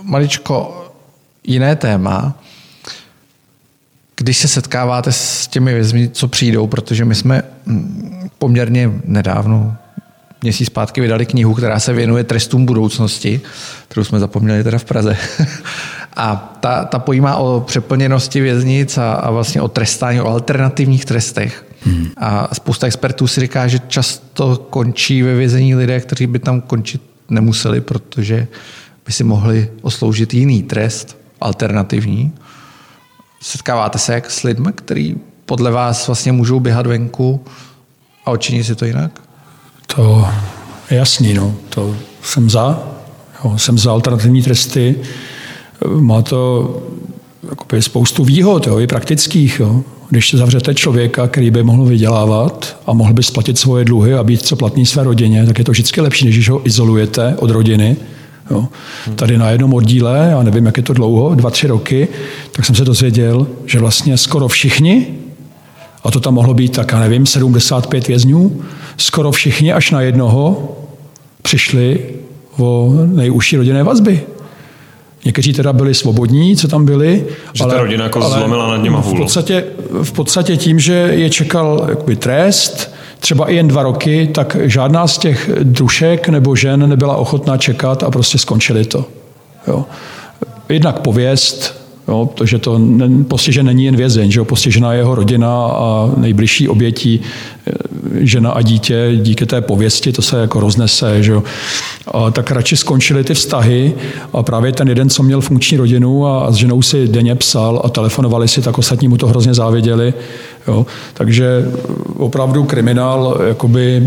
maličko 0.03 0.85
jiné 1.43 1.75
téma. 1.75 2.33
Když 4.15 4.37
se 4.37 4.47
setkáváte 4.47 5.11
s 5.11 5.47
těmi 5.47 5.73
vězmi, 5.73 6.09
co 6.09 6.27
přijdou, 6.27 6.67
protože 6.67 7.05
my 7.05 7.15
jsme 7.15 7.43
mm, 7.65 8.29
poměrně 8.37 8.91
nedávno, 9.05 9.75
měsíc 10.41 10.67
zpátky 10.67 11.01
vydali 11.01 11.25
knihu, 11.25 11.53
která 11.53 11.79
se 11.79 11.93
věnuje 11.93 12.23
trestům 12.23 12.65
budoucnosti, 12.65 13.41
kterou 13.87 14.03
jsme 14.03 14.19
zapomněli 14.19 14.63
teda 14.63 14.77
v 14.77 14.85
Praze. 14.85 15.17
A 16.15 16.57
ta, 16.59 16.85
ta 16.85 16.99
pojímá 16.99 17.35
o 17.35 17.61
přeplněnosti 17.67 18.41
věznic 18.41 18.97
a, 18.97 19.13
a 19.13 19.31
vlastně 19.31 19.61
o 19.61 19.67
trestání, 19.67 20.21
o 20.21 20.27
alternativních 20.27 21.05
trestech. 21.05 21.65
Hmm. 21.81 22.07
A 22.17 22.55
spousta 22.55 22.87
expertů 22.87 23.27
si 23.27 23.41
říká, 23.41 23.67
že 23.67 23.79
často 23.87 24.57
končí 24.69 25.23
ve 25.23 25.35
vězení 25.35 25.75
lidé, 25.75 25.99
kteří 25.99 26.27
by 26.27 26.39
tam 26.39 26.61
končit 26.61 27.01
nemuseli, 27.29 27.81
protože 27.81 28.47
by 29.09 29.13
si 29.13 29.23
mohli 29.23 29.69
osloužit 29.81 30.33
jiný 30.33 30.63
trest, 30.63 31.17
alternativní. 31.41 32.31
Setkáváte 33.41 33.97
se 33.99 34.13
jak 34.13 34.31
s 34.31 34.43
lidmi, 34.43 34.69
kteří 34.75 35.17
podle 35.45 35.71
vás 35.71 36.07
vlastně 36.07 36.31
můžou 36.31 36.59
běhat 36.59 36.87
venku 36.87 37.43
a 38.25 38.31
očinit 38.31 38.65
si 38.65 38.75
to 38.75 38.85
jinak? 38.85 39.21
To 39.95 40.27
je 40.91 40.97
jasný, 40.97 41.33
no. 41.33 41.55
To 41.69 41.95
jsem 42.23 42.49
za. 42.49 42.83
Jo, 43.43 43.57
jsem 43.57 43.77
za 43.77 43.91
alternativní 43.91 44.43
tresty. 44.43 44.95
Má 45.99 46.21
to 46.21 46.83
jakoby, 47.49 47.81
spoustu 47.81 48.23
výhod, 48.23 48.67
jo, 48.67 48.79
i 48.79 48.87
praktických. 48.87 49.59
Jo. 49.59 49.83
Když 50.09 50.29
se 50.29 50.37
zavřete 50.37 50.75
člověka, 50.75 51.27
který 51.27 51.51
by 51.51 51.63
mohl 51.63 51.85
vydělávat 51.85 52.77
a 52.85 52.93
mohl 52.93 53.13
by 53.13 53.23
splatit 53.23 53.59
svoje 53.59 53.85
dluhy 53.85 54.13
a 54.13 54.23
být 54.23 54.45
co 54.45 54.55
platný 54.55 54.85
své 54.85 55.03
rodině, 55.03 55.45
tak 55.45 55.59
je 55.59 55.65
to 55.65 55.71
vždycky 55.71 56.01
lepší, 56.01 56.25
než 56.25 56.35
když 56.35 56.49
ho 56.49 56.67
izolujete 56.67 57.35
od 57.39 57.49
rodiny 57.49 57.97
Jo. 58.51 58.67
Tady 59.15 59.37
na 59.37 59.49
jednom 59.49 59.73
oddíle, 59.73 60.27
já 60.31 60.43
nevím, 60.43 60.65
jak 60.65 60.77
je 60.77 60.83
to 60.83 60.93
dlouho, 60.93 61.35
dva, 61.35 61.49
tři 61.49 61.67
roky, 61.67 62.07
tak 62.51 62.65
jsem 62.65 62.75
se 62.75 62.85
dozvěděl, 62.85 63.47
že 63.65 63.79
vlastně 63.79 64.17
skoro 64.17 64.47
všichni, 64.47 65.07
a 66.03 66.11
to 66.11 66.19
tam 66.19 66.33
mohlo 66.33 66.53
být 66.53 66.75
tak, 66.75 66.91
já 66.91 66.99
nevím, 66.99 67.25
75 67.25 68.07
vězňů, 68.07 68.61
skoro 68.97 69.31
všichni 69.31 69.73
až 69.73 69.91
na 69.91 70.01
jednoho 70.01 70.75
přišli 71.41 71.99
o 72.57 72.93
nejužší 73.05 73.57
rodinné 73.57 73.83
vazby. 73.83 74.21
Někteří 75.25 75.53
teda 75.53 75.73
byli 75.73 75.93
svobodní, 75.93 76.57
co 76.57 76.67
tam 76.67 76.85
byli. 76.85 77.25
Že 77.53 77.63
ale, 77.63 77.73
ta 77.73 77.81
rodina 77.81 78.03
jako 78.03 78.23
ale 78.23 78.37
zlomila 78.37 78.67
nad 78.67 78.83
něma 78.83 79.01
v 79.01 79.13
podstatě, 79.13 79.65
v 80.03 80.11
podstatě 80.11 80.57
tím, 80.57 80.79
že 80.79 80.93
je 80.93 81.29
čekal 81.29 81.85
jakoby 81.89 82.15
trest, 82.15 82.93
třeba 83.19 83.49
i 83.49 83.55
jen 83.55 83.67
dva 83.67 83.83
roky, 83.83 84.29
tak 84.33 84.57
žádná 84.63 85.07
z 85.07 85.17
těch 85.17 85.51
drušek 85.63 86.29
nebo 86.29 86.55
žen 86.55 86.89
nebyla 86.89 87.15
ochotná 87.15 87.57
čekat 87.57 88.03
a 88.03 88.11
prostě 88.11 88.37
skončili 88.37 88.85
to. 88.85 89.05
Jo. 89.67 89.85
Jednak 90.69 90.99
pověst, 90.99 91.79
Jo, 92.09 92.29
to, 92.33 92.45
že 92.45 92.57
to 92.59 92.79
postižen 93.27 93.65
není 93.65 93.85
jen 93.85 93.95
vězeň, 93.95 94.31
že 94.31 94.39
jo, 94.39 94.45
postižená 94.45 94.93
je 94.93 94.99
jeho 94.99 95.15
rodina 95.15 95.65
a 95.65 96.11
nejbližší 96.17 96.67
obětí 96.67 97.21
e, 97.21 97.71
žena 98.25 98.51
a 98.51 98.61
dítě 98.61 99.11
díky 99.15 99.45
té 99.45 99.61
pověsti, 99.61 100.11
to 100.11 100.21
se 100.21 100.41
jako 100.41 100.59
roznese. 100.59 101.23
Že 101.23 101.31
jo. 101.31 101.43
A 102.07 102.31
tak 102.31 102.51
radši 102.51 102.77
skončily 102.77 103.23
ty 103.23 103.33
vztahy 103.33 103.93
a 104.33 104.43
právě 104.43 104.71
ten 104.71 104.87
jeden, 104.87 105.09
co 105.09 105.23
měl 105.23 105.41
funkční 105.41 105.77
rodinu 105.77 106.27
a 106.27 106.51
s 106.51 106.55
ženou 106.55 106.81
si 106.81 107.07
denně 107.07 107.35
psal 107.35 107.81
a 107.83 107.89
telefonovali 107.89 108.47
si, 108.47 108.61
tak 108.61 108.77
ostatní 108.77 109.07
mu 109.07 109.17
to 109.17 109.27
hrozně 109.27 109.53
záviděli. 109.53 110.13
Jo. 110.67 110.85
Takže 111.13 111.71
opravdu 112.17 112.63
kriminál 112.63 113.41
jakoby 113.47 114.03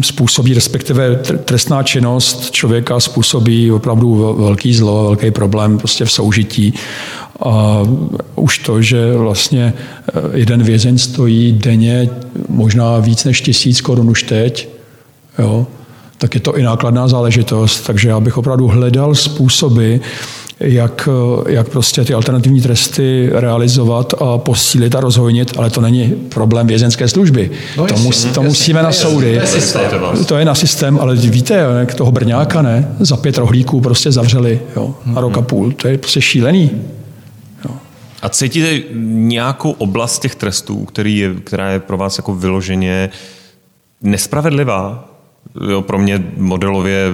způsobí, 0.00 0.54
respektive 0.54 1.16
trestná 1.44 1.82
činnost 1.82 2.50
člověka 2.50 3.00
způsobí 3.00 3.72
opravdu 3.72 4.36
velký 4.38 4.74
zlo, 4.74 5.04
velký 5.04 5.30
problém 5.30 5.78
prostě 5.78 6.04
v 6.04 6.12
soužití. 6.12 6.74
A 7.40 7.82
už 8.34 8.58
to, 8.58 8.82
že 8.82 9.16
vlastně 9.16 9.72
eh, 9.74 10.20
jeden 10.32 10.62
vězeň 10.62 10.98
stojí 10.98 11.52
denně 11.52 12.10
možná 12.48 12.98
víc 12.98 13.24
než 13.24 13.40
tisíc 13.40 13.80
korun 13.80 14.10
už 14.10 14.22
teď, 14.22 14.68
jo, 15.38 15.66
tak 16.18 16.34
je 16.34 16.40
to 16.40 16.56
i 16.56 16.62
nákladná 16.62 17.08
záležitost. 17.08 17.80
Takže 17.80 18.08
já 18.08 18.20
bych 18.20 18.38
opravdu 18.38 18.68
hledal 18.68 19.14
způsoby, 19.14 19.96
jak, 20.60 21.08
jak 21.48 21.68
prostě 21.68 22.04
ty 22.04 22.14
alternativní 22.14 22.60
tresty 22.60 23.30
realizovat 23.32 24.14
a 24.20 24.38
posílit 24.38 24.94
a 24.94 25.00
rozhojnit, 25.00 25.52
ale 25.56 25.70
to 25.70 25.80
není 25.80 26.08
problém 26.08 26.66
vězenské 26.66 27.08
služby. 27.08 27.50
No, 27.76 27.86
to, 27.86 27.96
mus, 27.96 28.24
to 28.24 28.42
musíme 28.42 28.82
na 28.82 28.92
soudy. 28.92 29.40
To 30.26 30.36
je 30.38 30.44
na 30.44 30.54
systém, 30.54 30.98
ale 31.00 31.16
víte, 31.16 31.54
jak 31.54 31.94
toho 31.94 32.12
Brňáka, 32.12 32.62
ne? 32.62 32.96
Za 33.00 33.16
pět 33.16 33.38
rohlíků 33.38 33.80
prostě 33.80 34.12
zavřeli, 34.12 34.60
jo, 34.76 34.94
a 35.14 35.20
rok 35.20 35.38
a 35.38 35.42
půl. 35.42 35.72
To 35.72 35.88
je 35.88 35.98
prostě 35.98 36.20
šílený. 36.20 36.70
Jo. 37.64 37.74
A 38.22 38.28
cítíte 38.28 38.80
nějakou 39.04 39.70
oblast 39.70 40.22
těch 40.22 40.34
trestů, 40.34 40.84
který 40.84 41.18
je, 41.18 41.34
která 41.44 41.70
je 41.70 41.80
pro 41.80 41.96
vás 41.96 42.18
jako 42.18 42.34
vyloženě 42.34 43.10
nespravedlivá? 44.02 45.13
Jo, 45.70 45.82
pro 45.82 45.98
mě 45.98 46.24
modelově 46.36 47.12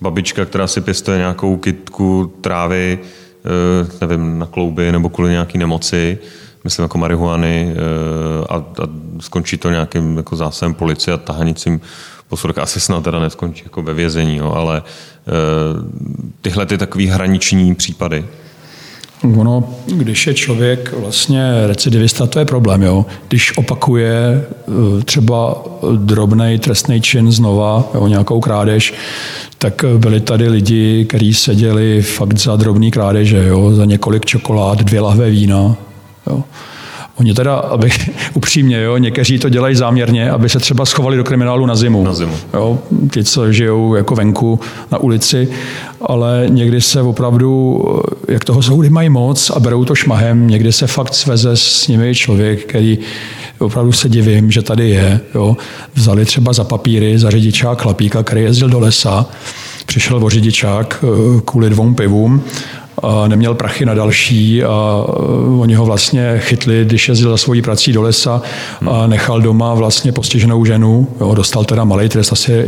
babička, 0.00 0.44
která 0.44 0.66
si 0.66 0.80
pěstuje 0.80 1.18
nějakou 1.18 1.56
kytku 1.56 2.32
trávy, 2.40 2.98
eh, 3.02 4.06
nevím, 4.06 4.38
na 4.38 4.46
klouby 4.46 4.92
nebo 4.92 5.08
kvůli 5.08 5.30
nějaký 5.30 5.58
nemoci, 5.58 6.18
myslím 6.64 6.82
jako 6.82 6.98
marihuany 6.98 7.74
eh, 7.74 8.46
a, 8.48 8.56
a 8.56 8.88
skončí 9.20 9.56
to 9.56 9.70
nějakým 9.70 10.16
jako 10.16 10.36
zásahem 10.36 10.74
policie 10.74 11.14
a 11.14 11.16
tahanicím 11.16 11.80
posudek. 12.28 12.58
Asi 12.58 12.80
snad 12.80 13.04
teda 13.04 13.18
neskončí 13.18 13.62
jako 13.64 13.82
ve 13.82 13.94
vězení, 13.94 14.36
jo, 14.36 14.52
ale 14.52 14.82
eh, 14.82 15.30
tyhle 16.40 16.66
ty 16.66 16.78
takový 16.78 17.06
hraniční 17.06 17.74
případy. 17.74 18.24
Ono, 19.22 19.64
když 19.86 20.26
je 20.26 20.34
člověk 20.34 20.94
vlastně 20.98 21.66
recidivista, 21.66 22.26
to 22.26 22.38
je 22.38 22.44
problém. 22.44 22.82
Jo? 22.82 23.06
Když 23.28 23.56
opakuje 23.56 24.10
eh, 24.10 25.04
třeba 25.04 25.64
drobný 25.96 26.58
trestný 26.58 27.00
čin 27.00 27.32
znova, 27.32 27.84
jo, 27.94 28.06
nějakou 28.06 28.40
krádež, 28.40 28.94
tak 29.58 29.84
byli 29.96 30.20
tady 30.20 30.48
lidi, 30.48 31.04
kteří 31.04 31.34
seděli 31.34 32.02
fakt 32.02 32.38
za 32.38 32.56
drobný 32.56 32.90
krádeže, 32.90 33.46
jo? 33.46 33.74
za 33.74 33.84
několik 33.84 34.26
čokolád, 34.26 34.78
dvě 34.78 35.00
lahve 35.00 35.30
vína. 35.30 35.76
Jo? 36.26 36.44
Oni 37.22 37.34
teda, 37.34 37.56
aby 37.56 37.90
upřímně, 38.34 38.82
jo, 38.82 38.96
někteří 38.96 39.38
to 39.38 39.48
dělají 39.48 39.76
záměrně, 39.76 40.30
aby 40.30 40.48
se 40.48 40.58
třeba 40.58 40.86
schovali 40.86 41.16
do 41.16 41.24
kriminálu 41.24 41.66
na 41.66 41.74
zimu. 41.74 42.04
Na 42.04 42.14
zimu. 42.14 42.36
Jo, 42.54 42.78
ti, 43.10 43.24
co 43.24 43.52
žijou 43.52 43.94
jako 43.94 44.14
venku 44.14 44.60
na 44.90 44.98
ulici, 44.98 45.48
ale 46.00 46.46
někdy 46.48 46.80
se 46.80 47.02
opravdu, 47.02 47.82
jak 48.28 48.44
toho 48.44 48.62
soudy 48.62 48.90
mají 48.90 49.08
moc 49.08 49.50
a 49.50 49.60
berou 49.60 49.84
to 49.84 49.94
šmahem, 49.94 50.48
někdy 50.48 50.72
se 50.72 50.86
fakt 50.86 51.14
sveze 51.14 51.56
s 51.56 51.88
nimi 51.88 52.14
člověk, 52.14 52.64
který 52.64 52.98
opravdu 53.58 53.92
se 53.92 54.08
divím, 54.08 54.50
že 54.50 54.62
tady 54.62 54.90
je. 54.90 55.20
Jo. 55.34 55.56
Vzali 55.94 56.24
třeba 56.24 56.52
za 56.52 56.64
papíry, 56.64 57.18
za 57.18 57.30
řidičák 57.30 57.82
chlapíka, 57.82 58.22
který 58.22 58.42
jezdil 58.42 58.68
do 58.68 58.80
lesa, 58.80 59.26
přišel 59.86 60.24
o 60.24 60.30
řidičák 60.30 61.04
eh, 61.04 61.40
kvůli 61.44 61.70
dvou 61.70 61.94
pivům 61.94 62.42
neměl 63.28 63.54
prachy 63.54 63.86
na 63.86 63.94
další 63.94 64.64
a 64.64 65.04
e, 65.08 65.12
oni 65.60 65.74
ho 65.74 65.84
vlastně 65.84 66.34
chytli, 66.38 66.84
když 66.84 67.08
jezdil 67.08 67.30
za 67.30 67.36
svojí 67.36 67.62
prací 67.62 67.92
do 67.92 68.02
lesa 68.02 68.42
a 68.90 69.06
nechal 69.06 69.40
doma 69.40 69.74
vlastně 69.74 70.12
postiženou 70.12 70.64
ženu. 70.64 71.08
Jo, 71.20 71.34
dostal 71.34 71.64
teda 71.64 71.84
malý 71.84 72.08
trest, 72.08 72.32
asi 72.32 72.52
e, 72.52 72.66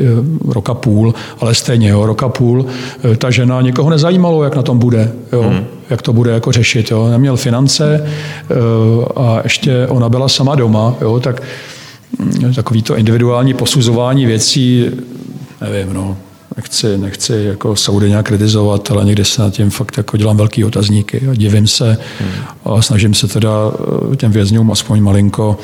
roka 0.49 0.75
půl, 0.75 1.15
ale 1.41 1.55
stejně, 1.55 1.89
jo, 1.89 2.07
roka 2.07 2.29
půl. 2.29 2.67
E, 3.13 3.17
ta 3.17 3.31
žena 3.31 3.61
někoho 3.61 3.91
nezajímalo, 3.91 4.45
jak 4.45 4.57
na 4.57 4.63
tom 4.63 4.79
bude. 4.79 5.13
Jo. 5.33 5.43
Hmm 5.43 5.65
jak 5.91 6.03
to 6.03 6.13
bude 6.13 6.31
jako 6.31 6.53
řešit. 6.53 6.91
Jo. 6.91 7.09
Neměl 7.11 7.37
finance 7.37 8.07
a 9.17 9.41
ještě 9.45 9.87
ona 9.87 10.09
byla 10.09 10.29
sama 10.29 10.55
doma, 10.55 10.95
jo, 11.01 11.21
tak 11.21 11.43
mm, 12.19 12.55
takový 12.55 12.83
to 12.83 12.97
individuální 12.97 13.55
posuzování 13.55 14.27
věcí, 14.27 14.91
nevím, 15.61 15.93
no, 15.93 16.17
nechci, 16.57 16.99
nechci 16.99 17.33
jako 17.33 17.77
soudy 17.77 18.09
nějak 18.09 18.27
kritizovat, 18.27 18.91
ale 18.91 19.05
někdy 19.05 19.25
se 19.25 19.43
na 19.43 19.51
tím 19.51 19.71
fakt 19.71 19.97
jako 19.97 20.17
dělám 20.17 20.37
velký 20.37 20.65
otazníky 20.65 21.29
a 21.31 21.35
divím 21.35 21.67
se 21.67 21.99
a 22.65 22.83
snažím 22.83 23.15
se 23.15 23.29
teda 23.29 23.51
eh, 24.13 24.17
těm 24.17 24.33
vězňům 24.33 24.73
aspoň 24.73 25.01
malinko 25.01 25.59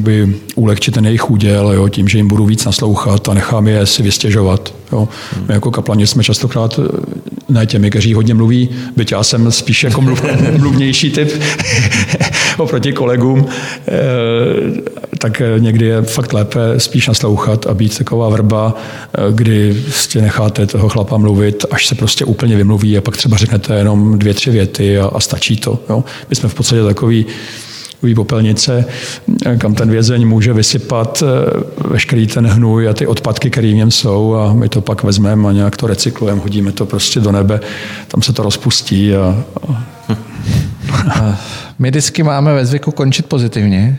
by 0.00 0.34
ulehčit 0.54 0.94
ten 0.94 1.06
jejich 1.06 1.30
úděl, 1.30 1.72
jo, 1.72 1.88
tím, 1.88 2.08
že 2.08 2.18
jim 2.18 2.28
budu 2.28 2.46
víc 2.46 2.64
naslouchat 2.64 3.28
a 3.28 3.34
nechám 3.34 3.68
je 3.68 3.86
si 3.86 4.02
vystěžovat. 4.02 4.74
Jo. 4.92 5.08
My 5.48 5.54
jako 5.54 5.70
kaplani 5.70 6.06
jsme 6.06 6.24
častokrát 6.24 6.80
eh, 6.82 6.88
ne 7.48 7.66
těmi, 7.66 7.90
kteří 7.90 8.14
hodně 8.14 8.34
mluví, 8.34 8.68
byť 8.96 9.12
já 9.12 9.22
jsem 9.22 9.52
spíš 9.52 9.84
jako 9.84 10.00
mluv, 10.00 10.22
mluvnější 10.58 11.10
typ 11.10 11.42
oproti 12.60 12.92
kolegům, 12.92 13.46
eh, 13.88 13.92
tak 15.18 15.42
někdy 15.58 15.86
je 15.86 16.02
fakt 16.02 16.32
lépe 16.32 16.60
spíš 16.78 17.08
naslouchat 17.08 17.66
a 17.66 17.74
být 17.74 17.98
taková 17.98 18.28
vrba, 18.28 18.74
eh, 18.74 19.32
kdy 19.32 19.82
prostě 19.84 20.20
necháte 20.20 20.66
toho 20.66 20.88
chlapa 20.88 21.16
mluvit, 21.16 21.64
až 21.70 21.86
se 21.86 21.94
prostě 21.94 22.24
úplně 22.24 22.56
vymluví 22.56 22.98
a 22.98 23.00
pak 23.00 23.16
třeba 23.16 23.36
řeknete 23.36 23.74
jenom 23.74 24.18
dvě, 24.18 24.34
tři 24.34 24.50
věty 24.50 24.98
a, 24.98 25.06
a 25.06 25.20
stačí 25.20 25.56
to. 25.56 25.78
Jo. 25.88 26.04
My 26.30 26.36
jsme 26.36 26.48
v 26.48 26.54
podstatě 26.54 26.82
takový 26.82 27.26
takový 27.98 28.14
popelnice, 28.14 28.84
kam 29.58 29.74
ten 29.74 29.90
vězeň 29.90 30.26
může 30.26 30.52
vysypat 30.52 31.22
eh, 31.22 31.88
veškerý 31.88 32.26
ten 32.26 32.46
hnůj 32.46 32.88
a 32.88 32.94
ty 32.94 33.06
odpadky, 33.06 33.50
které 33.50 33.68
v 33.68 33.74
něm 33.74 33.90
jsou 33.90 34.34
a 34.34 34.52
my 34.52 34.68
to 34.68 34.80
pak 34.80 35.02
vezmeme 35.02 35.48
a 35.48 35.52
nějak 35.52 35.76
to 35.76 35.86
recyklujeme, 35.86 36.40
hodíme 36.40 36.72
to 36.72 36.86
prostě 36.86 37.20
do 37.20 37.32
nebe, 37.32 37.60
tam 38.08 38.22
se 38.22 38.32
to 38.32 38.42
rozpustí. 38.42 39.14
A, 39.14 39.44
a... 39.68 40.18
My 41.78 41.90
vždycky 41.90 42.22
máme 42.22 42.54
ve 42.54 42.66
zvyku 42.66 42.90
končit 42.90 43.26
pozitivně. 43.26 43.98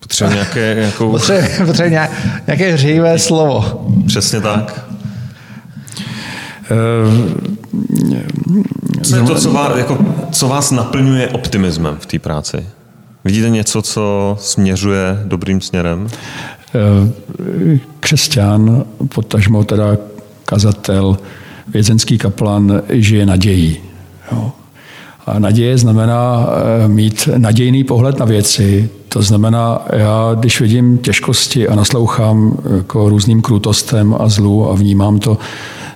Potřebuje 0.00 0.34
nějaké, 0.34 0.74
nějakou... 0.78 1.10
potřebuje, 1.10 2.08
nějaké 2.46 2.72
hřejivé 2.72 3.18
slovo. 3.18 3.86
Přesně 4.06 4.40
tak. 4.40 4.84
Co 9.02 9.16
je 9.16 9.22
to, 9.22 9.34
co 9.34 9.52
vás, 9.52 9.76
jako, 9.76 9.98
co 10.32 10.48
vás 10.48 10.70
naplňuje 10.70 11.28
optimismem 11.28 11.96
v 12.00 12.06
té 12.06 12.18
práci? 12.18 12.66
Vidíte 13.24 13.50
něco, 13.50 13.82
co 13.82 14.36
směřuje 14.40 15.22
dobrým 15.24 15.60
směrem? 15.60 16.08
Eh, 16.74 17.78
křesťan, 18.00 18.84
potažmo 19.14 19.64
teda 19.64 19.96
kazatel, 20.44 21.18
vězenský 21.68 22.18
kaplan 22.18 22.82
žije 22.88 23.26
nadějí. 23.26 23.78
Jo. 24.32 24.52
A 25.26 25.38
naděje 25.38 25.78
znamená 25.78 26.46
eh, 26.46 26.88
mít 26.88 27.28
nadějný 27.36 27.84
pohled 27.84 28.18
na 28.18 28.26
věci. 28.26 28.90
To 29.08 29.22
znamená, 29.22 29.86
já 29.92 30.34
když 30.34 30.60
vidím 30.60 30.98
těžkosti 30.98 31.68
a 31.68 31.74
naslouchám 31.74 32.58
jako 32.76 33.08
různým 33.08 33.42
krutostem 33.42 34.16
a 34.18 34.28
zlu 34.28 34.70
a 34.70 34.74
vnímám 34.74 35.18
to, 35.18 35.38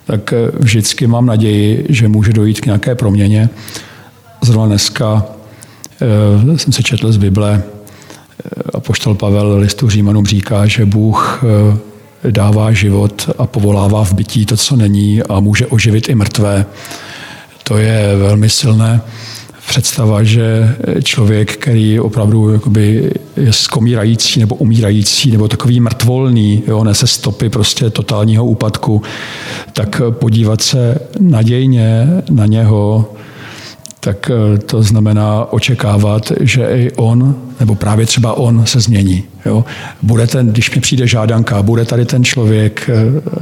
tak 0.06 0.32
eh, 0.32 0.50
vždycky 0.58 1.06
mám 1.06 1.26
naději, 1.26 1.86
že 1.88 2.08
může 2.08 2.32
dojít 2.32 2.60
k 2.60 2.66
nějaké 2.66 2.94
proměně. 2.94 3.48
Zrovna 4.42 4.66
dneska 4.66 5.24
eh, 6.00 6.58
jsem 6.58 6.72
se 6.72 6.82
četl 6.82 7.12
z 7.12 7.16
Bible 7.16 7.62
a 8.74 8.80
poštol 8.80 9.14
Pavel 9.14 9.56
listu 9.56 9.90
Římanům 9.90 10.26
říká, 10.26 10.66
že 10.66 10.86
Bůh 10.86 11.44
dává 12.30 12.72
život 12.72 13.30
a 13.38 13.46
povolává 13.46 14.04
v 14.04 14.12
bytí 14.12 14.46
to, 14.46 14.56
co 14.56 14.76
není 14.76 15.22
a 15.22 15.40
může 15.40 15.66
oživit 15.66 16.08
i 16.08 16.14
mrtvé. 16.14 16.66
To 17.68 17.78
je 17.78 18.16
velmi 18.16 18.50
silné 18.50 19.00
představa, 19.68 20.22
že 20.22 20.76
člověk, 21.02 21.56
který 21.56 22.00
opravdu 22.00 22.52
jakoby 22.52 23.12
je 23.36 23.52
skomírající 23.52 24.40
nebo 24.40 24.54
umírající 24.54 25.30
nebo 25.30 25.48
takový 25.48 25.80
mrtvolný, 25.80 26.62
jo, 26.66 26.84
nese 26.84 27.06
stopy 27.06 27.48
prostě 27.48 27.90
totálního 27.90 28.44
úpadku, 28.44 29.02
tak 29.72 30.02
podívat 30.10 30.62
se 30.62 30.98
nadějně 31.20 32.08
na 32.30 32.46
něho, 32.46 33.12
tak 34.06 34.30
eh, 34.30 34.58
to 34.58 34.82
znamená 34.82 35.52
očekávat, 35.52 36.32
že 36.40 36.66
i 36.66 36.90
on, 36.96 37.34
nebo 37.60 37.74
právě 37.74 38.06
třeba 38.06 38.34
on 38.34 38.66
se 38.66 38.80
změní. 38.80 39.24
Jo? 39.46 39.64
Bude 40.02 40.26
ten, 40.26 40.48
když 40.48 40.74
mi 40.74 40.80
přijde 40.80 41.06
žádanka, 41.06 41.62
bude 41.62 41.84
tady 41.84 42.04
ten 42.04 42.24
člověk 42.24 42.90
eh, 42.90 42.94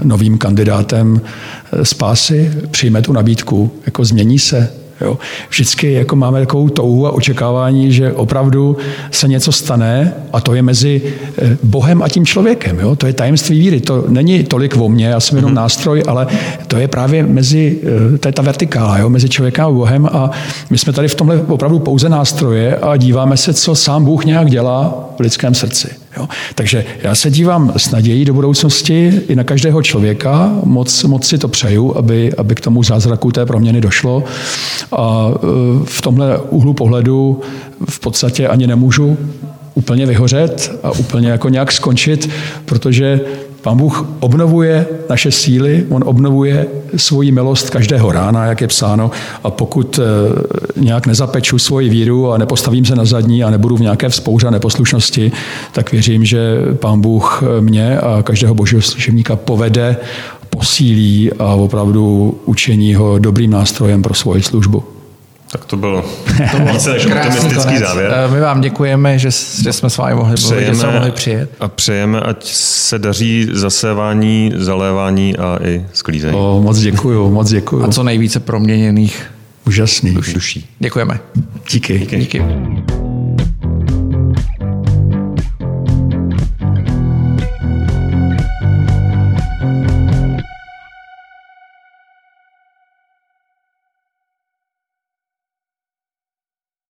novým 0.03 0.39
kandidátem 0.39 1.21
eh, 1.21 1.85
spásy, 1.85 2.53
přijme 2.71 3.03
tu 3.03 3.13
nabídku, 3.13 3.71
jako 3.87 4.05
změní 4.05 4.39
se, 4.39 4.73
Jo. 5.05 5.19
Vždycky 5.51 5.93
jako 5.93 6.17
máme 6.17 6.41
takovou 6.41 6.69
touhu 6.69 7.07
a 7.07 7.11
očekávání, 7.11 7.93
že 7.93 8.13
opravdu 8.13 8.77
se 9.11 9.29
něco 9.29 9.53
stane 9.53 10.13
a 10.33 10.41
to 10.41 10.55
je 10.55 10.63
mezi 10.63 11.03
eh, 11.39 11.57
Bohem 11.63 12.03
a 12.03 12.09
tím 12.09 12.27
člověkem. 12.27 12.79
Jo. 12.81 12.97
To 12.97 13.07
je 13.07 13.13
tajemství 13.13 13.59
víry. 13.59 13.81
To 13.81 14.05
není 14.09 14.45
tolik 14.45 14.77
o 14.77 14.89
mně, 14.89 15.07
já 15.07 15.21
jsem 15.21 15.37
jenom 15.37 15.51
mhm. 15.51 15.57
nástroj, 15.57 16.03
ale 16.07 16.27
to 16.67 16.77
je 16.77 16.89
právě 16.89 17.23
mezi, 17.23 17.79
eh, 18.15 18.19
to 18.19 18.29
je 18.29 18.33
ta 18.33 18.43
vertikála, 18.43 18.99
jo, 18.99 19.09
mezi 19.09 19.29
člověkem 19.29 19.65
a 19.65 19.71
Bohem 19.71 20.07
a 20.13 20.31
my 20.71 20.79
jsme 20.79 20.93
tady 20.93 21.09
v 21.09 21.15
tomhle 21.15 21.41
opravdu 21.41 21.79
pouze 21.79 22.09
nástroje 22.09 22.77
a 22.77 22.97
díváme 22.97 23.37
se, 23.37 23.55
co 23.55 23.75
sám 23.75 24.05
Bůh 24.05 24.25
nějak 24.25 24.51
dělá 24.51 25.09
v 25.17 25.21
lidském 25.21 25.55
srdci. 25.55 25.89
Jo. 26.17 26.29
Takže 26.55 26.85
já 27.03 27.15
se 27.15 27.31
dívám 27.31 27.73
s 27.77 27.91
nadějí 27.91 28.25
do 28.25 28.35
budoucnosti 28.35 29.23
i 29.29 29.37
na 29.37 29.45
každého 29.45 29.83
člověka. 29.83 30.53
Moc, 30.65 31.05
moc 31.05 31.27
si 31.27 31.39
to 31.39 31.49
přeju, 31.49 31.97
aby, 31.97 32.33
aby 32.33 32.55
k 32.55 32.61
tomu 32.61 32.83
zázraku 32.83 33.33
té 33.33 33.47
proměny 33.47 33.81
došlo. 33.81 34.25
A 34.93 35.29
e, 35.35 35.39
v 35.85 36.01
tomhle 36.01 36.39
úhlu 36.39 36.75
pohledu 36.75 37.41
v 37.89 38.01
podstatě 38.01 38.49
ani 38.49 38.67
nemůžu 38.67 39.17
úplně 39.75 40.07
vyhořet 40.07 40.79
a 40.83 40.91
úplně 40.91 41.29
jako 41.29 41.49
nějak 41.49 41.73
skončit, 41.73 42.31
protože 42.65 43.21
Pán 43.65 43.77
Bůh 43.77 44.07
obnovuje 44.21 44.87
naše 45.11 45.31
síly, 45.31 45.87
on 45.91 46.05
obnovuje 46.07 46.67
svoji 46.97 47.33
milost 47.33 47.71
každého 47.71 48.13
rána, 48.13 48.47
jak 48.47 48.61
je 48.61 48.67
psáno, 48.67 49.11
a 49.45 49.51
pokud 49.51 49.99
eh, 49.99 50.81
nějak 50.81 51.07
nezapeču 51.07 51.59
svoji 51.59 51.89
víru 51.89 52.33
a 52.33 52.39
nepostavím 52.39 52.85
se 52.85 52.97
na 52.97 53.05
zadní 53.05 53.45
a 53.45 53.51
nebudu 53.51 53.77
v 53.77 53.81
nějaké 53.81 54.09
vzpouře 54.09 54.51
neposlušnosti, 54.51 55.33
tak 55.73 55.93
věřím, 55.93 56.25
že 56.25 56.59
Pán 56.75 57.01
Bůh 57.01 57.43
mě 57.61 57.99
a 57.99 58.23
každého 58.23 58.55
božího 58.55 58.83
služebníka 58.83 59.37
povede, 59.37 59.97
posílí 60.51 61.33
a 61.33 61.55
opravdu 61.55 62.35
učení 62.45 62.95
ho 62.95 63.19
dobrým 63.19 63.51
nástrojem 63.51 64.03
pro 64.03 64.15
svoji 64.15 64.43
službu. 64.43 64.85
Tak 65.55 65.65
to 65.65 65.77
bylo, 65.77 66.03
to 66.51 66.59
bylo 66.59 66.73
více 66.73 66.93
než 66.93 67.07
optimistický 67.07 67.79
závěr. 67.79 68.15
Eh, 68.15 68.35
my 68.35 68.41
vám 68.41 68.61
děkujeme, 68.61 69.19
že, 69.19 69.29
že 69.63 69.73
jsme 69.73 69.91
s 69.91 69.97
vámi 69.97 70.15
mohli, 70.15 70.35
přejeme, 70.35 70.67
že 70.67 70.75
jsme 70.75 70.93
mohli 70.93 71.11
přijet. 71.11 71.51
A 71.61 71.69
přejeme, 71.69 72.21
ať 72.21 72.45
se 72.55 72.99
daří 72.99 73.49
zasévání, 73.53 74.53
zalévání 74.57 75.37
a 75.37 75.59
i 75.63 75.87
sklízení. 75.93 76.37
O, 76.37 76.61
moc 76.63 76.79
děkuju, 76.79 77.31
moc 77.31 77.51
děkuju. 77.51 77.85
A 77.85 77.89
co 77.89 78.03
nejvíce 78.03 78.41
proměněných 78.41 79.27
Úžasný. 79.67 80.15
duší. 80.35 80.67
Děkujeme. 80.79 81.21
Díky. 81.71 81.99
Díky. 81.99 82.19
Díky. 82.19 82.43